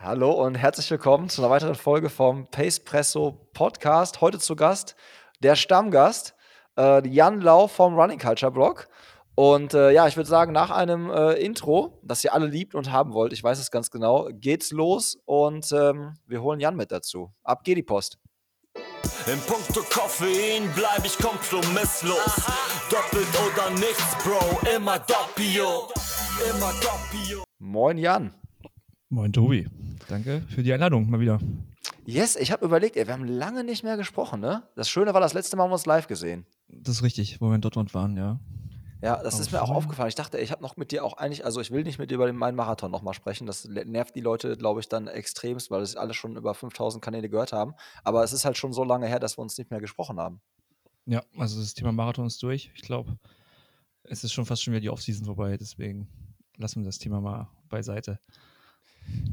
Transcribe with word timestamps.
Hallo 0.00 0.30
und 0.30 0.54
herzlich 0.54 0.88
willkommen 0.92 1.28
zu 1.28 1.42
einer 1.42 1.50
weiteren 1.50 1.74
Folge 1.74 2.08
vom 2.08 2.46
Pacepresso 2.46 3.48
Podcast. 3.52 4.20
Heute 4.20 4.38
zu 4.38 4.54
Gast 4.54 4.94
der 5.40 5.56
Stammgast, 5.56 6.36
äh, 6.78 7.04
Jan 7.08 7.40
Lau 7.40 7.66
vom 7.66 7.98
Running 7.98 8.20
Culture 8.20 8.52
Blog. 8.52 8.86
Und 9.34 9.74
äh, 9.74 9.90
ja, 9.90 10.06
ich 10.06 10.16
würde 10.16 10.28
sagen, 10.28 10.52
nach 10.52 10.70
einem 10.70 11.10
äh, 11.10 11.32
Intro, 11.32 11.98
das 12.04 12.22
ihr 12.22 12.32
alle 12.32 12.46
liebt 12.46 12.76
und 12.76 12.92
haben 12.92 13.12
wollt, 13.12 13.32
ich 13.32 13.42
weiß 13.42 13.58
es 13.58 13.72
ganz 13.72 13.90
genau, 13.90 14.28
geht's 14.30 14.70
los 14.70 15.18
und 15.24 15.72
ähm, 15.72 16.14
wir 16.26 16.42
holen 16.42 16.60
Jan 16.60 16.76
mit 16.76 16.92
dazu. 16.92 17.32
Ab 17.42 17.64
geht 17.64 17.76
die 17.76 17.82
Post. 17.82 18.18
In 19.26 19.40
puncto 19.40 19.82
Koffein 19.90 20.70
bleib 20.76 21.04
ich 21.04 21.18
kompromisslos. 21.18 22.46
Doppelt 22.88 23.26
oder 23.34 23.70
nichts, 23.70 24.16
Bro, 24.22 24.60
immer 24.76 25.00
doppio. 25.00 25.88
Immer 26.48 26.72
doppio. 26.80 27.42
Moin 27.58 27.98
Jan. 27.98 28.32
Moin 29.10 29.32
Tobi. 29.32 29.66
Danke 30.08 30.42
für 30.48 30.62
die 30.62 30.70
Einladung 30.70 31.08
mal 31.08 31.18
wieder. 31.18 31.40
Yes, 32.04 32.36
ich 32.36 32.52
habe 32.52 32.66
überlegt, 32.66 32.94
ey, 32.96 33.06
wir 33.06 33.14
haben 33.14 33.24
lange 33.24 33.64
nicht 33.64 33.82
mehr 33.82 33.96
gesprochen, 33.96 34.40
ne? 34.40 34.64
Das 34.76 34.90
Schöne 34.90 35.14
war, 35.14 35.20
das 35.22 35.32
letzte 35.32 35.56
Mal 35.56 35.62
haben 35.62 35.70
wir 35.70 35.74
uns 35.74 35.86
live 35.86 36.08
gesehen. 36.08 36.44
Das 36.68 36.96
ist 36.96 37.02
richtig, 37.02 37.40
wo 37.40 37.48
wir 37.48 37.54
in 37.54 37.62
Dortmund 37.62 37.94
waren, 37.94 38.18
ja. 38.18 38.38
Ja, 39.00 39.22
das 39.22 39.34
Aber 39.34 39.42
ist 39.42 39.52
mir 39.52 39.62
auch 39.62 39.70
aufgefallen. 39.70 40.10
Ich 40.10 40.14
dachte, 40.14 40.38
ich 40.38 40.50
habe 40.50 40.62
noch 40.62 40.76
mit 40.76 40.92
dir 40.92 41.04
auch 41.04 41.16
eigentlich, 41.16 41.46
also 41.46 41.60
ich 41.60 41.70
will 41.70 41.84
nicht 41.84 41.98
mit 41.98 42.10
dir 42.10 42.16
über 42.16 42.26
den 42.26 42.36
meinen 42.36 42.56
Marathon 42.56 42.90
nochmal 42.90 43.14
sprechen. 43.14 43.46
Das 43.46 43.64
nervt 43.66 44.14
die 44.14 44.20
Leute, 44.20 44.58
glaube 44.58 44.80
ich, 44.80 44.90
dann 44.90 45.06
extremst, 45.06 45.70
weil 45.70 45.80
das 45.80 45.96
alle 45.96 46.12
schon 46.12 46.36
über 46.36 46.52
5000 46.52 47.02
Kanäle 47.02 47.30
gehört 47.30 47.52
haben. 47.52 47.74
Aber 48.04 48.22
es 48.24 48.34
ist 48.34 48.44
halt 48.44 48.58
schon 48.58 48.74
so 48.74 48.84
lange 48.84 49.06
her, 49.06 49.20
dass 49.20 49.38
wir 49.38 49.42
uns 49.42 49.56
nicht 49.56 49.70
mehr 49.70 49.80
gesprochen 49.80 50.18
haben. 50.18 50.42
Ja, 51.06 51.22
also 51.38 51.58
das 51.60 51.72
Thema 51.72 51.92
Marathon 51.92 52.26
ist 52.26 52.42
durch. 52.42 52.72
Ich 52.74 52.82
glaube, 52.82 53.18
es 54.02 54.22
ist 54.22 54.32
schon 54.32 54.44
fast 54.44 54.62
schon 54.62 54.72
wieder 54.72 54.82
die 54.82 54.90
Offseason 54.90 55.24
vorbei, 55.24 55.56
deswegen 55.56 56.08
lassen 56.58 56.82
wir 56.82 56.86
das 56.86 56.98
Thema 56.98 57.22
mal 57.22 57.48
beiseite. 57.70 58.18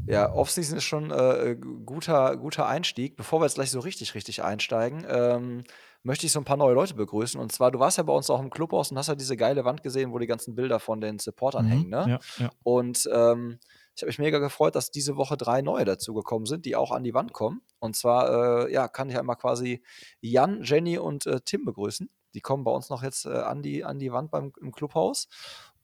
Ja, 0.07 0.31
Offseason 0.31 0.77
ist 0.77 0.84
schon 0.84 1.11
äh, 1.11 1.55
guter, 1.85 2.38
guter 2.38 2.67
Einstieg. 2.67 3.16
Bevor 3.16 3.41
wir 3.41 3.45
jetzt 3.45 3.55
gleich 3.55 3.71
so 3.71 3.79
richtig, 3.79 4.13
richtig 4.13 4.44
einsteigen, 4.44 5.05
ähm, 5.09 5.63
möchte 6.03 6.27
ich 6.27 6.31
so 6.31 6.39
ein 6.39 6.45
paar 6.45 6.58
neue 6.58 6.75
Leute 6.75 6.94
begrüßen. 6.94 7.39
Und 7.39 7.52
zwar, 7.52 7.72
du 7.72 7.80
warst 7.80 7.97
ja 7.97 8.03
bei 8.03 8.13
uns 8.13 8.30
auch 8.30 8.39
im 8.39 8.52
Clubhaus 8.52 8.91
und 8.91 8.97
hast 8.97 9.08
ja 9.08 9.16
diese 9.16 9.35
geile 9.35 9.66
Wand 9.66 9.81
gesehen, 9.81 10.11
wo 10.11 10.19
die 10.19 10.27
ganzen 10.27 10.53
Bilder 10.53 10.80
von 10.80 11.02
den 11.02 11.17
Supportern 11.17 11.66
Mhm, 11.66 11.69
hängen, 11.69 11.89
ne? 11.89 12.05
Ja, 12.08 12.44
ja. 12.45 12.52
Und 12.61 13.09
ähm, 13.11 13.59
ich 13.95 14.03
habe 14.03 14.09
mich 14.09 14.19
mega 14.19 14.39
gefreut, 14.39 14.75
dass 14.75 14.91
diese 14.91 15.16
Woche 15.16 15.38
drei 15.38 15.61
neue 15.61 15.85
dazugekommen 15.85 16.45
sind, 16.45 16.66
die 16.66 16.75
auch 16.75 16.91
an 16.91 17.03
die 17.03 17.13
Wand 17.13 17.33
kommen. 17.33 17.61
Und 17.80 17.95
zwar, 17.95 18.66
äh, 18.67 18.73
ja, 18.73 18.88
kann 18.88 19.09
ich 19.09 19.17
einmal 19.17 19.38
quasi 19.38 19.81
Jan, 20.22 20.61
Jenny 20.63 21.00
und 21.00 21.25
äh, 21.25 21.39
Tim 21.44 21.66
begrüßen. 21.66 22.09
Die 22.35 22.41
kommen 22.41 22.63
bei 22.63 22.72
uns 22.72 22.89
noch 22.89 23.02
jetzt 23.02 23.25
äh, 23.25 23.30
an, 23.30 23.63
die, 23.63 23.83
an 23.83 23.97
die 23.97 24.11
Wand 24.11 24.30
beim, 24.30 24.52
im 24.61 24.72
Clubhaus 24.72 25.30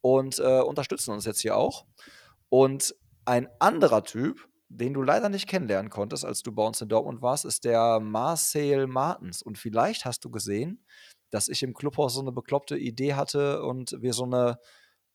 und 0.01 0.37
äh, 0.39 0.59
unterstützen 0.59 1.11
uns 1.11 1.25
jetzt 1.25 1.41
hier 1.41 1.55
auch. 1.57 1.85
Und 2.49 2.93
ein 3.25 3.47
anderer 3.59 4.03
Typ, 4.03 4.47
den 4.69 4.93
du 4.93 5.01
leider 5.01 5.29
nicht 5.29 5.47
kennenlernen 5.47 5.89
konntest, 5.89 6.25
als 6.25 6.43
du 6.43 6.51
bei 6.51 6.63
uns 6.63 6.81
in 6.81 6.89
Dortmund 6.89 7.21
warst, 7.21 7.45
ist 7.45 7.65
der 7.65 7.99
Marcel 7.99 8.87
Martens. 8.87 9.41
Und 9.41 9.57
vielleicht 9.57 10.05
hast 10.05 10.23
du 10.23 10.31
gesehen, 10.31 10.85
dass 11.29 11.49
ich 11.49 11.63
im 11.63 11.73
Clubhaus 11.73 12.13
so 12.13 12.21
eine 12.21 12.31
bekloppte 12.31 12.77
Idee 12.77 13.15
hatte 13.15 13.63
und 13.63 13.95
wir 13.99 14.13
so 14.13 14.23
eine 14.23 14.59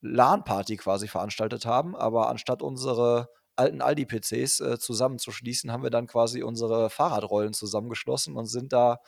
LAN-Party 0.01 0.77
quasi 0.77 1.07
veranstaltet 1.07 1.65
haben, 1.65 1.95
aber 1.95 2.29
anstatt 2.29 2.61
unsere 2.61 3.29
alten 3.55 3.81
Aldi-PCs 3.81 4.59
äh, 4.59 4.79
zusammenzuschließen, 4.79 5.71
haben 5.71 5.83
wir 5.83 5.89
dann 5.89 6.05
quasi 6.05 6.43
unsere 6.43 6.89
Fahrradrollen 6.91 7.53
zusammengeschlossen 7.53 8.35
und 8.35 8.45
sind 8.45 8.71
da 8.73 8.99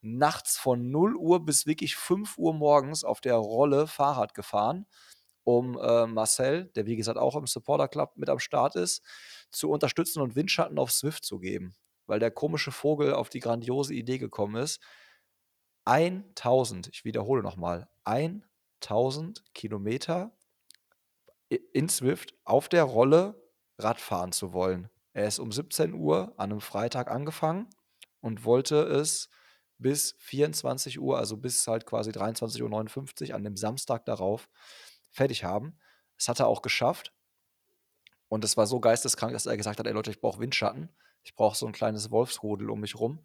nachts 0.00 0.58
von 0.58 0.90
0 0.90 1.16
Uhr 1.16 1.44
bis 1.44 1.66
wirklich 1.66 1.96
5 1.96 2.38
Uhr 2.38 2.54
morgens 2.54 3.04
auf 3.04 3.20
der 3.20 3.36
Rolle 3.36 3.86
Fahrrad 3.86 4.34
gefahren, 4.34 4.86
um 5.48 5.78
äh, 5.78 6.06
Marcel, 6.06 6.66
der 6.74 6.84
wie 6.84 6.96
gesagt 6.96 7.18
auch 7.18 7.34
im 7.34 7.46
Supporter 7.46 7.88
Club 7.88 8.12
mit 8.16 8.28
am 8.28 8.38
Start 8.38 8.76
ist, 8.76 9.02
zu 9.50 9.70
unterstützen 9.70 10.20
und 10.20 10.36
Windschatten 10.36 10.78
auf 10.78 10.92
Swift 10.92 11.24
zu 11.24 11.38
geben, 11.38 11.74
weil 12.06 12.18
der 12.20 12.30
komische 12.30 12.70
Vogel 12.70 13.14
auf 13.14 13.30
die 13.30 13.40
grandiose 13.40 13.94
Idee 13.94 14.18
gekommen 14.18 14.56
ist, 14.56 14.78
1000, 15.86 16.88
ich 16.88 17.06
wiederhole 17.06 17.42
nochmal, 17.42 17.88
1000 18.04 19.42
Kilometer 19.54 20.36
in 21.48 21.88
Swift 21.88 22.34
auf 22.44 22.68
der 22.68 22.84
Rolle 22.84 23.42
Radfahren 23.78 24.32
zu 24.32 24.52
wollen. 24.52 24.90
Er 25.14 25.28
ist 25.28 25.38
um 25.38 25.50
17 25.50 25.94
Uhr 25.94 26.34
an 26.36 26.50
einem 26.50 26.60
Freitag 26.60 27.10
angefangen 27.10 27.70
und 28.20 28.44
wollte 28.44 28.82
es 28.82 29.30
bis 29.78 30.14
24 30.18 31.00
Uhr, 31.00 31.16
also 31.16 31.38
bis 31.38 31.66
halt 31.66 31.86
quasi 31.86 32.10
23.59 32.10 33.30
Uhr 33.30 33.34
an 33.34 33.44
dem 33.44 33.56
Samstag 33.56 34.04
darauf 34.04 34.50
fertig 35.18 35.44
haben. 35.44 35.78
Das 36.16 36.28
hat 36.28 36.40
er 36.40 36.46
auch 36.46 36.62
geschafft. 36.62 37.12
Und 38.28 38.44
es 38.44 38.56
war 38.56 38.66
so 38.66 38.80
geisteskrank, 38.80 39.32
dass 39.32 39.46
er 39.46 39.56
gesagt 39.56 39.78
hat, 39.78 39.86
ey 39.86 39.92
Leute, 39.92 40.10
ich 40.10 40.20
brauche 40.20 40.40
Windschatten. 40.40 40.88
Ich 41.22 41.34
brauche 41.34 41.56
so 41.56 41.66
ein 41.66 41.72
kleines 41.72 42.10
Wolfsrudel 42.10 42.70
um 42.70 42.80
mich 42.80 42.98
rum. 42.98 43.20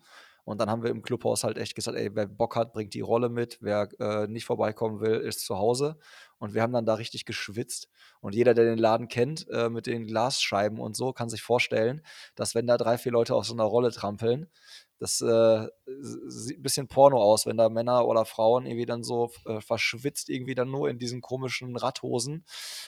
Und 0.45 0.59
dann 0.59 0.69
haben 0.69 0.83
wir 0.83 0.89
im 0.89 1.01
Clubhaus 1.01 1.45
halt 1.45 1.57
echt 1.57 1.73
gesagt, 1.73 1.97
ey, 1.97 2.13
wer 2.15 2.27
Bock 2.27 2.57
hat, 2.57 2.73
bringt 2.73 2.93
die 2.93 3.01
Rolle 3.01 3.29
mit. 3.29 3.59
Wer 3.61 3.87
äh, 3.99 4.27
nicht 4.27 4.43
vorbeikommen 4.43 4.99
will, 4.99 5.15
ist 5.15 5.45
zu 5.45 5.57
Hause. 5.57 5.97
Und 6.37 6.53
wir 6.53 6.61
haben 6.61 6.73
dann 6.73 6.85
da 6.85 6.95
richtig 6.95 7.23
geschwitzt. 7.23 7.87
Und 8.19 8.35
jeder, 8.35 8.53
der 8.53 8.65
den 8.65 8.77
Laden 8.77 9.07
kennt, 9.07 9.47
äh, 9.49 9.69
mit 9.69 9.87
den 9.87 10.05
Glasscheiben 10.05 10.79
und 10.79 10.97
so, 10.97 11.13
kann 11.13 11.29
sich 11.29 11.41
vorstellen, 11.41 12.01
dass 12.35 12.55
wenn 12.55 12.67
da 12.67 12.77
drei, 12.77 12.97
vier 12.97 13.13
Leute 13.13 13.35
auf 13.35 13.45
so 13.45 13.53
einer 13.53 13.63
Rolle 13.63 13.91
trampeln, 13.91 14.49
das 15.03 15.19
äh, 15.19 15.67
sieht 16.29 16.59
ein 16.59 16.63
bisschen 16.63 16.87
Porno 16.87 17.21
aus, 17.21 17.45
wenn 17.45 17.57
da 17.57 17.67
Männer 17.67 18.07
oder 18.07 18.23
Frauen 18.23 18.65
irgendwie 18.65 18.85
dann 18.85 19.03
so 19.03 19.31
äh, 19.45 19.59
verschwitzt 19.59 20.29
irgendwie 20.29 20.55
dann 20.55 20.71
nur 20.71 20.89
in 20.89 20.97
diesen 20.97 21.19
komischen 21.19 21.75
Radhosen 21.75 22.45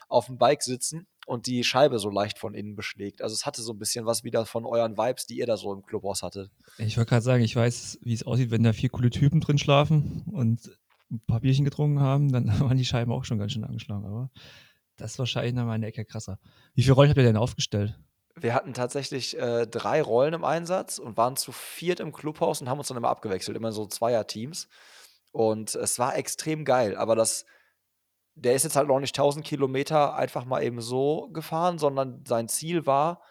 auf 0.08 0.28
dem 0.28 0.38
Bike 0.38 0.64
sitzen 0.64 1.08
und 1.26 1.46
die 1.46 1.66
Scheibe 1.66 2.00
so 2.00 2.10
leicht 2.10 2.40
von 2.40 2.54
innen 2.54 2.78
beschlägt. 2.78 3.22
Also 3.22 3.34
es 3.34 3.46
hatte 3.46 3.62
so 3.62 3.74
ein 3.74 3.80
bisschen 3.80 4.06
was 4.06 4.24
wieder 4.24 4.46
von 4.46 4.66
euren 4.66 4.98
Vibes, 4.98 5.26
die 5.26 5.40
ihr 5.40 5.46
da 5.46 5.58
so 5.58 5.74
im 5.74 5.86
Clubhaus 5.86 6.24
hattet. 6.24 6.52
Ich 6.78 6.96
wollte 6.96 7.10
gerade 7.10 7.22
sagen, 7.22 7.44
ich 7.44 7.54
weiß, 7.54 8.00
wie 8.02 8.14
es 8.14 8.26
aussieht, 8.26 8.50
wenn 8.50 8.64
da 8.64 8.72
vier 8.72 8.88
coole 8.88 9.10
Typen 9.10 9.42
drin 9.42 9.58
schlafen 9.58 10.24
und 10.32 10.72
ein 11.12 11.20
paar 11.28 11.42
Bierchen 11.42 11.66
getrunken 11.66 12.00
haben, 12.00 12.32
dann 12.32 12.48
waren 12.62 12.78
die 12.78 12.86
Scheiben 12.86 13.12
auch 13.12 13.26
schon 13.26 13.40
ganz 13.40 13.52
schön 13.52 13.66
angeschlagen. 13.66 14.06
Aber 14.06 14.32
das 14.96 15.12
ist 15.12 15.20
wahrscheinlich 15.20 15.54
nochmal 15.54 15.76
eine 15.76 15.88
Ecke 15.88 16.06
krasser. 16.06 16.40
Wie 16.76 16.84
viele 16.84 16.94
Rollen 16.94 17.10
habt 17.10 17.18
ihr 17.18 17.24
denn 17.24 17.36
aufgestellt? 17.36 18.00
Wir 18.38 18.54
hatten 18.54 18.74
tatsächlich 18.74 19.38
äh, 19.38 19.66
drei 19.66 20.02
Rollen 20.02 20.34
im 20.34 20.44
Einsatz 20.44 21.00
und 21.00 21.16
waren 21.16 21.38
zu 21.38 21.52
viert 21.52 22.00
im 22.02 22.12
Clubhaus 22.12 22.62
und 22.62 22.70
haben 22.70 22.80
uns 22.80 22.90
dann 22.90 22.98
immer 22.98 23.10
abgewechselt, 23.10 23.56
immer 23.56 23.72
so 23.72 23.86
Zweier-Teams. 23.86 24.68
Und 25.32 25.76
es 25.76 26.00
war 26.00 26.16
extrem 26.18 26.66
geil, 26.66 26.98
aber 26.98 27.16
das, 27.16 27.46
der 28.36 28.54
ist 28.56 28.64
jetzt 28.64 28.76
halt 28.76 28.88
noch 28.88 29.00
nicht 29.00 29.18
1000 29.18 29.46
Kilometer 29.46 30.16
einfach 30.16 30.46
mal 30.46 30.64
eben 30.64 30.82
so 30.82 31.30
gefahren, 31.30 31.78
sondern 31.78 32.24
sein 32.26 32.50
Ziel 32.50 32.86
war, 32.86 33.22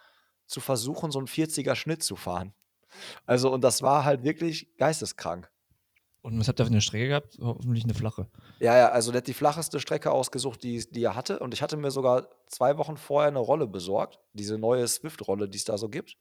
zu 0.46 0.60
versuchen, 0.60 1.10
so 1.10 1.18
einen 1.18 1.28
40er 1.28 1.74
Schnitt 1.74 2.02
zu 2.02 2.16
fahren. 2.16 2.54
Also, 3.26 3.52
und 3.52 3.62
das 3.62 3.82
war 3.82 4.04
halt 4.04 4.22
wirklich 4.22 4.74
geisteskrank. 4.76 5.50
Und 6.24 6.40
was 6.40 6.48
habt 6.48 6.58
ihr 6.58 6.64
für 6.64 6.70
eine 6.70 6.80
Strecke 6.80 7.08
gehabt? 7.08 7.36
Hoffentlich 7.38 7.84
eine 7.84 7.92
flache. 7.92 8.26
Ja, 8.58 8.74
ja, 8.78 8.88
also 8.88 9.12
der 9.12 9.18
hat 9.18 9.26
die 9.26 9.34
flacheste 9.34 9.78
Strecke 9.78 10.10
ausgesucht, 10.10 10.62
die, 10.62 10.82
die 10.90 11.04
er 11.04 11.14
hatte. 11.14 11.38
Und 11.38 11.52
ich 11.52 11.60
hatte 11.60 11.76
mir 11.76 11.90
sogar 11.90 12.28
zwei 12.46 12.78
Wochen 12.78 12.96
vorher 12.96 13.28
eine 13.28 13.40
Rolle 13.40 13.66
besorgt, 13.66 14.20
diese 14.32 14.56
neue 14.56 14.88
Swift-Rolle, 14.88 15.50
die 15.50 15.58
es 15.58 15.64
da 15.64 15.76
so 15.76 15.90
gibt. 15.90 16.16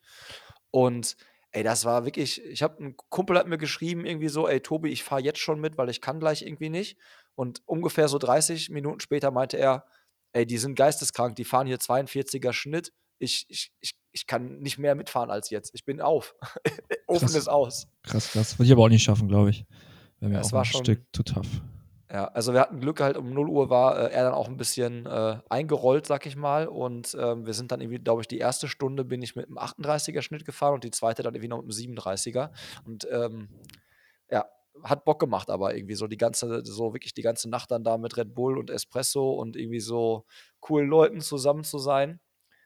Und 0.71 1.15
ey, 1.51 1.63
das 1.63 1.85
war 1.85 2.03
wirklich, 2.03 2.43
ich 2.43 2.61
habe, 2.61 2.83
ein 2.83 2.97
Kumpel 2.97 3.37
hat 3.37 3.47
mir 3.47 3.57
geschrieben, 3.57 4.05
irgendwie 4.05 4.27
so, 4.27 4.45
ey 4.45 4.59
Tobi, 4.59 4.89
ich 4.89 5.05
fahre 5.05 5.21
jetzt 5.21 5.39
schon 5.39 5.61
mit, 5.61 5.77
weil 5.77 5.89
ich 5.89 6.01
kann 6.01 6.19
gleich 6.19 6.41
irgendwie 6.41 6.69
nicht. 6.69 6.97
Und 7.35 7.61
ungefähr 7.65 8.09
so 8.09 8.17
30 8.17 8.71
Minuten 8.71 8.99
später 8.99 9.31
meinte 9.31 9.55
er, 9.55 9.85
ey, 10.33 10.45
die 10.45 10.57
sind 10.57 10.75
geisteskrank, 10.75 11.37
die 11.37 11.45
fahren 11.45 11.65
hier 11.65 11.77
42er 11.77 12.51
Schnitt. 12.51 12.91
Ich, 13.19 13.45
ich, 13.47 13.71
ich, 13.79 13.93
ich 14.11 14.27
kann 14.27 14.59
nicht 14.59 14.79
mehr 14.79 14.95
mitfahren 14.95 15.31
als 15.31 15.49
jetzt. 15.49 15.73
Ich 15.73 15.85
bin 15.85 16.01
auf. 16.01 16.35
Ofen 17.07 17.29
ist 17.29 17.47
aus. 17.47 17.87
Krass, 18.03 18.31
krass. 18.33 18.59
Würde 18.59 18.65
ich 18.65 18.73
aber 18.73 18.83
auch 18.83 18.89
nicht 18.89 19.03
schaffen, 19.03 19.29
glaube 19.29 19.51
ich. 19.51 19.65
Wäre 20.23 20.29
mir 20.29 20.35
Ja, 20.37 20.41
auch 20.43 20.51
war 20.53 20.61
ein 20.61 20.65
schon- 20.65 20.85
Stück 20.85 21.01
zu 21.11 21.23
tough. 21.23 21.61
Ja, 22.09 22.25
also 22.27 22.53
wir 22.53 22.61
hatten 22.61 22.79
Glück 22.79 23.01
halt 23.01 23.17
um 23.17 23.33
0 23.33 23.49
Uhr 23.49 23.69
war 23.69 23.97
äh, 23.99 24.13
er 24.13 24.23
dann 24.23 24.33
auch 24.33 24.47
ein 24.47 24.55
bisschen 24.55 25.05
äh, 25.05 25.39
eingerollt, 25.49 26.05
sag 26.05 26.25
ich 26.25 26.35
mal. 26.37 26.67
Und 26.67 27.17
ähm, 27.19 27.45
wir 27.45 27.53
sind 27.53 27.71
dann 27.73 27.81
irgendwie, 27.81 27.97
glaube 27.99 28.21
ich, 28.21 28.27
die 28.27 28.37
erste 28.37 28.67
Stunde 28.69 29.03
bin 29.03 29.21
ich 29.21 29.35
mit 29.35 29.47
einem 29.47 29.57
38er 29.57 30.21
Schnitt 30.21 30.45
gefahren 30.45 30.75
und 30.75 30.83
die 30.85 30.91
zweite 30.91 31.23
dann 31.23 31.33
irgendwie 31.33 31.49
noch 31.49 31.57
mit 31.61 31.65
einem 31.75 31.95
37er. 31.95 32.51
Und 32.85 33.05
ähm, 33.11 33.49
ja, 34.29 34.45
hat 34.83 35.03
Bock 35.05 35.19
gemacht, 35.19 35.49
aber 35.49 35.75
irgendwie 35.75 35.95
so 35.95 36.07
die 36.07 36.17
ganze, 36.17 36.63
so 36.63 36.93
wirklich 36.93 37.13
die 37.13 37.21
ganze 37.21 37.49
Nacht 37.49 37.71
dann 37.71 37.83
da 37.83 37.97
mit 37.97 38.15
Red 38.15 38.33
Bull 38.33 38.57
und 38.57 38.69
Espresso 38.69 39.31
und 39.33 39.55
irgendwie 39.57 39.79
so 39.81 40.25
coolen 40.61 40.87
Leuten 40.89 41.19
zusammen 41.19 41.63
zu 41.63 41.79
sein. 41.79 42.19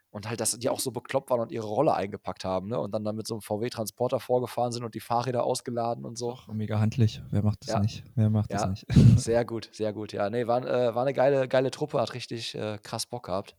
Und 0.09 0.27
halt, 0.29 0.39
dass 0.39 0.57
die 0.57 0.69
auch 0.69 0.79
so 0.79 0.91
bekloppt 0.91 1.29
waren 1.29 1.41
und 1.41 1.51
ihre 1.51 1.67
Rolle 1.67 1.93
eingepackt 1.93 2.45
haben, 2.45 2.69
ne? 2.69 2.79
Und 2.79 2.91
dann, 2.93 3.03
dann 3.03 3.15
mit 3.15 3.27
so 3.27 3.35
einem 3.35 3.41
VW-Transporter 3.41 4.19
vorgefahren 4.19 4.71
sind 4.71 4.83
und 4.83 4.95
die 4.95 4.99
Fahrräder 5.01 5.43
ausgeladen 5.43 6.05
und 6.05 6.17
so. 6.17 6.31
Auch 6.31 6.47
mega 6.47 6.79
handlich. 6.79 7.21
Wer 7.29 7.43
macht 7.43 7.59
das 7.61 7.73
Ja. 7.73 7.79
nicht? 7.81 8.03
Wer 8.15 8.29
macht 8.29 8.51
Ja. 8.51 8.57
das 8.65 8.69
nicht? 8.69 8.85
Sehr 9.19 9.43
gut, 9.45 9.69
sehr 9.73 9.91
gut. 9.93 10.13
Ja, 10.13 10.29
nee, 10.29 10.47
war, 10.47 10.65
äh, 10.65 10.95
war 10.95 11.01
eine 11.03 11.13
geile, 11.13 11.47
geile 11.47 11.71
Truppe, 11.71 11.99
hat 11.99 12.13
richtig 12.13 12.55
äh, 12.55 12.77
krass 12.81 13.05
Bock 13.05 13.25
gehabt. 13.25 13.57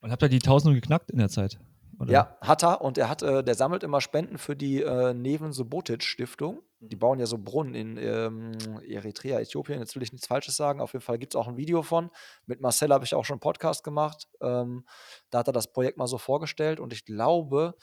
Und 0.00 0.12
habt 0.12 0.22
ihr 0.22 0.28
die 0.28 0.36
1000 0.36 0.74
geknackt 0.74 1.10
in 1.10 1.18
der 1.18 1.28
Zeit? 1.30 1.58
Oder? 1.98 2.12
Ja, 2.12 2.38
hat 2.40 2.62
er 2.62 2.80
und 2.80 2.96
er 2.96 3.08
hat, 3.08 3.22
äh, 3.22 3.42
der 3.42 3.54
sammelt 3.54 3.82
immer 3.82 4.00
Spenden 4.00 4.38
für 4.38 4.54
die 4.54 4.82
äh, 4.82 5.14
Neven 5.14 5.52
Subotic 5.52 6.02
Stiftung. 6.02 6.62
Die 6.80 6.94
bauen 6.94 7.18
ja 7.18 7.26
so 7.26 7.38
Brunnen 7.38 7.74
in 7.74 7.96
ähm, 7.96 8.52
Eritrea, 8.86 9.40
Äthiopien. 9.40 9.80
Jetzt 9.80 9.96
will 9.96 10.02
ich 10.04 10.12
nichts 10.12 10.28
Falsches 10.28 10.56
sagen. 10.56 10.80
Auf 10.80 10.92
jeden 10.92 11.04
Fall 11.04 11.18
gibt 11.18 11.34
es 11.34 11.36
auch 11.36 11.48
ein 11.48 11.56
Video 11.56 11.82
von. 11.82 12.10
Mit 12.46 12.60
Marcel 12.60 12.92
habe 12.92 13.04
ich 13.04 13.14
auch 13.14 13.24
schon 13.24 13.34
einen 13.34 13.40
Podcast 13.40 13.82
gemacht. 13.82 14.28
Ähm, 14.40 14.84
da 15.30 15.38
hat 15.38 15.48
er 15.48 15.52
das 15.52 15.72
Projekt 15.72 15.98
mal 15.98 16.06
so 16.06 16.18
vorgestellt 16.18 16.78
und 16.78 16.92
ich 16.92 17.04
glaube, 17.04 17.74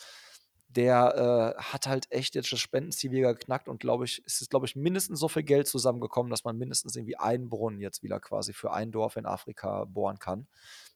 der 0.76 1.56
äh, 1.58 1.62
hat 1.62 1.88
halt 1.88 2.12
echt 2.12 2.36
jetzt 2.36 2.52
das 2.52 2.60
Spendenziel 2.60 3.12
wieder 3.12 3.34
geknackt 3.34 3.70
und 3.70 3.80
glaube 3.80 4.06
ich, 4.06 4.22
es 4.26 4.42
ist, 4.42 4.50
glaube 4.50 4.66
ich, 4.66 4.76
mindestens 4.76 5.20
so 5.20 5.28
viel 5.28 5.44
Geld 5.44 5.68
zusammengekommen, 5.68 6.30
dass 6.30 6.44
man 6.44 6.58
mindestens 6.58 6.96
irgendwie 6.96 7.18
einen 7.18 7.50
Brunnen 7.50 7.80
jetzt 7.80 8.04
wieder 8.04 8.20
quasi 8.20 8.54
für 8.54 8.72
ein 8.72 8.92
Dorf 8.92 9.16
in 9.16 9.26
Afrika 9.26 9.86
bohren 9.86 10.20
kann. 10.20 10.48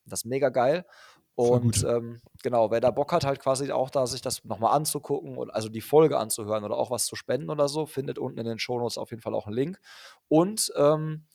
Das 0.05 0.21
ist 0.21 0.25
mega 0.25 0.49
geil. 0.49 0.85
Und 1.39 1.85
ähm, 1.85 2.19
genau, 2.43 2.69
wer 2.69 2.81
da 2.81 2.91
Bock 2.91 3.13
hat, 3.13 3.23
halt 3.23 3.39
quasi 3.39 3.71
auch 3.71 3.89
da 3.89 4.05
sich 4.07 4.21
das 4.21 4.43
nochmal 4.43 4.75
anzugucken 4.75 5.37
und 5.37 5.49
also 5.49 5.69
die 5.69 5.79
Folge 5.79 6.17
anzuhören 6.17 6.65
oder 6.65 6.75
auch 6.75 6.91
was 6.91 7.05
zu 7.05 7.15
spenden 7.15 7.49
oder 7.49 7.69
so, 7.69 7.85
findet 7.85 8.19
unten 8.19 8.39
in 8.39 8.45
den 8.45 8.59
Shownotes 8.59 8.97
auf 8.97 9.11
jeden 9.11 9.21
Fall 9.21 9.33
auch 9.33 9.47
einen 9.47 9.55
Link. 9.55 9.79
Und 10.27 10.69
ähm, 10.75 11.27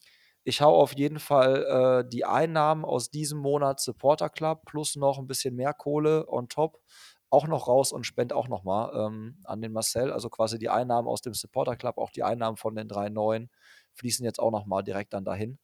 ich 0.42 0.60
hau 0.60 0.78
auf 0.78 0.94
jeden 0.94 1.18
Fall 1.18 2.04
äh, 2.04 2.06
die 2.06 2.26
Einnahmen 2.26 2.84
aus 2.84 3.10
diesem 3.10 3.38
Monat 3.38 3.80
Supporter 3.80 4.28
Club 4.28 4.66
plus 4.66 4.94
noch 4.94 5.18
ein 5.18 5.26
bisschen 5.26 5.54
mehr 5.54 5.72
Kohle 5.72 6.26
on 6.28 6.50
top 6.50 6.82
auch 7.30 7.46
noch 7.46 7.66
raus 7.66 7.90
und 7.90 8.04
spende 8.04 8.36
auch 8.36 8.48
nochmal 8.48 8.92
ähm, 8.94 9.38
an 9.44 9.62
den 9.62 9.72
Marcel. 9.72 10.12
Also 10.12 10.28
quasi 10.28 10.58
die 10.58 10.68
Einnahmen 10.68 11.08
aus 11.08 11.22
dem 11.22 11.32
Supporter 11.32 11.76
Club, 11.76 11.96
auch 11.96 12.10
die 12.10 12.24
Einnahmen 12.24 12.58
von 12.58 12.74
den 12.74 12.88
drei 12.88 13.08
neuen 13.08 13.50
fließen 13.94 14.22
jetzt 14.22 14.38
auch 14.38 14.50
nochmal 14.50 14.84
direkt 14.84 15.14
dann 15.14 15.24
dahin. 15.24 15.58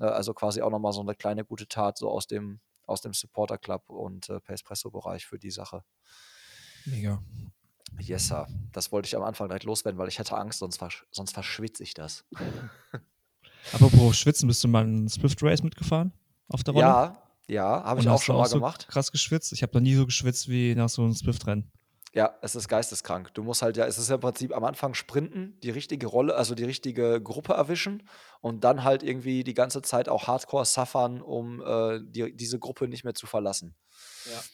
Äh, 0.00 0.06
also 0.06 0.32
quasi 0.32 0.62
auch 0.62 0.70
nochmal 0.70 0.92
so 0.92 1.02
eine 1.02 1.14
kleine 1.14 1.44
gute 1.44 1.68
Tat 1.68 1.98
so 1.98 2.08
aus 2.08 2.26
dem 2.26 2.60
aus 2.86 3.00
dem 3.00 3.12
Supporter 3.12 3.58
Club 3.58 3.88
und 3.88 4.28
äh, 4.28 4.40
Pacepresso-Bereich 4.40 5.26
für 5.26 5.38
die 5.38 5.50
Sache. 5.50 5.84
Mega. 6.84 7.22
Yes, 7.98 8.28
sir. 8.28 8.46
Das 8.72 8.92
wollte 8.92 9.06
ich 9.06 9.16
am 9.16 9.22
Anfang 9.22 9.48
direkt 9.48 9.64
loswerden, 9.64 9.98
weil 9.98 10.08
ich 10.08 10.18
hätte 10.18 10.36
Angst, 10.36 10.58
sonst, 10.58 10.78
versch 10.78 11.06
sonst 11.10 11.32
verschwitze 11.32 11.82
ich 11.82 11.94
das. 11.94 12.24
Apropos 13.72 14.16
Schwitzen, 14.18 14.48
bist 14.48 14.62
du 14.62 14.68
mal 14.68 14.84
einen 14.84 15.08
Swift 15.08 15.42
Race 15.42 15.62
mitgefahren? 15.62 16.12
Auf 16.48 16.62
der 16.62 16.74
Rolle? 16.74 16.86
Ja, 16.86 17.22
ja, 17.48 17.84
habe 17.84 18.00
ich 18.00 18.08
auch 18.08 18.22
schon 18.22 18.36
du 18.36 18.42
mal 18.42 18.48
so 18.48 18.56
gemacht. 18.56 18.86
krass 18.88 19.10
geschwitzt. 19.12 19.52
Ich 19.52 19.62
habe 19.62 19.74
noch 19.74 19.80
nie 19.80 19.94
so 19.94 20.06
geschwitzt 20.06 20.48
wie 20.48 20.74
nach 20.74 20.88
so 20.88 21.02
einem 21.02 21.14
Swift-Rennen. 21.14 21.70
Ja, 22.16 22.34
es 22.40 22.56
ist 22.56 22.68
geisteskrank. 22.68 23.34
Du 23.34 23.42
musst 23.42 23.60
halt 23.60 23.76
ja, 23.76 23.84
es 23.84 23.98
ist 23.98 24.08
ja 24.08 24.14
im 24.14 24.22
Prinzip 24.22 24.56
am 24.56 24.64
Anfang 24.64 24.94
sprinten, 24.94 25.60
die 25.62 25.68
richtige 25.68 26.06
Rolle, 26.06 26.34
also 26.34 26.54
die 26.54 26.64
richtige 26.64 27.20
Gruppe 27.20 27.52
erwischen 27.52 28.04
und 28.40 28.64
dann 28.64 28.84
halt 28.84 29.02
irgendwie 29.02 29.44
die 29.44 29.52
ganze 29.52 29.82
Zeit 29.82 30.08
auch 30.08 30.26
hardcore 30.26 30.64
suffern, 30.64 31.20
um 31.20 31.60
äh, 31.60 32.00
die, 32.02 32.34
diese 32.34 32.58
Gruppe 32.58 32.88
nicht 32.88 33.04
mehr 33.04 33.12
zu 33.12 33.26
verlassen. 33.26 33.74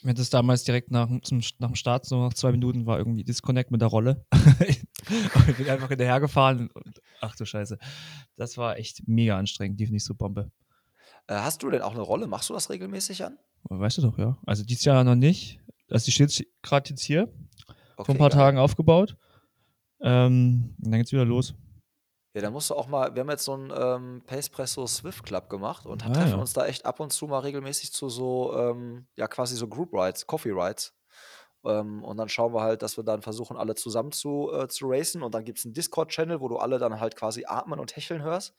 Mir 0.02 0.10
hat 0.10 0.18
das 0.18 0.28
damals 0.28 0.64
direkt 0.64 0.90
nach, 0.90 1.08
zum, 1.22 1.40
nach 1.60 1.68
dem 1.68 1.76
Start, 1.76 2.04
so 2.04 2.20
nach 2.24 2.34
zwei 2.34 2.50
Minuten, 2.50 2.84
war 2.84 2.98
irgendwie 2.98 3.22
Disconnect 3.22 3.70
mit 3.70 3.80
der 3.80 3.88
Rolle. 3.88 4.26
Und 4.32 4.60
ich 5.48 5.56
bin 5.56 5.70
einfach 5.70 5.88
hinterhergefahren 5.88 6.68
und 6.68 7.00
ach 7.20 7.36
du 7.36 7.44
Scheiße. 7.44 7.78
Das 8.34 8.58
war 8.58 8.76
echt 8.76 9.06
mega 9.06 9.38
anstrengend, 9.38 9.78
die 9.78 9.86
finde 9.86 9.98
ich 9.98 10.04
so 10.04 10.14
Bombe. 10.14 10.50
Äh, 11.28 11.34
hast 11.34 11.62
du 11.62 11.70
denn 11.70 11.82
auch 11.82 11.92
eine 11.92 12.02
Rolle? 12.02 12.26
Machst 12.26 12.50
du 12.50 12.54
das 12.54 12.70
regelmäßig 12.70 13.24
an? 13.24 13.38
Weißt 13.62 13.98
du 13.98 14.02
doch, 14.02 14.18
ja. 14.18 14.36
Also 14.46 14.64
dieses 14.64 14.84
Jahr 14.84 15.04
noch 15.04 15.14
nicht. 15.14 15.60
Also 15.92 16.06
die 16.06 16.12
steht 16.12 16.46
gerade 16.62 16.90
jetzt 16.90 17.02
hier, 17.02 17.32
vor 18.04 18.12
Okay, 18.14 18.18
ein 18.18 18.18
paar 18.18 18.30
geil. 18.30 18.38
Tagen 18.38 18.58
aufgebaut. 18.58 19.16
Ähm, 20.00 20.74
und 20.82 20.90
dann 20.90 20.98
geht's 21.00 21.12
wieder 21.12 21.24
los. 21.24 21.54
Ja, 22.34 22.40
dann 22.40 22.52
musst 22.54 22.70
du 22.70 22.74
auch 22.74 22.86
mal, 22.88 23.14
wir 23.14 23.20
haben 23.20 23.30
jetzt 23.30 23.44
so 23.44 23.52
einen 23.52 23.70
ähm, 23.76 24.22
Pacepresso 24.26 24.86
Swift 24.86 25.22
Club 25.22 25.50
gemacht 25.50 25.84
und 25.84 26.04
Ah, 26.06 26.10
treffen 26.12 26.30
ja. 26.30 26.36
uns 26.36 26.52
da 26.54 26.66
echt 26.66 26.86
ab 26.86 26.98
und 27.00 27.12
zu 27.12 27.26
mal 27.26 27.40
regelmäßig 27.40 27.92
zu 27.92 28.08
so, 28.08 28.56
ähm, 28.58 29.06
ja, 29.16 29.28
quasi 29.28 29.54
so 29.54 29.68
Group 29.68 29.92
Rides, 29.92 30.26
Coffee 30.26 30.50
Rides. 30.52 30.94
Ähm, 31.64 32.02
und 32.02 32.16
dann 32.16 32.28
schauen 32.30 32.54
wir 32.54 32.62
halt, 32.62 32.82
dass 32.82 32.96
wir 32.96 33.04
dann 33.04 33.22
versuchen, 33.22 33.56
alle 33.56 33.74
zusammen 33.74 34.12
zu, 34.12 34.50
äh, 34.52 34.66
zu 34.66 34.86
racen. 34.88 35.22
Und 35.22 35.34
dann 35.34 35.44
gibt 35.44 35.58
es 35.58 35.64
einen 35.66 35.74
Discord-Channel, 35.74 36.40
wo 36.40 36.48
du 36.48 36.56
alle 36.56 36.78
dann 36.78 36.98
halt 36.98 37.14
quasi 37.16 37.44
atmen 37.46 37.78
und 37.78 37.94
hecheln 37.94 38.22
hörst. 38.22 38.54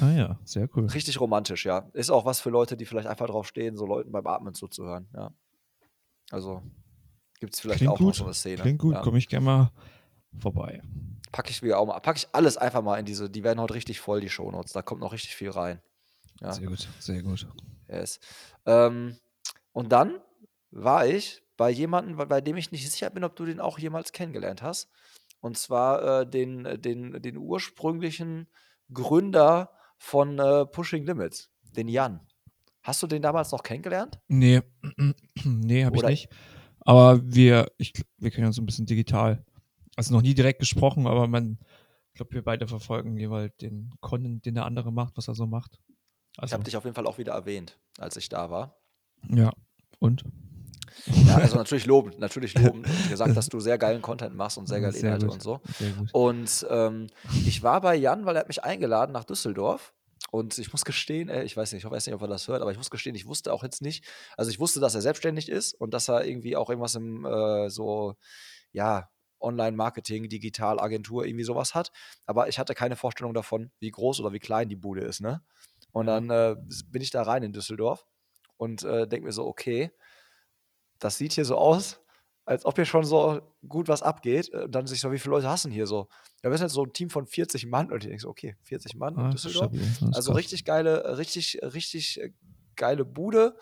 Ah 0.00 0.10
ja, 0.10 0.38
sehr 0.44 0.68
cool. 0.76 0.86
Richtig 0.86 1.20
romantisch, 1.20 1.64
ja. 1.64 1.88
Ist 1.94 2.10
auch 2.10 2.24
was 2.26 2.40
für 2.40 2.50
Leute, 2.50 2.76
die 2.76 2.84
vielleicht 2.86 3.08
einfach 3.08 3.26
drauf 3.28 3.46
stehen, 3.46 3.76
so 3.76 3.86
Leuten 3.86 4.10
beim 4.12 4.26
Atmen 4.26 4.52
zuzuhören, 4.52 5.08
ja. 5.14 5.30
Also 6.30 6.60
gibt 7.40 7.54
es 7.54 7.60
vielleicht 7.60 7.78
Klingt 7.78 7.92
auch 7.92 7.98
noch 8.00 8.06
gut. 8.06 8.14
so 8.16 8.24
eine 8.24 8.34
Szene. 8.34 8.62
Klingt 8.62 8.78
gut, 8.78 8.94
Ja. 8.94 9.00
komme 9.02 9.18
ich 9.18 9.28
gerne 9.28 9.44
mal 9.44 9.70
vorbei. 10.38 10.82
Packe 11.32 11.50
ich 11.50 11.62
wieder 11.62 11.78
auch 11.78 11.86
mal, 11.86 11.98
packe 12.00 12.18
ich 12.18 12.28
alles 12.32 12.56
einfach 12.56 12.82
mal 12.82 12.98
in 12.98 13.04
diese, 13.06 13.28
die 13.30 13.42
werden 13.44 13.60
heute 13.60 13.74
richtig 13.74 14.00
voll, 14.00 14.20
die 14.20 14.28
Shownotes. 14.28 14.72
Da 14.72 14.82
kommt 14.82 15.00
noch 15.00 15.12
richtig 15.12 15.34
viel 15.36 15.50
rein. 15.50 15.80
Ja. 16.40 16.52
Sehr 16.52 16.66
gut, 16.66 16.88
sehr 16.98 17.22
gut. 17.22 17.46
Yes. 17.88 18.18
Ähm, 18.66 19.16
und 19.72 19.90
dann 19.92 20.18
war 20.70 21.06
ich 21.06 21.42
bei 21.56 21.70
jemandem, 21.70 22.16
bei- 22.28 22.40
dem 22.40 22.56
ich 22.56 22.72
nicht 22.72 22.90
sicher 22.90 23.10
bin, 23.10 23.24
ob 23.24 23.36
du 23.36 23.44
den 23.44 23.60
auch 23.60 23.78
jemals 23.78 24.12
kennengelernt 24.12 24.62
hast. 24.62 24.88
Und 25.40 25.56
zwar 25.58 26.20
äh, 26.22 26.26
den, 26.28 26.80
den, 26.80 27.20
den 27.22 27.36
ursprünglichen 27.36 28.46
Gründer 28.92 29.70
von 29.98 30.38
äh, 30.38 30.66
Pushing 30.66 31.04
Limits, 31.04 31.50
den 31.76 31.88
Jan. 31.88 32.20
Hast 32.82 33.02
du 33.02 33.06
den 33.06 33.22
damals 33.22 33.52
noch 33.52 33.62
kennengelernt? 33.62 34.18
Nee, 34.28 34.62
nee, 35.44 35.84
habe 35.84 35.96
ich 35.96 36.02
nicht. 36.02 36.28
Aber 36.90 37.20
wir, 37.22 37.70
ich, 37.78 37.92
wir 38.18 38.32
kennen 38.32 38.48
uns 38.48 38.58
ein 38.58 38.66
bisschen 38.66 38.84
digital. 38.86 39.44
Also 39.94 40.12
noch 40.12 40.22
nie 40.22 40.34
direkt 40.34 40.58
gesprochen, 40.58 41.06
aber 41.06 41.28
man, 41.28 41.58
ich 42.08 42.14
glaube, 42.14 42.32
wir 42.34 42.42
beide 42.42 42.66
verfolgen 42.66 43.16
jeweils 43.16 43.56
den 43.58 43.92
Content, 44.00 44.44
den 44.44 44.54
der 44.56 44.64
andere 44.64 44.92
macht, 44.92 45.16
was 45.16 45.28
er 45.28 45.36
so 45.36 45.46
macht. 45.46 45.78
Ich 46.32 46.42
Also, 46.42 46.54
habe 46.54 46.64
dich 46.64 46.76
auf 46.76 46.82
jeden 46.84 46.96
Fall 46.96 47.06
auch 47.06 47.18
wieder 47.18 47.32
erwähnt, 47.32 47.78
als 47.98 48.16
ich 48.16 48.28
da 48.28 48.50
war. 48.50 48.76
ja. 49.28 49.52
Und? 50.00 50.24
Ja, 51.26 51.36
also 51.36 51.54
natürlich 51.56 51.86
lobend, 51.86 52.18
natürlich 52.18 52.54
lobend. 52.58 52.88
Gesagt, 53.08 53.36
dass 53.36 53.48
du 53.48 53.60
sehr 53.60 53.78
geilen 53.78 54.02
Content 54.02 54.34
machst 54.34 54.58
und 54.58 54.66
sehr 54.66 54.80
geile 54.80 54.92
Sehr 54.92 55.02
Inhalte 55.14 55.26
gut. 55.26 55.34
und 55.34 55.42
so. 55.42 55.60
Und 56.12 56.66
ähm, 56.70 57.06
ich 57.46 57.62
war 57.62 57.80
bei 57.80 57.94
Jan, 57.94 58.24
weil 58.26 58.34
er 58.34 58.40
hat 58.40 58.48
mich 58.48 58.64
eingeladen 58.64 59.12
nach 59.12 59.22
Düsseldorf. 59.24 59.94
Und 60.30 60.58
ich 60.58 60.72
muss 60.72 60.84
gestehen, 60.84 61.28
äh, 61.28 61.44
ich 61.44 61.56
weiß 61.56 61.72
nicht, 61.72 61.84
ich 61.84 61.90
weiß 61.90 62.06
nicht, 62.06 62.14
ob 62.14 62.22
er 62.22 62.28
das 62.28 62.46
hört, 62.48 62.62
aber 62.62 62.70
ich 62.70 62.76
muss 62.78 62.90
gestehen, 62.90 63.14
ich 63.16 63.26
wusste 63.26 63.52
auch 63.52 63.62
jetzt 63.62 63.82
nicht, 63.82 64.04
also 64.36 64.50
ich 64.50 64.60
wusste, 64.60 64.80
dass 64.80 64.94
er 64.94 65.00
selbstständig 65.00 65.48
ist 65.48 65.74
und 65.74 65.92
dass 65.94 66.08
er 66.08 66.24
irgendwie 66.24 66.56
auch 66.56 66.70
irgendwas 66.70 66.94
im 66.94 67.24
äh, 67.24 67.68
so, 67.70 68.14
ja, 68.72 69.08
Online-Marketing, 69.40 70.28
Digitalagentur, 70.28 71.24
irgendwie 71.24 71.44
sowas 71.44 71.74
hat. 71.74 71.92
Aber 72.26 72.48
ich 72.48 72.58
hatte 72.58 72.74
keine 72.74 72.96
Vorstellung 72.96 73.34
davon, 73.34 73.70
wie 73.80 73.90
groß 73.90 74.20
oder 74.20 74.32
wie 74.32 74.38
klein 74.38 74.68
die 74.68 74.76
Bude 74.76 75.00
ist, 75.00 75.20
ne? 75.20 75.42
Und 75.92 76.06
dann 76.06 76.30
äh, 76.30 76.56
bin 76.86 77.02
ich 77.02 77.10
da 77.10 77.22
rein 77.22 77.42
in 77.42 77.52
Düsseldorf 77.52 78.06
und 78.58 78.84
äh, 78.84 79.08
denke 79.08 79.26
mir 79.26 79.32
so, 79.32 79.46
okay, 79.46 79.90
das 80.98 81.16
sieht 81.16 81.32
hier 81.32 81.44
so 81.44 81.56
aus, 81.56 82.00
als 82.50 82.64
ob 82.64 82.74
hier 82.74 82.84
schon 82.84 83.04
so 83.04 83.40
gut 83.68 83.86
was 83.86 84.02
abgeht. 84.02 84.52
Äh, 84.52 84.64
Und 84.64 84.72
dann 84.74 84.86
sich 84.88 85.00
so, 85.00 85.12
wie 85.12 85.20
viele 85.20 85.36
Leute 85.36 85.46
denn 85.62 85.70
hier 85.70 85.86
so? 85.86 86.08
Ja, 86.42 86.50
wir 86.50 86.58
sind 86.58 86.66
jetzt 86.66 86.74
so 86.74 86.84
ein 86.84 86.92
Team 86.92 87.08
von 87.08 87.24
40 87.26 87.66
Mann 87.66 87.92
und 87.92 87.98
ich 88.02 88.08
denke 88.08 88.20
so, 88.20 88.28
okay, 88.28 88.56
40 88.64 88.96
Mann 88.96 89.16
Ah, 89.16 89.30
Düsseldorf. 89.30 89.72
ist 89.72 90.02
Also 90.16 90.32
richtig 90.32 90.64
geile, 90.64 91.16
richtig, 91.16 91.60
richtig 91.62 92.20
äh, 92.20 92.32
geile 92.74 93.04
Bude. 93.04 93.56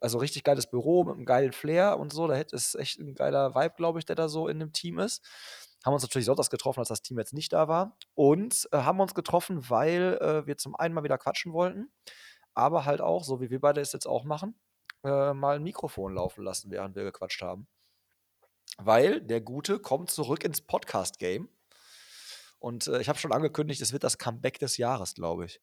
Also 0.00 0.16
richtig 0.18 0.42
geiles 0.42 0.70
Büro 0.70 1.04
mit 1.04 1.14
einem 1.16 1.26
geilen 1.26 1.52
Flair 1.52 1.98
und 1.98 2.14
so. 2.14 2.26
Da 2.26 2.36
es 2.40 2.74
echt 2.74 2.98
ein 2.98 3.14
geiler 3.14 3.54
Vibe, 3.54 3.74
glaube 3.76 3.98
ich, 3.98 4.06
der 4.06 4.16
da 4.16 4.28
so 4.28 4.48
in 4.48 4.58
dem 4.58 4.72
Team 4.72 4.98
ist. 4.98 5.22
Haben 5.84 5.92
uns 5.92 6.02
natürlich 6.02 6.24
sonntags 6.24 6.48
getroffen, 6.48 6.80
als 6.80 6.88
das 6.88 7.02
Team 7.02 7.18
jetzt 7.18 7.34
nicht 7.34 7.52
da 7.52 7.68
war. 7.68 7.98
Und 8.14 8.66
äh, 8.72 8.78
haben 8.78 9.00
uns 9.00 9.14
getroffen, 9.14 9.68
weil 9.68 10.18
äh, 10.22 10.46
wir 10.46 10.56
zum 10.56 10.74
einen 10.76 10.94
mal 10.94 11.04
wieder 11.04 11.18
quatschen 11.18 11.52
wollten, 11.52 11.92
aber 12.54 12.86
halt 12.86 13.02
auch, 13.02 13.22
so 13.22 13.42
wie 13.42 13.50
wir 13.50 13.60
beide 13.60 13.82
es 13.82 13.92
jetzt 13.92 14.06
auch 14.06 14.24
machen, 14.24 14.58
äh, 15.04 15.34
mal 15.34 15.56
ein 15.56 15.62
Mikrofon 15.62 16.14
laufen 16.14 16.42
lassen, 16.42 16.70
während 16.70 16.96
wir 16.96 17.04
gequatscht 17.04 17.42
haben. 17.42 17.68
Weil 18.78 19.20
der 19.20 19.40
Gute 19.40 19.78
kommt 19.78 20.10
zurück 20.10 20.44
ins 20.44 20.60
Podcast-Game. 20.60 21.48
Und 22.58 22.86
äh, 22.86 23.00
ich 23.00 23.08
habe 23.08 23.18
schon 23.18 23.32
angekündigt, 23.32 23.80
es 23.80 23.92
wird 23.92 24.04
das 24.04 24.18
Comeback 24.18 24.58
des 24.58 24.76
Jahres, 24.78 25.14
glaube 25.14 25.46
ich. 25.46 25.60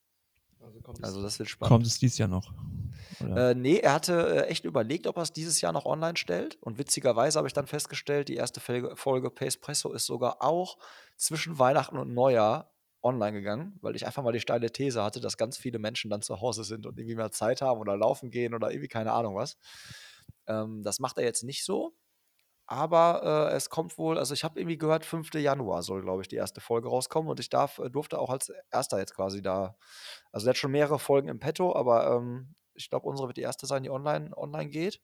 Also 1.01 1.21
das 1.23 1.39
wird 1.39 1.49
spannend. 1.49 1.71
Kommt 1.71 1.87
es 1.87 1.97
dieses 1.97 2.17
Jahr 2.17 2.27
noch? 2.27 2.53
Oder? 3.19 3.51
Äh, 3.51 3.55
nee, 3.55 3.77
er 3.77 3.93
hatte 3.93 4.45
äh, 4.45 4.47
echt 4.47 4.65
überlegt, 4.65 5.07
ob 5.07 5.17
er 5.17 5.23
es 5.23 5.33
dieses 5.33 5.61
Jahr 5.61 5.73
noch 5.73 5.85
online 5.85 6.17
stellt. 6.17 6.57
Und 6.61 6.77
witzigerweise 6.77 7.39
habe 7.39 7.47
ich 7.47 7.53
dann 7.53 7.67
festgestellt, 7.67 8.27
die 8.29 8.35
erste 8.35 8.59
Folge, 8.59 8.95
Folge 8.95 9.31
Pace 9.31 9.57
Presso 9.57 9.91
ist 9.91 10.05
sogar 10.05 10.41
auch 10.41 10.77
zwischen 11.17 11.57
Weihnachten 11.57 11.97
und 11.97 12.13
Neujahr 12.13 12.71
online 13.03 13.33
gegangen, 13.33 13.79
weil 13.81 13.95
ich 13.95 14.05
einfach 14.05 14.23
mal 14.23 14.31
die 14.31 14.39
steile 14.39 14.71
These 14.71 15.03
hatte, 15.03 15.19
dass 15.19 15.37
ganz 15.37 15.57
viele 15.57 15.79
Menschen 15.79 16.11
dann 16.11 16.21
zu 16.21 16.39
Hause 16.39 16.63
sind 16.63 16.85
und 16.85 16.99
irgendwie 16.99 17.15
mehr 17.15 17.31
Zeit 17.31 17.61
haben 17.61 17.79
oder 17.79 17.97
laufen 17.97 18.29
gehen 18.29 18.53
oder 18.53 18.69
irgendwie 18.69 18.87
keine 18.87 19.13
Ahnung 19.13 19.35
was. 19.35 19.57
Ähm, 20.47 20.83
das 20.83 20.99
macht 20.99 21.17
er 21.17 21.23
jetzt 21.23 21.43
nicht 21.43 21.65
so. 21.65 21.95
Aber 22.71 23.49
äh, 23.51 23.55
es 23.57 23.69
kommt 23.69 23.97
wohl, 23.97 24.17
also 24.17 24.33
ich 24.33 24.45
habe 24.45 24.57
irgendwie 24.57 24.77
gehört, 24.77 25.03
5. 25.03 25.33
Januar 25.33 25.83
soll, 25.83 26.03
glaube 26.03 26.21
ich, 26.21 26.29
die 26.29 26.37
erste 26.37 26.61
Folge 26.61 26.87
rauskommen 26.87 27.29
und 27.29 27.37
ich 27.41 27.49
darf, 27.49 27.79
äh, 27.79 27.89
durfte 27.89 28.17
auch 28.17 28.29
als 28.29 28.49
erster 28.71 28.97
jetzt 28.97 29.13
quasi 29.13 29.41
da. 29.41 29.75
Also 30.31 30.45
der 30.45 30.51
hat 30.51 30.57
schon 30.57 30.71
mehrere 30.71 30.97
Folgen 30.97 31.27
im 31.27 31.37
Petto, 31.37 31.75
aber 31.75 32.15
ähm, 32.15 32.55
ich 32.73 32.89
glaube, 32.89 33.09
unsere 33.09 33.27
wird 33.27 33.35
die 33.35 33.41
erste 33.41 33.65
sein, 33.65 33.83
die 33.83 33.89
online, 33.89 34.31
online 34.37 34.69
geht. 34.69 35.01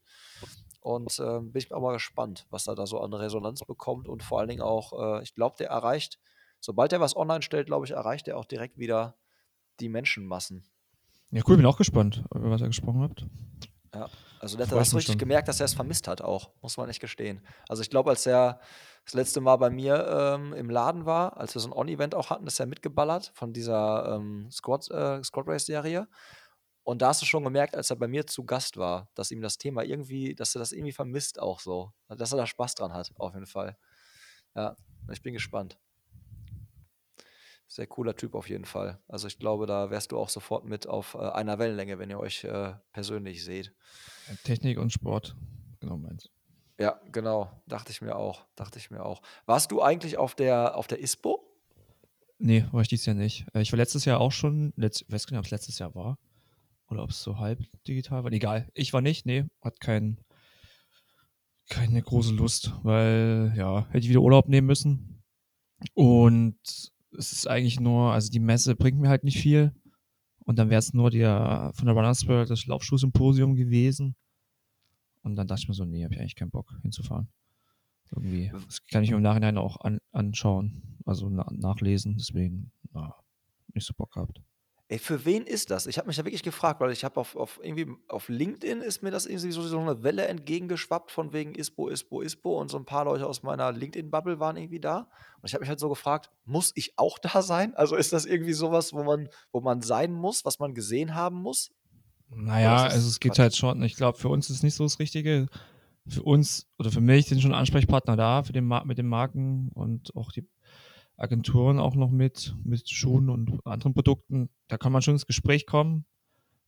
Und 0.79 1.19
ähm, 1.19 1.51
bin 1.51 1.62
ich 1.62 1.74
auch 1.74 1.81
mal 1.81 1.91
gespannt, 1.91 2.47
was 2.51 2.67
er 2.67 2.75
da 2.75 2.86
so 2.86 3.01
an 3.01 3.13
Resonanz 3.13 3.59
bekommt 3.65 4.07
und 4.07 4.24
vor 4.24 4.39
allen 4.39 4.47
Dingen 4.47 4.62
auch, 4.62 5.17
äh, 5.17 5.24
ich 5.24 5.36
glaube, 5.36 5.57
der 5.59 5.67
erreicht, 5.67 6.21
sobald 6.62 6.93
er 6.93 7.01
was 7.01 7.17
online 7.17 7.41
stellt, 7.41 7.67
glaube 7.67 7.86
ich, 7.86 7.91
erreicht 7.91 8.29
er 8.29 8.38
auch 8.38 8.45
direkt 8.45 8.77
wieder 8.77 9.17
die 9.81 9.89
Menschenmassen. 9.89 10.63
Ja, 11.31 11.41
cool, 11.50 11.57
bin 11.57 11.65
auch 11.65 11.77
gespannt, 11.77 12.24
über 12.33 12.50
was 12.50 12.62
ihr 12.62 12.67
gesprochen 12.67 13.01
habt. 13.01 13.25
Ja, 13.98 14.10
also 14.39 14.58
da 14.58 14.68
Freut 14.68 14.80
hast 14.82 14.92
du 14.92 14.98
mich 14.98 15.01
richtig 15.01 15.13
schon. 15.13 15.20
gemerkt, 15.20 15.48
dass 15.48 15.60
er 15.60 15.66
es 15.66 15.74
vermisst 15.74 16.08
hat 16.08 16.22
auch, 16.22 16.51
muss 16.62 16.77
man 16.77 16.88
echt 16.88 17.00
gestehen. 17.00 17.42
Also 17.68 17.82
ich 17.82 17.89
glaube, 17.89 18.12
als 18.12 18.27
er 18.27 18.60
das 19.06 19.16
letzte 19.16 19.42
Mal 19.42 19.56
bei 19.56 19.72
mir 19.72 20.06
ähm, 20.08 20.54
im 20.54 20.70
Laden 20.70 21.06
war, 21.06 21.38
als 21.38 21.56
wir 21.56 21.62
so 21.62 21.70
ein 21.70 21.74
On-Event 21.74 22.13
auch 22.13 22.30
hatten, 22.30 22.46
ist 22.46 22.60
er 22.60 22.68
mitgeballert 22.68 23.32
von 23.34 23.54
dieser 23.54 24.16
ähm, 24.16 24.50
Squad, 24.51 24.92
äh, 24.92 25.24
Squad 25.24 25.48
Race-Serie. 25.48 26.08
Und 26.84 27.01
da 27.01 27.08
hast 27.10 27.22
du 27.22 27.25
schon 27.25 27.44
gemerkt, 27.44 27.75
als 27.75 27.89
er 27.89 27.96
bei 27.96 28.08
mir 28.08 28.27
zu 28.27 28.46
Gast 28.46 28.77
war, 28.77 29.10
dass 29.16 29.32
ihm 29.32 29.42
das 29.42 29.58
Thema 29.58 29.84
irgendwie, 29.84 30.36
dass 30.36 30.56
er 30.56 30.60
das 30.60 30.72
irgendwie 30.72 30.94
vermisst 30.94 31.39
auch 31.39 31.60
so. 31.60 31.92
Dass 32.08 32.32
er 32.32 32.38
da 32.38 32.46
Spaß 32.46 32.75
dran 32.75 32.94
hat, 32.94 33.12
auf 33.16 33.34
jeden 33.34 33.48
Fall. 33.48 33.77
Ja, 34.56 34.75
ich 35.12 35.22
bin 35.22 35.34
gespannt. 35.34 35.77
Sehr 37.67 37.88
cooler 37.88 38.15
Typ 38.15 38.33
auf 38.33 38.50
jeden 38.50 38.65
Fall. 38.65 39.00
Also 39.07 39.27
ich 39.27 39.39
glaube, 39.39 39.65
da 39.65 39.89
wärst 39.89 40.12
du 40.13 40.17
auch 40.17 40.29
sofort 40.29 40.63
mit 40.65 40.88
auf 40.88 41.15
äh, 41.15 41.17
einer 41.19 41.59
Wellenlänge, 41.59 42.00
wenn 42.00 42.09
ihr 42.09 42.19
euch 42.19 42.43
äh, 42.45 42.74
persönlich 42.93 43.43
seht. 43.43 43.74
Technik 44.43 44.77
und 44.79 44.91
Sport, 44.91 45.36
genau 45.81 45.97
meins. 45.97 46.29
Ja, 46.79 47.00
genau. 47.12 47.51
Dachte 47.67 47.91
ich 47.91 48.01
mir 48.01 48.15
auch. 48.15 48.45
Dachte 48.55 48.79
ich 48.79 48.89
mir 48.91 49.03
auch. 49.05 49.21
Warst 49.45 49.71
du 49.71 49.81
eigentlich 49.81 50.17
auf 50.17 50.36
der, 50.36 50.75
auf 50.77 50.88
der 50.88 51.00
ISPO? 51.01 51.43
Nee, 52.39 52.65
war 52.71 52.81
ich 52.81 52.88
dieses 52.88 53.05
Jahr 53.05 53.15
nicht. 53.15 53.45
Äh, 53.53 53.62
Ich 53.62 53.71
war 53.71 53.77
letztes 53.77 54.05
Jahr 54.05 54.21
auch 54.21 54.31
schon, 54.31 54.74
letzt, 54.77 55.01
ich 55.01 55.12
weiß 55.12 55.25
gar 55.25 55.31
nicht, 55.31 55.39
ob 55.39 55.45
es 55.45 55.51
letztes 55.51 55.79
Jahr 55.79 55.93
war. 55.95 56.17
Oder 56.89 57.03
ob 57.03 57.09
es 57.09 57.21
so 57.21 57.38
halb 57.38 57.59
digital 57.86 58.24
war. 58.24 58.31
Egal. 58.31 58.69
Ich 58.74 58.93
war 58.93 59.01
nicht, 59.01 59.25
nee, 59.25 59.43
hat 59.62 59.81
kein, 59.81 60.19
keine 61.69 62.01
große 62.01 62.33
Lust, 62.33 62.71
weil, 62.83 63.53
ja, 63.57 63.88
hätte 63.88 64.00
ich 64.00 64.09
wieder 64.09 64.21
Urlaub 64.21 64.47
nehmen 64.47 64.67
müssen. 64.67 65.21
Und 65.93 66.57
es 67.11 67.31
ist 67.31 67.47
eigentlich 67.47 67.79
nur, 67.79 68.13
also 68.13 68.29
die 68.29 68.39
Messe 68.39 68.75
bringt 68.75 68.99
mir 68.99 69.09
halt 69.09 69.23
nicht 69.23 69.39
viel. 69.39 69.73
Und 70.45 70.57
dann 70.57 70.69
wäre 70.69 70.79
es 70.79 70.93
nur 70.93 71.11
der 71.11 71.71
von 71.75 71.87
der 71.87 71.95
Runners 71.95 72.25
World 72.27 72.49
das 72.49 72.65
Laufschuhsymposium 72.65 73.55
gewesen. 73.55 74.15
Und 75.23 75.35
dann 75.35 75.47
dachte 75.47 75.63
ich 75.63 75.67
mir 75.67 75.73
so, 75.73 75.83
nee, 75.83 76.03
habe 76.03 76.13
ich 76.13 76.19
eigentlich 76.21 76.35
keinen 76.35 76.51
Bock 76.51 76.73
hinzufahren. 76.81 77.27
Irgendwie. 78.11 78.49
Das 78.53 78.81
kann 78.87 79.03
ich 79.03 79.09
mir 79.09 79.17
im 79.17 79.23
Nachhinein 79.23 79.57
auch 79.57 79.81
an, 79.81 79.99
anschauen, 80.13 80.81
also 81.05 81.29
na, 81.29 81.45
nachlesen. 81.51 82.15
Deswegen, 82.17 82.71
na, 82.93 83.13
nicht 83.73 83.85
so 83.85 83.93
Bock 83.93 84.13
gehabt. 84.13 84.41
Ey, 84.89 85.00
für 85.00 85.25
wen 85.25 85.46
ist 85.46 85.70
das? 85.70 85.86
Ich 85.86 85.98
habe 85.98 86.08
mich 86.08 86.15
da 86.15 86.24
wirklich 86.24 86.44
gefragt, 86.44 86.79
weil 86.79 86.91
ich 86.91 87.03
habe 87.03 87.20
auf, 87.20 87.36
auf 87.36 87.60
irgendwie 87.62 87.88
auf 88.08 88.29
LinkedIn 88.29 88.79
ist 88.82 89.03
mir 89.03 89.12
das 89.12 89.25
irgendwie 89.25 89.51
so, 89.51 89.62
so 89.62 89.79
eine 89.79 90.01
Welle 90.01 90.25
entgegengeschwappt 90.27 91.12
von 91.12 91.34
wegen 91.34 91.56
ISPO, 91.56 91.89
ISPO, 91.89 92.22
ISPO 92.22 92.62
und 92.62 92.72
so 92.72 92.77
ein 92.77 92.86
paar 92.86 93.03
Leute 93.03 93.27
aus 93.27 93.44
meiner 93.44 93.74
LinkedIn-Bubble 93.74 94.39
waren 94.39 94.56
irgendwie 94.56 94.79
da. 94.79 95.10
Und 95.41 95.50
ich 95.50 95.53
habe 95.53 95.62
mich 95.62 95.70
halt 95.70 95.82
so 95.82 95.89
gefragt, 95.89 96.29
muss 96.46 96.72
ich 96.75 96.98
auch 96.98 97.20
da 97.20 97.41
sein? 97.41 97.75
Also 97.75 97.98
ist 97.98 98.13
das 98.13 98.25
irgendwie 98.25 98.53
sowas, 98.53 98.94
wo 98.94 99.03
man, 99.03 99.27
wo 99.51 99.60
man 99.60 99.82
sein 99.82 100.13
muss, 100.13 100.46
was 100.46 100.60
man 100.60 100.74
gesehen 100.74 101.15
haben 101.15 101.41
muss? 101.41 101.72
Naja, 102.29 102.84
also 102.84 103.10
es 103.10 103.20
geht 103.20 103.34
Quatsch? 103.34 103.39
halt 103.39 103.56
schon. 103.58 103.82
Ich 103.84 103.96
glaube, 103.96 104.17
für 104.17 104.29
uns 104.29 104.50
ist 104.50 104.63
nicht 104.63 104.75
so 104.75 104.86
das 104.86 105.00
Richtige. 105.00 105.48
Für 106.08 106.24
uns 106.24 106.65
oder 106.79 106.91
für 106.91 107.01
mich 107.01 107.25
sind 107.25 107.41
schon 107.41 107.53
Ansprechpartner 107.53 108.15
da 108.15 108.44
für 108.44 108.53
den 108.53 108.65
mit 108.86 108.98
den 108.98 109.08
Marken 109.08 109.70
und 109.74 110.15
auch 110.15 110.32
die 110.32 110.48
Agenturen 111.17 111.79
auch 111.79 111.95
noch 111.95 112.12
mit, 112.12 112.55
mit 112.63 112.89
Schuhen 112.89 113.29
und 113.29 113.65
anderen 113.65 113.93
Produkten. 113.93 114.50
Da 114.67 114.77
kann 114.77 114.91
man 114.91 115.01
schon 115.01 115.15
ins 115.15 115.25
Gespräch 115.25 115.65
kommen, 115.65 116.05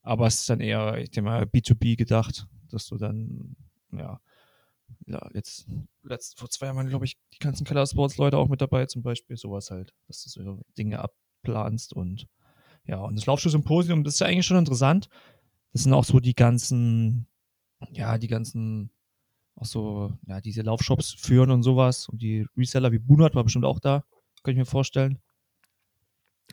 aber 0.02 0.26
es 0.26 0.40
ist 0.40 0.50
dann 0.50 0.60
eher, 0.60 0.98
ich 0.98 1.10
denke 1.10 1.30
mal, 1.30 1.44
B2B 1.44 1.96
gedacht, 1.96 2.48
dass 2.68 2.86
du 2.86 2.98
dann, 2.98 3.56
ja, 3.92 4.20
ja 5.06 5.30
jetzt, 5.34 5.68
letzt, 6.02 6.38
vor 6.38 6.50
zwei 6.50 6.66
Jahren 6.66 6.88
glaube 6.88 7.04
ich, 7.04 7.16
die 7.32 7.38
ganzen 7.38 7.64
Keller 7.64 7.86
Sports 7.86 8.16
Leute 8.16 8.38
auch 8.38 8.48
mit 8.48 8.60
dabei, 8.60 8.86
zum 8.86 9.02
Beispiel, 9.02 9.36
sowas 9.36 9.70
halt, 9.70 9.94
dass 10.08 10.24
du 10.24 10.28
so 10.28 10.60
Dinge 10.76 10.98
abplanst 10.98 11.92
und 11.92 12.26
ja, 12.86 12.98
und 13.04 13.16
das 13.16 13.26
Laufschuh-Symposium, 13.26 14.02
das 14.02 14.14
ist 14.14 14.20
ja 14.20 14.26
eigentlich 14.26 14.46
schon 14.46 14.56
interessant. 14.56 15.08
Das 15.72 15.84
sind 15.84 15.92
auch 15.92 16.04
so 16.04 16.18
die 16.18 16.34
ganzen, 16.34 17.26
ja, 17.92 18.18
die 18.18 18.26
ganzen, 18.26 18.90
auch 19.54 19.66
so, 19.66 20.18
ja, 20.26 20.40
diese 20.40 20.62
Laufshops 20.62 21.12
führen 21.12 21.50
und 21.50 21.62
sowas. 21.62 22.08
Und 22.08 22.22
die 22.22 22.46
Reseller 22.56 22.90
wie 22.90 22.98
Bunert 22.98 23.34
war 23.36 23.44
bestimmt 23.44 23.66
auch 23.66 23.78
da, 23.78 24.04
kann 24.42 24.52
ich 24.52 24.58
mir 24.58 24.66
vorstellen. 24.66 25.20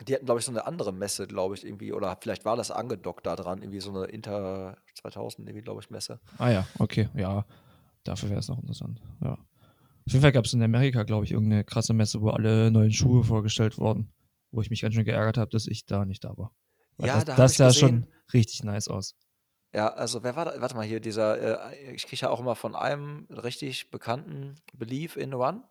Die 0.06 0.14
hatten, 0.14 0.26
glaube 0.26 0.38
ich, 0.38 0.46
so 0.46 0.52
eine 0.52 0.64
andere 0.66 0.92
Messe, 0.92 1.26
glaube 1.26 1.54
ich, 1.56 1.64
irgendwie, 1.64 1.92
oder 1.92 2.16
vielleicht 2.20 2.44
war 2.44 2.56
das 2.56 2.70
angedockt 2.70 3.26
da 3.26 3.34
dran, 3.34 3.62
irgendwie 3.62 3.80
so 3.80 3.90
eine 3.90 4.04
Inter 4.04 4.76
2000, 4.94 5.48
irgendwie, 5.48 5.62
glaube 5.62 5.80
ich, 5.80 5.90
Messe. 5.90 6.20
Ah 6.38 6.50
ja, 6.50 6.68
okay, 6.78 7.08
ja, 7.14 7.44
dafür 8.04 8.30
wäre 8.30 8.38
es 8.38 8.48
noch 8.48 8.58
interessant, 8.60 9.00
ja. 9.22 9.32
Auf 9.32 10.12
jeden 10.12 10.22
Fall 10.22 10.32
gab 10.32 10.44
es 10.44 10.54
in 10.54 10.62
Amerika, 10.62 11.02
glaube 11.02 11.24
ich, 11.24 11.32
irgendeine 11.32 11.64
krasse 11.64 11.94
Messe, 11.94 12.22
wo 12.22 12.30
alle 12.30 12.70
neuen 12.70 12.92
Schuhe 12.92 13.24
vorgestellt 13.24 13.76
wurden, 13.76 14.12
wo 14.52 14.62
ich 14.62 14.70
mich 14.70 14.80
ganz 14.80 14.94
schön 14.94 15.04
geärgert 15.04 15.36
habe, 15.36 15.50
dass 15.50 15.66
ich 15.66 15.84
da 15.84 16.04
nicht 16.04 16.24
da 16.24 16.36
war. 16.38 16.52
Weil 16.96 17.08
Ja, 17.08 17.24
das, 17.24 17.36
da 17.36 17.48
sah 17.48 17.68
gesehen. 17.68 18.06
schon 18.06 18.12
richtig 18.32 18.62
nice 18.64 18.88
aus. 18.88 19.16
Ja, 19.74 19.88
also 19.88 20.22
wer 20.22 20.34
war 20.34 20.46
da? 20.46 20.60
Warte 20.60 20.76
mal 20.76 20.86
hier, 20.86 21.00
dieser, 21.00 21.72
äh, 21.72 21.92
ich 21.92 22.06
kriege 22.06 22.22
ja 22.22 22.30
auch 22.30 22.40
immer 22.40 22.54
von 22.54 22.74
einem 22.74 23.26
richtig 23.30 23.90
bekannten 23.90 24.54
Believe 24.72 25.20
in 25.20 25.34
One. 25.34 25.62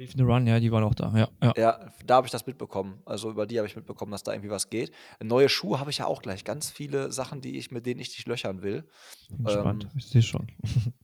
Beef 0.00 0.14
the 0.16 0.22
Run, 0.22 0.46
ja, 0.46 0.58
die 0.58 0.72
waren 0.72 0.82
auch 0.82 0.94
da, 0.94 1.12
ja, 1.14 1.28
ja. 1.42 1.52
Ja, 1.58 1.92
da 2.06 2.14
habe 2.14 2.26
ich 2.26 2.30
das 2.30 2.46
mitbekommen. 2.46 3.02
Also 3.04 3.30
über 3.30 3.46
die 3.46 3.58
habe 3.58 3.68
ich 3.68 3.76
mitbekommen, 3.76 4.10
dass 4.12 4.22
da 4.22 4.32
irgendwie 4.32 4.48
was 4.48 4.70
geht. 4.70 4.92
Neue 5.22 5.50
Schuhe 5.50 5.78
habe 5.78 5.90
ich 5.90 5.98
ja 5.98 6.06
auch 6.06 6.22
gleich. 6.22 6.44
Ganz 6.44 6.70
viele 6.70 7.12
Sachen, 7.12 7.42
die 7.42 7.58
ich, 7.58 7.70
mit 7.70 7.84
denen 7.84 8.00
ich 8.00 8.16
dich 8.16 8.24
löchern 8.24 8.62
will. 8.62 8.88
Bin 9.28 9.44
gespannt, 9.44 9.84
Ähm, 9.84 9.90
ich 9.98 10.06
sehe 10.06 10.22
schon. 10.22 10.50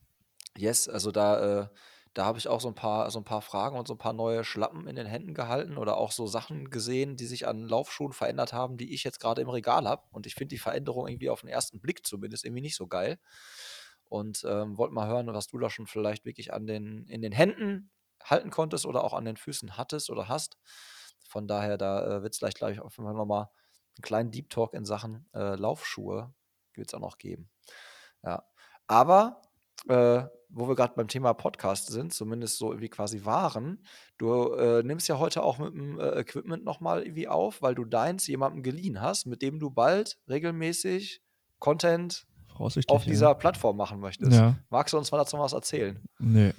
Yes, 0.57 0.89
also 0.89 1.13
da, 1.13 1.65
äh, 1.65 1.69
da 2.15 2.25
habe 2.25 2.39
ich 2.39 2.49
auch 2.49 2.63
so 2.63 2.69
ein 2.69 2.75
paar, 2.75 3.11
so 3.11 3.19
ein 3.19 3.25
paar 3.25 3.43
Fragen 3.43 3.77
und 3.77 3.87
so 3.87 3.93
ein 3.93 3.99
paar 3.99 4.15
neue 4.15 4.45
Schlappen 4.45 4.87
in 4.87 4.97
den 4.97 5.07
Händen 5.07 5.35
gehalten 5.35 5.77
oder 5.77 5.99
auch 5.99 6.11
so 6.11 6.27
Sachen 6.27 6.71
gesehen, 6.71 7.19
die 7.19 7.27
sich 7.27 7.47
an 7.47 7.69
Laufschuhen 7.69 8.15
verändert 8.15 8.55
haben, 8.55 8.79
die 8.79 8.95
ich 8.95 9.05
jetzt 9.05 9.21
gerade 9.21 9.43
im 9.43 9.51
Regal 9.51 9.87
habe. 9.87 10.05
Und 10.11 10.25
ich 10.25 10.35
finde 10.35 10.55
die 10.55 10.59
Veränderung 10.59 11.07
irgendwie 11.07 11.29
auf 11.29 11.43
den 11.43 11.51
ersten 11.51 11.83
Blick 11.83 12.07
zumindest 12.07 12.47
irgendwie 12.47 12.63
nicht 12.63 12.77
so 12.77 12.87
geil. 12.87 13.19
Und 14.09 14.43
ähm, 14.49 14.79
wollte 14.79 14.95
mal 14.95 15.07
hören, 15.07 15.27
was 15.35 15.49
du 15.49 15.59
da 15.59 15.69
schon 15.69 15.87
vielleicht 15.87 16.25
wirklich 16.25 16.55
an 16.55 16.67
den, 16.67 17.05
in 17.09 17.21
den 17.21 17.33
Händen 17.33 17.91
halten 18.27 18.51
konntest 18.51 18.87
oder 18.87 19.05
auch 19.05 19.15
an 19.15 19.25
den 19.25 19.37
Füßen 19.37 19.77
hattest 19.77 20.11
oder 20.11 20.29
hast. 20.29 20.59
Von 21.29 21.49
daher, 21.49 21.79
da 21.79 22.19
äh, 22.19 22.23
wird 22.23 22.35
es 22.35 22.39
gleich, 22.39 22.55
glaube 22.55 22.73
ich, 22.73 22.81
auf 22.81 22.97
jeden 22.97 23.07
Fall 23.09 23.17
nochmal 23.17 23.49
einen 23.97 24.03
kleinen 24.03 24.31
Deep 24.31 24.51
Talk 24.51 24.75
in 24.75 24.85
Sachen 24.85 25.29
äh, 25.35 25.57
Laufschuhe 25.57 26.35
wird 26.75 26.89
es 26.89 26.95
auch 26.95 27.01
noch 27.01 27.19
geben. 27.19 27.49
Ja. 28.23 28.45
Aber 28.87 29.43
äh, 29.89 30.25
wo 30.49 30.69
wir 30.69 30.75
gerade 30.75 30.95
beim 30.95 31.09
Thema 31.09 31.35
Podcast 31.35 31.89
sind, 31.89 32.15
zumindest 32.15 32.59
so 32.59 32.71
irgendwie 32.71 32.89
quasi 32.89 33.25
waren, 33.25 33.85
du 34.19 34.53
äh, 34.55 34.83
nimmst 34.83 35.09
ja 35.09 35.19
heute 35.19 35.43
auch 35.43 35.59
mit 35.59 35.75
dem 35.75 35.99
äh, 35.99 36.21
Equipment 36.21 36.65
nochmal 36.65 37.03
irgendwie 37.03 37.29
auf, 37.29 37.63
weil 37.63 37.75
du 37.75 37.85
deins 37.85 38.27
jemandem 38.27 38.63
geliehen 38.63 39.01
hast, 39.01 39.27
mit 39.27 39.43
dem 39.43 39.59
du 39.59 39.71
bald 39.71 40.19
regelmäßig 40.29 41.21
Content 41.59 42.27
auf 42.59 43.05
dieser 43.05 43.29
ja. 43.29 43.35
Plattform 43.35 43.77
machen 43.77 44.01
möchtest. 44.01 44.33
Ja, 44.33 44.57
Magst 44.71 44.95
du 44.95 44.99
uns 44.99 45.11
mal 45.11 45.19
dazu 45.19 45.39
was 45.39 45.53
erzählen? 45.53 46.03
nö. 46.19 46.53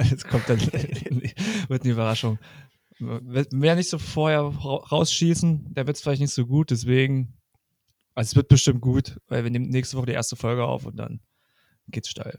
Jetzt 0.10 0.28
kommt 0.28 0.48
dann, 0.48 0.60
wird 1.68 1.82
eine 1.82 1.92
Überraschung. 1.92 2.38
Wer 2.98 3.74
nicht 3.74 3.88
so 3.90 3.98
vorher 3.98 4.40
ra- 4.42 4.84
rausschießen, 4.90 5.74
der 5.74 5.86
wird 5.86 5.96
es 5.96 6.02
vielleicht 6.02 6.20
nicht 6.20 6.32
so 6.34 6.46
gut, 6.46 6.70
deswegen, 6.70 7.34
also 8.14 8.28
es 8.30 8.36
wird 8.36 8.48
bestimmt 8.48 8.80
gut, 8.80 9.18
weil 9.28 9.42
wir 9.44 9.50
nehmen 9.50 9.68
nächste 9.70 9.96
Woche 9.96 10.06
die 10.06 10.12
erste 10.12 10.36
Folge 10.36 10.64
auf 10.64 10.84
und 10.86 10.96
dann 10.96 11.20
geht's 11.88 12.08
steil. 12.10 12.38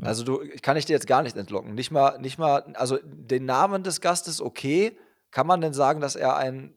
Ja. 0.00 0.06
Also 0.06 0.24
du 0.24 0.40
kann 0.62 0.76
ich 0.76 0.84
dir 0.86 0.94
jetzt 0.94 1.06
gar 1.06 1.22
nicht 1.22 1.36
entlocken. 1.36 1.74
Nicht 1.74 1.90
mal, 1.90 2.18
nicht 2.18 2.38
mal, 2.38 2.62
also 2.74 2.98
den 3.04 3.44
Namen 3.44 3.82
des 3.82 4.00
Gastes 4.00 4.40
okay. 4.40 4.96
Kann 5.30 5.46
man 5.46 5.60
denn 5.60 5.74
sagen, 5.74 6.00
dass 6.00 6.16
er 6.16 6.36
ein 6.36 6.74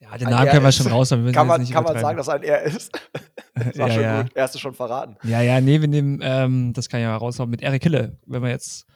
Ja, 0.00 0.16
den 0.18 0.28
Namen 0.28 0.46
R 0.48 0.52
können 0.54 0.64
wir 0.64 0.72
schon 0.72 0.88
raus, 0.88 1.10
wir 1.12 1.30
kann 1.32 1.46
man, 1.46 1.64
kann 1.68 1.84
man 1.84 1.98
sagen, 2.00 2.16
dass 2.18 2.26
er 2.26 2.34
ein 2.34 2.42
er 2.42 2.62
ist? 2.62 2.90
das 3.54 3.78
war 3.78 3.88
Ja, 3.88 3.94
schon 3.94 4.02
ja. 4.02 4.22
gut. 4.22 4.32
Erste 4.34 4.58
schon 4.58 4.74
verraten. 4.74 5.16
Ja, 5.22 5.40
ja, 5.40 5.60
nee, 5.60 5.80
wir 5.80 5.86
nehmen, 5.88 6.18
ähm, 6.22 6.72
das 6.72 6.88
kann 6.88 6.98
ich 6.98 7.04
ja 7.04 7.16
raushauen, 7.16 7.48
mit 7.48 7.62
Erik 7.62 7.84
Hille, 7.84 8.18
wenn 8.26 8.42
wir 8.42 8.50
jetzt 8.50 8.86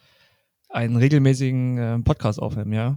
einen 0.70 0.96
regelmäßigen 0.96 1.78
ähm, 1.78 2.04
Podcast 2.04 2.40
aufnehmen, 2.40 2.72
ja. 2.72 2.96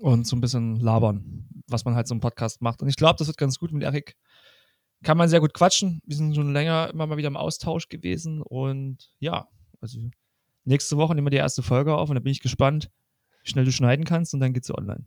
Und 0.00 0.26
so 0.26 0.36
ein 0.36 0.40
bisschen 0.40 0.76
labern, 0.76 1.48
was 1.66 1.84
man 1.84 1.94
halt 1.94 2.06
so 2.06 2.14
im 2.14 2.20
Podcast 2.20 2.60
macht. 2.60 2.82
Und 2.82 2.88
ich 2.88 2.96
glaube, 2.96 3.16
das 3.18 3.26
wird 3.26 3.38
ganz 3.38 3.58
gut 3.58 3.72
mit 3.72 3.82
Erik. 3.82 4.16
Kann 5.02 5.16
man 5.16 5.28
sehr 5.28 5.40
gut 5.40 5.54
quatschen. 5.54 6.00
Wir 6.04 6.16
sind 6.16 6.34
schon 6.34 6.52
länger 6.52 6.90
immer 6.92 7.06
mal 7.06 7.16
wieder 7.16 7.28
im 7.28 7.36
Austausch 7.36 7.88
gewesen. 7.88 8.42
Und 8.42 9.10
ja, 9.18 9.48
also 9.80 9.98
nächste 10.64 10.96
Woche 10.96 11.14
nehmen 11.14 11.26
wir 11.26 11.30
die 11.30 11.36
erste 11.38 11.62
Folge 11.62 11.96
auf 11.96 12.10
und 12.10 12.16
da 12.16 12.20
bin 12.20 12.32
ich 12.32 12.40
gespannt, 12.40 12.90
wie 13.42 13.50
schnell 13.50 13.64
du 13.64 13.72
schneiden 13.72 14.04
kannst 14.04 14.34
und 14.34 14.40
dann 14.40 14.52
geht's 14.52 14.72
online. 14.76 15.04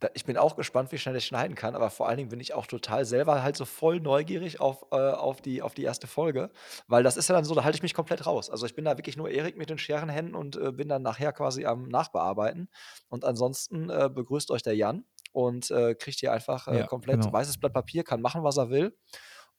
Da, 0.00 0.08
ich 0.14 0.24
bin 0.26 0.36
auch 0.36 0.56
gespannt, 0.56 0.92
wie 0.92 0.98
schnell 0.98 1.16
ich 1.16 1.24
schneiden 1.24 1.54
kann, 1.54 1.74
aber 1.74 1.88
vor 1.90 2.06
allen 2.08 2.18
Dingen 2.18 2.28
bin 2.28 2.40
ich 2.40 2.52
auch 2.52 2.66
total 2.66 3.04
selber 3.06 3.42
halt 3.42 3.56
so 3.56 3.64
voll 3.64 3.98
neugierig 4.00 4.60
auf, 4.60 4.84
äh, 4.92 4.96
auf, 4.96 5.40
die, 5.40 5.62
auf 5.62 5.74
die 5.74 5.84
erste 5.84 6.06
Folge, 6.06 6.50
weil 6.86 7.02
das 7.02 7.16
ist 7.16 7.28
ja 7.28 7.34
dann 7.34 7.44
so, 7.44 7.54
da 7.54 7.64
halte 7.64 7.76
ich 7.76 7.82
mich 7.82 7.94
komplett 7.94 8.26
raus. 8.26 8.50
Also 8.50 8.66
ich 8.66 8.74
bin 8.74 8.84
da 8.84 8.98
wirklich 8.98 9.16
nur 9.16 9.30
Erik 9.30 9.56
mit 9.56 9.70
den 9.70 9.78
Scherenhänden 9.78 10.34
und 10.34 10.56
äh, 10.56 10.72
bin 10.72 10.88
dann 10.88 11.02
nachher 11.02 11.32
quasi 11.32 11.64
am 11.64 11.88
Nachbearbeiten. 11.88 12.68
Und 13.08 13.24
ansonsten 13.24 13.88
äh, 13.88 14.10
begrüßt 14.12 14.50
euch 14.50 14.62
der 14.62 14.76
Jan 14.76 15.04
und 15.32 15.70
äh, 15.70 15.94
kriegt 15.94 16.20
hier 16.20 16.32
einfach 16.32 16.68
äh, 16.68 16.80
Ja, 16.80 16.84
komplett 16.84 17.20
genau. 17.20 17.32
weißes 17.32 17.58
Blatt 17.58 17.72
Papier, 17.72 18.04
kann 18.04 18.20
machen, 18.20 18.44
was 18.44 18.58
er 18.58 18.70
will. 18.70 18.96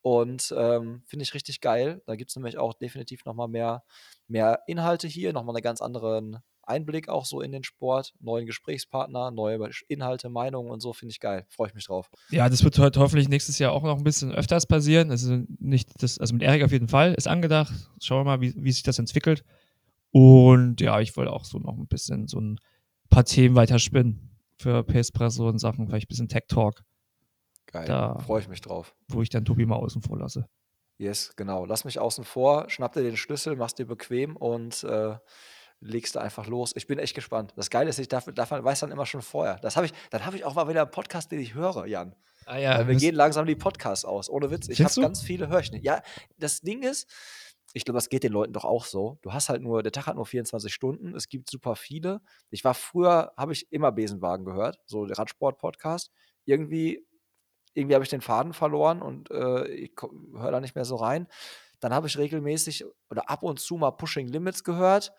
Und 0.01 0.53
ähm, 0.56 1.03
finde 1.08 1.24
ich 1.24 1.34
richtig 1.34 1.62
geil. 1.62 2.01
Da 2.06 2.15
gibt 2.15 2.29
es 2.29 2.36
nämlich 2.36 2.58
auch 2.58 2.74
definitiv 2.75 3.25
nochmal 3.25 3.48
mehr, 3.48 3.84
mehr 4.27 4.62
Inhalte 4.67 5.08
hier, 5.08 5.34
nochmal 5.34 5.56
einen 5.56 5.63
ganz 5.63 5.82
anderen 5.82 6.39
Einblick 6.67 7.09
auch 7.09 7.25
so 7.25 7.41
in 7.41 7.51
den 7.51 7.63
Sport, 7.63 8.13
neuen 8.19 8.45
Gesprächspartner, 8.45 9.31
neue 9.31 9.69
Inhalte, 9.88 10.29
Meinungen 10.29 10.69
und 10.69 10.81
so, 10.81 10.93
finde 10.93 11.12
ich 11.12 11.19
geil. 11.19 11.45
Freue 11.50 11.69
ich 11.69 11.74
mich 11.74 11.86
drauf. 11.86 12.09
Ja, 12.29 12.50
das 12.50 12.63
wird 12.63 12.77
heute 12.79 13.00
hoffentlich 13.00 13.29
nächstes 13.29 13.59
Jahr 13.59 13.71
auch 13.71 13.83
noch 13.83 13.97
ein 13.97 14.03
bisschen 14.03 14.31
öfters 14.31 14.65
passieren. 14.65 15.12
Also 15.12 15.43
nicht 15.59 15.89
das, 16.01 16.19
also 16.19 16.33
mit 16.33 16.43
Erik 16.43 16.63
auf 16.63 16.71
jeden 16.71 16.88
Fall 16.88 17.13
ist 17.13 17.27
angedacht. 17.27 17.74
Schauen 18.01 18.19
wir 18.19 18.24
mal, 18.25 18.41
wie, 18.41 18.53
wie 18.57 18.71
sich 18.71 18.83
das 18.83 19.00
entwickelt. 19.00 19.43
Und 20.12 20.81
ja, 20.81 21.00
ich 21.00 21.15
wollte 21.17 21.31
auch 21.31 21.45
so 21.45 21.59
noch 21.59 21.77
ein 21.77 21.88
bisschen 21.88 22.27
so 22.27 22.39
ein 22.39 22.59
paar 23.09 23.25
Themen 23.25 23.55
weiter 23.55 23.79
spinnen 23.79 24.38
für 24.57 24.83
Pacepresso 24.83 25.47
und 25.47 25.59
Sachen, 25.59 25.88
vielleicht 25.88 26.07
ein 26.07 26.09
bisschen 26.09 26.29
Tech 26.29 26.43
Talk. 26.47 26.83
Geil. 27.67 27.86
Da 27.86 28.17
freue 28.19 28.41
ich 28.41 28.47
mich 28.47 28.62
drauf. 28.62 28.95
Wo 29.07 29.21
ich 29.21 29.29
dann 29.29 29.45
Tobi 29.45 29.65
mal 29.65 29.75
außen 29.75 30.01
vor 30.01 30.17
lasse. 30.17 30.47
Yes, 30.97 31.33
genau. 31.36 31.65
Lass 31.65 31.86
mich 31.86 32.00
außen 32.00 32.24
vor, 32.24 32.69
schnapp 32.69 32.93
dir 32.93 33.03
den 33.03 33.17
Schlüssel, 33.17 33.55
machst 33.55 33.77
dir 33.77 33.86
bequem 33.86 34.36
und 34.36 34.83
äh, 34.83 35.15
legst 35.79 36.15
du 36.15 36.19
einfach 36.19 36.48
los. 36.48 36.74
Ich 36.75 36.88
bin 36.88 37.00
echt 37.00 37.15
gespannt. 37.15 37.53
Das 37.55 37.69
Geile 37.69 37.89
ist, 37.89 38.00
ich 38.00 38.07
darf, 38.07 38.25
darf, 38.34 38.51
weiß 38.51 38.81
dann 38.81 38.91
immer 38.91 39.05
schon 39.05 39.22
vorher. 39.22 39.57
Das 39.62 39.75
habe 39.75 39.86
ich, 39.86 39.93
dann 40.10 40.25
habe 40.25 40.36
ich 40.36 40.46
auch 40.46 40.55
mal 40.55 40.67
wieder 40.67 40.81
einen 40.81 40.91
Podcast, 40.91 41.31
den 41.31 41.39
ich 41.39 41.53
höre, 41.53 41.86
Jan. 41.86 42.15
Ah 42.46 42.57
ja. 42.57 42.88
Wir 42.88 42.96
gehen 42.96 43.15
langsam 43.15 43.46
die 43.46 43.55
Podcasts 43.55 44.05
aus. 44.05 44.29
Ohne 44.29 44.50
Witz. 44.51 44.69
Ich 44.69 44.81
habe 44.81 45.01
ganz 45.01 45.22
viele, 45.22 45.50
höre 45.50 45.60
ich 45.60 45.72
nicht. 45.72 45.84
Ja, 45.84 46.01
das 46.38 46.62
Ding 46.62 46.84
ist, 46.84 47.10
ich 47.74 47.86
glaube, 47.86 47.98
das 47.98 48.10
geht 48.10 48.24
den 48.24 48.31
Leuten 48.31 48.53
doch 48.53 48.65
auch 48.65 48.86
so. 48.86 49.19
Du 49.22 49.34
hast 49.34 49.50
halt 49.50 49.62
nur, 49.62 49.84
der 49.84 49.91
Tag 49.91 50.07
hat 50.07 50.15
nur 50.15 50.25
24 50.25 50.74
Stunden. 50.74 51.15
Es 51.15 51.27
gibt 51.27 51.50
super 51.50 51.75
viele. 51.75 52.22
Ich 52.50 52.63
war 52.63 52.74
früher, 52.74 53.34
habe 53.38 53.53
ich 53.53 53.72
immer 53.72 53.91
Besenwagen 53.91 54.46
gehört, 54.46 54.79
so 54.86 55.05
der 55.05 55.17
Radsport-Podcast. 55.17 56.12
Irgendwie 56.46 57.05
irgendwie 57.77 57.93
habe 57.93 58.03
ich 58.03 58.10
den 58.10 58.22
Faden 58.22 58.53
verloren 58.53 59.03
und 59.03 59.29
äh, 59.29 59.67
ich 59.67 59.91
höre 60.01 60.51
da 60.51 60.60
nicht 60.60 60.74
mehr 60.74 60.86
so 60.86 60.96
rein. 60.96 61.27
Dann 61.79 61.93
habe 61.93 62.07
ich 62.07 62.17
regelmäßig 62.17 62.86
oder 63.12 63.29
ab 63.29 63.43
und 63.43 63.60
zu 63.60 63.77
mal 63.77 63.91
Pushing 63.91 64.27
Limits 64.27 64.63
gehört. 64.63 65.13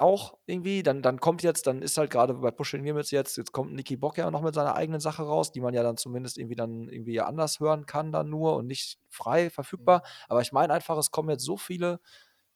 Auch 0.00 0.38
irgendwie, 0.46 0.84
dann, 0.84 1.02
dann 1.02 1.18
kommt 1.18 1.42
jetzt, 1.42 1.66
dann 1.66 1.82
ist 1.82 1.98
halt 1.98 2.10
gerade 2.10 2.34
bei 2.34 2.52
Pushing 2.52 2.84
Limits 2.84 3.10
jetzt, 3.10 3.36
jetzt 3.36 3.50
kommt 3.50 3.72
Nicky 3.74 3.96
Bock 3.96 4.16
ja 4.16 4.30
noch 4.30 4.42
mit 4.42 4.54
seiner 4.54 4.76
eigenen 4.76 5.00
Sache 5.00 5.24
raus, 5.24 5.50
die 5.50 5.60
man 5.60 5.74
ja 5.74 5.82
dann 5.82 5.96
zumindest 5.96 6.38
irgendwie 6.38 6.54
dann 6.54 6.88
irgendwie 6.88 7.20
anders 7.20 7.58
hören 7.58 7.84
kann, 7.84 8.12
dann 8.12 8.30
nur 8.30 8.54
und 8.56 8.68
nicht 8.68 9.00
frei 9.08 9.50
verfügbar. 9.50 9.98
Mhm. 9.98 10.24
Aber 10.28 10.40
ich 10.40 10.52
meine 10.52 10.72
einfach, 10.72 10.96
es 10.98 11.10
kommen 11.10 11.30
jetzt 11.30 11.44
so 11.44 11.56
viele 11.56 11.98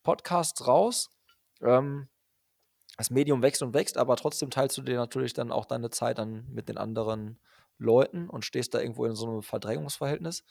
Podcasts 0.03 0.65
raus. 0.65 1.09
Ähm, 1.61 2.07
das 2.97 3.09
Medium 3.09 3.41
wächst 3.41 3.61
und 3.61 3.73
wächst, 3.73 3.97
aber 3.97 4.15
trotzdem 4.15 4.49
teilst 4.49 4.77
du 4.77 4.81
dir 4.81 4.95
natürlich 4.95 5.33
dann 5.33 5.51
auch 5.51 5.65
deine 5.65 5.89
Zeit 5.89 6.19
dann 6.19 6.47
mit 6.49 6.69
den 6.69 6.77
anderen 6.77 7.39
Leuten 7.77 8.29
und 8.29 8.45
stehst 8.45 8.73
da 8.73 8.79
irgendwo 8.79 9.05
in 9.05 9.15
so 9.15 9.27
einem 9.27 9.41
Verdrängungsverhältnis. 9.43 10.43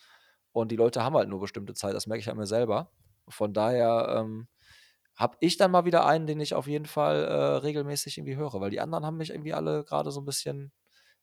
Und 0.53 0.71
die 0.71 0.77
Leute 0.77 1.03
haben 1.03 1.17
halt 1.17 1.29
nur 1.29 1.41
bestimmte 1.41 1.75
Zeit, 1.75 1.95
das 1.95 2.07
merke 2.07 2.21
ich 2.21 2.31
an 2.31 2.37
mir 2.37 2.47
selber. 2.47 2.91
Von 3.29 3.55
daher 3.55 4.17
ähm, 4.19 4.49
habe 5.15 5.37
ich 5.41 5.57
dann 5.57 5.71
mal 5.71 5.85
wieder 5.85 6.07
einen, 6.07 6.27
den 6.27 6.41
ich 6.41 6.55
auf 6.55 6.67
jeden 6.67 6.87
Fall 6.87 7.25
äh, 7.25 7.35
regelmäßig 7.59 8.19
irgendwie 8.19 8.37
höre, 8.37 8.61
weil 8.61 8.71
die 8.71 8.81
anderen 8.81 9.05
haben 9.05 9.17
mich 9.17 9.31
irgendwie 9.31 9.53
alle 9.53 9.85
gerade 9.85 10.11
so 10.11 10.21
ein 10.21 10.25
bisschen 10.25 10.73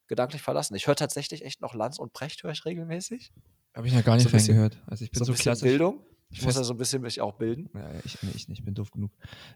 gedanklich 0.08 0.41
verlassen. 0.41 0.75
Ich 0.75 0.88
höre 0.88 0.96
tatsächlich 0.96 1.46
echt 1.46 1.62
noch 1.62 1.74
Lanz 1.74 2.00
und 2.00 2.13
Precht, 2.13 2.43
höre 2.43 2.51
ich 2.51 2.65
regelmäßig. 2.65 3.31
Habe 3.75 3.88
ich 3.88 3.93
ja 3.93 4.01
gar 4.01 4.15
nicht 4.15 4.24
so 4.24 4.29
bisschen, 4.29 4.55
gehört. 4.55 4.81
Also 4.88 5.05
ich 5.05 5.12
bin 5.12 5.19
so, 5.19 5.25
so 5.25 5.34
klassisch. 5.34 5.63
Bildung. 5.63 6.03
Ich 6.31 6.43
muss 6.43 6.55
ja 6.55 6.63
so 6.63 6.74
ein 6.74 6.77
bisschen 6.77 7.01
mich 7.01 7.22
auch 7.22 7.34
bilden. 7.34 7.69
Ja, 7.74 7.89
ich, 8.03 8.17
ich 8.36 8.48
nicht, 8.48 8.63
bin 8.63 8.75
doof 8.75 8.91
genug. 8.91 9.12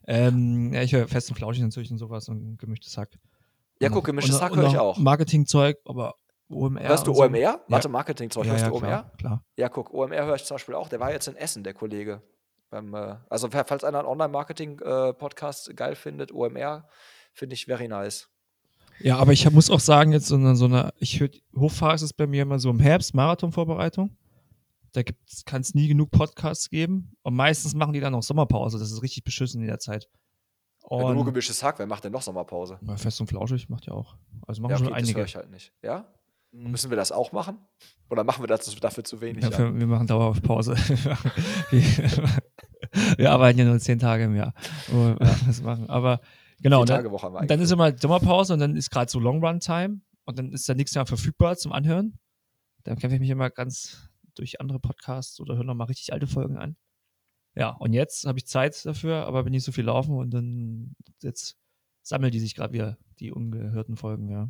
Ähm, 0.07 0.73
ja, 0.73 0.81
ich 0.81 0.93
höre 0.93 1.07
fest 1.07 1.29
und 1.29 1.35
flauschig 1.35 1.61
natürlich 1.61 1.91
und 1.91 1.99
sowas 1.99 2.29
und 2.29 2.57
gemischtes 2.57 2.97
Hack. 2.97 3.19
Ja, 3.79 3.89
guck, 3.89 4.05
gemischtes 4.05 4.41
Hack 4.41 4.55
höre 4.55 4.69
ich 4.69 4.77
auch. 4.77 4.97
Marketingzeug, 4.97 5.77
aber 5.85 6.15
OMR. 6.49 6.87
Hörst 6.87 7.05
du 7.05 7.13
OMR? 7.13 7.61
So. 7.67 7.71
Warte, 7.71 7.89
Marketingzeug, 7.89 8.45
ja, 8.45 8.51
hörst 8.51 8.63
ja, 8.63 8.69
du 8.69 8.75
OMR? 8.75 8.87
Klar, 8.87 9.11
klar. 9.17 9.45
Ja, 9.57 9.69
guck, 9.69 9.93
OMR 9.93 10.25
höre 10.25 10.35
ich 10.35 10.45
zum 10.45 10.55
Beispiel 10.55 10.75
auch. 10.75 10.89
Der 10.89 10.99
war 10.99 11.11
jetzt 11.11 11.27
in 11.27 11.35
Essen, 11.35 11.63
der 11.63 11.73
Kollege. 11.73 12.21
Beim, 12.73 12.91
äh, 12.95 13.17
also, 13.29 13.49
falls 13.51 13.83
einer 13.83 13.99
einen 13.99 14.07
Online-Marketing-Podcast 14.07 15.69
äh, 15.69 15.73
geil 15.75 15.93
findet, 15.93 16.31
OMR 16.31 16.87
finde 17.31 17.53
ich 17.53 17.67
very 17.67 17.87
nice. 17.87 18.29
Ja, 18.99 19.17
aber 19.17 19.31
ich 19.31 19.47
muss 19.51 19.69
auch 19.69 19.79
sagen, 19.79 20.11
jetzt 20.11 20.25
so 20.25 20.33
eine, 20.33 20.55
so 20.55 20.65
eine 20.65 20.91
ich 20.97 21.19
höre, 21.19 21.29
Hochphase 21.55 22.05
ist 22.05 22.13
bei 22.13 22.25
mir 22.25 22.41
immer 22.41 22.57
so 22.57 22.71
im 22.71 22.79
Herbst, 22.79 23.13
Marathonvorbereitung. 23.13 24.17
Da 24.91 25.03
kann 25.45 25.61
es 25.61 25.75
nie 25.75 25.87
genug 25.87 26.09
Podcasts 26.09 26.71
geben. 26.71 27.15
Und 27.21 27.35
meistens 27.35 27.75
machen 27.75 27.93
die 27.93 27.99
dann 27.99 28.15
auch 28.15 28.23
Sommerpause. 28.23 28.79
Das 28.79 28.91
ist 28.91 29.03
richtig 29.03 29.23
beschissen 29.23 29.61
in 29.61 29.67
der 29.67 29.77
Zeit. 29.77 30.09
Und 30.81 30.99
Wenn 30.99 31.07
du 31.09 31.13
nur 31.13 31.25
gemischtes 31.25 31.61
Hack, 31.61 31.77
wer 31.77 31.85
macht 31.85 32.03
denn 32.05 32.11
noch 32.11 32.23
Sommerpause? 32.23 32.79
Fest 32.95 33.21
und 33.21 33.27
flauschig 33.27 33.69
macht 33.69 33.85
ja 33.85 33.93
auch. 33.93 34.15
Also 34.47 34.63
machen 34.63 34.71
ja, 34.71 34.77
okay, 34.77 34.85
schon 34.85 34.93
einige. 34.95 35.13
Das 35.13 35.17
höre 35.19 35.25
ich 35.25 35.35
halt 35.35 35.51
nicht. 35.51 35.73
Ja? 35.83 36.07
Müssen 36.55 36.91
wir 36.91 36.98
das 36.98 37.12
auch 37.12 37.31
machen? 37.31 37.57
Oder 38.12 38.24
machen 38.24 38.43
wir 38.43 38.48
das 38.48 38.63
dafür 38.75 39.03
zu 39.03 39.22
wenig? 39.22 39.43
Ja, 39.43 39.57
wir 39.57 39.88
machen 39.88 40.05
dauerhaft 40.05 40.43
Pause. 40.43 40.75
wir 43.17 43.31
arbeiten 43.31 43.57
ja 43.57 43.65
nur 43.65 43.79
zehn 43.79 43.98
Tage 43.98 44.25
im 44.25 44.36
Jahr, 44.36 44.53
wo 44.88 44.98
wir 44.98 45.15
das 45.48 45.63
machen. 45.63 45.89
Aber 45.89 46.22
genau, 46.62 46.86
dann, 46.86 47.03
dann 47.48 47.60
ist 47.60 47.72
immer 47.72 47.98
Sommerpause 47.98 48.54
und 48.54 48.60
dann 48.60 48.75
ist 48.75 48.91
gerade 48.91 49.10
so 49.10 49.19
Long 49.19 49.43
Run 49.43 49.60
Time 49.60 50.01
und 50.25 50.38
dann 50.38 50.51
ist 50.51 50.69
da 50.69 50.75
nichts 50.75 50.93
mehr 50.93 51.08
verfügbar 51.08 51.58
zum 51.58 51.71
Anhören. 51.71 52.19
Dann 52.84 52.99
kämpfe 52.99 53.15
ich 53.15 53.21
mich 53.21 53.32
immer 53.32 53.49
ganz 53.49 54.10
durch 54.36 54.62
andere 54.62 54.80
Podcasts 54.80 55.39
oder 55.39 55.56
höre 55.56 55.63
nochmal 55.63 55.88
richtig 55.88 56.13
alte 56.13 56.27
Folgen 56.27 56.58
an. 56.58 56.75
Ja, 57.56 57.69
und 57.69 57.93
jetzt 57.93 58.25
habe 58.25 58.38
ich 58.38 58.45
Zeit 58.45 58.86
dafür, 58.86 59.25
aber 59.25 59.43
bin 59.43 59.51
nicht 59.51 59.63
so 59.63 59.71
viel 59.71 59.86
laufen 59.86 60.15
und 60.15 60.32
dann 60.32 60.95
jetzt 61.21 61.58
sammeln 62.04 62.32
die 62.32 62.39
sich 62.39 62.54
gerade 62.54 62.73
wieder, 62.73 62.97
die 63.19 63.32
ungehörten 63.32 63.95
Folgen, 63.95 64.30
ja. 64.30 64.49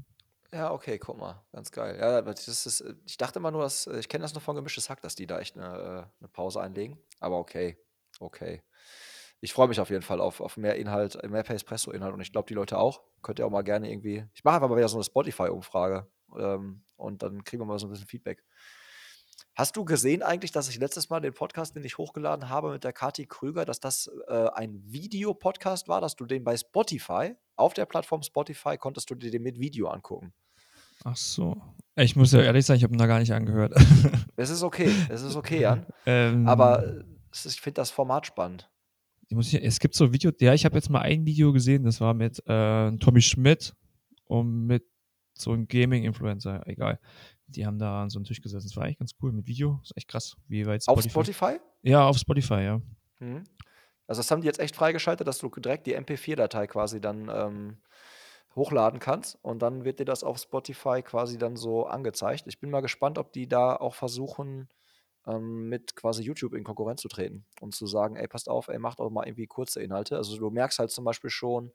Ja, 0.54 0.72
okay, 0.72 1.00
guck 1.00 1.18
mal, 1.18 1.44
ganz 1.52 1.72
geil. 1.72 1.98
Ja, 2.00 2.22
das 2.22 2.48
ist, 2.48 2.84
ich 3.06 3.18
dachte 3.18 3.40
immer 3.40 3.50
nur, 3.50 3.64
dass, 3.64 3.88
ich 3.88 4.08
kenne 4.08 4.22
das 4.22 4.36
noch 4.36 4.42
von 4.44 4.56
Gemischtes 4.56 4.88
Hack, 4.88 5.02
dass 5.02 5.16
die 5.16 5.26
da 5.26 5.40
echt 5.40 5.58
eine, 5.58 5.66
äh, 5.66 6.20
eine 6.20 6.28
Pause 6.32 6.62
einlegen. 6.62 7.00
Aber 7.20 7.40
okay, 7.40 7.76
okay. 8.20 8.62
Ich 9.40 9.52
freue 9.52 9.68
mich 9.68 9.80
auf 9.80 9.90
jeden 9.90 10.04
Fall 10.04 10.22
auf, 10.22 10.42
auf 10.42 10.56
mehr 10.56 10.76
Inhalt, 10.76 11.22
mehr 11.28 11.50
Espresso-Inhalt 11.50 12.14
und 12.14 12.22
ich 12.22 12.32
glaube, 12.32 12.48
die 12.48 12.54
Leute 12.54 12.78
auch. 12.78 13.02
Könnt 13.24 13.40
ihr 13.40 13.48
auch 13.48 13.52
mal 13.52 13.64
gerne 13.64 13.92
irgendwie. 13.92 14.26
Ich 14.36 14.44
mache 14.44 14.56
einfach 14.56 14.70
mal 14.70 14.78
wieder 14.78 14.88
so 14.88 14.98
eine 14.98 15.04
Spotify-Umfrage 15.04 16.08
ähm, 16.38 16.84
und 16.98 17.24
dann 17.24 17.44
kriegen 17.44 17.62
wir 17.62 17.66
mal 17.66 17.80
so 17.80 17.88
ein 17.88 17.90
bisschen 17.90 18.08
Feedback. 18.08 18.44
Hast 19.56 19.76
du 19.76 19.86
gesehen 19.86 20.22
eigentlich, 20.22 20.52
dass 20.52 20.70
ich 20.70 20.78
letztes 20.78 21.10
Mal 21.10 21.20
den 21.20 21.34
Podcast, 21.34 21.76
den 21.76 21.84
ich 21.84 21.98
hochgeladen 21.98 22.50
habe 22.50 22.72
mit 22.72 22.84
der 22.84 22.94
Kathi 22.94 23.26
Krüger, 23.26 23.66
dass 23.66 23.80
das 23.80 24.10
äh, 24.28 24.50
ein 24.54 24.84
Videopodcast 24.86 25.88
war, 25.88 26.00
dass 26.00 26.16
du 26.16 26.26
den 26.26 26.44
bei 26.44 26.56
Spotify, 26.56 27.36
auf 27.56 27.74
der 27.74 27.86
Plattform 27.86 28.22
Spotify, 28.22 28.78
konntest 28.78 29.10
du 29.10 29.16
dir 29.16 29.32
den 29.32 29.44
mit 29.44 29.60
Video 29.60 29.88
angucken? 29.90 30.34
Ach 31.04 31.16
so. 31.16 31.62
Ich 31.96 32.16
muss 32.16 32.32
ja 32.32 32.42
ehrlich 32.42 32.66
sagen, 32.66 32.78
ich 32.78 32.84
habe 32.84 32.94
ihn 32.94 32.98
da 32.98 33.06
gar 33.06 33.20
nicht 33.20 33.34
angehört. 33.34 33.74
Es 34.36 34.50
ist 34.50 34.64
okay, 34.64 34.92
es 35.10 35.22
ist 35.22 35.36
okay, 35.36 35.62
Jan. 35.62 35.86
ähm, 36.08 36.48
Aber 36.48 36.84
äh, 36.84 37.04
ich 37.32 37.62
finde 37.62 37.76
das 37.76 37.92
Format 37.92 38.26
spannend. 38.26 38.70
Ich, 39.30 39.54
es 39.54 39.80
gibt 39.80 39.94
so 39.94 40.12
Video, 40.12 40.32
ja, 40.40 40.54
ich 40.54 40.66
habe 40.66 40.76
jetzt 40.76 40.90
mal 40.90 41.02
ein 41.02 41.26
Video 41.26 41.54
gesehen, 41.54 41.84
das 41.84 42.02
war 42.02 42.14
mit 42.16 42.40
äh, 42.48 42.92
Tommy 42.98 43.22
Schmidt 43.22 43.76
und 44.26 44.66
mit 44.66 44.86
so 45.36 45.52
einem 45.52 45.68
Gaming-Influencer, 45.68 46.68
egal. 46.68 47.00
Die 47.48 47.66
haben 47.66 47.78
da 47.78 48.04
an 48.04 48.10
so 48.10 48.18
einem 48.18 48.26
Tisch 48.26 48.42
gesessen. 48.42 48.68
Das 48.68 48.76
war 48.76 48.86
eigentlich 48.86 49.00
ganz 49.00 49.12
cool 49.22 49.32
mit 49.32 49.48
Video. 49.48 49.78
Das 49.82 49.92
ist 49.92 49.98
echt 49.98 50.08
krass, 50.08 50.36
wie 50.48 50.66
weit 50.66 50.84
Spotify. 50.84 51.08
Auf 51.08 51.12
Spotify? 51.12 51.60
Ja, 51.84 52.08
auf 52.08 52.18
Spotify, 52.18 52.64
ja. 52.64 52.82
Mhm. 53.20 53.44
Also, 54.08 54.20
das 54.20 54.32
haben 54.32 54.42
die 54.42 54.48
jetzt 54.48 54.60
echt 54.60 54.76
freigeschaltet, 54.76 55.28
dass 55.28 55.38
du 55.38 55.50
direkt 55.50 55.88
die 55.88 55.98
MP4-Datei 55.98 56.68
quasi 56.68 57.00
dann 57.00 57.30
ähm, 57.34 57.78
hochladen 58.56 59.00
kannst 59.00 59.38
und 59.42 59.62
dann 59.62 59.84
wird 59.84 60.00
dir 60.00 60.06
das 60.06 60.24
auf 60.24 60.38
Spotify 60.38 61.02
quasi 61.02 61.38
dann 61.38 61.56
so 61.56 61.86
angezeigt. 61.86 62.44
Ich 62.48 62.60
bin 62.60 62.70
mal 62.70 62.82
gespannt, 62.82 63.18
ob 63.18 63.34
die 63.34 63.48
da 63.48 63.76
auch 63.76 63.96
versuchen, 63.96 64.70
ähm, 65.26 65.70
mit 65.70 65.96
quasi 65.96 66.24
YouTube 66.24 66.54
in 66.54 66.64
Konkurrenz 66.64 67.02
zu 67.02 67.08
treten 67.08 67.46
und 67.62 67.74
zu 67.74 67.88
sagen, 67.88 68.16
ey, 68.16 68.28
passt 68.28 68.50
auf, 68.50 68.68
ey, 68.68 68.80
macht 68.80 69.00
auch 69.00 69.10
mal 69.10 69.26
irgendwie 69.26 69.48
kurze 69.48 69.82
Inhalte. 69.82 70.18
Also 70.18 70.38
du 70.38 70.50
merkst 70.50 70.80
halt 70.80 70.92
zum 70.92 71.06
Beispiel 71.06 71.30
schon, 71.30 71.72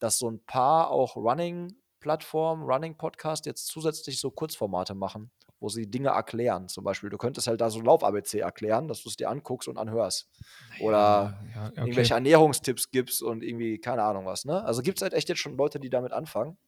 dass 0.00 0.18
so 0.18 0.30
ein 0.30 0.44
paar 0.44 0.90
auch 0.90 1.16
Running 1.16 1.74
Plattform, 2.00 2.62
Running 2.62 2.96
Podcast 2.96 3.46
jetzt 3.46 3.66
zusätzlich 3.66 4.20
so 4.20 4.30
Kurzformate 4.30 4.94
machen, 4.94 5.30
wo 5.64 5.70
sie 5.70 5.90
Dinge 5.90 6.10
erklären. 6.10 6.68
Zum 6.68 6.84
Beispiel, 6.84 7.08
du 7.08 7.16
könntest 7.16 7.46
halt 7.46 7.58
da 7.58 7.70
so 7.70 7.80
Lauf-ABC 7.80 8.38
erklären, 8.38 8.86
dass 8.86 9.02
du 9.02 9.08
es 9.08 9.16
dir 9.16 9.30
anguckst 9.30 9.66
und 9.66 9.78
anhörst. 9.78 10.28
Naja, 10.72 10.84
Oder 10.84 11.40
ja, 11.54 11.66
okay. 11.68 11.80
irgendwelche 11.80 12.12
Ernährungstipps 12.12 12.90
gibst 12.90 13.22
und 13.22 13.42
irgendwie, 13.42 13.78
keine 13.78 14.02
Ahnung 14.02 14.26
was. 14.26 14.44
Ne? 14.44 14.62
Also 14.62 14.82
gibt 14.82 14.98
es 14.98 15.02
halt 15.02 15.14
echt 15.14 15.30
jetzt 15.30 15.38
schon 15.38 15.56
Leute, 15.56 15.80
die 15.80 15.88
damit 15.88 16.12
anfangen. 16.12 16.58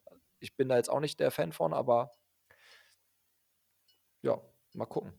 Ich 0.40 0.56
bin 0.56 0.70
da 0.70 0.76
jetzt 0.76 0.88
auch 0.88 1.00
nicht 1.00 1.20
der 1.20 1.30
Fan 1.30 1.52
von, 1.52 1.74
aber 1.74 2.10
ja, 4.22 4.40
mal 4.72 4.86
gucken. 4.86 5.12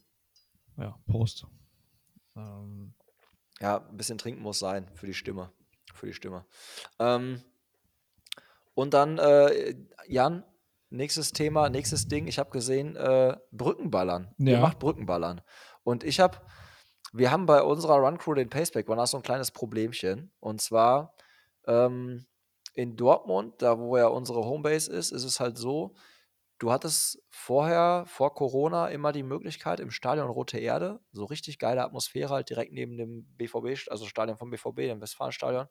Ja, 0.78 0.98
Prost. 1.06 1.46
Ähm. 2.36 2.96
Ja, 3.60 3.88
ein 3.88 3.98
bisschen 3.98 4.18
trinken 4.18 4.42
muss 4.42 4.58
sein 4.58 4.90
für 4.96 5.06
die 5.06 5.14
Stimme. 5.14 5.52
Für 5.94 6.08
die 6.08 6.14
Stimme. 6.14 6.46
Ähm, 6.98 7.44
und 8.74 8.96
dann, 8.96 9.20
äh, 9.20 9.76
Jan, 10.08 10.44
nächstes 10.90 11.32
Thema, 11.32 11.70
nächstes 11.70 12.08
Ding. 12.08 12.28
Ich 12.28 12.40
habe 12.40 12.50
gesehen, 12.50 12.96
äh, 12.96 13.36
Brückenballern. 13.52 14.34
Ja. 14.38 14.54
Ihr 14.54 14.60
macht 14.60 14.80
Brückenballern. 14.80 15.42
Und 15.84 16.04
ich 16.04 16.20
habe, 16.20 16.38
wir 17.14 17.32
haben 17.32 17.46
bei 17.46 17.62
unserer 17.62 17.98
Run 17.98 18.18
Crew 18.18 18.34
den 18.34 18.50
Paceback, 18.50 18.88
war 18.88 18.96
da 18.96 19.08
so 19.08 19.18
ein 19.18 19.24
kleines 19.24 19.52
Problemchen. 19.52 20.32
Und 20.40 20.62
zwar 20.62 21.14
ähm, 21.66 22.26
in 22.74 22.96
Dortmund, 22.96 23.62
da 23.62 23.80
wo 23.80 23.98
ja 23.98 24.08
unsere 24.08 24.46
Homebase 24.46 24.92
ist, 24.92 25.12
ist 25.12 25.24
es 25.24 25.40
halt 25.40 25.58
so, 25.58 25.96
du 26.60 26.72
hattest 26.72 27.22
vorher, 27.30 28.04
vor 28.08 28.34
Corona, 28.34 28.88
immer 28.88 29.12
die 29.12 29.24
Möglichkeit 29.24 29.80
im 29.80 29.92
Stadion 29.92 30.30
Rote 30.30 30.60
Erde, 30.60 31.00
so 31.12 31.26
richtig 31.26 31.60
geile 31.60 31.84
Atmosphäre 31.84 32.30
halt 32.30 32.50
direkt 32.50 32.74
neben 32.74 32.98
dem 32.98 33.26
BVB, 33.38 33.90
also 33.90 34.06
Stadion 34.06 34.38
vom 34.38 34.50
BVB, 34.50 34.78
dem 34.78 35.02
Westfalenstadion, 35.02 35.68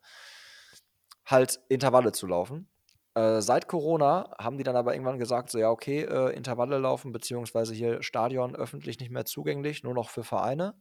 halt 1.25 1.61
Intervalle 1.69 2.13
zu 2.13 2.27
laufen. 2.27 2.69
Äh, 3.17 3.41
seit 3.41 3.67
Corona 3.67 4.31
haben 4.39 4.59
die 4.59 4.63
dann 4.63 4.77
aber 4.77 4.93
irgendwann 4.93 5.19
gesagt, 5.19 5.51
so 5.51 5.59
ja, 5.59 5.71
okay, 5.71 6.03
äh, 6.03 6.35
Intervalle 6.37 6.79
laufen, 6.79 7.13
beziehungsweise 7.13 7.73
hier 7.73 8.03
Stadion 8.03 8.55
öffentlich 8.55 9.01
nicht 9.01 9.11
mehr 9.11 9.25
zugänglich, 9.25 9.83
nur 9.83 9.95
noch 9.95 10.11
für 10.11 10.23
Vereine. 10.23 10.75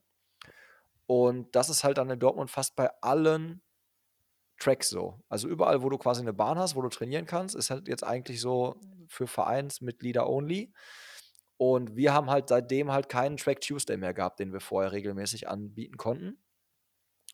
Und 1.07 1.55
das 1.55 1.69
ist 1.69 1.83
halt 1.85 1.97
dann 1.97 2.09
in 2.09 2.19
Dortmund 2.19 2.51
fast 2.51 2.75
bei 2.75 2.89
allen 3.01 3.61
Tracks 4.59 4.89
so. 4.89 5.21
Also 5.29 5.47
überall, 5.47 5.81
wo 5.81 5.89
du 5.89 5.97
quasi 5.97 6.21
eine 6.21 6.33
Bahn 6.33 6.59
hast, 6.59 6.75
wo 6.75 6.81
du 6.81 6.89
trainieren 6.89 7.25
kannst, 7.25 7.55
ist 7.55 7.69
halt 7.69 7.87
jetzt 7.87 8.03
eigentlich 8.03 8.41
so 8.41 8.75
für 9.07 9.27
Vereinsmitglieder 9.27 10.29
only. 10.29 10.73
Und 11.57 11.95
wir 11.95 12.13
haben 12.13 12.29
halt 12.29 12.49
seitdem 12.49 12.91
halt 12.91 13.07
keinen 13.07 13.37
Track 13.37 13.61
Tuesday 13.61 13.95
mehr 13.95 14.13
gehabt, 14.13 14.39
den 14.39 14.51
wir 14.51 14.59
vorher 14.59 14.91
regelmäßig 14.91 15.47
anbieten 15.47 15.95
konnten. 15.95 16.37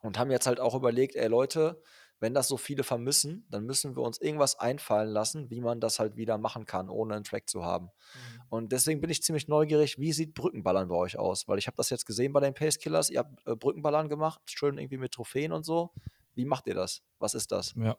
Und 0.01 0.19
haben 0.19 0.31
jetzt 0.31 0.47
halt 0.47 0.59
auch 0.59 0.75
überlegt, 0.75 1.15
ey 1.15 1.27
Leute, 1.27 1.81
wenn 2.21 2.35
das 2.35 2.47
so 2.47 2.55
viele 2.55 2.83
vermissen, 2.83 3.45
dann 3.49 3.65
müssen 3.65 3.95
wir 3.95 4.03
uns 4.03 4.21
irgendwas 4.21 4.57
einfallen 4.57 5.09
lassen, 5.09 5.49
wie 5.49 5.59
man 5.59 5.81
das 5.81 5.99
halt 5.99 6.15
wieder 6.15 6.37
machen 6.37 6.65
kann, 6.65 6.87
ohne 6.87 7.15
einen 7.15 7.23
Track 7.23 7.49
zu 7.49 7.65
haben. 7.65 7.85
Mhm. 7.85 8.41
Und 8.49 8.71
deswegen 8.71 9.01
bin 9.01 9.09
ich 9.09 9.23
ziemlich 9.23 9.47
neugierig, 9.47 9.97
wie 9.97 10.13
sieht 10.13 10.35
Brückenballern 10.35 10.87
bei 10.87 10.95
euch 10.95 11.17
aus? 11.17 11.47
Weil 11.47 11.57
ich 11.57 11.65
habe 11.65 11.75
das 11.77 11.89
jetzt 11.89 12.05
gesehen 12.05 12.31
bei 12.31 12.39
den 12.39 12.53
Pace 12.53 12.77
Killers, 12.77 13.09
ihr 13.09 13.19
habt 13.19 13.45
äh, 13.47 13.55
Brückenballern 13.55 14.07
gemacht, 14.07 14.39
schön 14.45 14.77
irgendwie 14.77 14.97
mit 14.97 15.11
Trophäen 15.11 15.51
und 15.51 15.65
so. 15.65 15.91
Wie 16.35 16.45
macht 16.45 16.67
ihr 16.67 16.75
das? 16.75 17.01
Was 17.17 17.33
ist 17.33 17.51
das? 17.51 17.73
Ja. 17.75 17.97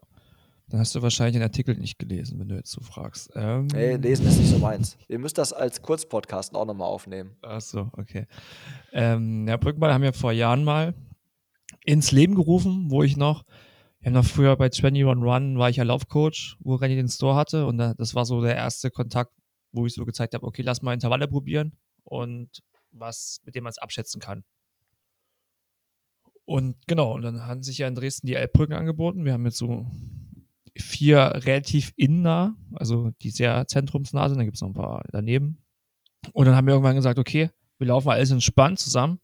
Dann 0.68 0.78
hast 0.78 0.94
du 0.94 1.02
wahrscheinlich 1.02 1.34
den 1.34 1.42
Artikel 1.42 1.76
nicht 1.76 1.98
gelesen, 1.98 2.38
wenn 2.38 2.48
du 2.48 2.54
jetzt 2.54 2.70
so 2.70 2.80
fragst. 2.80 3.30
Ähm 3.34 3.66
hey, 3.74 3.96
lesen 3.96 4.26
ist 4.26 4.38
nicht 4.38 4.50
so 4.50 4.58
meins. 4.58 4.96
Ihr 5.08 5.18
müsst 5.18 5.36
das 5.36 5.52
als 5.52 5.82
Kurzpodcast 5.82 6.54
auch 6.54 6.64
nochmal 6.64 6.88
aufnehmen. 6.88 7.36
Ach 7.42 7.60
so, 7.60 7.90
okay. 7.96 8.26
Ähm, 8.92 9.48
ja, 9.48 9.56
Brückenball 9.56 9.92
haben 9.92 10.02
wir 10.02 10.12
vor 10.12 10.32
Jahren 10.32 10.62
mal 10.62 10.94
ins 11.84 12.12
Leben 12.12 12.36
gerufen, 12.36 12.90
wo 12.90 13.02
ich 13.02 13.16
noch 13.16 13.44
wir 14.02 14.08
haben 14.08 14.14
noch 14.14 14.24
früher 14.24 14.56
bei 14.56 14.64
21 14.64 15.04
Run 15.04 15.58
war 15.58 15.70
ich 15.70 15.76
ja 15.76 15.84
Laufcoach, 15.84 16.56
wo 16.58 16.74
Renny 16.74 16.96
den 16.96 17.08
Store 17.08 17.36
hatte 17.36 17.66
und 17.66 17.78
das 17.78 18.16
war 18.16 18.24
so 18.24 18.42
der 18.42 18.56
erste 18.56 18.90
Kontakt, 18.90 19.32
wo 19.70 19.86
ich 19.86 19.94
so 19.94 20.04
gezeigt 20.04 20.34
habe, 20.34 20.44
okay, 20.44 20.62
lass 20.62 20.82
mal 20.82 20.92
Intervalle 20.92 21.28
probieren 21.28 21.72
und 22.02 22.48
was, 22.90 23.40
mit 23.44 23.54
dem 23.54 23.62
man 23.62 23.70
es 23.70 23.78
abschätzen 23.78 24.20
kann. 24.20 24.42
Und 26.44 26.76
genau, 26.88 27.14
und 27.14 27.22
dann 27.22 27.46
haben 27.46 27.62
sich 27.62 27.78
ja 27.78 27.86
in 27.86 27.94
Dresden 27.94 28.26
die 28.26 28.34
Elbbrücken 28.34 28.74
angeboten. 28.74 29.24
Wir 29.24 29.32
haben 29.34 29.44
jetzt 29.44 29.58
so 29.58 29.86
vier 30.76 31.30
relativ 31.34 31.92
innah, 31.94 32.56
also 32.74 33.12
die 33.22 33.30
sehr 33.30 33.68
zentrumsnah 33.68 34.28
sind, 34.28 34.38
dann 34.38 34.46
gibt 34.46 34.56
es 34.56 34.62
noch 34.62 34.70
ein 34.70 34.74
paar 34.74 35.04
daneben. 35.12 35.62
Und 36.32 36.46
dann 36.46 36.56
haben 36.56 36.66
wir 36.66 36.74
irgendwann 36.74 36.96
gesagt, 36.96 37.20
okay, 37.20 37.50
wir 37.78 37.86
laufen 37.86 38.08
alles 38.08 38.32
entspannt 38.32 38.80
zusammen 38.80 39.20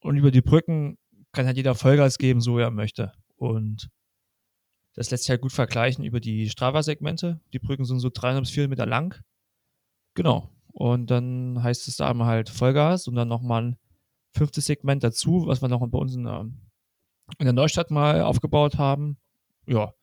und 0.00 0.16
über 0.16 0.32
die 0.32 0.42
Brücken 0.42 0.98
kann 1.30 1.46
halt 1.46 1.56
jeder 1.56 1.76
Vollgas 1.76 2.18
geben, 2.18 2.40
so 2.40 2.58
er 2.58 2.72
möchte. 2.72 3.12
Und 3.36 3.90
das 4.98 5.12
lässt 5.12 5.22
sich 5.22 5.30
halt 5.30 5.42
gut 5.42 5.52
vergleichen 5.52 6.04
über 6.04 6.18
die 6.18 6.50
Strava-Segmente. 6.50 7.40
Die 7.52 7.60
Brücken 7.60 7.84
sind 7.84 8.00
so 8.00 8.10
300 8.12 8.42
bis 8.42 8.50
400 8.50 8.70
Meter 8.70 8.84
lang. 8.84 9.14
Genau. 10.14 10.50
Und 10.72 11.08
dann 11.12 11.62
heißt 11.62 11.86
es 11.86 11.98
da 11.98 12.10
einmal 12.10 12.26
halt 12.26 12.48
Vollgas 12.48 13.06
und 13.06 13.14
dann 13.14 13.28
nochmal 13.28 13.62
ein 13.62 13.76
fünftes 14.32 14.66
Segment 14.66 15.04
dazu, 15.04 15.46
was 15.46 15.62
wir 15.62 15.68
noch 15.68 15.86
bei 15.86 15.98
uns 15.98 16.16
in 16.16 16.24
der, 16.24 16.50
in 17.38 17.44
der 17.44 17.52
Neustadt 17.52 17.92
mal 17.92 18.22
aufgebaut 18.22 18.76
haben. 18.76 19.18
Ja, 19.66 19.94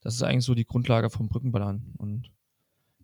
das 0.00 0.14
ist 0.14 0.24
eigentlich 0.24 0.44
so 0.44 0.56
die 0.56 0.66
Grundlage 0.66 1.08
vom 1.08 1.28
Brückenballern. 1.28 1.94
Und 1.98 2.32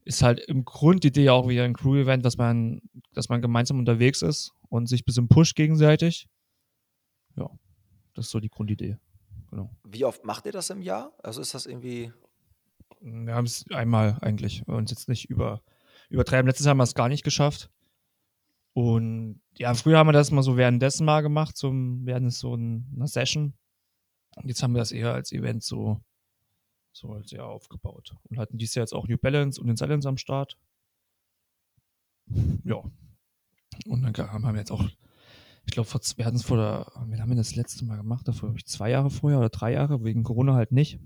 ist 0.02 0.24
halt 0.24 0.40
im 0.40 0.64
Grund 0.64 1.04
die 1.04 1.08
Idee 1.08 1.28
auch 1.28 1.46
wieder 1.46 1.62
ein 1.62 1.74
Crew-Event, 1.74 2.24
dass 2.24 2.36
man, 2.36 2.80
dass 3.12 3.28
man 3.28 3.42
gemeinsam 3.42 3.78
unterwegs 3.78 4.22
ist 4.22 4.54
und 4.70 4.88
sich 4.88 5.02
ein 5.02 5.04
bisschen 5.04 5.28
pusht 5.28 5.54
gegenseitig. 5.54 6.26
Ja, 7.36 7.48
das 8.14 8.26
ist 8.26 8.32
so 8.32 8.40
die 8.40 8.48
Grundidee. 8.48 8.98
Genau. 9.50 9.70
Wie 9.84 10.04
oft 10.04 10.24
macht 10.24 10.46
ihr 10.46 10.52
das 10.52 10.70
im 10.70 10.82
Jahr? 10.82 11.12
Also 11.22 11.40
ist 11.40 11.54
das 11.54 11.66
irgendwie. 11.66 12.12
Wir 13.00 13.34
haben 13.34 13.46
es 13.46 13.64
einmal 13.70 14.18
eigentlich. 14.20 14.66
Wir 14.66 14.74
uns 14.74 14.90
jetzt 14.90 15.08
nicht 15.08 15.30
über, 15.30 15.62
übertreiben. 16.10 16.46
Letztes 16.46 16.66
Jahr 16.66 16.70
haben 16.70 16.78
wir 16.78 16.84
es 16.84 16.94
gar 16.94 17.08
nicht 17.08 17.24
geschafft. 17.24 17.70
Und 18.74 19.40
ja, 19.56 19.74
früher 19.74 19.98
haben 19.98 20.08
wir 20.08 20.12
das 20.12 20.30
mal 20.30 20.42
so 20.42 20.56
währenddessen 20.56 21.04
mal 21.04 21.22
gemacht, 21.22 21.56
zum, 21.56 22.04
während 22.06 22.32
so 22.32 22.54
einer 22.54 23.06
Session. 23.06 23.54
Und 24.36 24.48
jetzt 24.48 24.62
haben 24.62 24.72
wir 24.72 24.78
das 24.78 24.92
eher 24.92 25.14
als 25.14 25.32
Event 25.32 25.64
so, 25.64 26.00
so 26.92 27.12
als 27.12 27.32
eher 27.32 27.46
aufgebaut. 27.46 28.14
Und 28.24 28.38
hatten 28.38 28.58
dieses 28.58 28.74
Jahr 28.74 28.82
jetzt 28.82 28.92
auch 28.92 29.08
New 29.08 29.18
Balance 29.18 29.60
und 29.60 29.66
den 29.66 29.76
Silence 29.76 30.08
am 30.08 30.16
Start. 30.16 30.56
Ja. 32.64 32.82
Und 33.86 34.02
dann 34.02 34.16
haben 34.16 34.42
wir 34.42 34.58
jetzt 34.58 34.70
auch 34.70 34.88
ich 35.68 35.72
glaube, 35.72 35.90
wir 36.16 36.24
hatten 36.24 36.36
es 36.36 36.44
vor 36.44 36.56
der, 36.56 36.86
wir 37.08 37.20
haben 37.20 37.28
wir 37.28 37.36
das 37.36 37.54
letzte 37.54 37.84
Mal 37.84 37.98
gemacht, 37.98 38.26
davor 38.26 38.54
ich 38.56 38.64
zwei 38.64 38.88
Jahre 38.88 39.10
vorher 39.10 39.38
oder 39.38 39.50
drei 39.50 39.74
Jahre, 39.74 40.02
wegen 40.02 40.22
Corona 40.22 40.54
halt 40.54 40.72
nicht. 40.72 40.98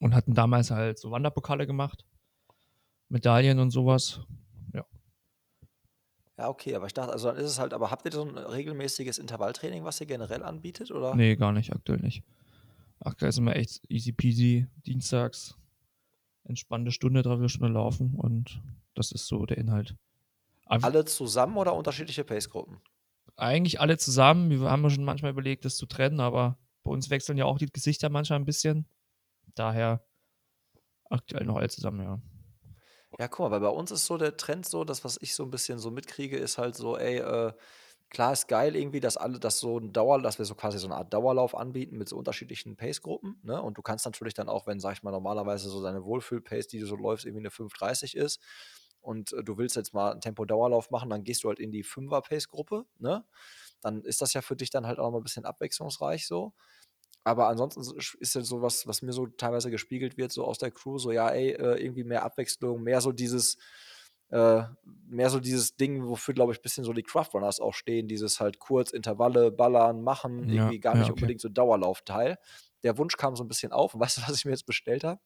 Und 0.00 0.14
hatten 0.14 0.32
damals 0.32 0.70
halt 0.70 0.98
so 0.98 1.10
Wanderpokale 1.10 1.66
gemacht, 1.66 2.06
Medaillen 3.10 3.58
und 3.58 3.70
sowas. 3.70 4.20
Ja. 4.72 4.86
Ja, 6.38 6.48
okay, 6.48 6.74
aber 6.74 6.86
ich 6.86 6.94
dachte, 6.94 7.12
also 7.12 7.28
dann 7.28 7.36
ist 7.36 7.44
es 7.44 7.58
halt, 7.58 7.74
aber 7.74 7.90
habt 7.90 8.06
ihr 8.06 8.12
so 8.12 8.24
ein 8.24 8.38
regelmäßiges 8.38 9.18
Intervalltraining, 9.18 9.84
was 9.84 10.00
ihr 10.00 10.06
generell 10.06 10.42
anbietet, 10.42 10.90
oder? 10.90 11.14
Nee, 11.14 11.36
gar 11.36 11.52
nicht, 11.52 11.74
aktuell 11.74 12.00
nicht. 12.00 12.24
Aktuell 13.00 13.28
ist 13.28 13.38
immer 13.38 13.54
echt 13.54 13.82
easy 13.90 14.12
peasy, 14.12 14.66
dienstags, 14.86 15.58
entspannte 16.44 16.90
Stunde, 16.90 17.22
dreiviertel 17.22 17.50
Stunde 17.50 17.74
laufen 17.74 18.14
und 18.14 18.62
das 18.94 19.12
ist 19.12 19.26
so 19.26 19.44
der 19.44 19.58
Inhalt. 19.58 19.94
Alle 20.64 21.04
zusammen 21.04 21.58
oder 21.58 21.74
unterschiedliche 21.74 22.24
Pace-Gruppen? 22.24 22.80
Eigentlich 23.36 23.80
alle 23.80 23.98
zusammen. 23.98 24.50
Wir 24.50 24.60
haben 24.70 24.88
schon 24.90 25.04
manchmal 25.04 25.32
überlegt, 25.32 25.64
das 25.64 25.76
zu 25.76 25.86
trennen, 25.86 26.20
aber 26.20 26.58
bei 26.84 26.90
uns 26.90 27.10
wechseln 27.10 27.38
ja 27.38 27.44
auch 27.46 27.58
die 27.58 27.66
Gesichter 27.66 28.08
manchmal 28.10 28.38
ein 28.38 28.44
bisschen. 28.44 28.86
Daher 29.54 30.04
aktuell 31.10 31.44
noch 31.44 31.56
alle 31.56 31.68
zusammen, 31.68 32.00
ja. 32.02 32.20
Ja, 33.18 33.28
guck 33.28 33.40
mal, 33.40 33.50
weil 33.50 33.60
bei 33.60 33.68
uns 33.68 33.90
ist 33.90 34.06
so 34.06 34.16
der 34.16 34.36
Trend 34.36 34.66
so, 34.66 34.84
das, 34.84 35.04
was 35.04 35.18
ich 35.20 35.34
so 35.34 35.44
ein 35.44 35.50
bisschen 35.50 35.78
so 35.78 35.90
mitkriege, 35.90 36.38
ist 36.38 36.56
halt 36.58 36.74
so, 36.74 36.96
ey, 36.96 37.18
äh, 37.18 37.52
klar 38.10 38.32
ist 38.32 38.48
geil 38.48 38.74
irgendwie, 38.74 39.00
dass 39.00 39.16
alle 39.18 39.38
das 39.38 39.58
so 39.58 39.78
ein 39.78 39.92
Dauer, 39.92 40.20
dass 40.22 40.38
wir 40.38 40.46
so 40.46 40.54
quasi 40.54 40.78
so 40.78 40.86
eine 40.86 40.96
Art 40.96 41.12
Dauerlauf 41.12 41.54
anbieten 41.54 41.98
mit 41.98 42.08
so 42.08 42.16
unterschiedlichen 42.16 42.76
Pace-Gruppen, 42.76 43.38
ne? 43.42 43.60
Und 43.62 43.76
du 43.78 43.82
kannst 43.82 44.06
natürlich 44.06 44.34
dann 44.34 44.48
auch, 44.48 44.66
wenn, 44.66 44.80
sag 44.80 44.94
ich 44.94 45.02
mal, 45.02 45.10
normalerweise 45.10 45.68
so 45.68 45.82
deine 45.82 46.04
Wohlfühl-Pace, 46.04 46.68
die 46.68 46.78
du 46.80 46.86
so 46.86 46.96
läufst, 46.96 47.26
irgendwie 47.26 47.42
eine 47.42 47.50
5,30 47.50 48.16
ist, 48.16 48.40
und 49.02 49.32
äh, 49.32 49.44
du 49.44 49.58
willst 49.58 49.76
jetzt 49.76 49.92
mal 49.92 50.12
einen 50.12 50.20
Tempo-Dauerlauf 50.20 50.90
machen, 50.90 51.10
dann 51.10 51.24
gehst 51.24 51.44
du 51.44 51.48
halt 51.48 51.58
in 51.60 51.70
die 51.70 51.84
5er-Pace-Gruppe, 51.84 52.86
ne? 52.98 53.24
Dann 53.80 54.02
ist 54.02 54.22
das 54.22 54.32
ja 54.32 54.42
für 54.42 54.56
dich 54.56 54.70
dann 54.70 54.86
halt 54.86 54.98
auch 54.98 55.10
mal 55.10 55.18
ein 55.18 55.24
bisschen 55.24 55.44
abwechslungsreich 55.44 56.26
so. 56.26 56.54
Aber 57.24 57.48
ansonsten 57.48 57.82
ist 58.18 58.34
ja 58.34 58.40
so 58.42 58.62
was, 58.62 58.86
was 58.86 59.02
mir 59.02 59.12
so 59.12 59.26
teilweise 59.26 59.70
gespiegelt 59.70 60.16
wird, 60.16 60.32
so 60.32 60.44
aus 60.44 60.58
der 60.58 60.70
Crew, 60.70 60.98
so 60.98 61.12
ja, 61.12 61.28
ey, 61.28 61.50
äh, 61.50 61.82
irgendwie 61.82 62.04
mehr 62.04 62.24
Abwechslung, 62.24 62.82
mehr 62.82 63.00
so 63.00 63.12
dieses, 63.12 63.58
äh, 64.30 64.62
mehr 65.06 65.30
so 65.30 65.38
dieses 65.38 65.76
Ding, 65.76 66.08
wofür, 66.08 66.34
glaube 66.34 66.52
ich, 66.52 66.58
ein 66.58 66.62
bisschen 66.62 66.84
so 66.84 66.92
die 66.92 67.04
Craftrunners 67.04 67.60
auch 67.60 67.74
stehen, 67.74 68.08
dieses 68.08 68.40
halt 68.40 68.58
kurz 68.58 68.90
Intervalle, 68.90 69.52
ballern, 69.52 70.02
machen, 70.02 70.48
ja, 70.48 70.62
irgendwie 70.62 70.80
gar 70.80 70.94
nicht 70.94 71.06
ja, 71.06 71.12
okay. 71.12 71.20
unbedingt 71.20 71.40
so 71.40 71.48
Dauerlaufteil. 71.48 72.38
Der 72.82 72.98
Wunsch 72.98 73.16
kam 73.16 73.36
so 73.36 73.44
ein 73.44 73.48
bisschen 73.48 73.72
auf. 73.72 73.94
Und 73.94 74.00
weißt 74.00 74.18
du, 74.18 74.22
was 74.22 74.36
ich 74.36 74.44
mir 74.44 74.52
jetzt 74.52 74.66
bestellt 74.66 75.04
habe? 75.04 75.20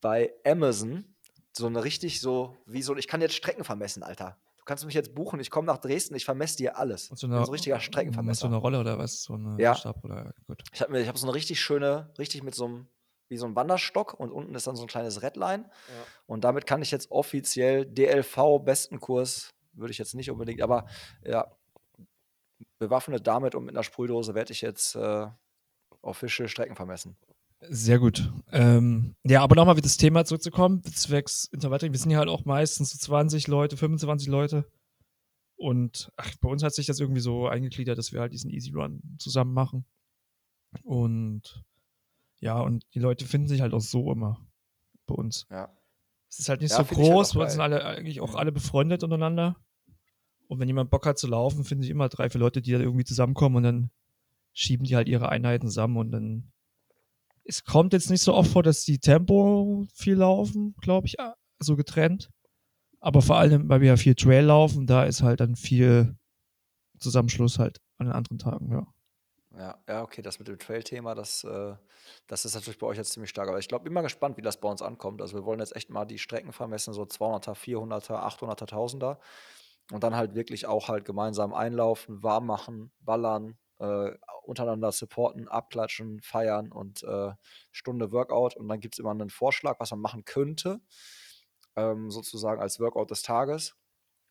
Bei 0.00 0.32
Amazon 0.44 1.15
so 1.56 1.66
eine 1.66 1.82
richtig 1.84 2.20
so, 2.20 2.56
wie 2.66 2.82
so, 2.82 2.96
ich 2.96 3.08
kann 3.08 3.20
jetzt 3.20 3.34
Strecken 3.34 3.64
vermessen, 3.64 4.02
Alter. 4.02 4.36
Du 4.58 4.64
kannst 4.64 4.84
mich 4.84 4.94
jetzt 4.94 5.14
buchen, 5.14 5.38
ich 5.40 5.50
komme 5.50 5.66
nach 5.66 5.78
Dresden, 5.78 6.14
ich 6.14 6.24
vermesse 6.24 6.56
dir 6.56 6.76
alles. 6.76 7.06
So 7.14 7.26
eine, 7.26 7.36
so 7.36 7.44
ein 7.44 7.50
richtiger 7.50 7.80
Streckenvermesser. 7.80 8.40
So 8.42 8.46
eine 8.46 8.56
Rolle 8.56 8.80
oder 8.80 8.98
was? 8.98 9.22
So 9.22 9.34
eine 9.34 9.56
ja. 9.60 9.74
Stab 9.74 10.04
oder 10.04 10.34
gut. 10.46 10.62
Ich 10.72 10.80
habe 10.80 11.06
hab 11.06 11.18
so 11.18 11.26
eine 11.26 11.34
richtig 11.34 11.60
schöne, 11.60 12.10
richtig 12.18 12.42
mit 12.42 12.54
so 12.54 12.64
einem, 12.66 12.86
wie 13.28 13.36
so 13.36 13.46
ein 13.46 13.54
Wanderstock 13.54 14.14
und 14.14 14.32
unten 14.32 14.54
ist 14.54 14.66
dann 14.66 14.76
so 14.76 14.82
ein 14.82 14.88
kleines 14.88 15.22
Redline. 15.22 15.64
Ja. 15.64 16.04
Und 16.26 16.44
damit 16.44 16.66
kann 16.66 16.82
ich 16.82 16.90
jetzt 16.90 17.10
offiziell 17.10 17.86
DLV 17.86 18.60
besten 18.64 19.00
Kurs, 19.00 19.54
würde 19.72 19.92
ich 19.92 19.98
jetzt 19.98 20.14
nicht 20.14 20.30
unbedingt, 20.30 20.62
aber 20.62 20.86
ja, 21.24 21.46
bewaffnet 22.78 23.26
damit 23.26 23.54
und 23.54 23.64
mit 23.64 23.74
einer 23.74 23.84
Sprühdose 23.84 24.34
werde 24.34 24.52
ich 24.52 24.60
jetzt 24.60 24.96
äh, 24.96 25.26
official 26.02 26.48
Strecken 26.48 26.76
vermessen. 26.76 27.16
Sehr 27.68 27.98
gut. 27.98 28.32
Ähm, 28.52 29.14
ja, 29.24 29.42
aber 29.42 29.56
nochmal 29.56 29.76
wieder 29.76 29.84
das 29.84 29.96
Thema 29.96 30.24
zurückzukommen, 30.24 30.82
zwecks 30.84 31.46
Intervalltraining. 31.52 31.92
Wir 31.92 32.00
sind 32.00 32.10
ja 32.10 32.18
halt 32.18 32.28
auch 32.28 32.44
meistens 32.44 32.90
so 32.90 32.98
20 32.98 33.46
Leute, 33.46 33.76
25 33.76 34.28
Leute. 34.28 34.70
Und 35.56 36.12
ach, 36.16 36.30
bei 36.40 36.48
uns 36.48 36.62
hat 36.62 36.74
sich 36.74 36.86
das 36.86 37.00
irgendwie 37.00 37.20
so 37.20 37.48
eingegliedert, 37.48 37.98
dass 37.98 38.12
wir 38.12 38.20
halt 38.20 38.32
diesen 38.32 38.50
Easy 38.50 38.72
Run 38.72 39.00
zusammen 39.18 39.54
machen. 39.54 39.86
Und 40.82 41.64
ja, 42.40 42.60
und 42.60 42.84
die 42.94 42.98
Leute 42.98 43.24
finden 43.24 43.48
sich 43.48 43.62
halt 43.62 43.72
auch 43.72 43.80
so 43.80 44.12
immer 44.12 44.46
bei 45.06 45.14
uns. 45.14 45.46
Ja. 45.50 45.74
Es 46.28 46.40
ist 46.40 46.48
halt 46.48 46.60
nicht 46.60 46.72
ja, 46.72 46.76
so 46.76 46.84
groß, 46.84 47.34
halt 47.34 47.44
wir 47.46 47.50
sind 47.50 47.60
alle 47.60 47.84
eigentlich 47.84 48.20
auch 48.20 48.34
alle 48.34 48.52
befreundet 48.52 49.02
untereinander. 49.02 49.56
Und 50.48 50.60
wenn 50.60 50.68
jemand 50.68 50.90
Bock 50.90 51.06
hat 51.06 51.18
zu 51.18 51.26
laufen, 51.26 51.64
finden 51.64 51.82
sich 51.82 51.90
immer 51.90 52.08
drei, 52.08 52.28
vier 52.28 52.40
Leute, 52.40 52.60
die 52.60 52.72
da 52.72 52.78
irgendwie 52.78 53.04
zusammenkommen 53.04 53.56
und 53.56 53.62
dann 53.62 53.90
schieben 54.52 54.84
die 54.84 54.96
halt 54.96 55.08
ihre 55.08 55.28
Einheiten 55.28 55.68
zusammen 55.68 55.96
und 55.96 56.10
dann 56.12 56.52
es 57.46 57.64
kommt 57.64 57.92
jetzt 57.92 58.10
nicht 58.10 58.22
so 58.22 58.34
oft 58.34 58.50
vor, 58.50 58.62
dass 58.62 58.84
die 58.84 58.98
Tempo 58.98 59.86
viel 59.94 60.16
laufen, 60.16 60.74
glaube 60.80 61.06
ich, 61.06 61.16
so 61.58 61.76
getrennt. 61.76 62.30
Aber 63.00 63.22
vor 63.22 63.36
allem, 63.36 63.68
weil 63.68 63.80
wir 63.80 63.88
ja 63.88 63.96
viel 63.96 64.14
Trail 64.14 64.44
laufen, 64.44 64.86
da 64.86 65.04
ist 65.04 65.22
halt 65.22 65.40
dann 65.40 65.56
viel 65.56 66.16
Zusammenschluss 66.98 67.58
halt 67.58 67.80
an 67.98 68.06
den 68.06 68.14
anderen 68.14 68.38
Tagen, 68.38 68.70
ja. 68.70 68.86
Ja, 69.56 69.78
ja, 69.88 70.02
okay, 70.02 70.20
das 70.20 70.38
mit 70.38 70.48
dem 70.48 70.58
Trail-Thema, 70.58 71.14
das, 71.14 71.42
äh, 71.44 71.74
das 72.26 72.44
ist 72.44 72.54
natürlich 72.54 72.78
bei 72.78 72.86
euch 72.86 72.98
jetzt 72.98 73.12
ziemlich 73.12 73.30
stark. 73.30 73.48
Aber 73.48 73.58
ich 73.58 73.68
glaube, 73.68 73.84
bin 73.84 73.92
mal 73.94 74.02
gespannt, 74.02 74.36
wie 74.36 74.42
das 74.42 74.60
bei 74.60 74.68
uns 74.68 74.82
ankommt. 74.82 75.22
Also 75.22 75.34
wir 75.34 75.46
wollen 75.46 75.60
jetzt 75.60 75.74
echt 75.74 75.88
mal 75.88 76.04
die 76.04 76.18
Strecken 76.18 76.52
vermessen, 76.52 76.92
so 76.92 77.04
200er, 77.04 77.54
400er, 77.54 78.22
800er, 78.22 78.68
1000er. 78.68 79.16
Und 79.92 80.02
dann 80.02 80.14
halt 80.14 80.34
wirklich 80.34 80.66
auch 80.66 80.88
halt 80.88 81.06
gemeinsam 81.06 81.54
einlaufen, 81.54 82.22
warm 82.22 82.46
machen, 82.46 82.92
ballern, 83.00 83.56
äh, 83.78 84.12
untereinander 84.42 84.92
supporten, 84.92 85.48
abklatschen, 85.48 86.20
feiern 86.20 86.72
und 86.72 87.02
äh, 87.02 87.32
Stunde 87.72 88.12
Workout. 88.12 88.56
Und 88.56 88.68
dann 88.68 88.80
gibt 88.80 88.94
es 88.94 88.98
immer 88.98 89.10
einen 89.10 89.30
Vorschlag, 89.30 89.80
was 89.80 89.90
man 89.90 90.00
machen 90.00 90.24
könnte, 90.24 90.80
ähm, 91.76 92.10
sozusagen 92.10 92.60
als 92.60 92.80
Workout 92.80 93.10
des 93.10 93.22
Tages. 93.22 93.76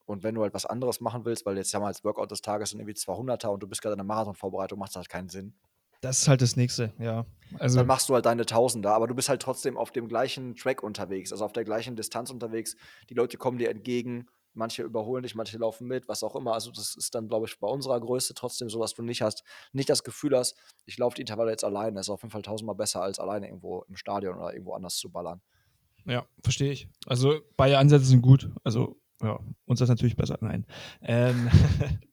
Und 0.06 0.24
wenn 0.24 0.36
du 0.36 0.44
halt 0.44 0.54
was 0.54 0.66
anderes 0.66 1.02
machen 1.02 1.26
willst, 1.26 1.46
weil 1.46 1.58
jetzt 1.58 1.72
ja 1.74 1.80
mal 1.80 1.88
als 1.88 2.04
Workout 2.04 2.32
des 2.32 2.42
Tages 2.42 2.70
sind 2.70 2.80
irgendwie 2.80 2.96
200er 2.96 3.48
und 3.48 3.62
du 3.64 3.68
bist 3.68 3.82
gerade 3.82 3.94
in 3.94 4.00
der 4.00 4.06
Marathonvorbereitung, 4.06 4.78
macht 4.78 4.92
das 4.92 4.98
halt 4.98 5.10
keinen 5.10 5.30
Sinn. 5.30 5.56
Das 6.02 6.22
ist 6.22 6.28
halt 6.28 6.42
das 6.42 6.56
nächste, 6.56 6.94
ja. 7.00 7.26
Also 7.58 7.80
Dann 7.80 7.88
machst 7.88 8.10
du 8.10 8.14
halt 8.14 8.26
deine 8.28 8.46
Tausender, 8.46 8.94
aber 8.94 9.08
du 9.08 9.16
bist 9.16 9.30
halt 9.30 9.42
trotzdem 9.42 9.78
auf 9.78 9.92
dem 9.92 10.08
gleichen 10.08 10.56
Track 10.56 10.84
unterwegs, 10.84 11.32
also 11.32 11.44
auf 11.46 11.54
der 11.54 11.64
gleichen 11.64 11.96
Distanz 11.96 12.30
unterwegs. 12.30 12.76
Die 13.10 13.16
Leute 13.16 13.38
kommen 13.38 13.58
dir 13.58 13.70
entgegen, 13.70 14.28
manche 14.56 14.84
überholen 14.84 15.24
dich, 15.24 15.36
manche 15.36 15.58
laufen 15.58 15.88
mit, 15.88 16.08
was 16.08 16.24
auch 16.24 16.36
immer. 16.36 16.54
Also 16.54 16.72
das 16.72 16.96
ist 16.96 17.14
dann, 17.16 17.28
glaube 17.28 17.46
ich, 17.46 17.60
bei 17.60 17.68
unserer 17.68 18.00
Größe 18.00 18.34
trotzdem 18.34 18.70
so, 18.70 18.80
dass 18.82 18.94
du 18.94 19.04
nicht 19.04 19.22
hast, 19.22 19.44
nicht 19.74 19.90
das 19.90 20.04
Gefühl 20.04 20.36
hast, 20.38 20.56
ich 20.86 20.98
laufe 20.98 21.16
die 21.16 21.22
Intervalle 21.22 21.52
jetzt 21.52 21.64
alleine. 21.64 21.96
Das 21.98 22.08
ist 22.08 22.10
auf 22.10 22.22
jeden 22.22 22.32
Fall 22.32 22.42
tausendmal 22.42 22.76
besser, 22.76 23.02
als 23.02 23.20
alleine 23.20 23.48
irgendwo 23.48 23.86
im 23.88 23.96
Stadion 23.96 24.38
oder 24.38 24.54
irgendwo 24.54 24.74
anders 24.74 24.98
zu 24.98 25.10
ballern. 25.10 25.42
Ja, 26.06 26.26
verstehe 26.44 26.72
ich. 26.72 26.88
Also 27.06 27.40
beide 27.58 27.78
Ansätze 27.78 28.06
sind 28.06 28.22
gut. 28.22 28.50
Also 28.64 28.98
ja, 29.22 29.40
uns 29.66 29.82
ist 29.82 29.90
natürlich 29.90 30.16
besser. 30.16 30.38
Nein. 30.42 30.66
Ähm, 31.02 31.50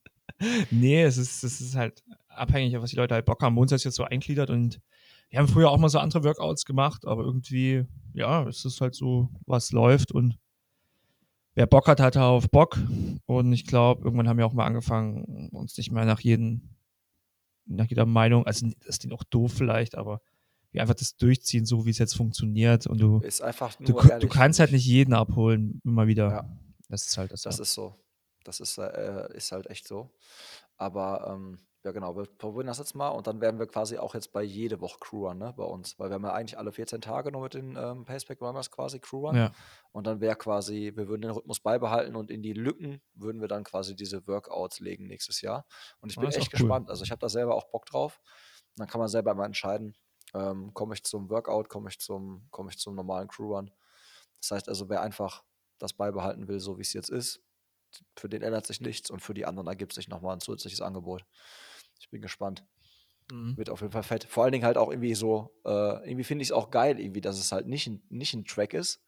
nee, 0.70 1.02
es 1.02 1.18
ist, 1.18 1.44
es 1.44 1.60
ist 1.60 1.76
halt 1.76 2.02
abhängig, 2.28 2.80
was 2.80 2.90
die 2.90 2.96
Leute 2.96 3.14
halt 3.14 3.26
Bock 3.26 3.42
haben. 3.42 3.58
Uns 3.58 3.72
ist 3.72 3.84
jetzt 3.84 3.96
so 3.96 4.04
eingliedert 4.04 4.50
und 4.50 4.80
wir 5.30 5.38
haben 5.38 5.48
früher 5.48 5.70
auch 5.70 5.78
mal 5.78 5.88
so 5.88 5.98
andere 5.98 6.24
Workouts 6.24 6.64
gemacht, 6.64 7.06
aber 7.06 7.24
irgendwie, 7.24 7.86
ja, 8.12 8.46
es 8.46 8.64
ist 8.64 8.80
halt 8.80 8.94
so, 8.94 9.30
was 9.46 9.72
läuft 9.72 10.12
und 10.12 10.38
wer 11.54 11.66
Bock 11.66 11.88
hat, 11.88 12.00
hat 12.00 12.16
auf 12.16 12.50
Bock. 12.50 12.78
Und 13.26 13.52
ich 13.52 13.66
glaube, 13.66 14.04
irgendwann 14.04 14.28
haben 14.28 14.38
wir 14.38 14.46
auch 14.46 14.52
mal 14.52 14.66
angefangen, 14.66 15.48
uns 15.52 15.76
nicht 15.76 15.90
mehr 15.90 16.04
nach 16.04 16.20
jedem, 16.20 16.76
nach 17.66 17.86
jeder 17.86 18.06
Meinung, 18.06 18.46
also 18.46 18.68
das 18.84 18.98
ist 18.98 19.12
auch 19.12 19.24
doof 19.24 19.52
vielleicht, 19.52 19.96
aber 19.96 20.20
wir 20.72 20.80
einfach 20.80 20.94
das 20.94 21.16
durchziehen, 21.16 21.66
so 21.66 21.84
wie 21.84 21.90
es 21.90 21.98
jetzt 21.98 22.16
funktioniert. 22.16 22.86
Und 22.86 22.98
du, 22.98 23.18
Ist 23.18 23.42
einfach 23.42 23.74
du, 23.76 23.92
nur 23.92 24.02
du 24.02 24.28
kannst 24.28 24.58
halt 24.58 24.72
nicht 24.72 24.86
jeden 24.86 25.12
abholen, 25.12 25.80
immer 25.84 26.06
wieder. 26.06 26.30
Ja. 26.30 26.58
Das 26.88 27.06
ist 27.06 27.16
halt 27.18 27.32
das. 27.32 27.42
Das 27.42 27.58
ja. 27.58 27.62
ist 27.62 27.74
so. 27.74 27.94
Das 28.44 28.58
ist, 28.58 28.78
äh, 28.78 29.36
ist 29.36 29.52
halt 29.52 29.68
echt 29.68 29.86
so. 29.86 30.10
Aber 30.76 31.30
ähm, 31.32 31.58
ja, 31.84 31.90
genau, 31.90 32.16
wir 32.16 32.24
probieren 32.26 32.68
das 32.68 32.78
jetzt 32.78 32.94
mal 32.94 33.08
und 33.08 33.26
dann 33.26 33.40
werden 33.40 33.58
wir 33.58 33.66
quasi 33.66 33.98
auch 33.98 34.14
jetzt 34.14 34.32
bei 34.32 34.42
jede 34.42 34.80
Woche 34.80 34.98
Crewern, 35.00 35.38
ne, 35.38 35.52
bei 35.56 35.64
uns. 35.64 35.98
Weil 35.98 36.10
wir 36.10 36.14
haben 36.14 36.24
ja 36.24 36.32
eigentlich 36.32 36.56
alle 36.56 36.70
14 36.72 37.00
Tage 37.00 37.32
nur 37.32 37.42
mit 37.42 37.54
den 37.54 37.76
ähm, 37.76 38.04
Paceback 38.04 38.40
Runners 38.40 38.70
quasi 38.70 39.00
Crewern. 39.00 39.34
ja. 39.36 39.52
Und 39.90 40.06
dann 40.06 40.20
wäre 40.20 40.36
quasi, 40.36 40.92
wir 40.94 41.08
würden 41.08 41.22
den 41.22 41.32
Rhythmus 41.32 41.60
beibehalten 41.60 42.14
und 42.16 42.30
in 42.30 42.42
die 42.42 42.52
Lücken 42.52 43.02
würden 43.14 43.40
wir 43.40 43.48
dann 43.48 43.64
quasi 43.64 43.96
diese 43.96 44.26
Workouts 44.28 44.78
legen 44.80 45.06
nächstes 45.08 45.40
Jahr. 45.40 45.66
Und 46.00 46.10
ich 46.12 46.18
Ah, 46.18 46.20
bin 46.20 46.30
ist 46.30 46.36
echt 46.36 46.48
auch 46.48 46.50
cool. 46.58 46.76
gespannt. 46.76 46.88
Also 46.88 47.02
ich 47.04 47.10
habe 47.10 47.18
da 47.20 47.28
selber 47.28 47.54
auch 47.56 47.68
Bock 47.70 47.84
drauf. 47.86 48.20
Und 48.70 48.78
dann 48.80 48.88
kann 48.88 49.00
man 49.00 49.08
selber 49.08 49.34
mal 49.34 49.46
entscheiden, 49.46 49.96
ähm, 50.34 50.72
komme 50.74 50.94
ich 50.94 51.02
zum 51.04 51.28
Workout, 51.30 51.68
komme 51.68 51.88
ich 51.90 51.98
zum, 51.98 52.46
komme 52.50 52.70
ich 52.70 52.78
zum 52.78 52.94
normalen 52.94 53.28
Crewrun. 53.28 53.70
Das 54.40 54.52
heißt 54.52 54.68
also, 54.68 54.88
wer 54.88 55.02
einfach 55.02 55.44
das 55.78 55.92
beibehalten 55.94 56.48
will, 56.48 56.60
so 56.60 56.78
wie 56.78 56.82
es 56.82 56.92
jetzt 56.92 57.10
ist, 57.10 57.40
für 58.16 58.28
den 58.28 58.42
ändert 58.42 58.66
sich 58.66 58.80
nichts 58.80 59.10
und 59.10 59.20
für 59.20 59.34
die 59.34 59.44
anderen 59.46 59.68
ergibt 59.68 59.92
sich 59.92 60.08
nochmal 60.08 60.34
ein 60.36 60.40
zusätzliches 60.40 60.80
Angebot. 60.80 61.24
Bin 62.12 62.22
gespannt. 62.22 62.64
Mhm. 63.30 63.56
Wird 63.56 63.70
auf 63.70 63.80
jeden 63.80 63.92
Fall 63.92 64.02
fett. 64.02 64.24
Vor 64.24 64.44
allen 64.44 64.52
Dingen 64.52 64.64
halt 64.64 64.76
auch 64.76 64.90
irgendwie 64.90 65.14
so, 65.14 65.58
äh, 65.64 65.70
irgendwie 66.08 66.24
finde 66.24 66.42
ich 66.42 66.48
es 66.48 66.52
auch 66.52 66.70
geil, 66.70 67.00
irgendwie, 67.00 67.20
dass 67.22 67.38
es 67.38 67.50
halt 67.52 67.66
nicht, 67.66 67.86
ein- 67.86 68.02
nicht 68.10 68.34
ein 68.34 68.44
Track 68.44 68.74
ist, 68.74 69.00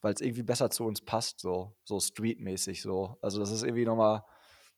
weil 0.00 0.12
es 0.12 0.20
irgendwie 0.20 0.42
besser 0.42 0.70
zu 0.70 0.84
uns 0.84 1.00
passt, 1.00 1.40
so, 1.40 1.76
so 1.84 2.00
streetmäßig 2.00 2.82
so. 2.82 3.16
Also 3.22 3.38
das 3.38 3.50
ist 3.52 3.62
irgendwie 3.62 3.84
nochmal, 3.84 4.24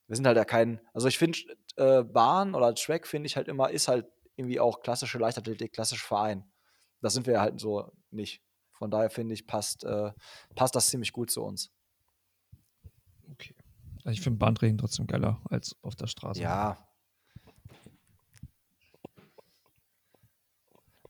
wir 0.06 0.16
sind 0.16 0.26
halt 0.26 0.36
ja 0.36 0.44
kein, 0.44 0.80
also 0.92 1.08
ich 1.08 1.18
finde, 1.18 1.38
äh, 1.76 2.02
Bahn 2.02 2.54
oder 2.54 2.74
Track 2.74 3.06
finde 3.06 3.26
ich 3.26 3.36
halt 3.36 3.48
immer, 3.48 3.70
ist 3.70 3.88
halt 3.88 4.06
irgendwie 4.36 4.60
auch 4.60 4.80
klassische 4.80 5.18
Leichtathletik, 5.18 5.72
klassisch 5.72 6.04
Verein. 6.04 6.44
Das 7.00 7.14
sind 7.14 7.26
wir 7.26 7.34
ja 7.34 7.40
halt 7.40 7.58
so 7.60 7.90
nicht. 8.10 8.42
Von 8.72 8.90
daher 8.90 9.10
finde 9.10 9.34
ich, 9.34 9.46
passt, 9.46 9.84
äh, 9.84 10.12
passt 10.54 10.74
das 10.74 10.88
ziemlich 10.88 11.12
gut 11.12 11.30
zu 11.30 11.42
uns. 11.42 11.70
Okay. 13.32 13.54
Also 14.04 14.10
ich 14.12 14.20
finde 14.20 14.38
Bahntraining 14.38 14.78
trotzdem 14.78 15.06
geiler 15.06 15.40
als 15.50 15.76
auf 15.82 15.94
der 15.94 16.06
Straße. 16.06 16.40
Ja. 16.42 16.89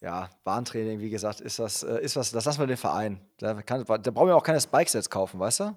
Ja, 0.02 0.30
Bahntraining, 0.44 1.00
wie 1.00 1.10
gesagt, 1.10 1.40
ist 1.40 1.58
das, 1.58 1.82
äh, 1.82 2.00
ist 2.00 2.16
was, 2.16 2.30
das 2.30 2.44
lassen 2.46 2.60
wir 2.60 2.66
den 2.66 2.76
Verein. 2.78 3.20
Da, 3.36 3.60
kann, 3.62 3.84
da 3.84 4.10
brauchen 4.10 4.28
wir 4.28 4.36
auch 4.36 4.42
keine 4.42 4.60
Spikes 4.60 4.94
jetzt 4.94 5.10
kaufen, 5.10 5.38
weißt 5.38 5.60
du? 5.60 5.76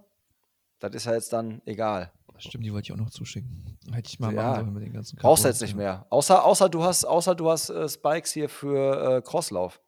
Das 0.80 0.94
ist 0.96 1.06
ja 1.06 1.14
jetzt 1.14 1.34
dann 1.34 1.62
egal. 1.66 2.12
Stimmt, 2.38 2.66
die 2.66 2.74
wollte 2.74 2.88
ich 2.88 2.92
auch 2.94 2.98
noch 2.98 3.10
zuschicken. 3.10 3.78
Hätte 3.92 4.10
ich 4.10 4.20
mal 4.20 4.34
Ja, 4.34 4.44
machen 4.44 4.56
sollen 4.64 4.74
mit 4.74 4.84
den 4.84 4.94
ganzen 4.94 5.18
Brauchst 5.18 5.44
du 5.44 5.50
jetzt 5.50 5.62
nicht 5.62 5.76
mehr. 5.76 6.06
Außer, 6.10 6.44
außer 6.44 6.68
du 6.68 6.84
hast, 6.84 7.06
außer 7.06 7.36
du 7.36 7.50
hast 7.50 7.70
äh, 7.70 7.88
Spikes 7.88 8.32
hier 8.32 8.50
für 8.50 9.18
äh, 9.18 9.22
Crosslauf. 9.22 9.82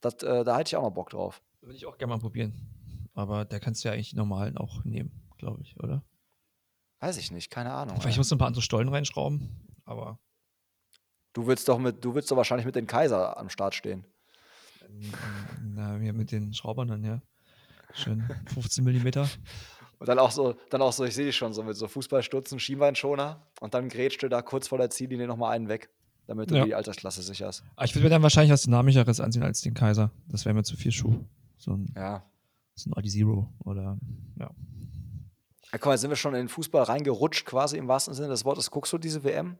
Das, 0.00 0.14
äh, 0.22 0.44
da 0.44 0.56
hätte 0.56 0.68
ich 0.68 0.76
auch 0.76 0.82
noch 0.82 0.90
Bock 0.90 1.10
drauf. 1.10 1.42
Würde 1.60 1.76
ich 1.76 1.86
auch 1.86 1.98
gerne 1.98 2.14
mal 2.14 2.18
probieren. 2.18 2.54
Aber 3.14 3.44
da 3.44 3.58
kannst 3.58 3.84
du 3.84 3.88
ja 3.88 3.94
eigentlich 3.94 4.14
normalen 4.14 4.56
auch 4.56 4.84
nehmen, 4.84 5.28
glaube 5.36 5.62
ich, 5.62 5.78
oder? 5.78 6.02
Weiß 7.00 7.16
ich 7.18 7.30
nicht, 7.32 7.50
keine 7.50 7.72
Ahnung. 7.72 8.00
Vielleicht 8.00 8.18
musst 8.18 8.30
du 8.30 8.36
ein 8.36 8.38
paar 8.38 8.46
andere 8.48 8.62
Stollen 8.62 8.88
reinschrauben, 8.88 9.50
aber 9.84 10.18
Du 11.32 11.46
willst 11.46 11.68
doch 11.68 11.78
mit, 11.78 12.04
du 12.04 12.14
willst 12.14 12.30
doch 12.30 12.36
wahrscheinlich 12.36 12.66
mit 12.66 12.74
den 12.76 12.86
Kaiser 12.86 13.36
am 13.38 13.48
Start 13.48 13.74
stehen. 13.74 14.04
ähm, 14.82 15.12
na, 15.74 15.96
hier 15.98 16.12
mit 16.12 16.32
den 16.32 16.52
Schraubern 16.54 16.88
dann, 16.88 17.04
ja. 17.04 17.20
Schön 17.94 18.24
15 18.54 18.84
Millimeter. 18.84 19.28
Und 19.98 20.08
dann 20.08 20.18
auch 20.18 20.30
so, 20.30 20.54
dann 20.70 20.80
auch 20.82 20.92
so, 20.92 21.04
ich 21.04 21.14
sehe 21.14 21.26
dich 21.26 21.36
schon 21.36 21.52
so 21.52 21.62
mit 21.62 21.76
so 21.76 21.86
Fußballstutzen, 21.88 22.58
Schienbeinschoner 22.58 23.46
und 23.60 23.74
dann 23.74 23.88
grätscht 23.88 24.22
du 24.22 24.28
da 24.28 24.42
kurz 24.42 24.68
vor 24.68 24.78
der 24.78 24.90
Ziellinie 24.90 25.26
nochmal 25.26 25.52
einen 25.54 25.68
weg, 25.68 25.90
damit 26.26 26.50
du 26.50 26.56
Ja. 26.56 26.64
die 26.64 26.74
Altersklasse 26.74 27.22
sicherst. 27.22 27.62
Aber 27.76 27.84
ich 27.84 27.94
würde 27.94 28.04
mir 28.04 28.10
dann 28.10 28.22
wahrscheinlich 28.22 28.52
was 28.52 28.62
Dynamischeres 28.62 29.20
anziehen 29.20 29.42
als 29.42 29.60
den 29.60 29.74
Kaiser. 29.74 30.10
Das 30.28 30.44
wäre 30.44 30.54
mir 30.54 30.62
zu 30.62 30.76
viel 30.76 30.92
Schuh. 30.92 31.24
So 31.58 31.72
ein, 31.72 31.92
Ja. 31.96 32.24
so 32.74 32.90
ein 32.90 32.94
Adi 32.94 33.08
Zero 33.10 33.52
oder 33.64 33.98
ja. 34.38 34.50
Ja, 35.72 35.78
guck 35.78 35.86
mal, 35.86 35.92
jetzt 35.92 36.00
sind 36.00 36.10
wir 36.10 36.16
schon 36.16 36.34
in 36.34 36.40
den 36.42 36.48
Fußball 36.48 36.82
reingerutscht, 36.84 37.44
quasi 37.44 37.76
im 37.76 37.86
wahrsten 37.86 38.14
Sinne 38.14 38.28
des 38.28 38.44
Wortes. 38.44 38.70
Guckst 38.70 38.92
du 38.92 38.98
diese 38.98 39.22
WM? 39.22 39.58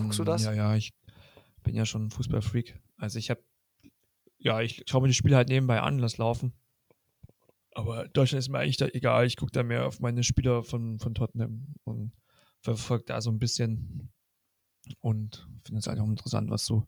Guckst 0.00 0.18
du 0.18 0.24
das? 0.24 0.44
Ja, 0.44 0.52
ja, 0.52 0.76
ich 0.76 0.92
bin 1.62 1.74
ja 1.74 1.86
schon 1.86 2.06
ein 2.06 2.10
Fußballfreak. 2.10 2.78
Also 2.96 3.18
ich 3.18 3.30
habe, 3.30 3.42
ja, 4.38 4.60
ich 4.60 4.82
schaue 4.86 5.02
mir 5.02 5.08
die 5.08 5.14
Spiele 5.14 5.36
halt 5.36 5.48
nebenbei 5.48 5.80
an, 5.80 5.98
lass 5.98 6.18
laufen. 6.18 6.52
Aber 7.74 8.08
Deutschland 8.08 8.40
ist 8.40 8.48
mir 8.48 8.58
eigentlich 8.58 8.76
da 8.76 8.86
egal. 8.86 9.26
Ich 9.26 9.36
gucke 9.36 9.52
da 9.52 9.62
mehr 9.62 9.86
auf 9.86 10.00
meine 10.00 10.24
Spieler 10.24 10.64
von, 10.64 10.98
von 10.98 11.14
Tottenham 11.14 11.74
und 11.84 12.12
verfolge 12.60 13.04
da 13.06 13.20
so 13.20 13.30
ein 13.30 13.38
bisschen 13.38 14.10
und 15.00 15.46
finde 15.64 15.78
es 15.80 15.86
halt 15.86 16.00
auch 16.00 16.06
interessant, 16.08 16.50
was 16.50 16.64
so 16.64 16.86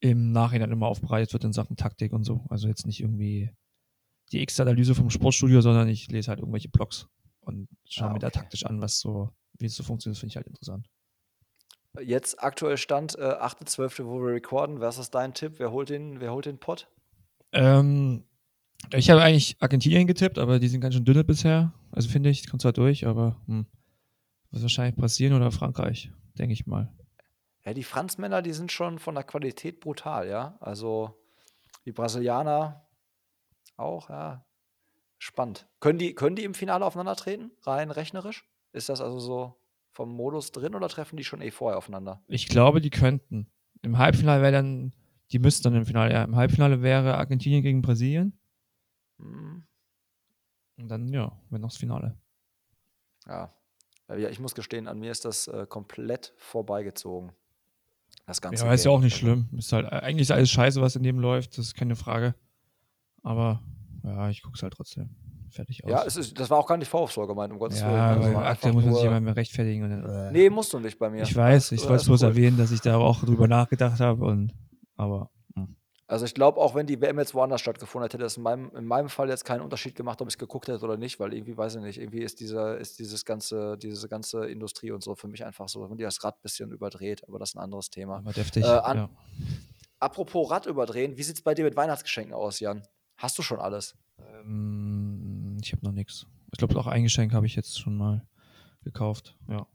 im 0.00 0.32
Nachhinein 0.32 0.70
immer 0.70 0.86
aufbereitet 0.86 1.32
wird 1.32 1.44
in 1.44 1.52
Sachen 1.52 1.76
Taktik 1.76 2.12
und 2.12 2.24
so. 2.24 2.44
Also 2.50 2.68
jetzt 2.68 2.86
nicht 2.86 3.00
irgendwie 3.00 3.50
die 4.32 4.40
X-Analyse 4.42 4.94
vom 4.94 5.10
Sportstudio, 5.10 5.60
sondern 5.62 5.88
ich 5.88 6.08
lese 6.08 6.28
halt 6.28 6.40
irgendwelche 6.40 6.68
Blogs 6.68 7.08
und 7.40 7.68
schaue 7.88 8.10
Ah, 8.10 8.12
mir 8.12 8.18
da 8.18 8.28
okay. 8.28 8.38
taktisch 8.38 8.64
an, 8.66 8.80
was 8.80 9.00
so, 9.00 9.30
wie 9.58 9.66
es 9.66 9.74
so 9.74 9.82
funktioniert, 9.82 10.18
finde 10.18 10.32
ich 10.32 10.36
halt 10.36 10.46
interessant. 10.46 10.88
Jetzt 12.00 12.42
aktuell 12.42 12.76
Stand, 12.76 13.16
äh, 13.18 13.22
8.12., 13.22 14.04
wo 14.04 14.20
wir 14.20 14.34
recorden. 14.34 14.80
Was 14.80 14.98
ist 14.98 15.14
dein 15.14 15.32
Tipp? 15.32 15.54
Wer 15.58 15.70
holt 15.70 15.90
den, 15.90 16.20
wer 16.20 16.32
holt 16.32 16.46
den 16.46 16.58
Pott? 16.58 16.88
Ähm, 17.52 18.24
ich 18.92 19.10
habe 19.10 19.22
eigentlich 19.22 19.56
Argentinien 19.60 20.06
getippt, 20.06 20.38
aber 20.38 20.58
die 20.58 20.68
sind 20.68 20.80
ganz 20.80 20.94
schön 20.94 21.04
dünne 21.04 21.24
bisher. 21.24 21.72
Also 21.92 22.08
finde 22.08 22.30
ich, 22.30 22.48
kommt 22.50 22.62
zwar 22.62 22.72
durch, 22.72 23.06
aber 23.06 23.40
hm, 23.46 23.66
wird 24.50 24.62
wahrscheinlich 24.62 24.96
Brasilien 24.96 25.34
oder 25.34 25.52
Frankreich, 25.52 26.10
denke 26.36 26.52
ich 26.52 26.66
mal. 26.66 26.92
Ja, 27.64 27.72
die 27.72 27.84
Franzmänner, 27.84 28.42
die 28.42 28.52
sind 28.52 28.72
schon 28.72 28.98
von 28.98 29.14
der 29.14 29.24
Qualität 29.24 29.80
brutal, 29.80 30.28
ja. 30.28 30.56
Also 30.60 31.16
die 31.84 31.92
Brasilianer 31.92 32.86
auch, 33.76 34.10
ja. 34.10 34.44
Spannend. 35.18 35.66
Können 35.80 35.98
die, 35.98 36.14
können 36.14 36.36
die 36.36 36.44
im 36.44 36.54
Finale 36.54 36.84
aufeinandertreten? 36.84 37.52
Rein 37.62 37.90
rechnerisch? 37.90 38.44
Ist 38.72 38.88
das 38.88 39.00
also 39.00 39.20
so 39.20 39.63
vom 39.94 40.12
Modus 40.14 40.50
drin 40.52 40.74
oder 40.74 40.88
treffen 40.88 41.16
die 41.16 41.24
schon 41.24 41.40
eh 41.40 41.50
vorher 41.50 41.78
aufeinander? 41.78 42.20
Ich 42.26 42.48
glaube, 42.48 42.80
die 42.80 42.90
könnten. 42.90 43.46
Im 43.82 43.96
Halbfinale 43.96 44.42
wäre 44.42 44.52
dann, 44.52 44.92
die 45.30 45.38
müssten 45.38 45.64
dann 45.64 45.76
im 45.76 45.86
Finale, 45.86 46.12
ja. 46.12 46.24
Im 46.24 46.36
Halbfinale 46.36 46.82
wäre 46.82 47.16
Argentinien 47.16 47.62
gegen 47.62 47.80
Brasilien. 47.80 48.38
Hm, 49.18 49.64
Und 50.76 50.88
dann, 50.88 51.08
ja, 51.12 51.32
wäre 51.50 51.60
noch 51.60 51.68
das 51.70 51.76
Finale. 51.78 52.18
ja. 53.26 53.54
Äh, 54.08 54.20
Ja, 54.20 54.28
ich 54.28 54.40
muss 54.40 54.54
gestehen, 54.54 54.88
an 54.88 54.98
mir 54.98 55.10
ist 55.12 55.24
das 55.24 55.46
äh, 55.48 55.66
komplett 55.66 56.34
vorbeigezogen. 56.36 57.32
Das 58.26 58.40
ganze 58.40 58.64
Ja, 58.64 58.72
ist 58.72 58.84
ja 58.84 58.90
auch 58.90 59.00
nicht 59.00 59.16
schlimm. 59.16 59.48
Ist 59.56 59.72
halt, 59.72 59.86
eigentlich 59.92 60.22
ist 60.22 60.30
alles 60.30 60.50
scheiße, 60.50 60.80
was 60.80 60.96
in 60.96 61.02
dem 61.02 61.18
läuft, 61.20 61.52
das 61.58 61.66
ist 61.66 61.74
keine 61.74 61.96
Frage. 61.96 62.34
Aber 63.22 63.62
ja, 64.02 64.28
ich 64.30 64.42
gucke 64.42 64.56
es 64.56 64.62
halt 64.62 64.72
trotzdem. 64.74 65.14
Fertig 65.54 65.84
aus. 65.84 65.90
Ja, 65.90 66.04
es 66.04 66.16
ist, 66.16 66.38
das 66.38 66.50
war 66.50 66.58
auch 66.58 66.66
gar 66.66 66.76
nicht 66.76 66.88
vorwurfsvoll 66.88 67.26
gemeint, 67.26 67.52
um 67.52 67.58
Gottes 67.58 67.80
Willen. 67.82 67.92
ja, 67.94 68.08
Also 68.08 68.20
aber 68.20 68.28
einfach 68.38 68.50
aktuell 68.50 68.72
muss 68.74 68.84
man 68.84 68.94
sich 68.94 69.04
immer 69.04 69.20
mehr 69.20 69.36
rechtfertigen. 69.36 69.84
Und 69.84 69.90
dann, 69.90 70.28
äh. 70.28 70.32
Nee, 70.32 70.50
musst 70.50 70.72
du 70.72 70.78
nicht 70.78 70.98
bei 70.98 71.08
mir. 71.10 71.22
ich 71.22 71.34
weiß, 71.34 71.72
ich 71.72 71.80
Alles- 71.80 71.88
wollte 71.90 72.00
es 72.02 72.06
bloß 72.06 72.22
cool. 72.22 72.28
erwähnen, 72.28 72.56
dass 72.58 72.70
ich 72.70 72.80
da 72.80 72.96
auch 72.96 73.20
drüber 73.24 73.48
nachgedacht 73.48 74.00
habe 74.00 74.24
und 74.24 74.52
aber 74.96 75.30
hm. 75.56 75.76
Also 76.06 76.26
ich 76.26 76.34
glaube, 76.34 76.60
auch 76.60 76.74
wenn 76.74 76.86
die 76.86 77.00
WM 77.00 77.18
jetzt 77.18 77.34
woanders 77.34 77.62
stattgefunden 77.62 78.04
hätte, 78.04 78.18
hätte 78.18 78.24
das 78.24 78.36
in 78.36 78.42
meinem, 78.42 78.70
in 78.76 78.84
meinem 78.84 79.08
Fall 79.08 79.28
jetzt 79.30 79.44
keinen 79.46 79.62
Unterschied 79.62 79.94
gemacht, 79.94 80.20
ob 80.20 80.28
ich 80.28 80.34
es 80.34 80.38
geguckt 80.38 80.68
hätte 80.68 80.84
oder 80.84 80.98
nicht, 80.98 81.18
weil 81.18 81.32
irgendwie, 81.32 81.56
weiß 81.56 81.76
ich 81.76 81.80
nicht, 81.82 81.98
irgendwie 81.98 82.20
ist 82.20 82.40
dieser, 82.40 82.76
ist 82.78 82.98
dieses 82.98 83.24
ganze, 83.24 83.78
diese 83.78 84.06
ganze 84.08 84.44
Industrie 84.46 84.90
und 84.90 85.02
so 85.02 85.14
für 85.14 85.28
mich 85.28 85.44
einfach 85.46 85.66
so, 85.68 85.88
wenn 85.88 85.96
die 85.96 86.04
das 86.04 86.22
Rad 86.22 86.34
ein 86.36 86.42
bisschen 86.42 86.70
überdreht, 86.72 87.26
aber 87.26 87.38
das 87.38 87.50
ist 87.50 87.54
ein 87.56 87.60
anderes 87.62 87.88
Thema. 87.88 88.18
aber 88.18 88.32
deftig. 88.32 88.64
Äh, 88.64 88.66
an- 88.66 88.96
ja. 88.98 89.08
Apropos 89.98 90.50
Rad 90.50 90.66
überdrehen, 90.66 91.16
wie 91.16 91.22
sieht 91.22 91.36
es 91.36 91.42
bei 91.42 91.54
dir 91.54 91.64
mit 91.64 91.74
Weihnachtsgeschenken 91.76 92.34
aus, 92.34 92.60
Jan? 92.60 92.82
Hast 93.16 93.38
du 93.38 93.42
schon 93.42 93.58
alles? 93.58 93.96
ähm, 94.18 95.33
ich 95.64 95.72
habe 95.72 95.84
noch 95.84 95.92
nichts. 95.92 96.26
Ich 96.52 96.58
glaube, 96.58 96.78
auch 96.78 96.86
ein 96.86 97.02
Geschenk 97.02 97.32
habe 97.32 97.46
ich 97.46 97.56
jetzt 97.56 97.78
schon 97.78 97.96
mal 97.96 98.26
gekauft. 98.82 99.36
Ja. 99.48 99.66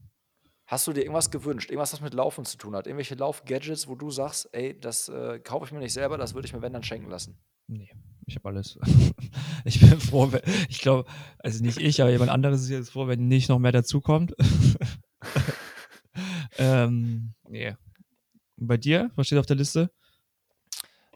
Hast 0.68 0.86
du 0.86 0.94
dir 0.94 1.02
irgendwas 1.02 1.32
gewünscht? 1.32 1.72
Irgendwas, 1.72 1.94
was 1.94 2.02
mit 2.02 2.14
Laufen 2.14 2.46
zu 2.46 2.58
tun 2.58 2.76
hat? 2.76 2.86
Irgendwelche 2.86 3.16
Lauf-Gadgets, 3.16 3.88
wo 3.88 3.96
du 3.96 4.12
sagst, 4.12 4.50
ey, 4.52 4.80
das 4.80 5.10
äh, 5.10 5.40
kaufe 5.40 5.66
ich 5.66 5.72
mir 5.72 5.80
nicht 5.80 5.94
selber, 5.94 6.18
das 6.18 6.36
würde 6.36 6.46
ich 6.46 6.54
mir, 6.54 6.62
wenn, 6.62 6.74
dann 6.74 6.84
schenken 6.84 7.10
lassen? 7.10 7.40
Nee, 7.68 7.90
ich 8.28 8.36
habe 8.36 8.50
alles. 8.50 8.78
ich 9.66 9.80
bin 9.80 10.00
froh, 10.00 10.32
wenn, 10.32 10.42
ich 10.70 10.80
glaube, 10.80 11.10
also 11.40 11.64
nicht 11.64 11.80
ich, 11.80 12.02
aber 12.02 12.12
jemand 12.12 12.30
anderes 12.30 12.62
ist 12.62 12.70
jetzt 12.70 12.92
froh, 12.92 13.08
wenn 13.08 13.28
nicht 13.28 13.50
noch 13.50 13.58
mehr 13.58 13.72
dazukommt. 13.72 14.36
ähm, 16.58 17.34
nee. 17.48 17.76
Und 18.58 18.68
bei 18.68 18.78
dir? 18.78 19.10
Was 19.16 19.26
steht 19.26 19.40
auf 19.40 19.48
der 19.48 19.56
Liste? 19.56 19.92